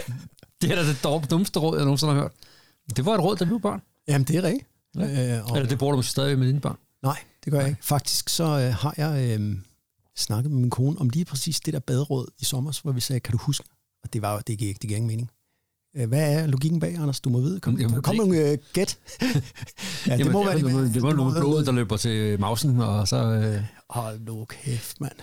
det 0.62 0.72
er 0.72 0.76
da 0.76 0.88
det 0.88 0.98
dum- 1.06 1.28
dummeste 1.28 1.60
råd, 1.60 1.78
jeg 1.78 1.86
nogensinde 1.86 2.14
har 2.14 2.22
hørt. 2.22 2.32
Det 2.96 3.06
var 3.06 3.14
et 3.14 3.22
råd, 3.22 3.46
vi 3.46 3.52
var 3.52 3.58
børn. 3.58 3.82
Jamen, 4.08 4.28
det 4.28 4.36
er 4.36 4.44
rigtigt. 4.44 4.66
Ja. 4.96 5.38
Øh, 5.38 5.46
og, 5.46 5.58
Eller 5.58 5.70
det 5.70 5.78
bruger 5.80 5.96
du 5.96 6.02
stadig 6.02 6.40
med 6.40 6.48
dine 6.48 6.60
børn. 6.60 6.78
nej, 7.04 7.18
det 7.46 7.52
gør 7.54 7.60
jeg 7.60 7.70
ikke. 7.70 7.86
Faktisk 7.86 8.30
så 8.30 8.44
øh, 8.44 8.74
har 8.74 8.94
jeg 8.98 9.40
øh, 9.40 9.56
snakket 10.18 10.52
med 10.52 10.60
min 10.62 10.70
kone 10.70 11.00
om 11.00 11.10
lige 11.10 11.26
præcis 11.26 11.60
det 11.60 11.74
der 11.74 11.80
baderåd 11.80 12.28
i 12.40 12.46
sommer, 12.46 12.80
hvor 12.84 12.92
vi 12.92 13.02
sagde, 13.02 13.20
kan 13.20 13.32
du 13.32 13.38
huske? 13.38 13.66
Og 14.04 14.14
det 14.14 14.22
var 14.22 14.34
jo, 14.34 14.40
det 14.48 14.58
gik 14.58 14.68
ikke, 14.68 14.80
det 14.82 14.90
gav 14.90 14.98
ingen 14.98 15.08
mening. 15.08 15.30
Øh, 15.96 16.08
Hvad 16.08 16.34
er 16.34 16.48
logikken 16.48 16.80
bag, 16.80 16.98
Anders? 16.98 17.20
Du 17.22 17.30
må 17.30 17.40
vide. 17.40 17.60
Kom, 17.60 17.80
Jamen, 17.80 18.02
kom 18.02 18.16
nogle 18.16 18.52
øh, 18.52 18.58
gæt. 18.74 18.98
ja, 20.08 20.18
det 20.18 20.32
må 20.32 20.46
være 20.46 20.60
det, 20.60 20.94
det 20.94 21.04
nogle 21.04 21.40
blod, 21.40 21.66
der 21.66 21.72
løber 21.72 21.98
til 21.98 22.40
mausen, 22.40 22.80
og 22.80 23.08
så... 23.08 23.18
Øh, 23.18 23.64
Hold 23.90 24.20
nu 24.20 24.46
kæft, 24.46 25.02
mand. 25.02 25.14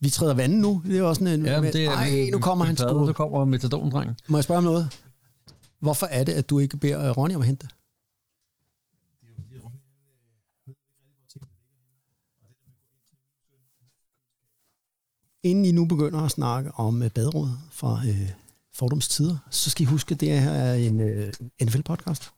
Vi 0.00 0.10
træder 0.10 0.34
vandet 0.34 0.58
nu. 0.60 0.82
Det 0.86 0.98
er 0.98 1.02
også 1.02 1.18
sådan 1.18 1.40
en... 1.40 1.46
ja, 1.46 1.60
det 1.60 1.84
er... 1.84 1.90
Ej, 1.90 2.28
nu 2.32 2.38
kommer 2.38 2.64
han 2.64 2.76
sgu. 2.76 3.12
kommer 3.12 3.44
metadondreng. 3.44 4.16
Må 4.28 4.36
jeg 4.36 4.44
spørge 4.44 4.58
om 4.58 4.64
noget? 4.64 4.88
Hvorfor 5.80 6.06
er 6.06 6.24
det, 6.24 6.32
at 6.32 6.50
du 6.50 6.58
ikke 6.58 6.76
beder 6.76 7.08
øh, 7.08 7.16
Ronny 7.16 7.34
om 7.34 7.40
at 7.40 7.46
hente 7.46 7.66
det? 7.66 7.74
Inden 15.42 15.64
I 15.64 15.72
nu 15.72 15.84
begynder 15.84 16.20
at 16.20 16.30
snakke 16.30 16.70
om 16.74 17.02
øh, 17.02 17.10
baderådet 17.10 17.58
fra 17.72 18.00
øh, 18.08 18.28
fordomstider, 18.74 19.36
så 19.50 19.70
skal 19.70 19.82
I 19.82 19.86
huske, 19.86 20.14
at 20.14 20.20
det 20.20 20.40
her 20.40 20.50
er 20.50 20.74
en 20.74 21.00
øh, 21.00 21.32
NFL-podcast. 21.62 22.30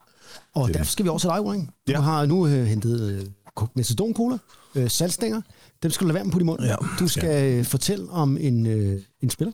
Og 0.55 0.75
derfor 0.75 0.93
skal 0.93 1.05
vi 1.05 1.11
også 1.11 1.31
have 1.31 1.55
dig. 1.55 1.69
Du 1.87 1.93
Ja. 1.93 2.01
har 2.01 2.27
nu 2.27 2.47
øh, 2.47 2.67
hentet 2.67 3.01
øh, 3.11 3.27
ko- 3.55 3.67
Macedon-cola, 3.75 4.39
øh, 4.75 4.91
saltstænger. 4.91 5.41
Dem 5.83 5.91
skal 5.91 6.05
du 6.05 6.09
lade 6.09 6.15
være 6.15 6.25
med 6.25 6.33
på 6.33 6.39
i 6.39 6.43
munden. 6.43 6.67
Ja. 6.67 6.77
Du 6.99 7.09
skal 7.09 7.53
øh, 7.59 7.65
fortælle 7.65 8.11
om 8.11 8.39
en, 8.41 8.67
øh, 8.67 9.01
en 9.23 9.31
spiller. 9.31 9.53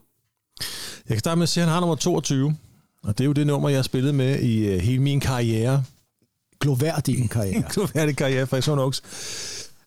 Jeg 1.09 1.15
kan 1.15 1.19
starte 1.19 1.35
med 1.37 1.43
at 1.43 1.49
sige, 1.49 1.61
at 1.61 1.67
han 1.67 1.73
har 1.73 1.79
nummer 1.79 1.95
22. 1.95 2.55
Og 3.03 3.17
det 3.17 3.23
er 3.23 3.25
jo 3.25 3.31
det 3.33 3.47
nummer, 3.47 3.69
jeg 3.69 3.77
har 3.77 3.83
spillet 3.83 4.15
med 4.15 4.39
i 4.39 4.57
øh, 4.67 4.79
hele 4.79 5.01
min 5.01 5.19
karriere. 5.19 5.83
Gloværdig 6.59 7.29
karriere. 7.31 7.63
Gloværdig 7.73 8.17
karriere 8.17 8.47
fra 8.47 8.57
Arizona 8.57 8.81
Oaks. 8.81 9.01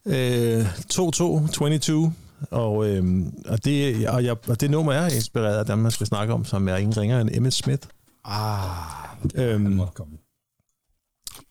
Øh, 0.06 0.66
2-2, 0.92 1.52
22. 1.52 2.12
Og, 2.50 2.88
øh, 2.88 3.04
og, 3.46 3.64
det, 3.64 4.08
og, 4.08 4.24
jeg, 4.24 4.36
og 4.48 4.60
det 4.60 4.70
nummer 4.70 4.92
er 4.92 5.08
inspireret 5.08 5.58
af 5.58 5.66
dem, 5.66 5.78
man 5.78 5.90
skal 5.90 6.06
snakke 6.06 6.34
om, 6.34 6.44
som 6.44 6.68
er 6.68 6.76
ingen 6.76 6.96
ringer 6.96 7.20
end 7.20 7.30
Emmett 7.32 7.54
Smith. 7.54 7.88
Ah, 8.24 9.04
Øhm, 9.34 9.80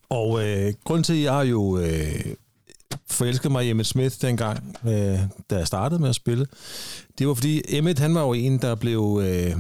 og 0.10 0.48
øh, 0.48 0.74
grunden 0.84 1.04
til, 1.04 1.14
at 1.14 1.24
jeg 1.24 1.52
jo 1.52 1.78
øh, 1.78 2.26
forelskede 3.10 3.54
mig 3.54 3.66
i 3.66 3.70
Emmett 3.70 3.90
Smith 3.90 4.16
dengang, 4.22 4.78
øh, 4.86 5.20
da 5.50 5.58
jeg 5.58 5.68
startede 5.68 6.02
med 6.02 6.10
at 6.10 6.16
spille, 6.16 6.48
det 7.20 7.28
var 7.28 7.34
fordi 7.34 7.62
Emmett, 7.78 8.00
han 8.00 8.16
var 8.16 8.22
jo 8.22 8.34
en, 8.34 8.58
der 8.58 8.76
blev... 8.76 9.22
Øh, 9.24 9.56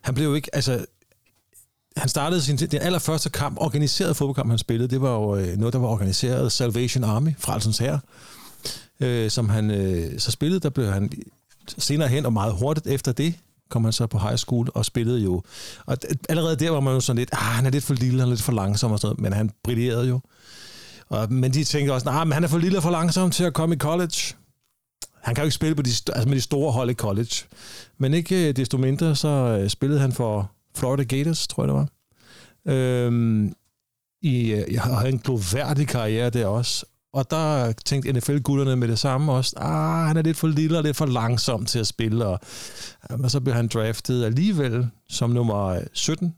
han 0.00 0.14
blev 0.14 0.36
ikke... 0.36 0.54
Altså, 0.54 0.86
han 1.96 2.08
startede 2.08 2.42
sin, 2.42 2.56
den 2.56 2.80
allerførste 2.80 3.30
kamp, 3.30 3.58
organiseret 3.60 4.16
fodboldkamp, 4.16 4.50
han 4.50 4.58
spillede, 4.58 4.88
det 4.88 5.00
var 5.00 5.14
jo 5.14 5.36
øh, 5.36 5.56
noget, 5.56 5.72
der 5.72 5.78
var 5.78 5.88
organiseret 5.88 6.52
Salvation 6.52 7.04
Army, 7.04 7.30
frelsens 7.38 7.78
her, 7.78 7.98
øh, 9.00 9.30
som 9.30 9.48
han 9.48 9.70
øh, 9.70 10.18
så 10.20 10.30
spillede. 10.30 10.60
Der 10.60 10.70
blev 10.70 10.86
han 10.86 11.10
senere 11.78 12.08
hen, 12.08 12.26
og 12.26 12.32
meget 12.32 12.54
hurtigt 12.54 12.86
efter 12.86 13.12
det, 13.12 13.34
kom 13.70 13.84
han 13.84 13.92
så 13.92 14.06
på 14.06 14.18
high 14.18 14.36
school 14.36 14.68
og 14.74 14.84
spillede 14.84 15.20
jo. 15.20 15.42
Og 15.86 15.96
allerede 16.28 16.56
der 16.56 16.70
var 16.70 16.80
man 16.80 16.94
jo 16.94 17.00
sådan 17.00 17.18
lidt, 17.18 17.30
ah, 17.32 17.38
han 17.38 17.66
er 17.66 17.70
lidt 17.70 17.84
for 17.84 17.94
lille, 17.94 18.20
han 18.20 18.28
er 18.28 18.32
lidt 18.32 18.42
for 18.42 18.52
langsom 18.52 18.92
og 18.92 18.98
sådan 18.98 19.08
noget, 19.08 19.20
men 19.20 19.32
han 19.32 19.50
brillerede 19.64 20.08
jo. 20.08 20.20
Og, 21.08 21.32
men 21.32 21.54
de 21.54 21.64
tænkte 21.64 21.92
også, 21.92 22.04
nej, 22.04 22.24
men 22.24 22.32
han 22.32 22.44
er 22.44 22.48
for 22.48 22.58
lille 22.58 22.78
og 22.78 22.82
for 22.82 22.90
langsom 22.90 23.30
til 23.30 23.44
at 23.44 23.54
komme 23.54 23.74
i 23.74 23.78
college. 23.78 24.34
Han 25.22 25.34
kan 25.34 25.42
jo 25.42 25.46
ikke 25.46 25.54
spille 25.54 25.74
på 25.74 25.82
de, 25.82 25.90
altså 26.12 26.28
med 26.28 26.36
de 26.36 26.40
store 26.40 26.72
hold 26.72 26.90
i 26.90 26.94
college. 26.94 27.44
Men 27.98 28.14
ikke 28.14 28.48
øh, 28.48 28.56
desto 28.56 28.78
mindre, 28.78 29.16
så 29.16 29.28
øh, 29.28 29.68
spillede 29.68 30.00
han 30.00 30.12
for 30.12 30.50
Florida 30.76 31.02
Gators, 31.02 31.48
tror 31.48 31.62
jeg 31.62 31.68
det 31.68 31.74
var. 31.74 31.88
Øhm, 32.74 33.52
i, 34.22 34.52
øh, 34.52 34.74
jeg 34.74 34.82
havde 34.82 35.08
en 35.08 35.18
gloværdig 35.18 35.88
karriere 35.88 36.30
der 36.30 36.46
også. 36.46 36.86
Og 37.18 37.30
der 37.30 37.72
tænkte 37.72 38.12
NFL-gutterne 38.12 38.76
med 38.76 38.88
det 38.88 38.98
samme 38.98 39.32
også, 39.32 39.54
ah, 39.56 40.06
han 40.06 40.16
er 40.16 40.22
lidt 40.22 40.36
for 40.36 40.48
lille 40.48 40.78
og 40.78 40.82
lidt 40.84 40.96
for 40.96 41.06
langsom 41.06 41.64
til 41.64 41.78
at 41.78 41.86
spille. 41.86 42.26
Og, 42.26 42.40
og 43.10 43.30
så 43.30 43.40
blev 43.40 43.54
han 43.54 43.68
draftet 43.68 44.24
alligevel 44.24 44.88
som 45.08 45.30
nummer 45.30 45.80
17 45.92 46.34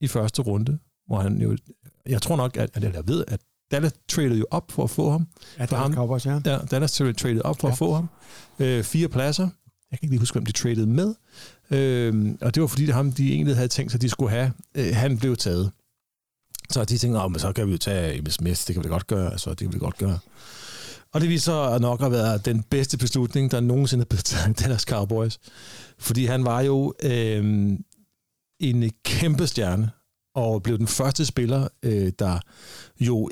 i 0.00 0.08
første 0.08 0.42
runde, 0.42 0.78
hvor 1.06 1.20
han 1.20 1.38
jo, 1.38 1.56
jeg 2.06 2.22
tror 2.22 2.36
nok, 2.36 2.56
at, 2.56 2.70
at 2.74 2.82
jeg 2.82 3.08
ved, 3.08 3.24
at 3.28 3.40
Dallas 3.70 3.92
traded 4.08 4.36
jo 4.38 4.46
op 4.50 4.72
for 4.72 4.84
at 4.84 4.90
få 4.90 5.10
ham. 5.10 5.26
ja, 5.58 5.64
For 5.64 5.76
ham. 5.76 5.94
Cowboys, 5.94 6.26
ja. 6.26 6.40
Ja, 6.46 6.58
Dallas 6.70 6.92
traded 6.92 7.40
op 7.44 7.60
for 7.60 7.68
ja. 7.68 7.72
at 7.72 7.78
få 7.78 7.94
ham. 7.94 8.08
Øh, 8.58 8.84
fire 8.84 9.08
pladser. 9.08 9.48
Jeg 9.90 9.98
kan 9.98 10.06
ikke 10.06 10.12
lige 10.12 10.20
huske, 10.20 10.34
hvem 10.34 10.46
de 10.46 10.52
traded 10.52 10.86
med. 10.86 11.14
Øh, 11.70 12.34
og 12.40 12.54
det 12.54 12.60
var 12.60 12.66
fordi, 12.66 12.86
det 12.86 12.94
ham, 12.94 13.12
de 13.12 13.32
egentlig 13.32 13.56
havde 13.56 13.68
tænkt 13.68 13.92
sig, 13.92 13.98
at 13.98 14.02
de 14.02 14.08
skulle 14.08 14.30
have. 14.30 14.52
Øh, 14.74 14.96
han 14.96 15.18
blev 15.18 15.36
taget. 15.36 15.70
Så 16.72 16.84
de 16.84 16.98
tænkte, 16.98 17.18
oh, 17.18 17.30
men 17.30 17.40
så 17.40 17.52
kan 17.52 17.66
vi 17.66 17.72
jo 17.72 17.78
tage 17.78 18.22
MSMS, 18.22 18.34
Smith, 18.34 18.66
det 18.66 18.74
kan 18.74 18.84
vi 18.84 18.88
godt 18.88 19.06
gøre. 19.06 19.32
Altså, 19.32 19.50
det 19.50 19.58
kan 19.58 19.72
vi 19.72 19.78
godt 19.78 19.98
gøre. 19.98 20.18
Og 21.12 21.20
det 21.20 21.28
viser 21.28 21.78
nok 21.78 22.02
at 22.02 22.12
være 22.12 22.38
den 22.38 22.62
bedste 22.62 22.98
beslutning, 22.98 23.50
der 23.50 23.60
nogensinde 23.60 24.02
er 24.02 24.06
blevet 24.06 24.24
taget 24.24 24.48
af 24.48 24.54
Dallas 24.54 24.82
Cowboys. 24.82 25.38
Fordi 25.98 26.26
han 26.26 26.44
var 26.44 26.60
jo 26.60 26.94
øh, 27.02 27.78
en 28.60 28.90
kæmpe 29.04 29.46
stjerne, 29.46 29.90
og 30.34 30.62
blev 30.62 30.78
den 30.78 30.86
første 30.86 31.26
spiller, 31.26 31.68
øh, 31.82 32.12
der 32.18 32.38
jo 33.00 33.30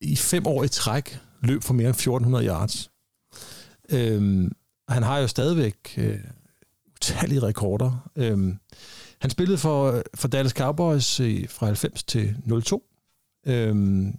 i 0.00 0.16
fem 0.16 0.46
år 0.46 0.64
i 0.64 0.68
træk 0.68 1.18
løb 1.42 1.62
for 1.62 1.74
mere 1.74 1.86
end 1.86 1.96
1400 1.96 2.46
yards. 2.46 2.90
Øh, 3.90 4.50
han 4.88 5.02
har 5.02 5.18
jo 5.18 5.26
stadigvæk 5.26 5.94
øh, 5.98 6.18
utallige 6.94 7.42
rekorder. 7.42 8.10
Øh, 8.16 8.54
han 9.20 9.30
spillede 9.30 9.58
for, 9.58 10.02
for 10.14 10.28
Dallas 10.28 10.52
Cowboys 10.52 11.20
øh, 11.20 11.48
fra 11.48 11.66
90 11.66 12.02
til 12.02 12.36
02. 12.64 12.82
Øhm, 13.46 14.18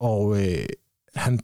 og 0.00 0.36
øh, 0.36 0.66
han, 1.14 1.34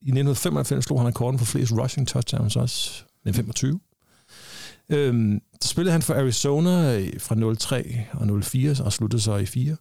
i 0.00 0.10
1995 0.10 0.84
slog 0.84 1.00
han 1.00 1.08
rekorden 1.08 1.38
for 1.38 1.46
flest 1.46 1.72
rushing 1.72 2.08
touchdowns 2.08 2.56
også, 2.56 3.04
med 3.24 3.32
25. 3.32 3.80
Øhm, 4.88 5.40
så 5.60 5.68
spillede 5.68 5.92
han 5.92 6.02
for 6.02 6.14
Arizona 6.14 6.98
øh, 6.98 7.20
fra 7.20 7.54
03 7.54 8.04
og 8.12 8.42
04, 8.42 8.76
og 8.84 8.92
sluttede 8.92 9.22
så 9.22 9.36
i 9.36 9.46
4. 9.46 9.76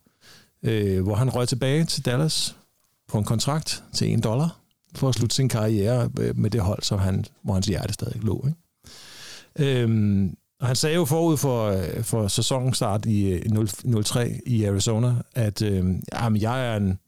Øh, 0.64 1.04
hvor 1.04 1.16
han 1.16 1.30
røg 1.30 1.48
tilbage 1.48 1.86
til 1.86 2.06
Dallas 2.06 2.56
på 3.08 3.18
en 3.18 3.24
kontrakt 3.24 3.84
til 3.94 4.14
1 4.14 4.24
dollar 4.24 4.60
for 4.96 5.10
at 5.10 5.16
slutte 5.16 5.36
sin 5.36 5.50
karriere 5.50 6.10
øh, 6.20 6.38
med 6.38 6.50
det 6.50 6.62
hold, 6.62 6.84
som 6.84 7.00
han, 7.00 7.26
hvor 7.42 7.54
hans 7.54 7.68
hjerte 7.68 7.94
stadig 7.94 8.24
lå. 8.24 8.48
Ikke? 8.48 9.82
Øhm, 9.82 10.38
og 10.60 10.68
han 10.68 10.76
sagde 10.76 10.95
jo 10.95 11.06
forud 11.06 11.38
for, 11.38 11.66
øh, 11.66 12.03
for 12.03 12.28
sæsonstart 12.28 13.06
i 13.06 13.28
øh, 13.28 14.03
03 14.03 14.39
i 14.45 14.66
Arizona, 14.66 15.16
at 15.36 15.62
øh, 15.62 15.86
jamen, 16.14 16.41
jeg 16.41 16.68
er 16.68 16.78
en, 16.78 16.99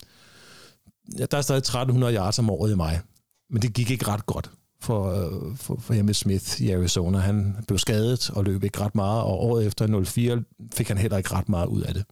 ja, 1.20 1.26
der 1.26 1.38
er 1.38 1.42
stadig 1.42 1.60
1300 1.60 2.16
yards 2.16 2.40
om 2.40 2.50
året 2.50 2.72
i 2.72 2.76
mig. 2.76 3.02
Men 3.50 3.62
det 3.62 3.74
gik 3.74 3.92
ikke 3.92 4.08
ret 4.08 4.26
godt 4.26 4.52
for, 4.82 5.12
øh, 5.12 5.58
for, 5.58 5.78
for 5.80 5.94
Emmitt 5.94 6.18
Smith 6.18 6.62
i 6.62 6.72
Arizona. 6.72 7.18
Han 7.18 7.56
blev 7.68 7.80
skadet 7.80 8.30
og 8.30 8.44
løb 8.44 8.64
ikke 8.64 8.80
ret 8.82 8.96
meget, 8.96 9.22
og 9.22 9.44
året 9.44 9.66
efter 9.66 10.04
04 10.04 10.44
fik 10.74 10.88
han 10.88 10.98
heller 10.98 11.18
ikke 11.18 11.34
ret 11.34 11.50
meget 11.50 11.68
ud 11.68 11.82
af 11.82 11.94
det. 11.94 12.06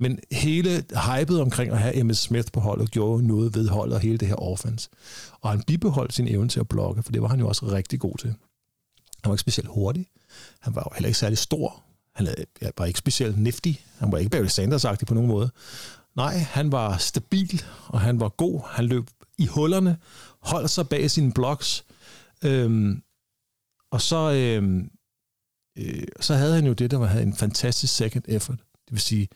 Men 0.00 0.18
hele 0.32 0.84
hypet 1.18 1.40
omkring 1.40 1.72
at 1.72 1.78
have 1.78 1.96
Emmitt 1.96 2.18
Smith 2.18 2.48
på 2.52 2.60
holdet 2.60 2.90
gjorde 2.90 3.26
noget 3.26 3.54
ved 3.54 3.68
holdet 3.68 3.94
og 3.94 4.00
hele 4.00 4.18
det 4.18 4.28
her 4.28 4.34
offense. 4.34 4.88
Og 5.40 5.50
han 5.50 5.62
bibeholdt 5.62 6.14
sin 6.14 6.28
evne 6.28 6.48
til 6.48 6.60
at 6.60 6.68
blokke, 6.68 7.02
for 7.02 7.12
det 7.12 7.22
var 7.22 7.28
han 7.28 7.40
jo 7.40 7.48
også 7.48 7.66
rigtig 7.66 8.00
god 8.00 8.16
til. 8.18 8.28
Han 9.22 9.28
var 9.30 9.32
ikke 9.32 9.40
specielt 9.40 9.68
hurtig. 9.68 10.06
Han 10.62 10.74
var 10.74 10.82
jo 10.86 10.94
heller 10.94 11.06
ikke 11.06 11.18
særlig 11.18 11.38
stor. 11.38 11.84
Han 12.14 12.28
var 12.78 12.84
ikke 12.84 12.98
specielt 12.98 13.38
nifty. 13.38 13.72
Han 13.98 14.12
var 14.12 14.18
ikke 14.18 14.30
Barry 14.30 14.46
sanders 14.46 14.84
på 15.06 15.14
nogen 15.14 15.28
måde. 15.28 15.50
Nej, 16.16 16.38
han 16.38 16.72
var 16.72 16.96
stabil, 16.96 17.64
og 17.86 18.00
han 18.00 18.20
var 18.20 18.28
god. 18.28 18.60
Han 18.66 18.84
løb 18.84 19.10
i 19.38 19.46
hullerne, 19.46 19.96
holdt 20.42 20.70
sig 20.70 20.88
bag 20.88 21.10
sine 21.10 21.32
blocks. 21.32 21.84
Øhm, 22.44 23.02
og 23.90 24.00
så, 24.00 24.32
øhm, 24.32 24.90
øh, 25.78 26.02
så 26.20 26.34
havde 26.34 26.54
han 26.54 26.66
jo 26.66 26.72
det, 26.72 26.90
der 26.90 26.96
var 26.96 27.06
havde 27.06 27.22
en 27.22 27.34
fantastisk 27.34 27.96
second 27.96 28.24
effort. 28.28 28.58
Det 28.58 28.92
vil 28.92 29.00
sige, 29.00 29.28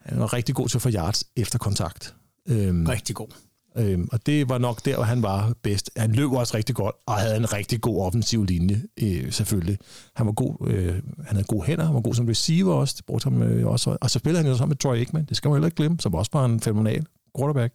han 0.00 0.20
var 0.20 0.32
rigtig 0.32 0.54
god 0.54 0.68
til 0.68 0.78
at 0.78 0.82
få 0.82 0.90
yards 0.90 1.24
efter 1.36 1.58
kontakt. 1.58 2.14
Øhm, 2.48 2.86
Rigtig 2.86 3.16
god. 3.16 3.28
Øhm, 3.76 4.08
og 4.12 4.26
det 4.26 4.48
var 4.48 4.58
nok 4.58 4.84
der, 4.84 4.94
hvor 4.94 5.04
han 5.04 5.22
var 5.22 5.54
bedst. 5.62 5.90
Han 5.96 6.12
løb 6.12 6.30
også 6.30 6.56
rigtig 6.56 6.74
godt, 6.74 6.94
og 7.06 7.14
havde 7.14 7.36
en 7.36 7.52
rigtig 7.52 7.80
god 7.80 8.02
offensiv 8.02 8.44
linje, 8.44 8.82
øh, 9.02 9.32
selvfølgelig. 9.32 9.78
Han 10.16 10.26
var 10.26 10.32
god, 10.32 10.68
øh, 10.68 10.94
han 10.94 11.36
havde 11.36 11.44
gode 11.44 11.62
hænder, 11.62 11.84
han 11.84 11.94
var 11.94 12.00
god 12.00 12.14
som 12.14 12.26
receiver 12.26 12.74
også, 12.74 12.94
det 12.96 13.06
brugte 13.06 13.24
ham 13.24 13.42
øh, 13.42 13.66
også. 13.66 13.96
Og 14.00 14.10
så 14.10 14.18
spillede 14.18 14.42
han 14.42 14.50
jo 14.50 14.56
sammen 14.56 14.70
med 14.70 14.76
Troy 14.76 14.96
Aikman, 14.96 15.24
det 15.24 15.36
skal 15.36 15.48
man 15.48 15.56
heller 15.56 15.66
ikke 15.66 15.76
glemme, 15.76 16.00
som 16.00 16.14
også 16.14 16.30
var 16.32 16.44
en 16.44 16.60
fenomenal 16.60 17.06
quarterback. 17.38 17.74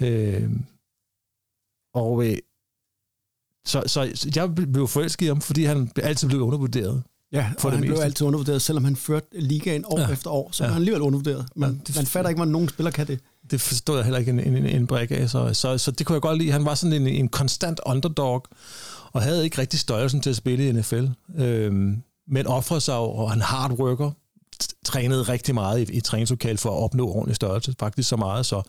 Øh, 0.00 0.50
og 1.94 2.26
øh, 2.26 2.36
så, 3.66 3.82
så, 3.86 4.30
jeg 4.36 4.54
blev 4.54 4.88
forelsket 4.88 5.26
i 5.26 5.28
ham, 5.28 5.40
fordi 5.40 5.64
han 5.64 5.90
altid 6.02 6.28
blev 6.28 6.40
undervurderet. 6.40 7.02
Ja, 7.36 7.48
For 7.52 7.60
for 7.60 7.68
det 7.68 7.76
han 7.76 7.80
blev 7.82 7.90
meste. 7.90 8.04
altid 8.04 8.26
undervurderet, 8.26 8.62
selvom 8.62 8.84
han 8.84 8.96
førte 8.96 9.26
ligaen 9.32 9.84
år 9.86 10.00
Ja. 10.00 10.08
efter 10.10 10.30
år, 10.30 10.48
så 10.52 10.64
Ja. 10.64 10.68
var 10.68 10.72
han 10.74 10.80
alligevel 10.82 11.02
undervurderet. 11.02 11.46
Man, 11.56 11.70
Ja, 11.70 11.76
det- 11.86 11.96
man 11.96 12.06
fatter 12.06 12.28
ikke, 12.28 12.38
hvordan 12.38 12.52
nogen 12.52 12.68
spiller 12.68 12.90
kan 12.90 13.06
det. 13.06 13.20
det 13.50 13.60
forstod 13.60 13.96
jeg 13.96 14.04
heller 14.04 14.18
ikke 14.18 14.30
en, 14.30 14.40
en, 14.40 14.66
en 14.66 14.86
brik 14.86 15.10
af. 15.10 15.30
Så, 15.30 15.54
så, 15.54 15.78
så 15.78 15.90
det 15.90 16.06
kunne 16.06 16.14
jeg 16.14 16.22
godt 16.22 16.38
lide. 16.38 16.52
Han 16.52 16.64
var 16.64 16.74
sådan 16.74 16.92
en, 17.02 17.06
en 17.08 17.28
konstant 17.28 17.80
underdog, 17.86 18.44
og 19.12 19.22
havde 19.22 19.44
ikke 19.44 19.58
rigtig 19.58 19.80
størrelsen 19.80 20.20
til 20.20 20.30
at 20.30 20.36
spille 20.36 20.68
i 20.68 20.72
NFL. 20.72 21.06
Øhm, 21.36 22.02
men 22.28 22.46
offrede 22.46 22.80
sig 22.80 22.94
og 22.94 23.30
han 23.30 23.40
hard 23.40 23.72
worker, 23.72 24.10
trænede 24.84 25.22
rigtig 25.22 25.54
meget 25.54 25.88
i, 25.90 25.96
i 25.96 26.00
træningslokal 26.00 26.58
for 26.58 26.70
at 26.70 26.82
opnå 26.82 27.08
ordentlig 27.08 27.36
størrelse. 27.36 27.74
Faktisk 27.80 28.08
så 28.08 28.16
meget, 28.16 28.46
så 28.46 28.62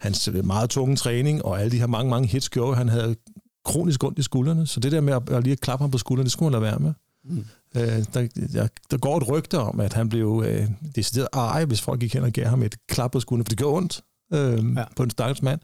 hans 0.00 0.30
meget 0.44 0.70
tunge 0.70 0.96
træning 0.96 1.44
og 1.44 1.60
alle 1.60 1.70
de 1.70 1.78
her 1.78 1.86
mange, 1.86 2.10
mange 2.10 2.28
hits 2.28 2.48
gjorde, 2.48 2.76
han 2.76 2.88
havde 2.88 3.16
kronisk 3.64 4.04
ondt 4.04 4.18
i 4.18 4.22
skuldrene. 4.22 4.66
Så 4.66 4.80
det 4.80 4.92
der 4.92 5.00
med 5.00 5.12
at, 5.14 5.22
at 5.30 5.44
lige 5.44 5.56
klappe 5.56 5.82
ham 5.82 5.90
på 5.90 5.98
skuldrene, 5.98 6.24
det 6.24 6.32
skulle 6.32 6.46
han 6.56 6.62
lade 6.62 6.72
være 6.72 6.78
med. 6.80 6.92
Mm. 7.24 7.44
Øh, 7.76 8.04
der, 8.14 8.28
der, 8.52 8.68
der 8.90 8.98
går 8.98 9.16
et 9.16 9.28
rygte 9.28 9.58
om, 9.58 9.80
at 9.80 9.92
han 9.92 10.08
blev 10.08 10.44
øh, 10.46 10.68
decideret 10.96 11.28
ej, 11.32 11.64
hvis 11.64 11.80
folk 11.80 12.00
gik 12.00 12.14
hen 12.14 12.24
og 12.24 12.32
gav 12.32 12.46
ham 12.46 12.62
et 12.62 12.76
klap 12.86 13.12
på 13.12 13.20
skulderen, 13.20 13.44
for 13.44 13.48
det 13.48 13.58
gør 13.58 13.66
ondt 13.66 14.04
øh, 14.32 14.76
ja. 14.76 14.84
på 14.96 15.02
en 15.02 15.10
stakkels 15.10 15.42
mand. 15.42 15.60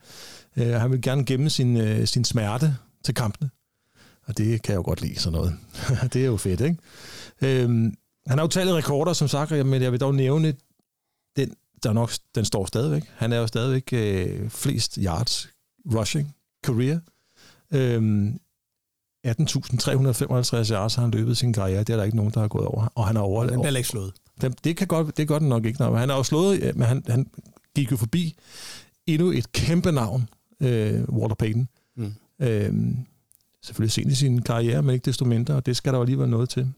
Øh, 0.56 0.72
han 0.72 0.90
vil 0.90 1.02
gerne 1.02 1.24
gemme 1.24 1.50
sin, 1.50 1.76
øh, 1.76 2.06
sin 2.06 2.24
smerte 2.24 2.76
til 3.04 3.14
kampene. 3.14 3.50
Og 4.26 4.38
det 4.38 4.62
kan 4.62 4.72
jeg 4.72 4.78
jo 4.78 4.82
godt 4.82 5.00
lide, 5.00 5.18
sådan 5.18 5.36
noget. 5.36 5.56
det 6.12 6.22
er 6.22 6.26
jo 6.26 6.36
fedt, 6.36 6.60
ikke? 6.60 6.76
Øh, 7.42 7.68
han 8.26 8.38
har 8.38 8.42
jo 8.42 8.48
taget 8.48 8.74
rekorder, 8.74 9.12
som 9.12 9.28
sagt, 9.28 9.66
men 9.66 9.82
jeg 9.82 9.92
vil 9.92 10.00
dog 10.00 10.14
nævne 10.14 10.54
den, 11.36 11.54
der 11.82 11.92
nok, 11.92 12.10
den 12.34 12.44
står 12.44 12.66
stadigvæk. 12.66 13.02
Han 13.14 13.32
er 13.32 13.36
jo 13.36 13.46
stadigvæk 13.46 13.92
øh, 13.92 14.50
flest 14.50 14.98
yards 15.02 15.48
rushing 15.94 16.34
career. 16.66 17.00
Øh, 17.72 18.32
18.355 19.30 20.72
yards 20.72 20.94
har 20.94 21.02
han 21.02 21.10
løbet 21.10 21.36
sin 21.36 21.52
karriere. 21.52 21.78
Det 21.78 21.90
er 21.90 21.96
der 21.96 22.04
ikke 22.04 22.16
nogen, 22.16 22.32
der 22.34 22.40
har 22.40 22.48
gået 22.48 22.66
over. 22.66 22.92
Og 22.94 23.06
han 23.06 23.16
har 23.16 23.22
over... 23.22 23.46
Den 23.46 23.60
bliver 23.60 23.76
ikke 23.76 23.88
slået. 23.88 24.12
Det, 24.40 24.64
det, 24.64 24.76
kan 24.76 24.86
godt, 24.86 25.16
det 25.16 25.28
gør 25.28 25.38
den 25.38 25.48
nok 25.48 25.64
ikke. 25.64 25.82
Men 25.82 25.98
han 25.98 26.08
har 26.08 26.16
jo 26.16 26.22
slået... 26.22 26.76
Men 26.76 26.86
han, 26.86 27.02
han 27.08 27.26
gik 27.74 27.90
jo 27.90 27.96
forbi 27.96 28.38
endnu 29.06 29.30
et 29.30 29.52
kæmpe 29.52 29.92
navn, 29.92 30.28
øh, 30.60 31.02
Walter 31.08 31.34
Payton. 31.34 31.68
Mm. 31.96 32.12
Øh, 32.40 32.72
selvfølgelig 33.62 33.92
sent 33.92 34.12
i 34.12 34.14
sin 34.14 34.42
karriere, 34.42 34.82
men 34.82 34.94
ikke 34.94 35.04
desto 35.04 35.24
mindre, 35.24 35.54
og 35.54 35.66
det 35.66 35.76
skal 35.76 35.92
der 35.92 35.98
jo 35.98 36.02
alligevel 36.02 36.28
noget 36.28 36.48
til. 36.48 36.72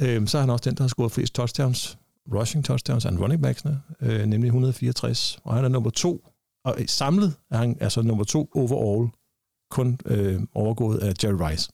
Øh, 0.00 0.26
så 0.26 0.38
er 0.38 0.40
han 0.40 0.50
også 0.50 0.70
den, 0.70 0.76
der 0.76 0.82
har 0.82 0.88
scoret 0.88 1.12
flest 1.12 1.34
touchdowns, 1.34 1.98
rushing 2.34 2.64
touchdowns 2.64 3.06
and 3.06 3.18
running 3.18 3.42
backsne, 3.42 3.80
øh, 4.00 4.26
nemlig 4.26 4.48
164. 4.48 5.38
Og 5.44 5.54
han 5.54 5.64
er 5.64 5.68
nummer 5.68 5.90
to, 5.90 6.28
og 6.64 6.76
samlet 6.86 7.34
er 7.50 7.56
han 7.56 7.76
altså 7.80 8.02
nummer 8.02 8.24
to 8.24 8.50
overall 8.54 9.10
kun 9.70 9.98
øh, 10.06 10.40
overgået 10.54 10.98
af 10.98 11.12
Jerry 11.24 11.50
Rice. 11.50 11.70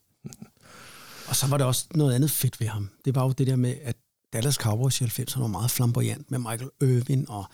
Og 1.29 1.37
så 1.37 1.47
var 1.47 1.59
der 1.59 1.65
også 1.65 1.87
noget 1.95 2.15
andet 2.15 2.31
fedt 2.31 2.61
ved 2.61 2.67
ham. 2.67 2.91
Det 3.05 3.15
var 3.15 3.25
jo 3.25 3.33
det 3.33 3.47
der 3.47 3.57
med, 3.57 3.75
at 3.83 3.97
Dallas 4.33 4.55
Cowboys 4.55 5.01
i 5.01 5.05
90'erne 5.05 5.41
var 5.41 5.47
meget 5.47 5.71
flamboyant 5.71 6.31
med 6.31 6.39
Michael 6.39 6.71
Irvin 6.81 7.27
og 7.29 7.45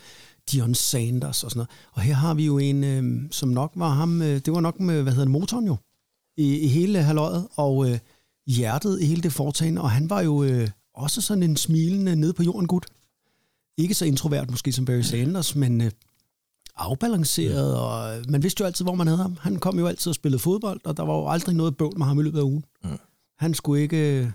Dion 0.53 0.75
Sanders 0.75 1.45
og 1.45 1.51
sådan 1.51 1.59
noget. 1.59 1.71
Og 1.93 2.03
her 2.03 2.15
har 2.15 2.35
vi 2.35 2.47
jo 2.47 2.59
en, 2.59 2.85
øh, 2.85 3.29
som 3.31 3.49
nok 3.49 3.73
var 3.75 3.89
ham, 3.89 4.23
øh, 4.23 4.41
det 4.41 4.53
var 4.53 4.61
nok 4.61 4.81
med, 4.81 5.03
hvad 5.03 5.13
hedder 5.13 5.25
det, 5.25 5.33
motoren 5.33 5.67
jo, 5.67 5.77
i, 6.37 6.59
i 6.59 6.69
hele 6.69 7.03
halvøjet, 7.03 7.49
og 7.57 7.91
øh, 7.91 7.99
hjertet 8.47 9.01
i 9.01 9.07
hele 9.07 9.23
det 9.23 9.33
foretagende, 9.33 9.81
og 9.81 9.91
han 9.91 10.11
var 10.11 10.21
jo 10.21 10.43
øh, 10.43 10.69
også 10.95 11.21
sådan 11.21 11.43
en 11.43 11.57
smilende 11.57 12.17
nede 12.17 12.33
på 12.33 12.43
jorden 12.43 12.67
gut. 12.67 12.87
Ikke 13.79 13.95
så 13.95 14.05
introvert 14.05 14.51
måske 14.51 14.73
som 14.73 14.85
Barry 14.85 15.01
Sanders, 15.01 15.55
men 15.55 15.81
øh, 15.81 15.91
afbalanceret, 16.79 17.73
ja. 17.73 17.79
og 17.79 18.25
man 18.29 18.43
vidste 18.43 18.61
jo 18.61 18.67
altid, 18.67 18.85
hvor 18.85 18.95
man 18.95 19.07
havde 19.07 19.19
ham. 19.23 19.37
Han 19.41 19.57
kom 19.57 19.79
jo 19.79 19.87
altid 19.87 20.11
og 20.11 20.15
spillede 20.15 20.43
fodbold, 20.43 20.81
og 20.85 20.97
der 20.97 21.03
var 21.03 21.15
jo 21.15 21.29
aldrig 21.29 21.55
noget 21.55 21.77
bøvl 21.77 21.99
med 21.99 22.07
ham 22.07 22.21
i 22.21 22.23
løbet 22.23 22.39
af 22.39 22.43
ugen. 22.43 22.65
Ja. 22.85 22.89
Han 23.39 23.55
skulle 23.55 23.83
ikke... 23.83 24.33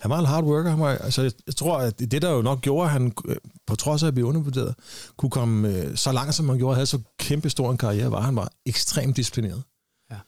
Han 0.00 0.10
var 0.10 0.18
en 0.18 0.26
hard 0.26 0.44
worker. 0.44 0.70
Han 0.70 0.80
var, 0.80 0.88
altså, 0.88 1.22
jeg 1.46 1.56
tror, 1.56 1.78
at 1.78 1.98
det 1.98 2.22
der 2.22 2.30
jo 2.30 2.42
nok 2.42 2.60
gjorde, 2.60 2.84
at 2.84 2.90
han, 2.90 3.12
øh, 3.28 3.36
på 3.66 3.76
trods 3.76 4.02
af 4.02 4.06
at 4.06 4.14
blive 4.14 4.26
undervurderet, 4.26 4.74
kunne 5.16 5.30
komme 5.30 5.68
øh, 5.68 5.96
så 5.96 6.12
langt, 6.12 6.34
som 6.34 6.48
han 6.48 6.58
gjorde, 6.58 6.74
havde 6.74 6.86
så 6.86 6.98
kæmpe 7.18 7.50
stor 7.50 7.70
en 7.70 7.78
karriere, 7.78 8.10
var 8.10 8.20
han 8.20 8.36
var 8.36 8.52
ekstremt 8.66 9.16
disciplineret. 9.16 9.62
Ja. 10.10 10.18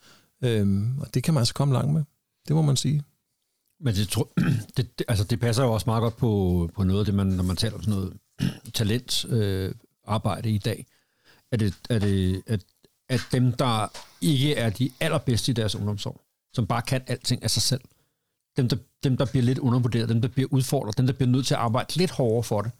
Øhm, 0.43 0.99
og 0.99 1.13
det 1.13 1.23
kan 1.23 1.33
man 1.33 1.41
altså 1.41 1.53
komme 1.53 1.73
langt 1.73 1.93
med. 1.93 2.03
Det 2.47 2.55
må 2.55 2.61
man 2.61 2.75
sige. 2.75 3.03
Men 3.79 3.95
det, 3.95 4.17
det, 4.77 4.99
det, 4.99 5.05
altså 5.07 5.23
det 5.23 5.39
passer 5.39 5.63
jo 5.63 5.73
også 5.73 5.83
meget 5.85 6.01
godt 6.01 6.17
på, 6.17 6.69
på 6.75 6.83
noget 6.83 6.99
af 6.99 7.05
det, 7.05 7.13
man, 7.13 7.27
når 7.27 7.43
man 7.43 7.55
taler 7.55 7.75
om 7.75 7.83
sådan 7.83 7.99
noget 7.99 8.13
talent 8.73 9.25
øh, 9.25 9.75
arbejde 10.07 10.51
i 10.51 10.57
dag 10.57 10.85
er 11.53 11.57
det, 11.57 11.73
er 11.89 11.99
det 11.99 12.43
at, 12.47 12.63
at 13.09 13.21
dem, 13.31 13.51
der 13.51 13.87
ikke 14.21 14.55
er 14.55 14.69
de 14.69 14.89
allerbedste 14.99 15.51
i 15.51 15.53
deres 15.53 15.75
ungdomsår, 15.75 16.21
som 16.53 16.67
bare 16.67 16.81
kan 16.81 17.01
alting 17.07 17.43
af 17.43 17.51
sig 17.51 17.61
selv, 17.61 17.81
dem 18.57 18.69
der, 18.69 18.77
dem, 19.03 19.17
der 19.17 19.25
bliver 19.25 19.43
lidt 19.43 19.59
undervurderet, 19.59 20.09
dem, 20.09 20.21
der 20.21 20.27
bliver 20.27 20.49
udfordret, 20.51 20.97
dem, 20.97 21.05
der 21.05 21.13
bliver 21.13 21.29
nødt 21.29 21.47
til 21.47 21.53
at 21.53 21.59
arbejde 21.59 21.95
lidt 21.95 22.11
hårdere 22.11 22.43
for 22.43 22.61
det, 22.61 22.71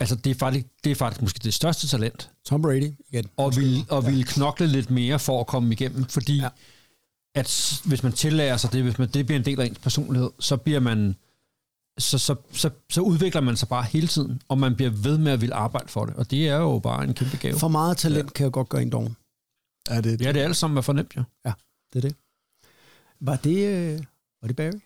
altså 0.00 0.16
det 0.16 0.30
er 0.30 0.34
faktisk, 0.34 0.66
det 0.84 0.90
er 0.90 0.94
faktisk 0.94 1.22
måske 1.22 1.38
det 1.38 1.54
største 1.54 1.88
talent. 1.88 2.30
Tom 2.44 2.62
Brady 2.62 2.92
igen. 3.12 3.26
Og 3.36 3.56
vil, 3.56 3.84
og 3.88 4.06
vil 4.06 4.26
knokle 4.26 4.66
lidt 4.66 4.90
mere 4.90 5.18
for 5.18 5.40
at 5.40 5.46
komme 5.46 5.72
igennem, 5.72 6.04
fordi 6.04 6.40
ja. 6.40 6.48
at 7.34 7.80
hvis 7.84 8.02
man 8.02 8.12
tillærer 8.12 8.56
sig 8.56 8.72
det, 8.72 8.82
hvis 8.82 8.98
man, 8.98 9.08
det 9.08 9.26
bliver 9.26 9.38
en 9.38 9.44
del 9.44 9.60
af 9.60 9.66
ens 9.66 9.78
personlighed, 9.78 10.30
så 10.38 10.56
bliver 10.56 10.80
man 10.80 11.16
så, 11.98 12.18
så, 12.18 12.34
så, 12.52 12.70
så 12.90 13.00
udvikler 13.00 13.40
man 13.40 13.56
sig 13.56 13.68
bare 13.68 13.82
hele 13.82 14.06
tiden, 14.06 14.42
og 14.48 14.58
man 14.58 14.74
bliver 14.74 14.90
ved 14.90 15.18
med 15.18 15.32
at 15.32 15.40
ville 15.40 15.54
arbejde 15.54 15.88
for 15.88 16.04
det. 16.04 16.16
Og 16.16 16.30
det 16.30 16.48
er 16.48 16.56
jo 16.56 16.78
bare 16.78 17.04
en 17.04 17.14
kæmpe 17.14 17.36
gave. 17.36 17.58
For 17.58 17.68
meget 17.68 17.96
talent 17.96 18.26
ja. 18.26 18.32
kan 18.32 18.44
jo 18.44 18.50
godt 18.52 18.68
gøre 18.68 18.82
en 18.82 18.92
doven. 18.92 19.16
Er 19.90 20.00
det, 20.00 20.20
ja, 20.20 20.32
det 20.32 20.40
er 20.40 20.44
alt 20.44 20.56
sammen 20.56 20.78
er 20.78 20.82
fornemt, 20.82 21.16
jo. 21.16 21.22
Ja, 21.46 21.52
det 21.92 22.04
er 22.04 22.08
det. 22.08 22.16
Var 23.20 23.36
det, 23.36 23.66
øh, 23.66 24.00
var 24.42 24.46
det 24.48 24.56
Barry? 24.56 24.80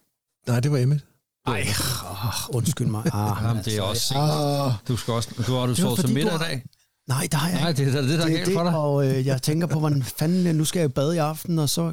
Nej, 0.47 0.61
det 0.61 0.71
var 0.71 0.79
Emmett. 0.79 1.07
Nej, 1.47 1.67
oh, 2.11 2.57
undskyld 2.57 2.87
mig. 2.87 3.15
Ah, 3.15 3.37
Jamen, 3.43 3.65
det 3.65 3.77
er 3.77 3.83
også 3.83 4.15
ah, 4.19 4.73
Du 4.89 4.97
skal 4.97 5.15
også, 5.15 5.45
du 5.47 5.55
har 5.55 5.67
du 5.67 5.75
sovet 5.75 5.99
til 5.99 6.15
middag 6.15 6.35
i 6.35 6.39
dag. 6.39 6.65
Nej, 7.09 7.29
der 7.33 7.39
har 7.39 7.49
jeg 7.49 7.61
Nej, 7.61 7.73
det 7.73 7.95
er 7.95 8.01
det, 8.01 8.19
der 8.19 8.25
er 8.25 8.31
galt 8.31 8.53
for 8.53 8.63
dig. 8.63 8.77
Og 8.77 9.07
øh, 9.09 9.27
jeg 9.27 9.43
tænker 9.43 9.67
på, 9.67 9.79
hvordan 9.79 10.03
fanden, 10.03 10.57
nu 10.57 10.65
skal 10.65 10.81
jeg 10.81 10.95
bade 10.95 11.15
i 11.15 11.19
aften, 11.19 11.59
og 11.59 11.69
så 11.69 11.93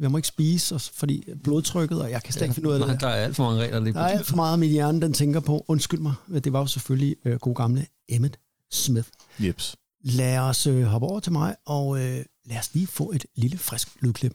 jeg 0.00 0.10
må 0.10 0.18
ikke 0.18 0.28
spise, 0.28 0.78
fordi 0.78 1.28
blodtrykket, 1.44 2.02
og 2.02 2.10
jeg 2.10 2.22
kan 2.22 2.32
slet 2.32 2.42
ikke 2.42 2.54
finde 2.54 2.68
ud 2.68 2.74
af 2.74 2.86
det. 2.86 3.00
Der 3.00 3.08
er 3.08 3.24
alt 3.24 3.36
for 3.36 3.42
mange 3.42 3.62
regler 3.62 3.80
lige 3.80 3.94
Der 3.94 4.00
er 4.00 4.08
alt 4.08 4.26
for 4.26 4.36
meget, 4.36 4.58
min 4.58 4.70
hjerne 4.70 5.00
den 5.00 5.12
tænker 5.12 5.40
på. 5.40 5.64
Undskyld 5.68 6.00
mig, 6.00 6.14
det 6.44 6.52
var 6.52 6.60
jo 6.60 6.66
selvfølgelig 6.66 7.16
øh, 7.24 7.38
god 7.38 7.54
gamle 7.54 7.86
Emmett 8.08 8.38
Smith. 8.70 9.08
Jeps. 9.38 9.76
Lad 10.04 10.38
os 10.38 10.66
øh, 10.66 10.82
hoppe 10.82 11.06
over 11.06 11.20
til 11.20 11.32
mig, 11.32 11.56
og 11.66 11.96
øh, 11.96 12.24
lad 12.44 12.58
os 12.58 12.74
lige 12.74 12.86
få 12.86 13.10
et 13.10 13.26
lille 13.36 13.58
frisk 13.58 13.88
lydklip. 14.00 14.34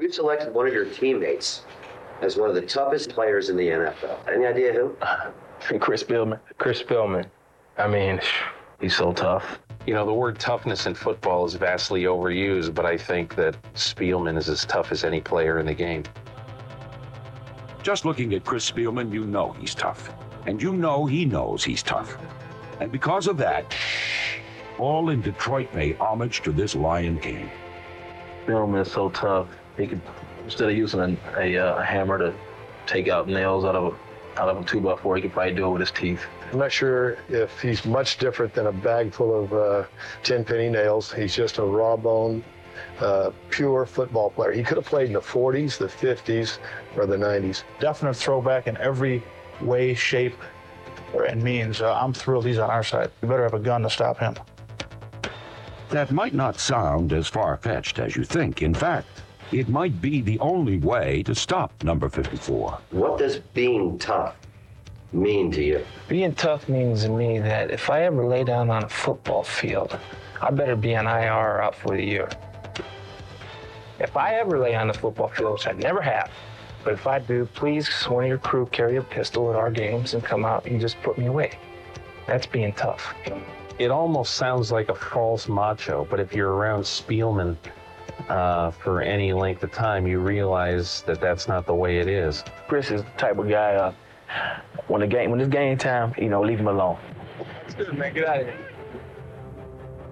We've 0.00 0.12
selected 0.12 0.48
one 0.54 0.68
of 0.70 0.74
your 0.74 0.86
teammates 1.00 1.66
as 2.22 2.36
one 2.36 2.50
of 2.50 2.56
the 2.56 2.66
toughest 2.66 3.10
players 3.10 3.48
in 3.48 3.56
the 3.56 3.68
NFL. 3.78 4.16
Any 4.34 4.44
idea 4.54 4.70
who? 4.78 4.86
Chris 5.86 6.04
Billman. 6.04 6.38
Chris 6.62 6.82
Billman. 6.88 7.24
I 7.78 7.86
mean, 7.88 8.20
he's 8.80 8.96
so 8.96 9.12
tough. 9.12 9.44
You 9.88 9.94
know, 9.94 10.04
the 10.04 10.12
word 10.12 10.38
toughness 10.38 10.84
in 10.84 10.92
football 10.92 11.46
is 11.46 11.54
vastly 11.54 12.02
overused, 12.02 12.74
but 12.74 12.84
I 12.84 12.98
think 12.98 13.34
that 13.36 13.56
Spielman 13.72 14.36
is 14.36 14.50
as 14.50 14.66
tough 14.66 14.92
as 14.92 15.02
any 15.02 15.22
player 15.22 15.60
in 15.60 15.64
the 15.64 15.72
game. 15.72 16.02
Just 17.82 18.04
looking 18.04 18.34
at 18.34 18.44
Chris 18.44 18.70
Spielman, 18.70 19.10
you 19.10 19.24
know 19.24 19.52
he's 19.52 19.74
tough. 19.74 20.12
And 20.44 20.60
you 20.60 20.74
know 20.74 21.06
he 21.06 21.24
knows 21.24 21.64
he's 21.64 21.82
tough. 21.82 22.18
And 22.80 22.92
because 22.92 23.28
of 23.28 23.38
that, 23.38 23.74
all 24.76 25.08
in 25.08 25.22
Detroit 25.22 25.72
pay 25.72 25.94
homage 25.94 26.42
to 26.42 26.52
this 26.52 26.74
Lion 26.74 27.18
King. 27.18 27.50
Spielman 28.44 28.82
is 28.82 28.92
so 28.92 29.08
tough. 29.08 29.48
He 29.78 29.86
could, 29.86 30.02
instead 30.44 30.68
of 30.68 30.76
using 30.76 31.00
a, 31.00 31.16
a, 31.40 31.56
uh, 31.56 31.78
a 31.78 31.82
hammer 31.82 32.18
to 32.18 32.34
take 32.84 33.08
out 33.08 33.26
nails 33.26 33.64
out 33.64 33.74
of 33.74 33.94
a, 33.94 34.38
out 34.38 34.50
of 34.50 34.60
a 34.60 34.64
two 34.66 34.82
by 34.82 34.96
four, 34.96 35.16
he 35.16 35.22
could 35.22 35.32
probably 35.32 35.54
do 35.54 35.64
it 35.64 35.70
with 35.70 35.80
his 35.80 35.90
teeth. 35.92 36.26
I'm 36.52 36.58
not 36.58 36.72
sure 36.72 37.18
if 37.28 37.60
he's 37.60 37.84
much 37.84 38.16
different 38.16 38.54
than 38.54 38.68
a 38.68 38.72
bag 38.72 39.12
full 39.12 39.44
of 39.44 39.52
uh, 39.52 39.84
10 40.22 40.44
penny 40.44 40.70
nails. 40.70 41.12
He's 41.12 41.34
just 41.34 41.58
a 41.58 41.62
raw 41.62 41.94
bone, 41.94 42.42
uh, 43.00 43.32
pure 43.50 43.84
football 43.84 44.30
player. 44.30 44.52
He 44.52 44.62
could 44.62 44.78
have 44.78 44.86
played 44.86 45.08
in 45.08 45.12
the 45.12 45.20
40s, 45.20 45.76
the 45.76 45.86
50s, 45.86 46.58
or 46.96 47.04
the 47.04 47.16
90s. 47.16 47.64
Definite 47.80 48.14
throwback 48.14 48.66
in 48.66 48.78
every 48.78 49.22
way, 49.60 49.92
shape, 49.92 50.36
and 51.28 51.42
means. 51.42 51.82
Uh, 51.82 51.94
I'm 51.94 52.14
thrilled 52.14 52.46
he's 52.46 52.58
on 52.58 52.70
our 52.70 52.84
side. 52.84 53.10
We 53.20 53.28
better 53.28 53.42
have 53.42 53.54
a 53.54 53.58
gun 53.58 53.82
to 53.82 53.90
stop 53.90 54.18
him. 54.18 54.34
That 55.90 56.10
might 56.12 56.34
not 56.34 56.58
sound 56.58 57.12
as 57.12 57.28
far 57.28 57.58
fetched 57.58 57.98
as 57.98 58.16
you 58.16 58.24
think. 58.24 58.62
In 58.62 58.72
fact, 58.72 59.08
it 59.52 59.68
might 59.68 60.00
be 60.00 60.22
the 60.22 60.38
only 60.38 60.78
way 60.78 61.22
to 61.24 61.34
stop 61.34 61.72
number 61.82 62.08
54. 62.08 62.78
What 62.90 63.18
does 63.18 63.38
being 63.54 63.98
tough 63.98 64.36
mean 65.12 65.50
to 65.52 65.62
you? 65.62 65.84
Being 66.08 66.34
tough 66.34 66.68
means 66.68 67.04
to 67.04 67.08
me 67.08 67.38
that 67.38 67.70
if 67.70 67.90
I 67.90 68.02
ever 68.04 68.26
lay 68.26 68.44
down 68.44 68.70
on 68.70 68.84
a 68.84 68.88
football 68.88 69.42
field, 69.42 69.98
I 70.40 70.50
better 70.50 70.76
be 70.76 70.94
on 70.96 71.06
IR 71.06 71.32
or 71.32 71.62
out 71.62 71.74
for 71.74 71.96
the 71.96 72.04
year. 72.04 72.28
If 73.98 74.16
I 74.16 74.34
ever 74.36 74.58
lay 74.58 74.74
on 74.74 74.88
the 74.88 74.94
football 74.94 75.28
field, 75.28 75.54
which 75.54 75.66
I 75.66 75.72
never 75.72 76.00
have, 76.00 76.30
but 76.84 76.92
if 76.92 77.06
I 77.06 77.18
do, 77.18 77.46
please, 77.54 77.88
one 78.04 78.24
of 78.24 78.28
your 78.28 78.38
crew 78.38 78.66
carry 78.66 78.96
a 78.96 79.02
pistol 79.02 79.50
at 79.50 79.56
our 79.56 79.70
games 79.70 80.14
and 80.14 80.22
come 80.22 80.44
out 80.44 80.66
and 80.66 80.80
just 80.80 81.00
put 81.02 81.18
me 81.18 81.26
away. 81.26 81.58
That's 82.26 82.46
being 82.46 82.72
tough. 82.72 83.14
It 83.78 83.90
almost 83.90 84.34
sounds 84.34 84.70
like 84.70 84.88
a 84.88 84.94
false 84.94 85.48
macho, 85.48 86.06
but 86.08 86.20
if 86.20 86.32
you're 86.34 86.52
around 86.52 86.82
Spielman 86.82 87.56
uh, 88.28 88.70
for 88.70 89.00
any 89.00 89.32
length 89.32 89.62
of 89.64 89.72
time, 89.72 90.06
you 90.06 90.20
realize 90.20 91.02
that 91.02 91.20
that's 91.20 91.48
not 91.48 91.66
the 91.66 91.74
way 91.74 91.98
it 91.98 92.08
is. 92.08 92.44
Chris 92.68 92.90
is 92.90 93.02
the 93.02 93.10
type 93.10 93.38
of 93.38 93.48
guy. 93.48 93.74
Uh, 93.74 93.92
when 94.88 95.00
the 95.00 95.06
game, 95.06 95.30
when 95.30 95.40
it's 95.40 95.50
game 95.50 95.78
time, 95.78 96.14
you 96.18 96.28
know, 96.28 96.42
leave 96.42 96.60
him 96.60 96.68
alone. 96.68 96.98
man. 97.92 98.14
Get 98.14 98.26
out 98.26 98.40
of 98.40 98.46
here. 98.46 98.68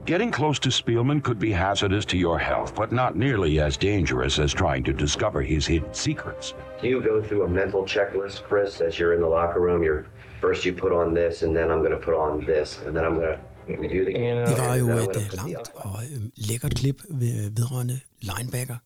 Getting 0.07 0.31
close 0.31 0.61
to 0.61 0.69
Spielman 0.69 1.21
could 1.21 1.41
be 1.41 1.51
hazardous 1.51 2.05
to 2.07 2.17
your 2.17 2.39
health, 2.39 2.77
but 2.77 2.93
not 2.93 3.17
nearly 3.17 3.59
as 3.59 3.77
dangerous 3.77 4.39
as 4.39 4.55
trying 4.55 4.85
to 4.85 4.93
discover 4.93 5.43
his 5.43 5.67
hidden 5.67 5.93
secrets. 5.93 6.55
Do 6.81 6.87
you 6.87 7.01
go 7.01 7.21
through 7.21 7.43
a 7.45 7.49
mental 7.49 7.83
checklist, 7.85 8.45
Chris, 8.45 8.81
as 8.81 9.01
you're 9.01 9.15
in 9.15 9.21
the 9.21 9.27
locker 9.27 9.61
room? 9.61 9.83
You're 9.83 10.07
first 10.41 10.65
you 10.65 10.73
put 10.73 10.93
on 10.93 11.13
this, 11.13 11.43
and 11.43 11.57
then 11.57 11.73
I'm 11.73 11.81
going 11.81 11.91
to 11.91 12.05
put 12.09 12.15
on 12.15 12.45
this, 12.47 12.79
and 12.87 12.97
then 12.97 13.05
I'm 13.05 13.17
going 13.17 13.37
to 13.67 13.89
do 13.89 14.05
the. 14.05 14.13
Det 14.47 14.59
var 14.59 14.75
jo 14.75 14.89
et 14.89 15.35
langt 15.35 15.71
og 15.75 15.99
lækkert 16.37 16.75
klip 16.75 17.03
vedrørende 17.11 18.01
linebacker 18.21 18.77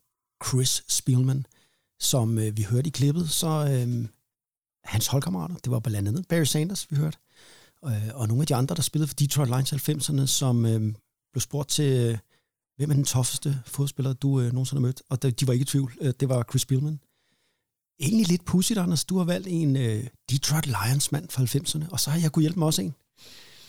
Chris 0.44 0.82
Spielman, 0.89 1.47
som 1.98 2.39
øh, 2.39 2.57
vi 2.57 2.66
hørte 2.70 2.86
i 2.86 2.90
klippet, 2.90 3.31
så 3.31 3.47
hans 4.91 5.07
holdkammerater, 5.07 5.55
det 5.55 5.71
var 5.71 5.81
blandt 5.81 6.09
andet 6.09 6.29
Barry 6.29 6.45
Sanders, 6.45 6.91
vi 6.91 6.97
hørte, 6.97 7.19
øh, 7.85 8.09
og 8.15 8.29
nogle 8.29 8.43
af 8.43 8.47
de 8.47 8.55
andre, 8.55 8.75
der 8.75 8.83
spillede 8.83 9.09
for 9.09 9.15
Detroit 9.15 9.49
Lions 9.49 9.73
90'erne, 9.73 10.27
som 10.27 10.67
øh, 10.67 10.81
blev 11.33 11.41
spurgt 11.41 11.69
til, 11.69 11.93
øh, 11.93 12.19
hvem 12.77 12.91
er 12.91 12.95
den 12.95 13.05
toffeste 13.05 13.62
fodspiller, 13.67 14.12
du 14.12 14.41
øh, 14.41 14.53
nogensinde 14.53 14.81
har 14.81 14.87
mødt? 14.87 15.03
Og 15.09 15.23
de 15.23 15.47
var 15.47 15.53
ikke 15.53 15.62
i 15.62 15.67
tvivl, 15.67 15.93
øh, 16.01 16.15
det 16.21 16.29
var 16.29 16.43
Chris 16.51 16.67
Billman. 16.67 17.01
Egentlig 18.01 18.29
lidt 18.29 18.45
pudsigt, 18.45 18.79
Anders, 18.79 19.05
du 19.05 19.19
har 19.19 19.25
valgt 19.25 19.49
en 19.51 19.77
øh, 19.77 20.07
Detroit 20.31 20.67
Lions 20.67 21.12
mand 21.12 21.29
fra 21.31 21.43
90'erne, 21.43 21.93
og 21.93 22.01
så 22.01 22.11
har 22.11 22.21
jeg 22.21 22.33
kunne 22.33 22.43
hjælpe 22.43 22.59
mig 22.59 22.67
også 22.67 22.83
en. 22.83 22.95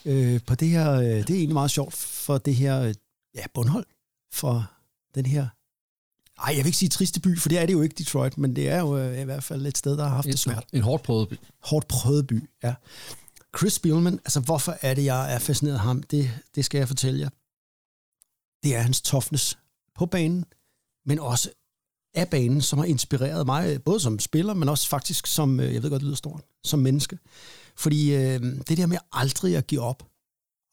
Øh, 0.06 0.40
på 0.48 0.56
det 0.56 0.68
her, 0.68 0.92
øh, 0.92 1.06
det 1.06 1.30
er 1.30 1.36
egentlig 1.36 1.54
meget 1.54 1.72
sjovt 1.72 1.94
for 1.94 2.38
det 2.38 2.56
her, 2.56 2.82
øh, 2.82 2.94
ja, 3.36 3.44
bundhold, 3.54 3.86
for 4.34 4.72
den 5.16 5.26
her 5.26 5.48
ej, 6.44 6.54
jeg 6.56 6.58
vil 6.58 6.66
ikke 6.66 6.78
sige 6.78 6.90
triste 6.90 7.20
by, 7.20 7.40
for 7.40 7.50
det 7.50 7.58
er 7.58 7.66
det 7.66 7.74
jo 7.74 7.82
ikke 7.82 7.96
Detroit, 7.98 8.38
men 8.38 8.56
det 8.56 8.70
er 8.70 8.80
jo 8.80 8.98
øh, 8.98 9.22
i 9.22 9.24
hvert 9.24 9.44
fald 9.44 9.66
et 9.66 9.78
sted, 9.78 9.98
der 9.98 10.04
har 10.04 10.16
haft 10.16 10.26
en, 10.26 10.32
det 10.32 10.40
svært. 10.40 10.66
En 10.74 10.82
hårdt 10.82 11.04
prøvet 11.04 11.30
by. 11.30 11.40
Hårdt 11.64 11.88
prøvet 11.88 12.28
by, 12.28 12.50
ja. 12.64 12.74
Chris 13.58 13.74
Spielman, 13.74 14.14
altså 14.14 14.40
hvorfor 14.40 14.78
er 14.82 14.94
det, 14.94 15.06
jeg 15.06 15.34
er 15.34 15.40
fascineret 15.40 15.76
af 15.76 15.82
ham? 15.82 16.04
Det, 16.04 16.32
det 16.56 16.66
skal 16.66 16.78
jeg 16.78 16.88
fortælle 16.88 17.20
jer. 17.20 17.30
Det 18.64 18.76
er 18.76 18.82
hans 18.82 19.02
toughness 19.02 19.58
på 19.96 20.06
banen, 20.06 20.46
men 21.06 21.20
også 21.20 21.50
af 22.14 22.30
banen, 22.30 22.62
som 22.62 22.80
har 22.80 22.86
inspireret 22.86 23.46
mig, 23.46 23.84
både 23.84 24.00
som 24.00 24.20
spiller, 24.20 24.54
men 24.54 24.70
også 24.70 24.88
faktisk 24.88 25.28
som, 25.28 25.60
øh, 25.60 25.74
jeg 25.74 25.84
ved 25.84 25.90
godt, 25.90 26.00
det 26.00 26.06
lyder 26.06 26.16
stort, 26.16 26.42
som 26.64 26.80
menneske. 26.80 27.20
Fordi 27.76 28.14
øh, 28.14 28.42
det 28.42 28.78
der 28.78 28.86
med 28.86 28.98
aldrig 29.12 29.58
at 29.58 29.68
give 29.68 29.82
op, 29.82 30.04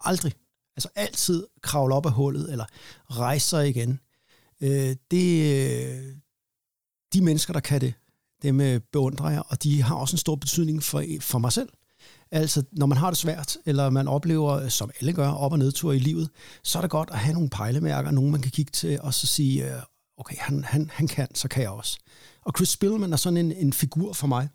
aldrig, 0.01 0.33
altså 0.77 0.89
altid 0.95 1.47
kravle 1.63 1.95
op 1.95 2.07
af 2.07 2.13
hullet, 2.13 2.53
eller 2.53 2.65
rejse 3.11 3.49
sig 3.49 3.69
igen, 3.69 4.01
øh, 4.63 4.97
det, 5.11 5.57
øh, 5.57 6.15
de 7.13 7.23
mennesker, 7.23 7.53
der 7.53 7.61
kan 7.61 7.81
det, 7.81 7.95
dem 8.43 8.61
øh, 8.61 8.81
beundrer 8.93 9.31
jeg, 9.31 9.43
og 9.47 9.63
de 9.63 9.83
har 9.83 9.95
også 9.95 10.15
en 10.15 10.19
stor 10.19 10.37
betydning 10.37 10.83
for, 10.83 11.05
for 11.21 11.39
mig 11.39 11.53
selv. 11.53 11.69
Altså, 12.31 12.63
når 12.73 12.87
man 12.87 12.99
har 12.99 13.11
det 13.11 13.19
svært, 13.19 13.57
eller 13.67 13.91
man 13.91 14.09
oplever, 14.09 14.69
som 14.69 14.91
alle 15.01 15.13
gør, 15.13 15.29
op- 15.29 15.53
og 15.53 15.59
nedtur 15.59 15.93
i 15.93 15.99
livet, 15.99 16.31
så 16.63 16.79
er 16.79 16.83
det 16.83 16.91
godt 16.91 17.11
at 17.11 17.19
have 17.19 17.35
nogle 17.35 17.51
pejlemærker, 17.51 18.11
nogen 18.11 18.31
man 18.31 18.43
kan 18.43 18.51
kigge 18.51 18.71
til, 18.71 19.01
og 19.01 19.15
så 19.15 19.27
sige, 19.27 19.75
øh, 19.75 19.83
okay, 20.17 20.37
han, 20.39 20.65
han, 20.65 20.91
han 20.93 21.09
kan, 21.09 21.35
så 21.35 21.49
kan 21.49 21.63
jeg 21.63 21.71
også. 21.71 21.99
Og 22.45 22.53
Chris 22.57 22.69
Spillman 22.69 23.13
er 23.13 23.17
sådan 23.17 23.37
en, 23.37 23.53
en 23.53 23.73
figur 23.73 24.13
for 24.13 24.27
mig. 24.27 24.49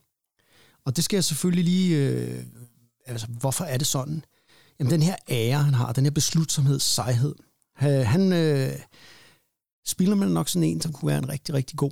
Og 0.86 0.96
det 0.96 1.04
skal 1.04 1.18
jeg 1.18 1.24
selvfølgelig 1.24 1.64
lige... 1.64 1.98
Øh, 1.98 2.44
altså, 3.06 3.28
hvorfor 3.28 3.66
er 3.66 3.78
det 3.78 3.88
sådan? 3.88 4.26
Jamen, 4.80 4.92
den 4.92 5.02
her 5.02 5.16
ære, 5.30 5.64
han 5.64 5.74
har, 5.74 5.94
den 5.94 6.04
her 6.04 6.12
beslutsomhed, 6.12 6.80
sejhed. 6.80 7.36
Han, 8.06 8.34
øh, 8.34 8.80
spiller 9.85 10.15
man 10.15 10.27
nok 10.27 10.49
sådan 10.49 10.69
en, 10.69 10.81
som 10.81 10.93
kunne 10.93 11.07
være 11.07 11.18
en 11.18 11.30
rigtig, 11.30 11.55
rigtig 11.55 11.77
god 11.77 11.91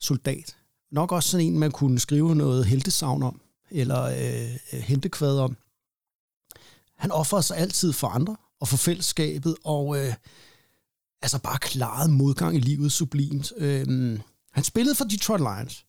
soldat. 0.00 0.56
Nok 0.92 1.12
også 1.12 1.28
sådan 1.28 1.46
en, 1.46 1.58
man 1.58 1.70
kunne 1.70 1.98
skrive 1.98 2.34
noget 2.34 2.66
heltesavn 2.66 3.22
om, 3.22 3.40
eller 3.70 4.02
øh, 4.02 4.54
øh 4.72 4.80
hentekvad 4.80 5.38
om. 5.38 5.56
Han 6.96 7.10
offrer 7.10 7.40
sig 7.40 7.56
altid 7.56 7.92
for 7.92 8.08
andre 8.08 8.36
og 8.60 8.68
for 8.68 8.76
fællesskabet, 8.76 9.56
og 9.64 9.98
øh, 9.98 10.14
altså 11.22 11.38
bare 11.38 11.58
klaret 11.58 12.10
modgang 12.10 12.56
i 12.56 12.60
livet 12.60 12.92
sublimt. 12.92 13.52
Øh, 13.56 14.18
han 14.52 14.64
spillede 14.64 14.94
for 14.94 15.04
Detroit 15.04 15.40
Lions 15.40 15.86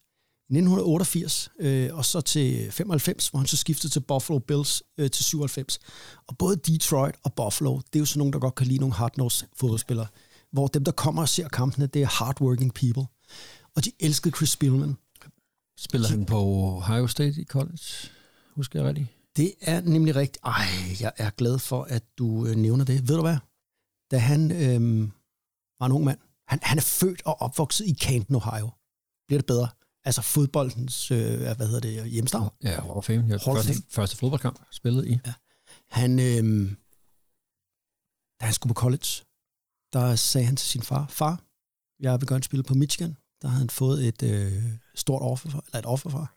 i 0.50 0.54
1988, 0.54 1.50
øh, 1.60 1.96
og 1.96 2.06
så 2.06 2.22
til 2.22 2.72
95, 2.72 3.28
hvor 3.28 3.40
han 3.40 3.48
så 3.48 3.58
skiftede 3.58 3.94
til 3.94 4.00
Buffalo 4.00 4.40
Bills 4.40 4.84
øh, 4.98 5.12
til 5.12 5.26
97. 5.26 5.80
Og 6.28 6.38
både 6.38 6.56
Detroit 6.56 7.16
og 7.24 7.34
Buffalo, 7.34 7.78
det 7.78 7.96
er 7.96 8.00
jo 8.00 8.06
sådan 8.06 8.20
nogen, 8.20 8.34
der 8.34 8.40
godt 8.40 8.56
kan 8.56 8.68
lide 8.68 8.80
nogle 8.80 8.96
hard 8.96 9.46
fodboldspillere, 9.56 10.08
hvor 10.56 10.68
dem, 10.68 10.84
der 10.84 10.92
kommer 10.92 11.22
og 11.22 11.30
ser 11.30 11.48
kampene, 11.48 11.88
det 11.88 12.02
er 12.02 12.08
hardworking 12.08 12.74
people. 12.74 13.06
Og 13.76 13.86
de 13.86 13.92
elskede 14.00 14.36
Chris 14.36 14.50
Spielman. 14.50 14.98
Spiller 15.78 16.08
han 16.08 16.26
på 16.26 16.38
Ohio 16.38 17.08
State 17.08 17.42
i 17.42 17.44
college? 17.46 18.10
Husker 18.56 18.80
jeg 18.80 18.88
rigtigt? 18.90 19.08
Det 19.38 19.54
er 19.62 19.82
nemlig 19.82 20.16
rigtigt. 20.16 20.44
Ej, 20.46 20.66
jeg 21.00 21.12
er 21.18 21.30
glad 21.30 21.60
for, 21.60 21.84
at 21.84 22.04
du 22.18 22.46
øh, 22.46 22.56
nævner 22.56 22.86
det. 22.86 23.08
Ved 23.08 23.16
du 23.16 23.22
hvad? 23.22 23.38
Da 24.12 24.18
han 24.18 24.52
øh, 24.52 25.10
var 25.80 25.86
en 25.86 25.92
ung 25.92 26.04
mand, 26.04 26.20
han, 26.48 26.60
han 26.64 26.78
er 26.78 26.82
født 26.82 27.22
og 27.26 27.42
opvokset 27.42 27.86
i 27.88 27.94
Canton, 27.94 28.36
Ohio. 28.36 28.70
Bliver 29.28 29.40
det 29.40 29.46
bedre? 29.46 29.68
Altså 30.04 30.22
fodboldens, 30.22 31.12
øh, 31.12 31.40
hvad 31.40 31.68
hedder 31.68 31.80
det, 31.80 32.10
hjemstavn? 32.12 32.50
Ja, 32.64 32.70
Hall 32.70 32.92
of 32.92 33.06
Fame. 33.06 33.26
Ja, 33.30 33.36
første, 33.36 33.74
første 33.90 34.18
fodboldkamp 34.18 34.60
spillet 34.72 35.08
i. 35.08 35.20
Ja. 35.26 35.34
Han, 35.90 36.20
øh, 36.20 36.72
da 38.40 38.46
han 38.46 38.54
skulle 38.54 38.74
på 38.74 38.80
college, 38.80 39.25
der 39.94 40.16
sagde 40.16 40.46
han 40.46 40.56
til 40.56 40.68
sin 40.68 40.82
far, 40.82 41.06
far, 41.10 41.42
jeg 42.00 42.22
vil 42.22 42.28
gerne 42.28 42.44
spille 42.44 42.64
på 42.64 42.74
Michigan. 42.74 43.16
Der 43.42 43.48
havde 43.48 43.60
han 43.60 43.70
fået 43.70 44.08
et 44.08 44.24
øh, 44.24 44.64
stort 44.96 45.22
offer 45.22 45.50
for, 45.50 45.64
eller 45.68 45.80
et 45.80 45.86
offer 45.86 46.10
for. 46.10 46.32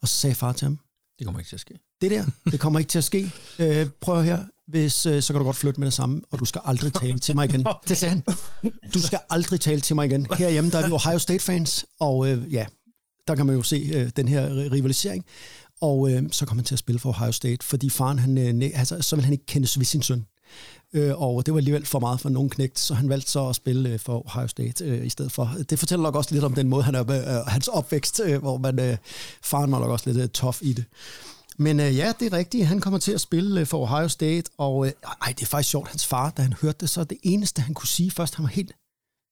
Og 0.00 0.08
så 0.08 0.14
sagde 0.14 0.34
far 0.34 0.52
til 0.52 0.64
ham, 0.64 0.78
Det 1.18 1.24
kommer 1.26 1.40
ikke 1.40 1.48
til 1.48 1.56
at 1.56 1.60
ske. 1.60 1.74
det 2.00 2.10
der, 2.10 2.24
det 2.50 2.60
kommer 2.60 2.78
ikke 2.78 2.88
til 2.88 2.98
at 2.98 3.04
ske. 3.04 3.32
Øh, 3.58 3.86
prøv 4.00 4.22
her, 4.22 4.44
hvis, 4.68 5.06
øh, 5.06 5.22
så 5.22 5.32
kan 5.32 5.38
du 5.40 5.44
godt 5.44 5.56
flytte 5.56 5.80
med 5.80 5.86
det 5.86 5.94
samme, 5.94 6.22
og 6.30 6.38
du 6.38 6.44
skal 6.44 6.60
aldrig 6.64 6.92
tale 7.02 7.18
til 7.18 7.34
mig 7.34 7.44
igen. 7.48 7.66
Det 7.88 7.96
sagde 7.96 8.10
han. 8.14 8.22
Du 8.94 9.00
skal 9.00 9.18
aldrig 9.30 9.60
tale 9.60 9.80
til 9.80 9.96
mig 9.96 10.06
igen. 10.06 10.26
Herhjemme, 10.38 10.70
der 10.70 10.78
er 10.78 10.86
vi 10.86 10.92
Ohio 10.92 11.18
State-fans, 11.18 11.84
og 12.00 12.28
øh, 12.28 12.52
ja, 12.52 12.66
der 13.28 13.34
kan 13.34 13.46
man 13.46 13.56
jo 13.56 13.62
se 13.62 13.90
øh, 13.94 14.10
den 14.16 14.28
her 14.28 14.70
rivalisering. 14.72 15.24
Og 15.80 16.10
øh, 16.12 16.22
så 16.32 16.46
kom 16.46 16.58
han 16.58 16.64
til 16.64 16.74
at 16.74 16.78
spille 16.78 16.98
for 16.98 17.08
Ohio 17.08 17.32
State, 17.32 17.64
fordi 17.66 17.90
faren, 17.90 18.18
han, 18.18 18.62
øh, 18.62 18.70
altså, 18.74 19.02
så 19.02 19.16
ville 19.16 19.24
han 19.24 19.32
ikke 19.32 19.46
kendes 19.46 19.78
ved 19.78 19.84
sin 19.84 20.02
søn. 20.02 20.26
Øh, 20.92 21.22
og 21.22 21.46
det 21.46 21.54
var 21.54 21.58
alligevel 21.58 21.86
for 21.86 21.98
meget 21.98 22.20
for 22.20 22.28
nogen 22.28 22.50
knægt, 22.50 22.78
så 22.78 22.94
han 22.94 23.08
valgte 23.08 23.30
så 23.30 23.48
at 23.48 23.56
spille 23.56 23.88
øh, 23.88 23.98
for 23.98 24.26
Ohio 24.26 24.48
State 24.48 24.84
øh, 24.84 25.06
i 25.06 25.08
stedet 25.08 25.32
for. 25.32 25.50
Det 25.70 25.78
fortæller 25.78 26.02
nok 26.02 26.14
også 26.14 26.34
lidt 26.34 26.44
om 26.44 26.54
den 26.54 26.68
måde, 26.68 26.82
han 26.82 26.94
er, 26.94 27.10
øh, 27.10 27.46
hans 27.46 27.68
opvækst, 27.68 28.20
øh, 28.24 28.38
hvor 28.40 28.58
man, 28.58 28.80
øh, 28.80 28.96
faren 29.42 29.72
var 29.72 29.78
nok 29.78 29.90
også 29.90 30.10
lidt 30.10 30.22
øh, 30.22 30.28
tough 30.28 30.56
i 30.60 30.72
det. 30.72 30.84
Men 31.56 31.80
øh, 31.80 31.96
ja, 31.96 32.12
det 32.20 32.32
er 32.32 32.36
rigtigt. 32.36 32.66
Han 32.66 32.80
kommer 32.80 32.98
til 32.98 33.12
at 33.12 33.20
spille 33.20 33.60
øh, 33.60 33.66
for 33.66 33.82
Ohio 33.82 34.08
State, 34.08 34.50
og 34.58 34.86
øh, 34.86 34.92
ej, 35.22 35.32
det 35.32 35.42
er 35.42 35.46
faktisk 35.46 35.70
sjovt. 35.70 35.88
Hans 35.88 36.06
far, 36.06 36.30
da 36.30 36.42
han 36.42 36.52
hørte 36.52 36.78
det, 36.80 36.90
så 36.90 37.04
det 37.04 37.18
eneste, 37.22 37.62
han 37.62 37.74
kunne 37.74 37.86
sige 37.86 38.10
først, 38.10 38.34
han 38.34 38.42
var 38.42 38.50
helt 38.50 38.72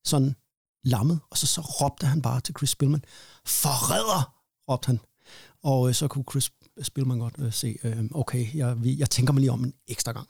sådan 0.05 0.35
lammet, 0.85 1.21
og 1.31 1.39
så, 1.39 1.47
så 1.47 1.61
råbte 1.61 2.07
han 2.07 2.23
bare 2.23 2.41
til 2.41 2.55
Chris 2.59 2.71
Spillman, 2.71 3.05
forræder, 3.47 4.35
råbte 4.71 4.87
han. 4.87 5.01
Og 5.63 5.89
øh, 5.89 5.95
så 5.95 6.09
kunne 6.09 6.25
Chris 6.31 6.53
Spillman 6.83 7.19
godt 7.19 7.35
øh, 7.39 7.53
se, 7.53 7.79
øh, 7.85 8.05
okay, 8.15 8.55
jeg, 8.55 8.77
jeg 8.85 9.11
tænker 9.11 9.33
mig 9.33 9.41
lige 9.41 9.53
om 9.53 9.65
en 9.65 9.75
ekstra 9.89 10.13
gang. 10.13 10.29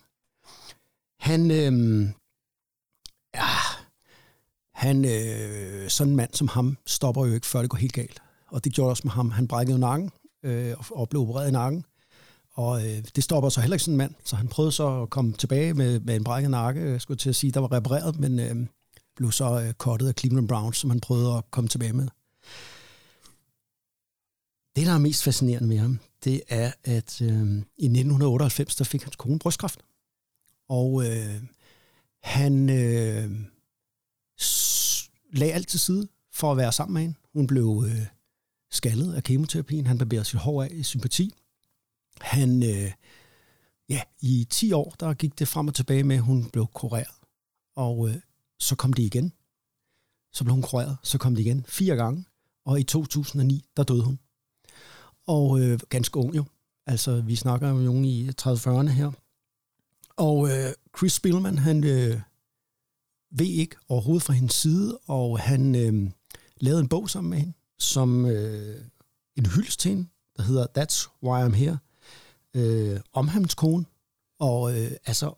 Han, 1.23 1.51
øh, 1.51 2.09
ja, 3.35 3.47
han, 4.73 5.05
øh, 5.05 5.89
sådan 5.89 6.11
en 6.11 6.15
mand 6.15 6.33
som 6.33 6.47
ham, 6.47 6.77
stopper 6.85 7.25
jo 7.25 7.33
ikke, 7.33 7.47
før 7.47 7.61
det 7.61 7.69
går 7.69 7.77
helt 7.77 7.93
galt. 7.93 8.21
Og 8.47 8.63
det 8.63 8.73
gjorde 8.73 8.89
også 8.89 9.01
med 9.05 9.11
ham. 9.11 9.31
Han 9.31 9.47
brækkede 9.47 9.79
nakken, 9.79 10.11
øh, 10.43 10.75
og, 10.77 10.85
og 10.91 11.09
blev 11.09 11.21
opereret 11.21 11.49
i 11.49 11.51
nakken. 11.51 11.85
Og 12.53 12.85
øh, 12.85 13.03
det 13.15 13.23
stopper 13.23 13.49
så 13.49 13.61
heller 13.61 13.75
ikke 13.75 13.83
sådan 13.83 13.93
en 13.93 13.97
mand. 13.97 14.13
Så 14.23 14.35
han 14.35 14.47
prøvede 14.47 14.71
så 14.71 15.01
at 15.01 15.09
komme 15.09 15.33
tilbage 15.33 15.73
med, 15.73 15.99
med 15.99 16.15
en 16.15 16.23
brækket 16.23 16.51
nakke, 16.51 16.81
øh, 16.81 16.91
jeg 16.91 17.01
skulle 17.01 17.17
til 17.17 17.29
at 17.29 17.35
sige, 17.35 17.51
der 17.51 17.59
var 17.59 17.71
repareret, 17.71 18.19
men 18.19 18.39
øh, 18.39 18.67
blev 19.15 19.31
så 19.31 19.61
øh, 19.61 19.73
kottet 19.73 20.07
af 20.07 20.13
Cleveland 20.19 20.47
Browns, 20.47 20.77
som 20.77 20.89
han 20.89 20.99
prøvede 20.99 21.37
at 21.37 21.51
komme 21.51 21.67
tilbage 21.67 21.93
med. 21.93 22.07
Det, 24.75 24.85
der 24.85 24.93
er 24.93 24.97
mest 24.97 25.23
fascinerende 25.23 25.67
med 25.67 25.77
ham, 25.77 25.99
det 26.23 26.41
er, 26.49 26.71
at 26.83 27.21
øh, 27.21 27.27
i 27.77 27.85
1998, 27.85 28.75
der 28.75 28.83
fik 28.83 29.03
hans 29.03 29.15
kone 29.15 29.39
brystkræft. 29.39 29.79
Og 30.69 31.05
øh, 31.05 31.43
han 32.23 32.69
øh, 32.69 33.31
lagde 35.33 35.53
alt 35.53 35.67
til 35.67 35.79
side 35.79 36.07
for 36.31 36.51
at 36.51 36.57
være 36.57 36.71
sammen 36.71 36.93
med 36.93 37.01
hende. 37.01 37.17
Hun 37.33 37.47
blev 37.47 37.83
øh, 37.87 38.05
skaldet 38.71 39.13
af 39.13 39.23
kemoterapien. 39.23 39.87
Han 39.87 39.97
barberede 39.97 40.25
sit 40.25 40.39
hår 40.39 40.63
af 40.63 40.69
i 40.71 40.83
sympati. 40.83 41.33
Han, 42.21 42.63
øh, 42.63 42.91
ja, 43.89 44.01
i 44.21 44.47
10 44.49 44.71
år, 44.71 44.95
der 44.99 45.13
gik 45.13 45.39
det 45.39 45.47
frem 45.47 45.67
og 45.67 45.75
tilbage 45.75 46.03
med, 46.03 46.15
at 46.15 46.21
hun 46.21 46.49
blev 46.49 46.67
kureret. 46.73 47.15
Og 47.75 48.09
øh, 48.09 48.15
så 48.59 48.75
kom 48.75 48.93
det 48.93 49.03
igen. 49.03 49.33
Så 50.33 50.43
blev 50.43 50.53
hun 50.53 50.63
kureret. 50.63 50.97
Så 51.03 51.17
kom 51.17 51.35
det 51.35 51.41
igen 51.41 51.65
fire 51.67 51.95
gange. 51.95 52.25
Og 52.65 52.79
i 52.79 52.83
2009, 52.83 53.65
der 53.77 53.83
døde 53.83 54.03
hun. 54.03 54.19
Og 55.27 55.59
øh, 55.61 55.79
ganske 55.89 56.17
ung 56.17 56.35
jo. 56.35 56.45
Altså, 56.87 57.21
vi 57.21 57.35
snakker 57.35 57.69
jo 57.69 57.75
nogen 57.75 58.05
i 58.05 58.29
30-40'erne 58.29 58.89
her. 58.89 59.11
Og 60.17 60.49
øh, 60.49 60.73
Chris 60.97 61.13
Spillman, 61.13 61.57
han 61.57 61.83
øh, 61.83 62.21
ved 63.31 63.45
ikke 63.45 63.75
overhovedet 63.89 64.23
fra 64.23 64.33
hendes 64.33 64.53
side, 64.55 64.99
og 65.07 65.39
han 65.39 65.75
øh, 65.75 66.11
lavede 66.57 66.81
en 66.81 66.89
bog 66.89 67.09
sammen 67.09 67.29
med 67.29 67.37
hende, 67.37 67.53
som 67.79 68.25
øh, 68.25 68.81
en 69.35 69.45
hyldest 69.45 69.79
til 69.79 69.89
hende, 69.89 70.07
der 70.37 70.43
hedder 70.43 70.65
That's 70.77 71.09
Why 71.23 71.47
I'm 71.47 71.55
Here, 71.55 71.77
øh, 72.53 72.99
om 73.13 73.27
hans 73.27 73.55
kone, 73.55 73.85
og, 74.39 74.79
øh, 74.79 74.91
altså, 75.05 75.33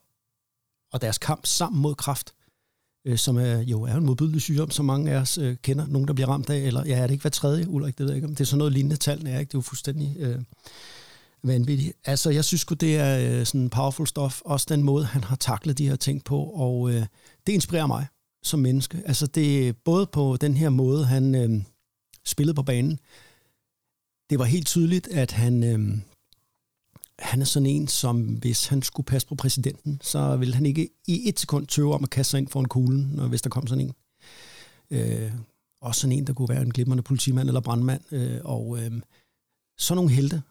og 0.91 1.01
deres 1.01 1.17
kamp 1.17 1.45
sammen 1.45 1.81
mod 1.81 1.95
kraft, 1.95 2.33
øh, 3.05 3.17
som 3.17 3.37
er, 3.37 3.59
jo 3.59 3.83
er 3.83 3.93
en 3.93 4.05
modbydelig 4.05 4.41
sygdom, 4.41 4.71
som 4.71 4.85
mange 4.85 5.11
af 5.11 5.17
os 5.17 5.37
øh, 5.37 5.57
kender, 5.57 5.87
nogen 5.87 6.07
der 6.07 6.13
bliver 6.13 6.29
ramt 6.29 6.49
af, 6.49 6.57
eller 6.57 6.85
ja, 6.85 6.97
er 6.97 7.07
det 7.07 7.13
ikke 7.13 7.21
hver 7.21 7.29
tredje, 7.29 7.69
Ulrik, 7.69 7.97
det 7.97 8.03
ved 8.03 8.11
jeg 8.11 8.15
ikke, 8.15 8.27
om 8.27 8.35
det 8.35 8.41
er 8.41 8.45
sådan 8.45 8.57
noget 8.57 8.73
lignende 8.73 8.95
tallene 8.95 9.29
er, 9.29 9.39
ikke? 9.39 9.49
det 9.49 9.55
er 9.55 9.59
jo 9.59 9.61
fuldstændig 9.61 10.15
øh, 10.19 10.41
vanvittig. 11.47 11.93
Altså, 12.05 12.29
jeg 12.29 12.45
synes 12.45 12.65
det 12.65 12.95
er 12.95 13.39
øh, 13.39 13.45
sådan 13.45 13.69
powerful 13.69 14.07
stuff, 14.07 14.41
også 14.45 14.65
den 14.69 14.83
måde, 14.83 15.05
han 15.05 15.23
har 15.23 15.35
taklet 15.35 15.77
de 15.77 15.87
her 15.87 15.95
ting 15.95 16.23
på, 16.23 16.43
og 16.43 16.89
øh, 16.89 17.05
det 17.47 17.53
inspirerer 17.53 17.87
mig 17.87 18.07
som 18.43 18.59
menneske. 18.59 19.01
Altså, 19.05 19.27
det 19.27 19.67
er 19.67 19.73
både 19.85 20.05
på 20.05 20.37
den 20.41 20.57
her 20.57 20.69
måde, 20.69 21.05
han 21.05 21.35
øh, 21.35 21.63
spillede 22.25 22.55
på 22.55 22.63
banen. 22.63 22.99
Det 24.29 24.39
var 24.39 24.45
helt 24.45 24.67
tydeligt, 24.67 25.07
at 25.07 25.31
han, 25.31 25.63
øh, 25.63 25.97
han 27.19 27.41
er 27.41 27.45
sådan 27.45 27.65
en, 27.65 27.87
som 27.87 28.21
hvis 28.21 28.67
han 28.67 28.81
skulle 28.81 29.05
passe 29.05 29.27
på 29.27 29.35
præsidenten, 29.35 29.99
så 30.03 30.35
ville 30.35 30.55
han 30.55 30.65
ikke 30.65 30.89
i 31.07 31.29
et 31.29 31.39
sekund 31.39 31.67
tøve 31.67 31.93
om 31.93 32.03
at 32.03 32.09
kaste 32.09 32.31
sig 32.31 32.37
ind 32.37 32.47
for 32.47 32.59
en 32.59 32.67
kugle, 32.67 33.15
når, 33.15 33.27
hvis 33.27 33.41
der 33.41 33.49
kom 33.49 33.67
sådan 33.67 33.85
en. 33.85 33.93
Øh, 34.91 35.31
også 35.81 36.01
sådan 36.01 36.17
en, 36.17 36.27
der 36.27 36.33
kunne 36.33 36.49
være 36.49 36.61
en 36.61 36.73
glimrende 36.73 37.03
politimand 37.03 37.49
eller 37.49 37.61
brandmand. 37.61 38.01
Øh, 38.11 38.39
og 38.43 38.77
øh, 38.79 38.91
sådan 39.77 39.95
nogle 39.95 40.11
helte, 40.11 40.41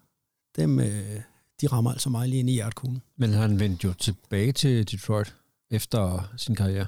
dem, 0.57 0.81
øh, 0.81 1.21
de 1.61 1.67
rammer 1.67 1.93
altså 1.93 2.11
mig 2.11 2.29
lige 2.29 2.41
ind 2.41 2.51
i 2.51 2.53
hjertekuglen. 2.53 3.03
Men 3.17 3.33
han 3.33 3.61
vendte 3.61 3.87
jo 3.87 3.93
tilbage 3.93 4.53
til 4.53 4.91
Detroit 4.91 5.35
efter 5.71 6.33
sin 6.37 6.55
karriere. 6.55 6.87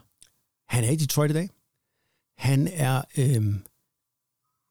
Han 0.68 0.84
er 0.84 0.90
i 0.90 0.96
Detroit 0.96 1.30
i 1.30 1.34
dag. 1.34 1.50
Han 2.38 2.68
er 2.72 3.02
øh, 3.18 3.54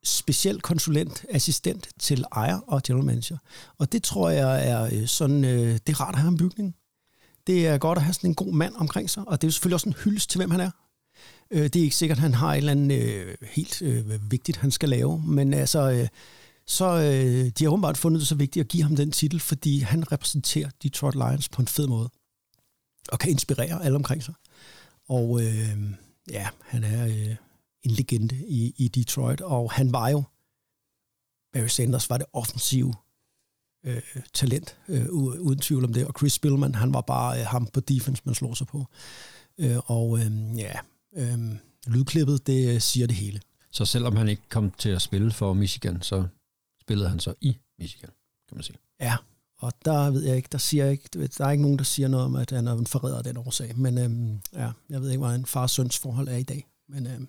speciel 0.04 0.62
konsulent, 0.62 1.26
assistent 1.30 1.90
til 2.00 2.26
ejer 2.32 2.58
og 2.58 2.84
general 2.84 3.06
manager. 3.06 3.38
Og 3.78 3.92
det 3.92 4.04
tror 4.04 4.30
jeg 4.30 4.70
er 4.70 4.90
øh, 4.94 5.08
sådan, 5.08 5.46
øh, 5.46 5.74
det 5.88 5.90
er 5.90 6.02
rart 6.02 6.16
at 6.16 6.20
have 6.20 6.32
en 6.32 6.38
bygning. 6.38 6.76
Det 7.48 7.68
er 7.68 7.78
godt 7.78 7.98
at 7.98 8.04
have 8.04 8.14
sådan 8.14 8.30
en 8.30 8.36
god 8.36 8.54
mand 8.54 8.76
omkring 8.76 9.10
sig, 9.10 9.28
og 9.28 9.42
det 9.42 9.48
er 9.48 9.50
jo 9.50 9.52
selvfølgelig 9.52 9.76
også 9.76 9.90
en 9.90 9.96
hyldest 10.04 10.30
til, 10.30 10.40
hvem 10.40 10.52
han 10.52 10.60
er. 10.60 10.72
Øh, 11.52 11.64
det 11.64 11.76
er 11.76 11.84
ikke 11.84 11.96
sikkert, 11.96 12.18
at 12.18 12.22
han 12.22 12.34
har 12.34 12.54
et 12.54 12.58
eller 12.58 12.72
andet 12.72 13.02
øh, 13.04 13.36
helt 13.42 13.82
øh, 13.82 14.32
vigtigt, 14.32 14.58
han 14.58 14.72
skal 14.72 14.90
lave, 14.90 15.22
men 15.22 15.54
altså, 15.54 15.92
øh, 15.92 16.08
så 16.68 16.86
øh, 16.86 17.52
de 17.60 17.64
har 17.64 17.72
åbenbart 17.72 17.98
fundet 17.98 18.20
det 18.20 18.28
så 18.28 18.36
vigtigt 18.36 18.64
at 18.64 18.70
give 18.70 18.84
ham 18.84 18.96
den 18.96 19.12
titel, 19.12 19.40
fordi 19.40 19.80
han 19.80 20.12
repræsenterer 20.12 20.70
Detroit 20.84 21.16
Lions 21.16 21.50
på 21.50 21.62
en 21.62 21.68
fed 21.68 21.88
måde, 21.88 22.10
og 23.10 23.20
kan 23.20 23.32
inspirere 23.32 23.84
alle 23.84 23.96
omkring 23.96 24.24
sig. 24.24 24.34
Og 25.10 25.42
øh, 25.42 25.78
ja, 26.30 26.48
han 26.62 26.84
er 26.84 27.06
øh, 27.06 27.36
en 27.84 27.92
legende 27.92 28.36
i, 28.48 28.74
i 28.78 28.88
Detroit, 28.88 29.42
og 29.42 29.72
han 29.72 29.92
var 29.92 30.10
jo, 30.10 30.24
Barry 31.54 31.68
Sanders 31.68 32.10
var 32.10 32.18
det 32.18 32.26
offensive 32.34 32.94
øh, 33.86 34.02
talent, 34.34 34.78
øh, 34.88 35.10
uden 35.10 35.60
tvivl 35.60 35.86
om 35.86 35.94
det, 35.94 36.06
og 36.06 36.14
Chris 36.18 36.34
Spillman, 36.34 36.76
han 36.76 36.94
var 36.94 37.02
bare 37.02 37.40
øh, 37.40 37.46
ham 37.46 37.68
på 37.68 37.80
defense, 37.80 38.22
man 38.26 38.36
slår 38.36 38.54
sig 38.54 38.68
på. 38.68 38.86
Øh, 39.58 39.78
og 39.86 40.20
øh, 40.20 40.58
ja, 40.58 40.74
øh, 41.16 41.40
lydklippet, 41.88 42.48
det 42.48 42.76
øh, 42.76 42.82
siger 42.82 43.08
det 43.08 43.16
hele. 43.16 43.42
Så 43.72 43.86
selvom 43.86 44.16
han 44.16 44.30
ikke 44.30 44.50
kom 44.50 44.72
til 44.72 44.90
at 44.90 45.02
spille 45.02 45.32
for 45.32 45.54
Michigan, 45.54 46.02
så 46.02 46.28
spillede 46.86 47.10
han 47.10 47.20
så 47.20 47.34
i 47.42 47.58
Michigan, 47.80 48.10
kan 48.48 48.58
man 48.58 48.64
sige. 48.64 48.78
Ja, 49.00 49.16
og 49.58 49.74
der 49.86 50.12
ved 50.12 50.24
jeg 50.24 50.36
ikke, 50.36 50.50
der, 50.52 50.58
siger 50.58 50.84
jeg 50.84 50.92
ikke, 50.92 51.10
der 51.38 51.46
er 51.46 51.52
ikke 51.52 51.62
nogen, 51.62 51.78
der 51.78 51.84
siger 51.84 52.08
noget 52.08 52.26
om, 52.26 52.36
at 52.36 52.52
han 52.52 52.68
er 52.68 52.74
en 52.74 52.88
forræder 52.88 53.18
af 53.18 53.24
den 53.24 53.38
årsag. 53.38 53.78
Men 53.78 53.98
øhm, 53.98 54.42
ja, 54.54 54.72
jeg 54.90 55.02
ved 55.02 55.10
ikke, 55.12 55.26
hvad 55.26 55.36
en 55.36 55.46
far-søns 55.46 55.98
forhold 55.98 56.28
er 56.28 56.36
i 56.36 56.44
dag. 56.44 56.68
Men 56.90 57.08
øhm, 57.08 57.28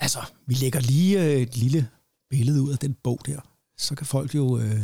altså, 0.00 0.20
vi 0.46 0.54
lægger 0.54 0.80
lige 0.80 1.24
øh, 1.24 1.40
et 1.40 1.56
lille 1.56 1.88
billede 2.30 2.62
ud 2.62 2.72
af 2.72 2.78
den 2.78 2.94
bog 2.94 3.20
der. 3.26 3.40
Så 3.78 3.94
kan 3.94 4.06
folk 4.06 4.34
jo 4.34 4.58
øh, 4.58 4.80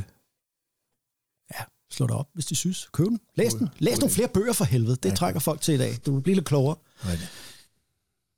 ja, 1.54 1.64
slå 1.90 2.06
det 2.06 2.14
op, 2.14 2.28
hvis 2.34 2.46
de 2.46 2.54
synes. 2.54 2.88
Køb 2.92 3.06
den. 3.06 3.20
Læs 3.34 3.54
den. 3.54 3.68
Læs 3.78 4.00
nogle 4.00 4.14
flere 4.14 4.28
bøger 4.28 4.52
for 4.52 4.64
helvede. 4.64 4.96
Det 4.96 5.16
trækker 5.16 5.40
folk 5.40 5.60
til 5.60 5.74
i 5.74 5.78
dag. 5.78 5.98
Du 6.06 6.14
vil 6.14 6.22
blive 6.22 6.34
lidt 6.34 6.46
klogere. 6.46 6.76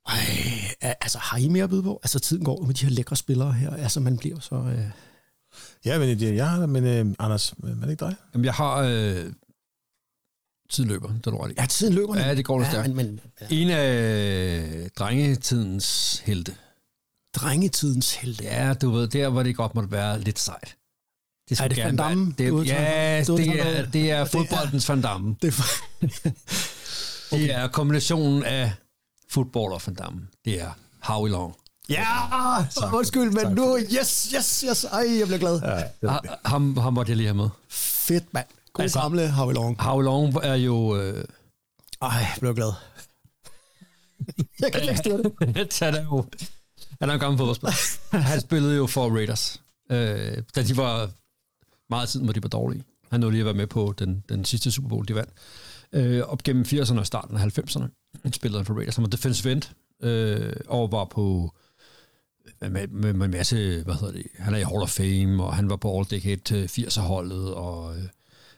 Ej, 0.08 0.74
altså, 0.80 1.18
har 1.18 1.38
I 1.38 1.48
mere 1.48 1.64
at 1.64 1.70
byde 1.70 1.82
på? 1.82 2.00
Altså, 2.02 2.18
tiden 2.18 2.44
går 2.44 2.64
med 2.64 2.74
de 2.74 2.86
her 2.86 2.92
lækre 2.92 3.16
spillere 3.16 3.52
her. 3.52 3.70
Altså, 3.70 4.00
man 4.00 4.18
bliver 4.18 4.40
så... 4.40 4.54
Øh... 4.54 4.90
Ja, 5.84 5.98
men 5.98 6.20
det, 6.20 6.34
jeg 6.34 6.50
har 6.50 6.66
men 6.66 6.84
øh, 6.84 7.14
Anders, 7.18 7.52
er 7.52 7.66
det 7.66 7.90
ikke 7.90 8.04
dig? 8.04 8.14
Jamen, 8.34 8.44
jeg 8.44 8.54
har... 8.54 8.76
Øh, 8.76 9.32
tiden 10.70 10.90
løber, 10.90 11.08
det 11.08 11.26
er 11.26 11.30
du 11.30 11.36
ret 11.36 11.50
i. 11.50 11.54
Ja, 11.58 11.66
tiden 11.66 11.94
løber. 11.94 12.18
Ja, 12.18 12.34
det 12.34 12.44
går 12.44 12.58
lidt 12.58 12.66
ja, 12.66 12.72
stærkt. 12.72 12.88
Men, 12.88 13.06
men, 13.06 13.20
ja. 13.40 13.46
En 13.50 13.70
af 13.70 14.90
drengetidens 14.98 16.18
helte. 16.24 16.54
Drengetidens 17.34 18.14
helte? 18.14 18.44
Ja, 18.44 18.74
du 18.74 18.90
ved, 18.90 19.08
der 19.08 19.28
hvor 19.28 19.42
det 19.42 19.56
godt 19.56 19.74
måtte 19.74 19.90
være 19.90 20.20
lidt 20.20 20.38
sejt. 20.38 20.76
Det 21.48 21.60
er 21.60 21.68
det 21.68 21.78
Van 21.78 21.96
Damme? 21.96 22.34
Det, 22.38 22.50
du 22.50 22.62
ja, 22.62 23.24
du 23.26 23.36
det 23.36 23.48
er, 23.60 23.90
det 23.90 24.10
er 24.10 24.24
fodboldens 24.24 24.88
Van 24.88 25.00
Damme. 25.00 25.36
Det 25.42 25.48
er, 25.48 25.62
det 27.36 27.54
er 27.54 27.68
kombinationen 27.68 28.42
af 28.42 28.72
fodbold 29.36 29.72
og 29.72 29.80
Van 29.86 29.94
Damme. 29.94 30.20
Det 30.44 30.60
er 30.60 30.70
Howie 31.02 31.32
Long. 31.32 31.56
Ja, 31.88 32.04
tak, 32.70 32.92
undskyld, 32.92 33.30
men 33.30 33.54
nu, 33.54 33.78
yes, 33.78 34.30
yes, 34.34 34.64
yes, 34.68 34.84
ej, 34.84 35.18
jeg 35.18 35.26
bliver 35.26 35.38
glad. 35.38 35.60
Ja, 36.02 36.08
ha, 36.10 36.18
ham, 36.44 36.76
ham 36.76 36.92
måtte 36.92 37.10
jeg 37.10 37.16
lige 37.16 37.26
have 37.26 37.36
med. 37.36 37.48
Fedt, 37.68 38.34
mand. 38.34 38.46
God 38.72 38.82
altså, 38.82 39.00
gamle 39.00 39.30
Howie 39.30 39.54
Long. 39.54 39.82
Howie 39.82 40.04
Long 40.04 40.36
er 40.42 40.54
jo... 40.54 40.96
Øh... 40.96 41.24
Ej, 42.02 42.08
jeg 42.08 42.36
blev 42.40 42.54
glad. 42.54 42.72
jeg 44.60 44.72
kan 44.72 44.82
ikke 44.82 44.96
styre 44.96 45.22
det. 45.22 45.78
han 45.82 45.94
er 45.94 46.02
jo... 46.02 46.24
Han 47.00 47.10
er 47.10 47.14
en 47.14 47.20
gammel 47.20 47.38
fodboldspiller. 47.38 48.18
han 48.30 48.40
spillede 48.40 48.76
jo 48.76 48.86
for 48.86 49.10
Raiders, 49.10 49.60
øh, 49.90 50.42
da 50.54 50.62
de 50.62 50.76
var 50.76 51.10
meget 51.90 52.08
tid, 52.08 52.22
hvor 52.22 52.32
de 52.32 52.42
var 52.42 52.48
dårlige. 52.48 52.84
Han 53.10 53.20
nåede 53.20 53.32
lige 53.32 53.40
at 53.40 53.46
være 53.46 53.54
med 53.54 53.66
på 53.66 53.94
den, 53.98 54.24
den 54.28 54.44
sidste 54.44 54.70
Super 54.70 54.88
Bowl, 54.88 55.08
de 55.08 55.14
vandt. 55.14 55.30
Øh, 55.92 56.22
op 56.22 56.42
gennem 56.42 56.64
80'erne 56.64 56.98
og 56.98 57.06
starten 57.06 57.36
af 57.36 57.58
90'erne. 57.58 58.18
Han 58.22 58.32
spillede 58.32 58.64
for 58.64 58.74
Raiders. 58.74 58.96
Han 58.96 59.02
var 59.02 59.08
defensive 59.08 59.52
end, 59.52 59.62
øh, 60.02 60.52
og 60.68 60.92
var 60.92 61.04
på 61.04 61.54
med, 62.60 62.88
med, 62.88 63.12
med 63.12 63.24
en 63.24 63.30
masse, 63.30 63.82
hvad 63.84 63.94
hedder 63.94 64.12
det, 64.12 64.26
han 64.38 64.54
er 64.54 64.58
i 64.58 64.62
Hall 64.62 64.82
of 64.82 64.90
Fame, 64.90 65.44
og 65.44 65.56
han 65.56 65.70
var 65.70 65.76
på 65.76 65.98
All 65.98 66.10
Decade 66.10 66.36
til 66.36 66.66
80'er-holdet, 66.66 67.54
og 67.54 67.98
øh, 67.98 68.04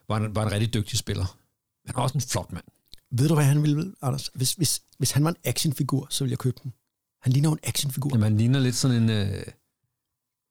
var, 0.08 0.16
en, 0.16 0.34
var 0.34 0.46
en 0.46 0.52
rigtig 0.52 0.74
dygtig 0.74 0.98
spiller. 0.98 1.38
Men 1.86 1.96
også 1.96 2.14
en 2.14 2.20
flot 2.20 2.52
mand. 2.52 2.64
Ved 3.10 3.28
du, 3.28 3.34
hvad 3.34 3.44
han 3.44 3.62
ville, 3.62 3.94
Anders? 4.02 4.30
Hvis, 4.34 4.52
hvis, 4.52 4.82
hvis 4.98 5.10
han 5.10 5.24
var 5.24 5.30
en 5.30 5.36
actionfigur, 5.44 6.06
så 6.10 6.24
ville 6.24 6.30
jeg 6.30 6.38
købe 6.38 6.56
den. 6.62 6.72
Han 7.22 7.32
ligner 7.32 7.52
en 7.52 7.58
actionfigur. 7.62 8.10
Jamen, 8.12 8.22
han 8.22 8.36
ligner 8.36 8.58
lidt 8.60 8.74
sådan 8.74 9.02
en... 9.02 9.10
Øh, 9.10 9.42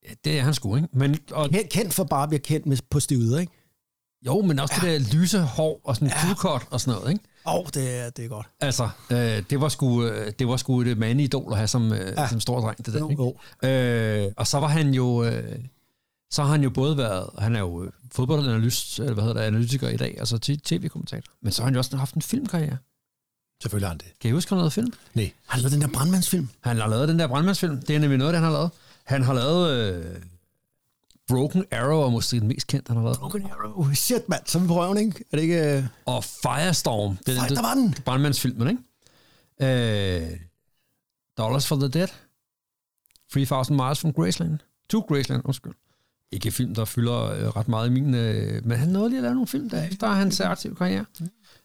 ja, 0.08 0.14
det 0.24 0.38
er 0.38 0.42
han 0.42 0.54
sgu, 0.54 0.76
ikke? 0.76 0.88
Men, 0.92 1.18
og, 1.30 1.50
kendt, 1.50 1.68
kendt 1.68 1.94
for 1.94 2.04
bare 2.04 2.22
at 2.22 2.28
blive 2.28 2.40
kendt 2.40 2.66
med, 2.66 2.78
på 2.90 3.00
stivet, 3.00 3.40
ikke? 3.40 3.52
Jo, 4.26 4.42
men 4.42 4.58
også 4.58 4.74
ja. 4.82 4.92
det 4.92 5.00
der 5.00 5.16
lyse 5.16 5.40
hår 5.40 5.80
og 5.84 5.96
sådan 5.96 6.08
ja. 6.44 6.58
og 6.70 6.80
sådan 6.80 6.98
noget, 6.98 7.12
ikke? 7.12 7.24
Åh, 7.46 7.54
oh, 7.54 7.66
det, 7.74 7.98
er, 7.98 8.10
det 8.10 8.24
er 8.24 8.28
godt. 8.28 8.46
Altså, 8.60 8.88
øh, 9.10 9.42
det, 9.50 9.60
var 9.60 9.68
sgu, 9.68 10.04
øh, 10.04 10.32
det 10.38 10.48
var 10.48 10.56
sgu 10.56 10.80
et 10.80 10.98
mandidol 10.98 11.52
at 11.52 11.58
have 11.58 11.68
som, 11.68 11.92
øh, 11.92 12.12
ja. 12.16 12.28
som 12.28 12.40
stor 12.40 12.60
dreng, 12.60 12.86
det 12.86 12.94
der. 12.94 13.00
Jo, 13.00 13.36
jo. 13.62 13.68
Øh, 13.68 14.32
og 14.36 14.46
så 14.46 14.60
var 14.60 14.68
han 14.68 14.94
jo... 14.94 15.24
Øh, 15.24 15.58
så 16.30 16.42
har 16.42 16.50
han 16.50 16.62
jo 16.62 16.70
både 16.70 16.96
været, 16.96 17.30
han 17.38 17.56
er 17.56 17.60
jo 17.60 17.90
fodboldanalyst, 18.12 18.98
eller 18.98 19.14
hvad 19.14 19.24
hedder 19.24 19.40
det, 19.40 19.46
analytiker 19.46 19.88
i 19.88 19.96
dag, 19.96 20.16
altså 20.18 20.38
tv-kommentator. 20.38 21.32
Men 21.42 21.52
så 21.52 21.62
har 21.62 21.64
han 21.64 21.74
jo 21.74 21.78
også 21.78 21.96
haft 21.96 22.14
en 22.14 22.22
filmkarriere. 22.22 22.76
Selvfølgelig 23.62 23.88
har 23.88 23.92
han 23.92 23.98
det. 23.98 24.18
Kan 24.20 24.28
I 24.28 24.32
huske, 24.32 24.48
han 24.48 24.58
lavet 24.58 24.72
film? 24.72 24.92
Nej. 25.14 25.32
Han 25.46 25.60
har 25.60 25.62
lavet 25.62 25.72
den 25.72 25.80
der 25.80 25.88
brandmandsfilm. 25.88 26.48
Han 26.60 26.76
har 26.76 26.88
lavet 26.88 27.08
den 27.08 27.18
der 27.18 27.26
brandmandsfilm. 27.26 27.80
Det 27.82 27.96
er 27.96 28.00
nemlig 28.00 28.18
noget, 28.18 28.34
det, 28.34 28.40
han 28.40 28.50
har 28.50 28.58
lavet. 28.58 28.70
Han 29.04 29.22
har 29.22 29.34
lavet 29.34 29.70
øh, 29.70 30.16
Broken 31.28 31.64
Arrow, 31.72 32.00
er 32.00 32.10
måske 32.10 32.40
den 32.40 32.48
mest 32.48 32.66
kendte, 32.66 32.88
han 32.88 32.96
har 32.96 33.04
lavet. 33.04 33.18
Broken 33.18 33.42
Arrow. 33.42 33.92
Shit, 33.94 34.28
mand. 34.28 34.42
Så 34.46 34.58
er 34.58 34.62
vi 34.62 34.68
på 34.68 34.74
røven, 34.74 34.98
ikke? 34.98 35.24
Er 35.32 35.36
det 35.36 35.42
ikke... 35.42 35.78
Uh... 36.06 36.14
Og 36.14 36.24
Firestorm. 36.24 37.16
Det, 37.16 37.38
Fire, 37.38 37.54
der 37.54 37.62
var 37.62 37.74
den. 37.74 37.94
Brandmandsfilmen, 38.04 38.68
ikke? 38.68 38.82
Øh, 39.60 40.40
Dollars 41.38 41.66
for 41.66 41.76
the 41.76 41.88
Dead. 41.88 42.08
3000 43.32 43.76
Miles 43.76 44.00
from 44.00 44.12
Graceland. 44.12 44.58
To 44.90 45.00
Graceland, 45.00 45.42
undskyld. 45.44 45.72
Ikke 46.32 46.50
film, 46.50 46.74
der 46.74 46.84
fylder 46.84 47.22
øh, 47.24 47.48
ret 47.56 47.68
meget 47.68 47.88
i 47.88 47.92
min... 47.92 48.14
Øh, 48.14 48.66
men 48.66 48.78
han 48.78 48.88
nåede 48.88 49.08
lige 49.08 49.18
at 49.18 49.22
lave 49.22 49.34
nogle 49.34 49.46
film, 49.46 49.70
der 49.70 49.82
efter 49.82 50.08
hans 50.08 50.40
aktive 50.40 50.74
karriere. 50.74 51.04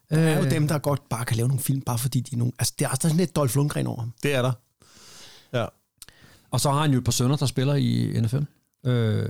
Der 0.09 0.19
er 0.19 0.43
jo 0.43 0.49
dem, 0.49 0.67
der 0.67 0.77
godt 0.79 1.09
bare 1.09 1.25
kan 1.25 1.37
lave 1.37 1.47
nogle 1.47 1.63
film, 1.63 1.81
bare 1.81 1.97
fordi 1.97 2.19
de 2.19 2.35
er 2.35 2.37
nogle... 2.37 2.53
Altså, 2.59 2.73
det 2.79 2.85
er 2.85 2.95
sådan 3.01 3.17
lidt 3.17 3.35
Dolph 3.35 3.55
Lundgren 3.55 3.87
over 3.87 3.99
ham. 3.99 4.13
Det 4.23 4.35
er 4.35 4.41
der. 4.41 4.51
Ja. 5.53 5.65
Og 6.51 6.59
så 6.59 6.71
har 6.71 6.81
han 6.81 6.91
jo 6.91 6.97
et 6.97 7.03
par 7.03 7.11
sønner, 7.11 7.35
der 7.35 7.45
spiller 7.45 7.75
i 7.75 8.21
NFL. 8.21 8.43
Øh, 8.83 9.29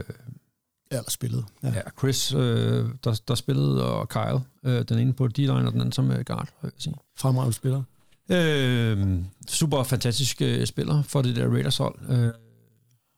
eller 0.92 1.10
spillet. 1.10 1.46
Ja, 1.64 1.68
ja 1.68 1.82
Chris, 2.00 2.34
øh, 2.34 2.90
der, 3.04 3.22
der 3.28 3.36
spillede, 3.36 3.86
og 3.86 4.10
Kyle, 4.10 4.42
øh, 4.64 4.86
den 4.90 5.00
ene 5.00 5.14
på 5.14 5.28
D-line, 5.28 5.52
og 5.52 5.72
den 5.72 5.82
anden 5.82 5.92
som 5.92 6.12
øh, 6.12 6.26
guard, 6.26 6.50
vil 6.62 6.72
jeg 6.76 6.82
sige. 6.82 6.96
Fremragende 7.18 7.54
spiller. 7.54 7.84
Øh, 8.30 9.20
super 9.48 9.84
fantastisk 9.84 10.42
øh, 10.42 10.66
spiller 10.66 11.02
for 11.02 11.22
det 11.22 11.36
der 11.36 11.48
Raiders 11.48 11.78
hold. 11.78 11.96
Øh, 12.10 12.32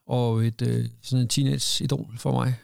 og 0.08 0.46
et 0.46 0.62
øh, 0.62 0.90
sådan 1.02 1.22
en 1.22 1.28
teenage-idol 1.28 2.18
for 2.18 2.32
mig. 2.32 2.56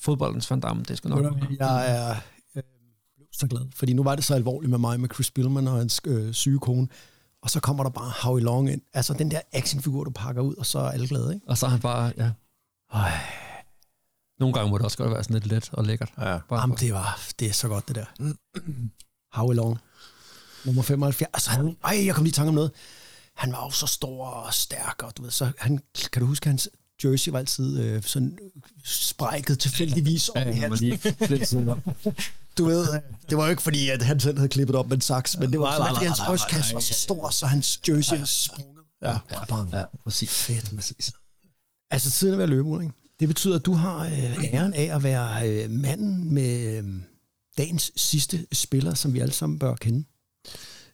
Fodboldens 0.00 0.50
Van 0.50 0.60
Damme, 0.60 0.82
det 0.88 0.96
skal 0.96 1.10
nok. 1.10 1.36
Jeg 1.58 1.96
er 1.96 2.16
øh, 2.56 2.62
så 3.32 3.46
glad, 3.46 3.60
fordi 3.74 3.92
nu 3.92 4.02
var 4.02 4.14
det 4.14 4.24
så 4.24 4.34
alvorligt 4.34 4.70
med 4.70 4.78
mig, 4.78 5.00
med 5.00 5.08
Chris 5.14 5.30
Billman 5.30 5.68
og 5.68 5.78
hans 5.78 6.00
øh, 6.06 6.32
syge 6.32 6.58
kone. 6.58 6.88
Og 7.42 7.50
så 7.50 7.60
kommer 7.60 7.82
der 7.82 7.90
bare 7.90 8.12
Howie 8.22 8.44
Long 8.44 8.72
ind. 8.72 8.80
Altså 8.94 9.14
den 9.14 9.30
der 9.30 9.40
actionfigur, 9.52 10.04
du 10.04 10.10
pakker 10.10 10.42
ud, 10.42 10.54
og 10.54 10.66
så 10.66 10.78
er 10.78 10.90
alle 10.90 11.08
glade, 11.08 11.34
ikke? 11.34 11.46
Og 11.48 11.58
så 11.58 11.66
er 11.66 11.70
han 11.70 11.80
bare, 11.80 12.12
ja. 12.16 12.30
Øj. 12.92 13.10
Nogle 14.40 14.54
gange 14.54 14.70
må 14.70 14.78
det 14.78 14.84
også 14.84 14.98
godt 14.98 15.10
være 15.10 15.24
sådan 15.24 15.34
lidt 15.34 15.46
let 15.46 15.70
og 15.72 15.84
lækkert. 15.84 16.12
Ja. 16.18 16.38
Bare 16.48 16.60
Jamen, 16.60 16.76
det, 16.76 16.92
var, 16.92 17.20
det 17.38 17.48
er 17.48 17.52
så 17.52 17.68
godt, 17.68 17.88
det 17.88 17.96
der. 17.96 18.04
Howie 19.36 19.56
Long. 19.56 19.78
Nummer 20.64 20.82
75. 20.82 21.30
Altså, 21.34 21.50
han, 21.50 21.76
ej, 21.84 22.06
jeg 22.06 22.14
kom 22.14 22.24
lige 22.24 22.30
i 22.30 22.34
tanke 22.34 22.48
om 22.48 22.54
noget. 22.54 22.70
Han 23.34 23.52
var 23.52 23.64
jo 23.64 23.70
så 23.70 23.86
stor 23.86 24.26
og 24.26 24.54
stærk, 24.54 25.02
og 25.02 25.16
du 25.16 25.22
ved, 25.22 25.30
så 25.30 25.52
han, 25.58 25.80
kan 26.12 26.20
du 26.20 26.26
huske, 26.26 26.46
hans 26.46 26.68
jersey 27.04 27.32
var 27.32 27.38
altid 27.38 27.80
øh, 27.80 28.02
sådan 28.02 28.38
sprækket 28.84 29.58
tilfældigvis 29.58 30.30
ja, 30.34 30.50
ja, 30.50 30.68
lige 30.68 31.00
Du 32.58 32.64
ved, 32.64 33.00
det 33.30 33.36
var 33.38 33.44
jo 33.44 33.50
ikke 33.50 33.62
fordi, 33.62 33.90
at 33.90 34.02
han 34.02 34.20
selv 34.20 34.38
havde 34.38 34.48
klippet 34.48 34.76
op 34.76 34.88
med 34.88 34.96
en 34.96 35.00
saks, 35.00 35.36
men 35.38 35.52
det 35.52 35.60
var 35.60 35.78
nej, 35.78 35.88
fordi 35.88 36.06
hans 36.06 36.20
brystkasse 36.26 36.74
var 36.74 36.80
så 36.80 36.94
stor, 36.94 37.30
så 37.30 37.46
hans 37.46 37.80
jersey 37.88 38.16
er 38.16 38.24
sprunget. 38.24 38.84
Ja, 39.02 39.18
ja, 39.30 39.78
ja, 39.78 39.84
præcis. 40.04 40.30
Fedt, 40.30 40.72
præcis. 40.76 41.12
Altså 41.90 42.10
tiden 42.10 42.32
er 42.32 42.36
ved 42.36 42.42
at 42.44 42.48
løbe 42.50 42.68
ud, 42.68 42.82
ikke? 42.82 42.94
Det 43.20 43.28
betyder, 43.28 43.56
at 43.58 43.66
du 43.66 43.72
har 43.72 44.04
øh, 44.04 44.44
æren 44.44 44.74
af 44.74 44.96
at 44.96 45.02
være 45.02 45.48
øh, 45.50 45.70
manden 45.70 46.34
med 46.34 46.78
øh, 46.78 46.84
dagens 47.58 47.92
sidste 47.96 48.46
spiller, 48.52 48.94
som 48.94 49.14
vi 49.14 49.18
alle 49.20 49.32
sammen 49.32 49.58
bør 49.58 49.74
kende. 49.74 50.04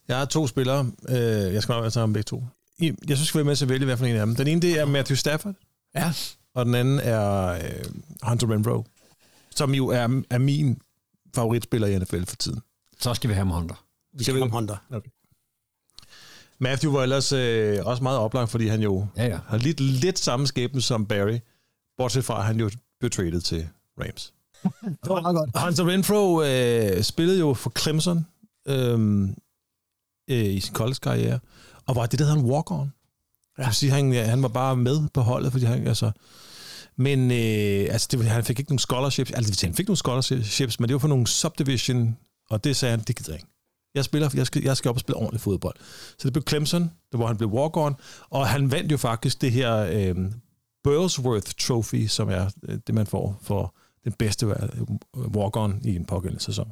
Jeg 0.09 0.19
har 0.19 0.25
to 0.25 0.47
spillere. 0.47 0.91
Øh, 1.09 1.17
jeg 1.55 1.63
skal 1.63 1.73
nok 1.73 1.83
være 1.83 1.91
sammen 1.91 2.13
begge 2.13 2.25
to. 2.25 2.45
I- 2.79 2.85
Jeg 2.87 2.95
synes, 3.17 3.21
vi 3.21 3.27
skal 3.27 3.39
være 3.39 3.45
med 3.45 3.57
til 3.57 3.65
at 3.65 3.69
vælge, 3.69 3.85
hvad 3.85 3.97
for 3.97 4.07
en 4.07 4.17
af 4.17 4.27
dem. 4.27 4.37
Den 4.37 4.47
ene, 4.47 4.61
det 4.61 4.79
er 4.81 4.85
Matthew 4.85 5.17
Stafford. 5.17 5.55
Ja. 5.95 6.13
Og 6.55 6.67
den 6.67 6.75
anden 6.75 7.01
er 7.01 7.47
øh, 7.49 7.85
Hunter 8.23 8.51
Renfro, 8.51 8.85
som 9.55 9.75
jo 9.75 9.87
er, 9.89 10.23
er 10.31 10.39
min 10.39 10.81
favoritspiller 11.35 11.89
i 11.89 11.99
NFL 11.99 12.25
for 12.25 12.37
tiden. 12.37 12.61
Så 13.01 13.15
skal 13.15 13.31
vi 13.31 13.35
have 13.35 13.47
ham 13.47 13.51
Hunter. 13.59 13.85
Vi 14.19 14.25
skal 14.25 14.35
have 14.37 14.51
Hunter. 14.51 14.77
Okay. 14.91 15.11
Matthew 16.63 16.93
var 16.93 17.03
ellers 17.03 17.33
øh, 17.33 17.79
også 17.87 18.03
meget 18.03 18.19
oplagt, 18.19 18.51
fordi 18.51 18.67
han 18.67 18.81
jo 18.81 19.07
ja, 19.17 19.27
ja. 19.27 19.39
har 19.47 19.57
lidt, 19.57 19.81
lidt 19.81 20.19
samme 20.19 20.47
skæbne 20.47 20.83
som 20.83 21.07
Barry, 21.07 21.39
bortset 21.97 22.25
fra, 22.25 22.39
at 22.39 22.45
han 22.45 22.61
jo 22.61 22.71
blev 23.01 23.11
traded 23.11 23.41
til 23.41 23.69
Rams. 24.01 24.33
Det 25.03 25.09
var 25.09 25.21
meget 25.21 25.37
godt. 25.37 25.51
Hunter 25.65 25.89
Renfro 25.89 26.43
øh, 26.43 27.03
spillede 27.03 27.39
jo 27.39 27.55
for 27.55 27.73
Clemson 27.79 28.27
øh, 28.69 29.23
øh, 30.31 30.55
i 30.55 30.61
sin 30.61 30.75
college-karriere, 30.75 31.39
og 31.87 31.97
var 31.97 32.07
det, 32.07 32.19
der 32.19 32.25
hedder 32.25 32.41
en 32.41 32.51
walk-on. 32.51 32.89
Ja. 33.59 33.63
Det 33.63 33.69
vil 33.69 33.75
sige, 33.75 33.93
han, 33.93 34.13
han 34.13 34.43
var 34.43 34.49
bare 34.49 34.77
med 34.77 35.09
på 35.15 35.21
holdet, 35.21 35.53
fordi 35.53 35.65
han, 35.65 35.87
altså, 35.87 36.11
men 36.97 37.31
øh, 37.31 37.93
altså, 37.93 38.09
det, 38.11 38.25
han 38.25 38.45
fik 38.45 38.59
ikke 38.59 38.71
nogen 38.71 38.79
scholarships, 38.79 39.31
altså 39.31 39.67
han 39.67 39.75
fik 39.75 39.89
nogle 39.89 39.97
scholarships, 39.97 40.81
men 40.81 40.89
det 40.89 40.95
var 40.95 40.99
for 40.99 41.09
nogle 41.09 41.27
subdivision, 41.27 42.17
og 42.51 42.65
det 42.65 42.77
sagde 42.77 42.91
han, 42.91 43.01
det 43.07 43.17
gider 43.17 43.33
jeg 43.33 43.41
ikke. 43.41 43.52
Jeg 43.95 44.05
spiller, 44.05 44.29
jeg 44.35 44.47
skal, 44.47 44.63
jeg 44.63 44.77
skal 44.77 44.89
op 44.89 44.97
og 44.97 45.01
spille 45.01 45.17
ordentlig 45.17 45.41
fodbold. 45.41 45.75
Så 46.19 46.25
det 46.25 46.33
blev 46.33 46.45
Clemson, 46.49 46.83
der 47.13 47.17
hvor 47.19 47.27
han 47.27 47.37
blev 47.37 47.51
walk-on, 47.53 47.95
og 48.31 48.47
han 48.49 48.71
vandt 48.71 48.93
jo 48.93 48.97
faktisk 48.97 49.41
det 49.41 49.53
her 49.53 49.77
øh, 49.93 50.17
Burlsworth 50.85 51.51
Trophy, 51.61 52.07
som 52.07 52.29
er 52.29 52.51
øh, 52.69 52.79
det, 52.87 52.95
man 52.95 53.07
får 53.07 53.39
for 53.43 53.75
den 54.05 54.13
bedste 54.13 54.47
øh, 54.47 54.55
walk-on 55.37 55.81
i 55.89 55.97
en 55.97 56.05
pågældende 56.05 56.43
sæson. 56.45 56.69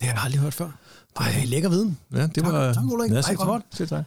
Det 0.00 0.08
har 0.08 0.14
jeg 0.14 0.24
aldrig 0.24 0.40
hørt 0.40 0.54
før. 0.54 0.70
Ej, 1.20 1.44
lækker 1.44 1.68
viden. 1.68 1.98
Ja, 2.12 2.22
det 2.26 2.34
Tak- 2.34 2.52
var... 2.52 2.72
tak, 2.72 2.84
Ulrik. 2.84 3.10
Ja, 3.10 3.20
tak. 3.20 3.36
godt. 3.36 3.62
Selv 3.72 3.88
tak. 3.88 4.04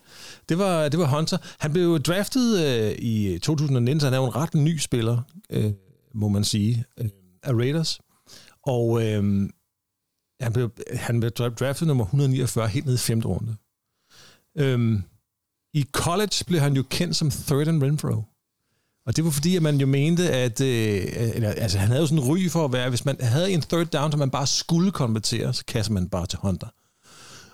Det 0.49 0.57
var, 0.57 0.89
det 0.89 0.99
var 0.99 1.05
Hunter. 1.17 1.37
Han 1.59 1.73
blev 1.73 1.99
draftet 1.99 2.59
øh, 2.65 2.91
i 2.99 3.39
2019, 3.39 3.99
så 3.99 4.05
han 4.05 4.13
er 4.13 4.17
jo 4.17 4.25
en 4.25 4.35
ret 4.35 4.53
ny 4.55 4.77
spiller, 4.77 5.21
øh, 5.49 5.71
må 6.13 6.27
man 6.27 6.43
sige, 6.43 6.83
øh, 6.97 7.09
af 7.43 7.53
Raiders. 7.53 7.99
Og 8.63 9.03
øh, 9.05 9.49
han, 10.41 10.53
blev, 10.53 10.71
han 10.93 11.19
blev 11.19 11.31
draftet 11.31 11.87
nummer 11.87 12.05
149 12.05 12.67
helt 12.67 12.85
ned 12.85 12.93
i 12.95 12.97
femte 12.97 13.27
runde. 13.27 13.55
Øhm, 14.57 15.03
I 15.73 15.85
college 15.91 16.43
blev 16.47 16.59
han 16.59 16.75
jo 16.75 16.83
kendt 16.89 17.15
som 17.15 17.31
Third 17.31 17.67
and 17.67 17.83
Renfro. 17.83 18.23
Og 19.05 19.15
det 19.15 19.25
var 19.25 19.31
fordi, 19.31 19.55
at 19.55 19.61
man 19.61 19.77
jo 19.77 19.87
mente, 19.87 20.31
at 20.31 20.61
øh, 20.61 21.03
eller, 21.35 21.49
altså, 21.49 21.77
han 21.77 21.87
havde 21.87 22.01
jo 22.01 22.07
sådan 22.07 22.23
en 22.23 22.29
ry 22.29 22.49
for 22.49 22.65
at 22.65 22.73
være, 22.73 22.89
hvis 22.89 23.05
man 23.05 23.17
havde 23.21 23.51
en 23.51 23.61
third 23.61 23.85
down, 23.85 24.11
som 24.11 24.19
man 24.19 24.29
bare 24.29 24.47
skulle 24.47 24.91
konvertere, 24.91 25.53
så 25.53 25.63
kaster 25.65 25.93
man 25.93 26.09
bare 26.09 26.25
til 26.25 26.39
Hunter. 26.41 26.67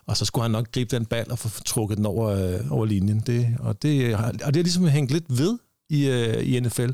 Og 0.06 0.18
så 0.18 0.26
skulle 0.26 0.44
han 0.44 0.52
nok 0.52 0.72
gribe 0.72 0.96
den 0.96 1.06
ball 1.06 1.32
og 1.32 1.40
få 1.40 1.64
trukket 1.64 1.98
den 1.98 2.06
over, 2.06 2.30
øh, 2.30 2.72
over 2.72 2.86
linjen. 2.86 3.20
Det, 3.20 3.58
og, 3.60 3.82
det, 3.82 4.04
øh, 4.04 4.20
og 4.24 4.54
det 4.54 4.60
er 4.60 4.64
ligesom 4.64 4.88
hængt 4.88 5.12
lidt 5.12 5.26
ved 5.38 5.58
i, 5.90 6.08
øh, 6.08 6.44
i 6.44 6.60
NFL. 6.60 6.90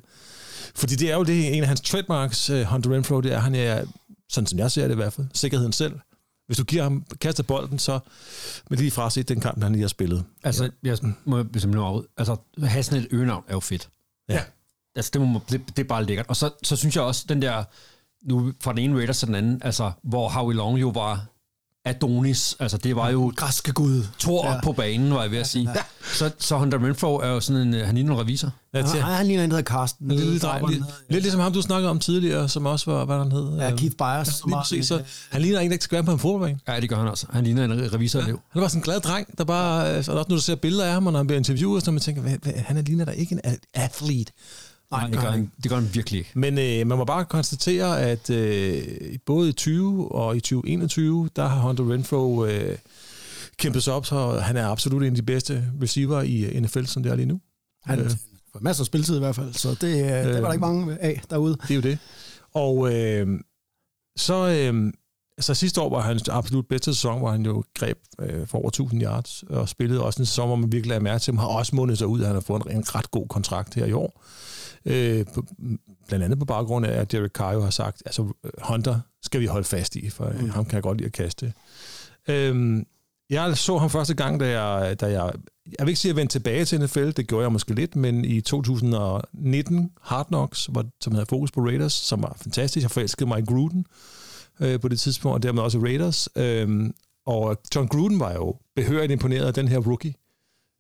Fordi 0.75 0.95
det 0.95 1.11
er 1.11 1.15
jo 1.15 1.23
det, 1.23 1.57
en 1.57 1.63
af 1.63 1.67
hans 1.67 1.81
trademarks, 1.81 2.49
øh, 2.49 2.63
Hunter 2.63 2.93
Renfro, 2.93 3.21
det 3.21 3.33
er, 3.33 3.39
han 3.39 3.55
er, 3.55 3.85
sådan 4.29 4.47
som 4.47 4.59
jeg 4.59 4.71
ser 4.71 4.83
det 4.87 4.91
i 4.91 4.95
hvert 4.95 5.13
fald, 5.13 5.27
sikkerheden 5.33 5.73
selv. 5.73 5.99
Hvis 6.47 6.57
du 6.57 6.63
giver 6.63 6.83
ham, 6.83 7.05
kaster 7.21 7.43
bolden, 7.43 7.79
så 7.79 7.99
vil 8.69 8.79
lige 8.79 8.91
fra 8.91 9.09
se 9.09 9.23
den 9.23 9.39
kamp, 9.39 9.63
han 9.63 9.71
lige 9.71 9.81
har 9.81 9.87
spillet. 9.87 10.25
Altså, 10.43 10.71
jeg 10.83 10.97
må 11.25 11.37
simpelthen 11.37 11.77
afbryde. 11.77 12.07
Altså, 12.17 12.37
at 12.61 12.69
have 12.69 12.83
sådan 12.83 13.03
et 13.03 13.07
øgenavn 13.11 13.43
er 13.47 13.53
jo 13.53 13.59
fedt. 13.59 13.89
Ja. 14.29 14.41
Altså, 14.95 15.11
det, 15.13 15.21
må, 15.21 15.41
det, 15.49 15.61
det 15.67 15.79
er 15.79 15.87
bare 15.87 16.05
lækkert. 16.05 16.27
Og 16.27 16.35
så, 16.35 16.51
så 16.63 16.75
synes 16.75 16.95
jeg 16.95 17.03
også, 17.03 17.25
den 17.29 17.41
der, 17.41 17.63
nu 18.23 18.53
fra 18.61 18.71
den 18.71 18.79
ene 18.79 18.95
Raiders 18.97 19.19
til 19.19 19.27
den 19.27 19.35
anden, 19.35 19.61
altså, 19.63 19.91
hvor 20.03 20.29
Howie 20.29 20.57
Long 20.57 20.81
jo 20.81 20.89
var 20.89 21.25
Adonis, 21.89 22.55
altså 22.59 22.77
det 22.77 22.95
var 22.95 23.09
jo... 23.09 23.33
Græske 23.35 23.71
gud. 23.71 24.03
Thor 24.19 24.45
Ja. 24.47 24.53
ja. 24.53 24.61
på 24.61 24.71
banen, 24.71 25.13
var 25.13 25.21
jeg 25.21 25.31
ved 25.31 25.37
at 25.37 25.47
sige. 25.47 25.69
Ja. 25.75 25.81
Så, 26.13 26.31
så 26.39 26.57
Hunter 26.57 26.85
Renfro 26.85 27.15
er 27.15 27.27
jo 27.27 27.39
sådan 27.39 27.61
en, 27.61 27.73
øh, 27.73 27.85
han 27.85 27.95
ligner 27.95 28.13
en 28.13 28.19
revisor. 28.19 28.51
Ja, 28.73 28.81
til, 28.81 28.99
Nej, 28.99 29.11
han 29.15 29.27
ligner 29.27 29.43
en, 29.43 29.49
der 29.51 29.57
hedder 29.57 29.71
Carsten. 29.71 30.11
en 30.11 30.17
lille 30.17 30.39
dreng, 30.39 30.69
lidt, 30.69 30.83
lidt 31.09 31.23
ligesom 31.23 31.41
ham, 31.41 31.53
du 31.53 31.61
snakkede 31.61 31.89
om 31.89 31.99
tidligere, 31.99 32.49
som 32.49 32.65
også 32.65 32.91
var, 32.91 33.05
hvad 33.05 33.17
han 33.17 33.31
hed? 33.31 33.57
Ja, 33.57 33.75
Keith 33.75 33.95
Byers. 33.95 34.27
som 34.27 34.49
Lige 34.49 34.57
præcis, 34.57 34.87
så 34.87 35.01
han 35.29 35.41
ligner 35.41 35.59
en, 35.59 35.69
der 35.69 35.73
ikke 35.73 35.83
skal 35.83 35.95
være 35.95 36.03
på 36.03 36.11
en 36.11 36.19
fodboldbane. 36.19 36.59
Ja, 36.67 36.79
det 36.79 36.89
gør 36.89 36.95
han 36.97 37.07
også. 37.07 37.25
Han 37.33 37.43
ligner 37.43 37.63
en 37.63 37.93
revisorelev. 37.93 38.39
Han 38.49 38.61
var 38.61 38.67
sådan 38.67 38.79
en 38.79 38.83
glad 38.83 38.99
dreng, 38.99 39.37
der 39.37 39.43
bare... 39.43 39.87
Altså, 39.87 40.11
også 40.11 40.25
når 40.29 40.35
du 40.35 40.41
ser 40.41 40.55
billeder 40.55 40.85
af 40.85 40.93
ham, 40.93 41.05
og 41.07 41.11
når 41.13 41.19
han 41.19 41.27
bliver 41.27 41.37
interviewet, 41.37 41.85
så 41.85 41.91
man 41.91 42.01
tænker, 42.01 42.21
hvad, 42.21 42.35
hvad, 42.41 42.53
han 42.53 42.77
er 42.77 42.81
ligner 42.81 43.05
da 43.05 43.11
ikke 43.11 43.33
en 43.33 43.57
athlete. 43.73 44.31
Nej, 44.91 45.07
det 45.07 45.19
gør, 45.19 45.29
han, 45.29 45.51
det 45.63 45.69
gør 45.71 45.77
han 45.79 45.89
virkelig 45.93 46.17
ikke. 46.17 46.31
Men 46.33 46.57
øh, 46.57 46.87
man 46.87 46.97
må 46.97 47.05
bare 47.05 47.25
konstatere, 47.25 48.01
at 48.01 48.29
øh, 48.29 48.83
både 49.25 49.49
i 49.49 49.53
20 49.53 50.11
og 50.11 50.37
i 50.37 50.39
2021, 50.39 51.29
der 51.35 51.47
har 51.47 51.61
Hunter 51.61 51.93
Renfro 51.93 52.45
øh, 52.45 52.77
kæmpet 53.57 53.83
sig 53.83 53.93
op, 53.93 54.05
så 54.05 54.39
han 54.39 54.57
er 54.57 54.67
absolut 54.67 55.01
en 55.03 55.09
af 55.09 55.15
de 55.15 55.21
bedste 55.21 55.63
receiver 55.81 56.21
i 56.21 56.59
NFL, 56.59 56.85
som 56.85 57.03
det 57.03 57.11
er 57.11 57.15
lige 57.15 57.25
nu. 57.25 57.41
Han 57.83 57.99
Øh, 57.99 58.09
får 58.53 58.59
masser 58.59 58.81
af 58.81 58.85
spilletid 58.85 59.15
i 59.15 59.19
hvert 59.19 59.35
fald, 59.35 59.53
så 59.53 59.69
det, 59.69 59.83
øh, 59.83 60.09
det 60.09 60.33
var 60.33 60.39
der 60.41 60.51
ikke 60.51 60.61
mange 60.61 60.97
af 61.01 61.21
derude. 61.29 61.57
Det 61.61 61.71
er 61.71 61.75
jo 61.75 61.81
det. 61.81 61.97
Og 62.53 62.93
øh, 62.95 63.27
så, 64.17 64.47
øh, 64.49 64.93
så 65.39 65.53
sidste 65.53 65.81
år 65.81 65.89
var 65.89 66.01
hans 66.01 66.29
absolut 66.29 66.65
bedste 66.67 66.93
sæson, 66.93 67.19
hvor 67.19 67.31
han 67.31 67.45
jo 67.45 67.63
greb 67.79 67.97
øh, 68.21 68.47
for 68.47 68.57
over 68.57 68.67
1000 68.67 69.03
yards, 69.03 69.43
og 69.49 69.69
spillede 69.69 70.03
også 70.03 70.21
en 70.21 70.25
sæson, 70.25 70.47
hvor 70.47 70.55
man 70.55 70.71
virkelig 70.71 70.95
er 70.95 70.99
mærke 70.99 71.21
til 71.21 71.31
ham, 71.31 71.37
har 71.37 71.47
også 71.47 71.75
mundet 71.75 71.97
sig 71.97 72.07
ud, 72.07 72.19
at 72.19 72.25
han 72.27 72.35
har 72.35 72.41
fået 72.41 72.63
en, 72.65 72.71
en 72.77 72.95
ret 72.95 73.11
god 73.11 73.27
kontrakt 73.27 73.75
her 73.75 73.85
i 73.85 73.93
år. 73.93 74.23
Øh, 74.85 75.25
på, 75.33 75.45
blandt 76.07 76.25
andet 76.25 76.39
på 76.39 76.45
baggrund 76.45 76.85
af, 76.85 77.01
at 77.01 77.11
Derek 77.11 77.31
Carr 77.31 77.53
jo 77.53 77.61
har 77.61 77.69
sagt, 77.69 78.03
altså 78.05 78.33
Hunter 78.63 78.99
skal 79.21 79.41
vi 79.41 79.45
holde 79.45 79.67
fast 79.67 79.95
i, 79.95 80.09
for 80.09 80.33
mm. 80.39 80.49
ham 80.49 80.65
kan 80.65 80.73
jeg 80.73 80.83
godt 80.83 80.97
lide 80.97 81.05
at 81.05 81.13
kaste. 81.13 81.53
Øh, 82.27 82.83
jeg 83.29 83.57
så 83.57 83.77
ham 83.77 83.89
første 83.89 84.13
gang, 84.13 84.39
da 84.39 84.61
jeg, 84.61 84.99
da 84.99 85.05
jeg, 85.05 85.33
jeg 85.79 85.85
vil 85.85 85.87
ikke 85.87 85.99
sige, 85.99 86.09
at 86.09 86.13
jeg 86.13 86.19
vendte 86.19 86.33
tilbage 86.33 86.65
til 86.65 86.81
NFL, 86.81 87.09
det 87.11 87.27
gjorde 87.27 87.43
jeg 87.43 87.51
måske 87.51 87.73
lidt, 87.73 87.95
men 87.95 88.25
i 88.25 88.41
2019 88.41 89.91
Hard 90.01 90.27
Knocks, 90.27 90.65
hvor, 90.65 90.85
som 91.01 91.13
havde 91.13 91.25
fokus 91.25 91.51
på 91.51 91.61
Raiders, 91.61 91.93
som 91.93 92.23
var 92.23 92.37
fantastisk. 92.41 92.83
Jeg 92.83 92.91
forelskede 92.91 93.27
mig 93.27 93.39
i 93.39 93.45
Gruden 93.45 93.85
øh, 94.59 94.79
på 94.79 94.87
det 94.87 94.99
tidspunkt, 94.99 95.35
og 95.35 95.43
dermed 95.43 95.63
også 95.63 95.77
i 95.77 95.81
Raiders. 95.81 96.29
Øhm, 96.35 96.93
og 97.25 97.61
John 97.75 97.87
Gruden 97.87 98.19
var 98.19 98.33
jo 98.33 98.55
behørigt 98.75 99.11
imponeret 99.11 99.45
af 99.45 99.53
den 99.53 99.67
her 99.67 99.77
rookie, 99.77 100.13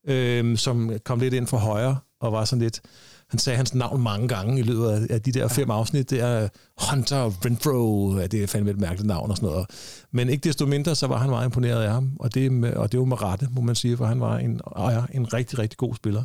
øhm, 0.07 0.57
som 0.57 0.91
kom 1.05 1.19
lidt 1.19 1.33
ind 1.33 1.47
fra 1.47 1.57
højre, 1.57 1.97
og 2.19 2.31
var 2.31 2.45
sådan 2.45 2.61
lidt, 2.61 2.81
han 3.29 3.39
sagde 3.39 3.57
hans 3.57 3.73
navn 3.73 4.01
mange 4.01 4.27
gange 4.27 4.59
i 4.59 4.61
løbet 4.61 4.89
af, 4.89 5.07
af 5.09 5.21
de 5.21 5.31
der 5.31 5.47
fem 5.47 5.71
afsnit. 5.71 6.09
Det 6.09 6.19
er 6.19 6.47
Hunter 6.89 7.45
Renfro, 7.45 8.15
ja, 8.17 8.27
det 8.27 8.43
er 8.43 8.47
fandme 8.47 8.71
et 8.71 8.79
mærkeligt 8.79 9.07
navn 9.07 9.31
og 9.31 9.37
sådan 9.37 9.49
noget. 9.49 9.65
Men 10.11 10.29
ikke 10.29 10.43
desto 10.43 10.65
mindre, 10.65 10.95
så 10.95 11.07
var 11.07 11.17
han 11.17 11.29
meget 11.29 11.45
imponeret 11.45 11.83
af 11.83 11.91
ham, 11.91 12.11
og 12.19 12.33
det, 12.33 12.51
med, 12.51 12.73
og 12.73 12.91
det 12.91 12.99
var 12.99 13.05
med 13.05 13.21
rette, 13.21 13.47
må 13.51 13.61
man 13.61 13.75
sige, 13.75 13.97
for 13.97 14.05
han 14.05 14.19
var 14.19 14.37
en, 14.37 14.61
og 14.63 14.91
er 14.91 15.03
en 15.13 15.33
rigtig, 15.33 15.59
rigtig 15.59 15.77
god 15.77 15.95
spiller. 15.95 16.23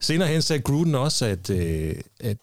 Senere 0.00 0.28
hen 0.28 0.42
sagde 0.42 0.62
Gruden 0.62 0.94
også, 0.94 1.26
at, 1.26 1.50
øh, 1.50 1.94
at 2.20 2.38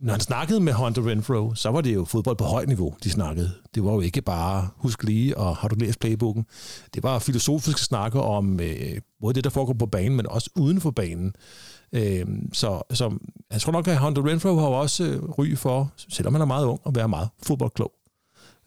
når 0.00 0.12
han 0.12 0.20
snakkede 0.20 0.60
med 0.60 0.72
Hunter 0.72 1.06
Renfro, 1.06 1.54
så 1.54 1.70
var 1.70 1.80
det 1.80 1.94
jo 1.94 2.04
fodbold 2.04 2.36
på 2.36 2.44
højt 2.44 2.68
niveau, 2.68 2.94
de 3.04 3.10
snakkede. 3.10 3.50
Det 3.74 3.84
var 3.84 3.92
jo 3.92 4.00
ikke 4.00 4.22
bare, 4.22 4.68
husk 4.76 5.02
lige, 5.02 5.36
og 5.36 5.56
har 5.56 5.68
du 5.68 5.74
læst 5.74 6.00
playbooken? 6.00 6.46
Det 6.94 7.02
var 7.02 7.18
filosofiske 7.18 7.80
snakker 7.80 8.20
om 8.20 8.60
øh, 8.60 9.00
både 9.20 9.34
det, 9.34 9.44
der 9.44 9.50
foregår 9.50 9.72
på 9.72 9.86
banen, 9.86 10.16
men 10.16 10.26
også 10.26 10.50
uden 10.56 10.80
for 10.80 10.90
banen. 10.90 11.34
Øh, 11.92 12.26
så, 12.52 12.82
så 12.92 13.18
jeg 13.52 13.60
tror 13.60 13.72
nok, 13.72 13.88
at 13.88 13.98
Hunter 13.98 14.26
Renfro 14.26 14.56
har 14.56 14.66
jo 14.66 14.72
også 14.72 15.04
øh, 15.04 15.22
ry 15.22 15.56
for, 15.56 15.92
selvom 15.96 16.34
han 16.34 16.40
er 16.40 16.46
meget 16.46 16.64
ung, 16.64 16.80
at 16.86 16.94
være 16.94 17.08
meget 17.08 17.28
fodboldklog. 17.42 17.92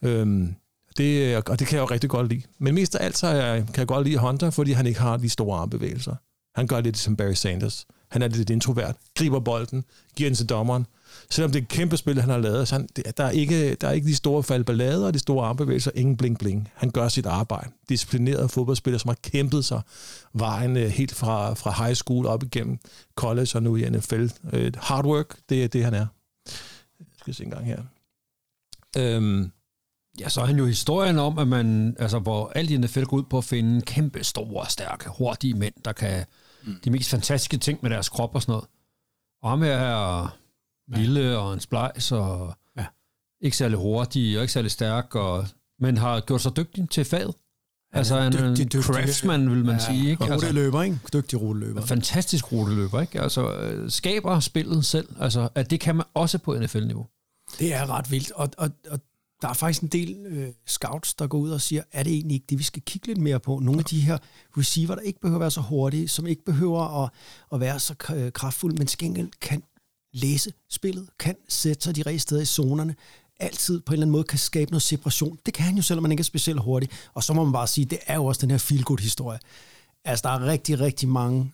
Øhm, 0.01 0.43
øh, 0.43 0.49
det, 0.97 1.35
og 1.35 1.59
det 1.59 1.67
kan 1.67 1.75
jeg 1.75 1.81
jo 1.81 1.93
rigtig 1.93 2.09
godt 2.09 2.29
lide. 2.29 2.41
Men 2.59 2.75
mest 2.75 2.95
af 2.95 3.05
alt 3.05 3.17
så 3.17 3.27
jeg, 3.27 3.65
kan 3.65 3.77
jeg 3.77 3.87
godt 3.87 4.07
lide 4.07 4.17
Hunter, 4.17 4.49
fordi 4.49 4.71
han 4.71 4.87
ikke 4.87 4.99
har 4.99 5.17
de 5.17 5.29
store 5.29 5.59
armbevægelser. 5.59 6.15
Han 6.55 6.67
gør 6.67 6.81
lidt 6.81 6.97
som 6.97 7.15
Barry 7.15 7.33
Sanders. 7.33 7.85
Han 8.11 8.21
er 8.21 8.27
lidt 8.27 8.49
introvert, 8.49 8.95
griber 9.15 9.39
bolden, 9.39 9.83
giver 10.15 10.29
den 10.29 10.35
til 10.35 10.49
dommeren. 10.49 10.85
Selvom 11.29 11.51
det 11.51 11.59
er 11.59 11.63
et 11.63 11.69
kæmpe 11.69 11.97
spil, 11.97 12.21
han 12.21 12.29
har 12.29 12.37
lavet, 12.37 12.67
så 12.67 12.75
han, 12.75 12.87
der, 13.17 13.23
er 13.23 13.29
ikke, 13.29 13.75
der 13.75 13.87
er 13.87 13.91
ikke 13.91 14.07
de 14.07 14.15
store 14.15 14.43
faldballader 14.43 15.07
og 15.07 15.13
de 15.13 15.19
store 15.19 15.47
armbevægelser, 15.47 15.91
ingen 15.95 16.17
bling 16.17 16.39
bling. 16.39 16.71
Han 16.75 16.89
gør 16.89 17.07
sit 17.07 17.25
arbejde. 17.25 17.69
Disciplineret 17.89 18.51
fodboldspiller, 18.51 18.97
som 18.97 19.09
har 19.09 19.17
kæmpet 19.23 19.65
sig 19.65 19.81
vejen 20.33 20.77
øh, 20.77 20.89
helt 20.89 21.15
fra, 21.15 21.53
fra 21.53 21.83
high 21.83 21.95
school 21.95 22.25
op 22.25 22.43
igennem 22.43 22.77
college 23.15 23.49
og 23.55 23.63
nu 23.63 23.75
i 23.75 23.89
NFL. 23.89 24.27
Øh, 24.53 24.71
hard 24.77 25.05
work, 25.05 25.37
det 25.49 25.63
er 25.63 25.67
det, 25.67 25.83
han 25.83 25.93
er. 25.93 26.05
Jeg 26.99 27.07
skal 27.19 27.33
se 27.33 27.43
en 27.43 27.49
gang 27.49 27.65
her. 27.65 27.79
Øhm, 28.97 29.51
Ja, 30.19 30.29
så 30.29 30.41
er 30.41 30.45
han 30.45 30.57
jo 30.57 30.65
historien 30.65 31.19
om, 31.19 31.39
at 31.39 31.47
man, 31.47 31.95
altså, 31.99 32.19
hvor 32.19 32.51
alt 32.55 32.69
i 32.71 32.77
NFL 32.77 33.03
går 33.03 33.17
ud 33.17 33.23
på 33.23 33.37
at 33.37 33.43
finde 33.43 33.81
kæmpe, 33.81 34.23
store, 34.23 34.69
stærke, 34.69 35.09
hurtige 35.17 35.53
mænd, 35.53 35.73
der 35.85 35.91
kan 35.91 36.25
mm. 36.63 36.75
de 36.83 36.89
mest 36.89 37.09
fantastiske 37.09 37.57
ting 37.57 37.79
med 37.81 37.89
deres 37.89 38.09
krop 38.09 38.35
og 38.35 38.41
sådan 38.41 38.51
noget. 38.51 38.65
Og 39.41 39.49
ham 39.49 39.61
her 39.61 40.37
er 40.91 40.97
lille 40.97 41.38
og 41.38 41.53
en 41.53 41.60
splejs 41.60 42.11
og 42.11 42.53
ja. 42.77 42.85
ikke 43.41 43.57
særlig 43.57 43.77
hurtig 43.77 44.38
og 44.38 44.43
ikke 44.43 44.53
særlig 44.53 44.72
stærk, 44.72 45.15
og, 45.15 45.47
men 45.80 45.97
har 45.97 46.19
gjort 46.19 46.41
sig 46.41 46.55
dygtig 46.57 46.89
til 46.89 47.05
faget. 47.05 47.35
Altså 47.95 48.19
en, 48.19 48.31
dygtig, 48.31 48.73
dygtig. 48.73 48.84
craftsman, 48.84 49.49
vil 49.49 49.65
man 49.65 49.76
Ja, 49.76 49.80
sige. 49.80 50.10
Ikke? 50.10 50.23
Altså, 50.23 50.47
ruteløber, 50.47 50.81
ikke? 50.81 50.99
Dygtig 51.14 51.41
ruteløber. 51.41 51.81
fantastisk 51.85 52.51
ruteløber, 52.51 53.01
ikke? 53.01 53.22
Altså, 53.22 53.72
skaber 53.89 54.39
spillet 54.39 54.85
selv. 54.85 55.07
Altså, 55.19 55.49
at 55.55 55.69
det 55.69 55.80
kan 55.80 55.95
man 55.95 56.05
også 56.14 56.38
på 56.38 56.60
NFL-niveau. 56.60 57.07
Det 57.60 57.73
er 57.73 57.89
ret 57.89 58.11
vildt, 58.11 58.31
og, 58.31 58.49
og, 58.57 58.69
og 58.91 58.99
der 59.41 59.49
er 59.49 59.53
faktisk 59.53 59.81
en 59.81 59.88
del 59.88 60.26
øh, 60.26 60.47
scouts, 60.68 61.14
der 61.14 61.27
går 61.27 61.38
ud 61.38 61.49
og 61.49 61.61
siger, 61.61 61.84
er 61.91 62.03
det 62.03 62.14
egentlig 62.14 62.35
ikke 62.35 62.45
det, 62.49 62.60
vi 62.60 62.64
skal 62.64 62.81
kigge 62.81 63.07
lidt 63.07 63.18
mere 63.18 63.39
på? 63.39 63.60
Nogle 63.60 63.80
af 63.80 63.85
de 63.85 64.01
her 64.01 64.18
receiver, 64.57 64.95
der 64.95 65.01
ikke 65.01 65.19
behøver 65.19 65.38
at 65.38 65.41
være 65.41 65.51
så 65.51 65.61
hurtige, 65.61 66.07
som 66.07 66.27
ikke 66.27 66.45
behøver 66.45 67.03
at, 67.03 67.10
at 67.53 67.60
være 67.60 67.80
så 67.80 67.95
kraftfulde, 68.34 68.76
men 68.76 68.88
til 68.88 68.99
gengæld 68.99 69.30
kan 69.41 69.64
læse 70.14 70.53
spillet, 70.69 71.10
kan 71.19 71.35
sætte 71.48 71.84
sig 71.84 71.95
de 71.95 72.02
rigtige 72.02 72.19
steder 72.19 72.41
i 72.41 72.45
zonerne, 72.45 72.95
altid 73.40 73.80
på 73.80 73.91
en 73.91 73.94
eller 73.94 74.03
anden 74.03 74.11
måde 74.11 74.23
kan 74.23 74.40
skabe 74.40 74.72
noget 74.72 74.81
separation. 74.81 75.40
Det 75.45 75.53
kan 75.53 75.65
han 75.65 75.76
jo, 75.76 75.81
selvom 75.81 76.02
man 76.02 76.11
ikke 76.11 76.22
er 76.22 76.26
specielt 76.26 76.60
hurtig. 76.60 76.90
Og 77.14 77.23
så 77.23 77.34
må 77.34 77.44
man 77.44 77.53
bare 77.53 77.68
sige, 77.68 77.85
det 77.85 77.99
er 78.07 78.15
jo 78.15 78.26
også 78.26 78.41
den 78.41 78.52
her 78.52 78.57
feel-good-historie. 78.57 79.40
Altså, 80.06 80.27
der 80.27 80.30
er 80.30 80.45
rigtig, 80.45 80.80
rigtig 80.80 81.10
mange 81.10 81.52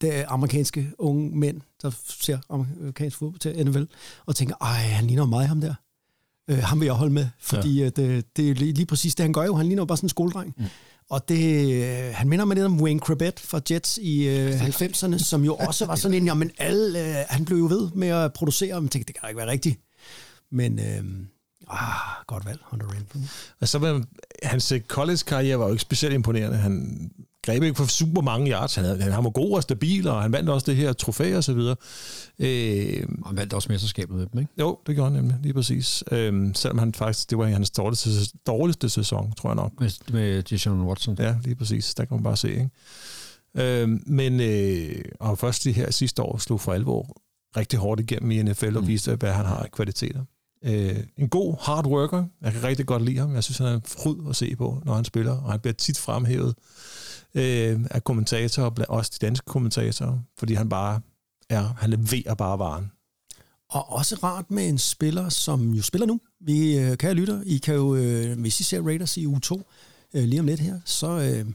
det 0.00 0.16
er 0.16 0.28
amerikanske 0.28 0.92
unge 0.98 1.38
mænd, 1.38 1.60
der 1.82 1.90
ser 2.04 2.38
amerikansk 2.50 3.16
fodbold 3.16 3.38
til 3.38 3.66
NFL, 3.66 3.82
og 4.26 4.36
tænker, 4.36 4.54
ej, 4.60 4.80
han 4.80 5.06
ligner 5.06 5.26
mig, 5.26 5.48
ham 5.48 5.60
der. 5.60 5.74
Øh, 6.50 6.58
ham 6.58 6.80
vil 6.80 6.86
jeg 6.86 6.94
holde 6.94 7.12
med, 7.12 7.28
fordi 7.40 7.82
ja. 7.82 7.88
det, 7.88 8.36
det 8.36 8.50
er 8.50 8.54
lige, 8.54 8.72
lige 8.72 8.86
præcis 8.86 9.14
det, 9.14 9.24
han 9.24 9.32
gør 9.32 9.44
jo. 9.44 9.54
Han 9.56 9.66
ligner 9.66 9.82
jo 9.82 9.86
bare 9.86 9.96
sådan 9.96 10.04
en 10.04 10.10
skoledreng. 10.10 10.54
Mm. 10.56 10.64
Og 11.10 11.28
det, 11.28 11.72
øh, 11.74 12.14
han 12.14 12.28
minder 12.28 12.44
mig 12.44 12.54
lidt 12.54 12.66
om 12.66 12.80
Wayne 12.82 13.00
Corbett 13.00 13.40
fra 13.40 13.60
Jets 13.70 13.98
i 14.02 14.28
øh, 14.28 14.60
90'erne, 14.60 15.18
som 15.18 15.44
jo 15.44 15.54
også 15.54 15.86
var 15.86 15.94
sådan 15.94 16.16
en, 16.16 16.26
jamen 16.26 16.50
alle, 16.58 17.08
øh, 17.08 17.24
han 17.28 17.44
blev 17.44 17.58
jo 17.58 17.66
ved 17.66 17.90
med 17.94 18.08
at 18.08 18.32
producere, 18.32 18.74
og 18.74 18.82
man 18.82 18.88
tænkte, 18.88 19.06
det 19.06 19.14
kan 19.14 19.22
da 19.22 19.28
ikke 19.28 19.38
være 19.38 19.50
rigtigt. 19.50 19.80
Men, 20.52 20.78
øh, 20.78 21.04
ah, 21.68 22.24
godt 22.26 22.46
valg, 22.46 22.60
Hunter 22.64 22.86
Renfrew. 22.86 23.22
Og 23.60 23.68
så 23.68 23.78
var 23.78 24.04
hans 24.42 24.72
øh, 24.72 24.80
college-karriere 24.80 25.58
var 25.58 25.64
jo 25.64 25.72
ikke 25.72 25.82
specielt 25.82 26.14
imponerende. 26.14 26.56
Han 26.56 27.10
greb 27.48 27.62
ikke 27.62 27.76
for 27.76 27.84
super 27.84 28.22
mange 28.22 28.50
yards. 28.50 28.74
Han, 28.74 28.84
havde, 28.84 29.02
han 29.02 29.24
var 29.24 29.30
god 29.30 29.56
og 29.56 29.62
stabil, 29.62 30.08
og 30.08 30.22
han 30.22 30.32
vandt 30.32 30.50
også 30.50 30.66
det 30.66 30.76
her 30.76 30.92
trofæ 30.92 31.36
og 31.36 31.44
så 31.44 31.52
videre. 31.52 31.76
Øh, 32.38 33.06
og 33.22 33.28
han 33.28 33.36
vandt 33.36 33.52
også 33.52 33.72
mesterskabet 33.72 34.16
med 34.16 34.26
dem, 34.26 34.40
ikke? 34.40 34.52
Jo, 34.60 34.78
det 34.86 34.94
gjorde 34.94 35.10
han 35.10 35.22
nemlig, 35.22 35.38
lige 35.42 35.54
præcis. 35.54 36.04
Øh, 36.12 36.54
selvom 36.54 36.78
han 36.78 36.94
faktisk, 36.94 37.30
det 37.30 37.38
var 37.38 37.46
hans 37.46 37.70
dårligste, 37.70 38.10
dårligste 38.46 38.88
sæson, 38.88 39.32
tror 39.32 39.50
jeg 39.50 39.56
nok. 39.56 39.72
Med, 39.80 40.12
med 40.12 40.42
Deshaun 40.42 40.82
Watson. 40.82 41.16
Ja, 41.18 41.36
lige 41.44 41.54
præcis. 41.54 41.94
Der 41.94 42.04
kan 42.04 42.14
man 42.16 42.24
bare 42.24 42.36
se, 42.36 42.50
ikke? 42.50 42.70
Øh, 43.56 43.88
men, 44.06 44.40
øh, 44.40 45.04
og 45.20 45.38
først 45.38 45.64
det 45.64 45.74
her 45.74 45.90
sidste 45.90 46.22
år 46.22 46.38
slog 46.38 46.60
for 46.60 46.72
alvor 46.72 47.16
rigtig 47.56 47.78
hårdt 47.78 48.00
igennem 48.00 48.30
i 48.30 48.42
NFL 48.42 48.76
og 48.76 48.86
viste, 48.86 49.16
hvad 49.16 49.32
han 49.32 49.46
har 49.46 49.56
af 49.56 49.70
kvaliteter. 49.70 50.20
Øh, 50.64 50.96
en 51.16 51.28
god 51.28 51.56
hard 51.60 51.86
worker. 51.86 52.24
Jeg 52.42 52.52
kan 52.52 52.62
rigtig 52.62 52.86
godt 52.86 53.02
lide 53.02 53.18
ham. 53.18 53.34
Jeg 53.34 53.44
synes, 53.44 53.58
han 53.58 53.66
er 53.66 53.74
en 53.74 53.82
fryd 53.86 54.16
at 54.28 54.36
se 54.36 54.56
på, 54.56 54.82
når 54.84 54.94
han 54.94 55.04
spiller, 55.04 55.32
og 55.32 55.50
han 55.50 55.60
bliver 55.60 55.74
tit 55.74 55.98
fremhævet 55.98 56.54
øh, 57.34 57.80
af 57.90 58.04
kommentatorer, 58.04 58.70
blandt 58.70 58.90
også 58.90 59.12
de 59.20 59.26
danske 59.26 59.44
kommentatorer, 59.46 60.18
fordi 60.38 60.54
han 60.54 60.68
bare 60.68 61.00
er, 61.50 61.74
han 61.78 61.90
leverer 61.90 62.34
bare 62.34 62.58
varen. 62.58 62.90
Og 63.70 63.92
også 63.92 64.16
rart 64.22 64.50
med 64.50 64.68
en 64.68 64.78
spiller, 64.78 65.28
som 65.28 65.72
jo 65.72 65.82
spiller 65.82 66.06
nu. 66.06 66.20
Vi 66.40 66.78
øh, 66.78 66.98
kan 66.98 67.16
lytte. 67.16 67.42
I 67.46 67.58
kan 67.58 67.74
jo, 67.74 67.94
øh, 67.94 68.40
hvis 68.40 68.60
I 68.60 68.62
ser 68.62 68.82
Raiders 68.82 69.16
i 69.16 69.26
u 69.26 69.38
2 69.38 69.70
øh, 70.14 70.24
lige 70.24 70.40
om 70.40 70.46
lidt 70.46 70.60
her, 70.60 70.80
så 70.84 71.06
øh, 71.08 71.52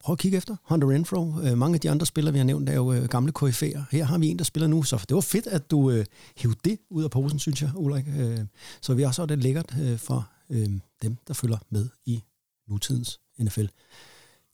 prøv 0.00 0.12
at 0.12 0.18
kigge 0.18 0.36
efter 0.36 0.56
Hunter 0.64 0.90
Renfro. 0.90 1.40
Øh, 1.42 1.58
mange 1.58 1.74
af 1.74 1.80
de 1.80 1.90
andre 1.90 2.06
spillere, 2.06 2.32
vi 2.32 2.38
har 2.38 2.44
nævnt, 2.44 2.68
er 2.68 2.74
jo 2.74 2.92
øh, 2.92 3.04
gamle 3.04 3.32
KF'er. 3.38 3.82
Her 3.90 4.04
har 4.04 4.18
vi 4.18 4.28
en, 4.28 4.38
der 4.38 4.44
spiller 4.44 4.66
nu, 4.66 4.82
så 4.82 5.04
det 5.08 5.14
var 5.14 5.20
fedt, 5.20 5.46
at 5.46 5.70
du 5.70 5.90
øh, 5.90 6.04
hævde 6.36 6.58
det 6.64 6.78
ud 6.90 7.04
af 7.04 7.10
posen, 7.10 7.38
synes 7.38 7.62
jeg, 7.62 7.70
Ulrik. 7.76 8.04
Øh, 8.18 8.38
så 8.80 8.94
vi 8.94 9.02
har 9.02 9.26
det 9.26 9.38
lækkert 9.38 9.76
øh, 9.80 9.98
for 9.98 10.30
øh, 10.50 10.68
dem, 11.02 11.16
der 11.28 11.34
følger 11.34 11.58
med 11.70 11.88
i 12.06 12.22
nutidens 12.68 13.20
NFL. 13.38 13.66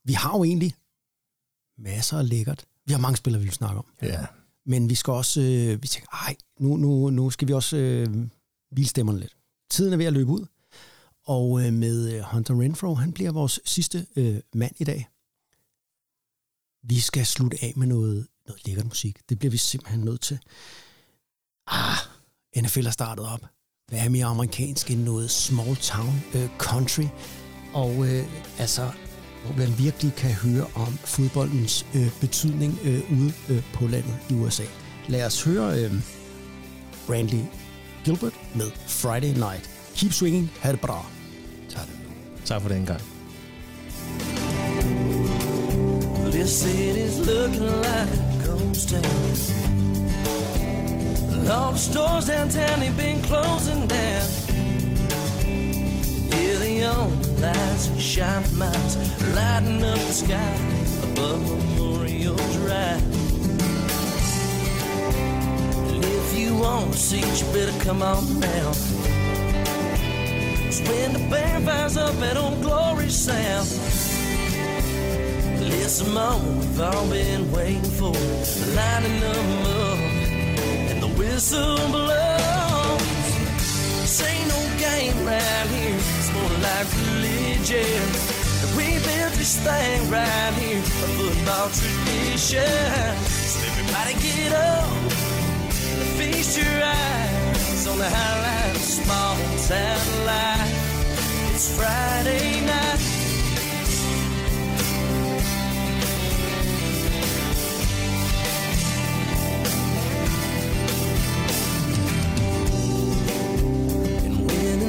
Vi 0.05 0.12
har 0.12 0.39
jo 0.39 0.44
egentlig 0.44 0.74
masser 1.78 2.18
af 2.18 2.28
lækkert. 2.28 2.64
Vi 2.86 2.93
har 2.93 3.01
mange 3.01 3.16
spillere, 3.16 3.40
vi 3.40 3.47
vil 3.47 3.55
snakke 3.55 3.78
om. 3.78 3.86
Ja. 4.02 4.27
Men 4.66 4.90
vi 4.90 4.94
skal 4.94 5.12
også, 5.12 5.40
øh, 5.40 5.82
vi 5.82 5.89
tænker, 5.89 6.09
ej, 6.12 6.36
nu, 6.60 6.77
nu, 6.77 7.10
nu 7.10 7.31
skal 7.31 7.48
vi 7.48 7.52
også 7.52 7.77
øh, 7.77 8.06
hvile 8.70 8.89
stemmerne 8.89 9.20
lidt. 9.20 9.36
Tiden 9.70 9.93
er 9.93 9.97
ved 9.97 10.06
at 10.06 10.12
løbe 10.12 10.31
ud. 10.31 10.47
Og 11.27 11.66
øh, 11.66 11.73
med 11.73 12.14
øh, 12.14 12.23
Hunter 12.23 12.60
Renfro, 12.60 12.94
han 12.94 13.12
bliver 13.12 13.32
vores 13.32 13.60
sidste 13.64 14.06
øh, 14.16 14.40
mand 14.55 14.73
i 14.78 14.85
dag. 14.85 15.09
Vi 16.89 17.01
skal 17.01 17.27
slutte 17.27 17.59
af 17.63 17.73
med 17.77 17.87
noget, 17.87 18.27
noget 18.47 18.67
lækkert 18.67 18.85
musik. 18.85 19.19
Det 19.29 19.39
bliver 19.39 19.51
vi 19.51 19.57
simpelthen 19.57 20.01
nødt 20.01 20.21
til. 20.21 20.39
Ah, 21.67 21.97
NFL 22.57 22.87
er 22.87 22.91
startet 22.91 23.27
op. 23.27 23.41
Hvad 23.89 23.99
er 23.99 24.09
mere 24.09 24.27
amerikansk 24.27 24.91
end 24.91 25.03
noget 25.03 25.31
small 25.31 25.77
town 25.77 26.23
øh, 26.35 26.49
country? 26.59 27.07
Og 27.73 28.07
øh, 28.09 28.27
altså, 28.59 28.91
hvor 29.45 29.57
man 29.57 29.79
virkelig 29.79 30.15
kan 30.15 30.33
høre 30.33 30.67
om 30.75 30.93
fodboldens 30.93 31.87
øh, 31.95 32.21
betydning 32.21 32.79
øh, 32.85 33.13
ude 33.13 33.33
øh, 33.49 33.73
på 33.75 33.87
landet 33.87 34.19
i 34.31 34.35
USA. 34.35 34.65
Lad 35.09 35.27
os 35.27 35.45
høre 35.45 35.81
øh, 35.81 35.93
Randy 37.11 37.45
Gilbert 38.05 38.35
med 38.55 38.71
Friday 38.87 39.33
Night. 39.39 39.71
Keep 39.95 40.13
swinging, 40.13 40.51
ha' 40.61 40.73
det 40.73 40.81
bra. 40.81 41.07
Tak 42.45 42.63
for 42.63 42.69
den 42.69 42.87
gang. 42.87 43.15
This 46.47 46.62
city's 46.62 47.18
looking 47.27 47.66
like 47.82 48.09
a 48.09 48.47
ghost 48.47 48.90
town. 48.90 49.02
All 51.51 51.73
the 51.73 51.78
stores 51.78 52.27
downtown, 52.28 52.78
they've 52.78 52.97
been 52.97 53.20
closing 53.23 53.89
down. 53.89 54.28
Yeah, 56.31 56.59
the 56.62 56.85
only 56.85 57.31
lights 57.43 57.90
shine 58.01 58.44
for 58.44 58.55
miles, 58.55 58.97
lighting 59.35 59.82
up 59.82 59.98
the 59.98 60.12
sky 60.12 60.56
above 61.02 61.43
Memorial 61.51 62.36
Drive. 62.36 63.02
And 65.90 66.05
if 66.05 66.39
you 66.39 66.55
want 66.59 66.93
to 66.93 66.98
see 66.98 67.23
you 67.27 67.44
better 67.52 67.77
come 67.85 68.02
on 68.02 68.23
down. 68.39 68.73
'Cause 70.62 70.81
when 70.89 71.12
the 71.12 71.27
band 71.28 71.64
fires 71.64 71.97
up 71.97 72.14
that 72.20 72.36
old 72.36 72.62
glory 72.62 73.10
sound, 73.10 73.66
listen, 75.87 76.13
Mom, 76.15 76.59
we've 76.59 76.81
all 76.81 77.09
been 77.09 77.53
waiting 77.53 77.91
for 77.99 78.11
lining 78.75 79.21
them 79.21 79.49
up, 79.87 79.99
and 80.91 81.01
the 81.01 81.07
whistle 81.17 81.77
blows. 81.95 83.07
This 84.03 84.21
ain't 84.27 84.49
no 84.49 84.61
game 84.83 85.15
right 85.25 85.69
here. 85.77 85.95
It's 86.19 86.33
more 86.35 86.55
like 86.67 86.89
religion. 87.07 88.03
We 88.77 88.99
built 89.07 89.35
this 89.39 89.55
thing 89.63 90.11
right 90.11 90.55
here, 90.59 90.81
a 90.81 91.09
football 91.19 91.69
tradition. 91.79 93.07
So 93.47 93.59
everybody 93.71 94.15
get 94.27 94.53
up 94.55 94.91
and 94.91 96.11
feast 96.19 96.59
your 96.59 96.83
eyes 96.83 97.87
on 97.87 97.99
the 97.99 98.11
highlight 98.11 98.75
of 98.75 98.83
small 98.83 99.37
town 99.71 100.27
life. 100.27 101.55
It's 101.55 101.79
Friday 101.79 102.67
night. 102.67 103.15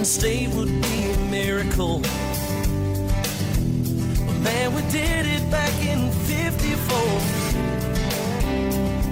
State 0.07 0.47
would 0.55 0.71
be 0.81 1.11
a 1.11 1.17
miracle. 1.29 1.99
But 4.25 4.37
man, 4.39 4.73
we 4.73 4.81
did 4.83 5.25
it 5.25 5.51
back 5.51 5.73
in 5.83 6.09
54. 6.23 6.97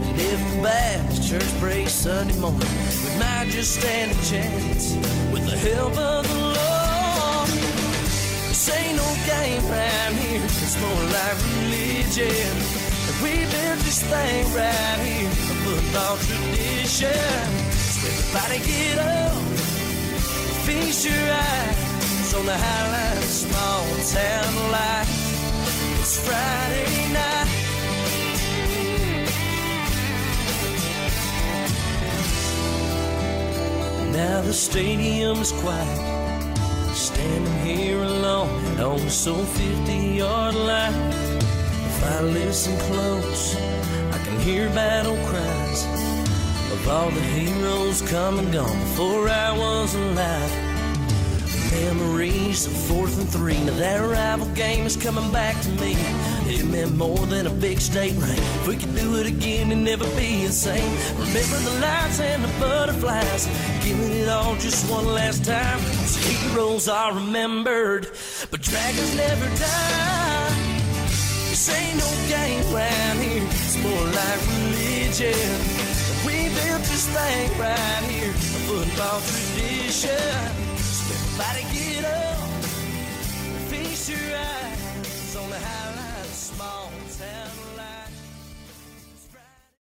And 0.08 0.18
if 0.18 0.40
the 0.56 0.62
Baptist 0.64 1.30
church 1.30 1.60
breaks 1.60 1.92
Sunday 1.92 2.40
morning, 2.40 2.62
we 3.04 3.10
might 3.20 3.48
just 3.50 3.76
stand 3.76 4.12
a 4.12 4.16
chance 4.24 4.96
with 5.34 5.46
the 5.50 5.58
help 5.58 5.98
of 5.98 6.26
the 6.30 6.40
Lord. 6.40 7.50
This 8.48 8.70
ain't 8.72 8.96
no 8.96 9.16
game 9.28 9.68
right 9.68 10.14
here, 10.16 10.46
it's 10.46 10.80
more 10.80 11.04
like 11.12 11.38
religion. 11.60 12.56
And 13.08 13.18
we 13.22 13.44
built 13.52 13.80
this 13.84 14.02
thing 14.02 14.48
right 14.56 15.00
here, 15.04 15.28
a 15.28 15.56
football 15.66 16.16
tradition. 16.24 17.20
So 17.76 18.08
everybody 18.08 18.60
get 18.66 18.98
up, 18.98 19.45
feast 20.76 21.06
your 21.06 21.26
eyes 21.32 22.34
on 22.34 22.46
the 22.46 22.58
of 23.18 23.24
small 23.24 23.86
town 24.20 24.72
life. 24.72 25.14
It's 26.00 26.18
Friday 26.28 27.14
night. 27.14 27.52
Now 34.12 34.42
the 34.42 34.54
stadium's 34.54 35.52
quiet. 35.64 36.02
Standing 36.94 37.60
here 37.66 38.02
alone 38.02 38.80
on 38.80 39.00
the 39.00 39.10
so 39.10 39.36
50 39.36 39.94
yard 40.22 40.56
line. 40.56 40.94
If 41.90 42.04
I 42.04 42.22
listen 42.22 42.78
close, 42.90 43.56
I 44.16 44.18
can 44.26 44.40
hear 44.42 44.70
battle 44.70 45.18
cries 45.30 45.86
of 46.74 46.88
all 46.90 47.10
the 47.10 47.28
heroes 47.38 48.02
come 48.02 48.40
and 48.40 48.52
gone 48.52 48.80
before 48.80 49.30
I 49.30 49.58
was 49.58 49.96
alive. 49.96 50.65
Memories 51.84 52.68
of 52.68 52.72
fourth 52.72 53.20
and 53.20 53.30
three. 53.30 53.60
Now 53.66 53.74
that 53.74 54.00
rival 54.00 54.48
game 54.56 54.86
is 54.86 54.96
coming 54.96 55.30
back 55.32 55.62
to 55.64 55.70
me. 55.82 55.96
It 56.48 56.66
meant 56.66 56.96
more 56.96 57.26
than 57.28 57.48
a 57.48 57.50
big 57.50 57.82
state 57.82 58.14
ring. 58.14 58.38
If 58.38 58.68
we 58.68 58.78
could 58.78 58.96
do 58.96 59.18
it 59.18 59.28
again, 59.28 59.72
it'd 59.72 59.84
never 59.84 60.06
be 60.16 60.46
the 60.46 60.54
same. 60.54 60.90
Remember 61.20 61.58
the 61.70 61.80
lights 61.82 62.22
and 62.22 62.44
the 62.46 62.60
butterflies. 62.60 63.48
Giving 63.84 64.10
it 64.10 64.30
all 64.30 64.56
just 64.56 64.90
one 64.90 65.06
last 65.06 65.44
time. 65.44 65.80
Those 65.84 66.16
heroes 66.16 66.88
are 66.88 67.14
remembered, 67.14 68.08
but 68.52 68.62
dragons 68.62 69.16
never 69.18 69.46
die. 69.58 70.56
This 71.50 71.70
ain't 71.70 71.98
no 72.00 72.10
game 72.30 72.64
round 72.74 73.20
here. 73.20 73.44
It's 73.44 73.78
more 73.84 74.08
like 74.20 74.40
religion. 74.64 75.60
We 76.26 76.48
built 76.56 76.84
this 76.88 77.06
thing 77.10 77.60
right 77.60 78.04
here, 78.10 78.32
a 78.32 78.60
football 78.64 79.20
tradition 79.20 80.65
somebody 81.36 81.64
get 81.74 82.06
up. 82.06 82.35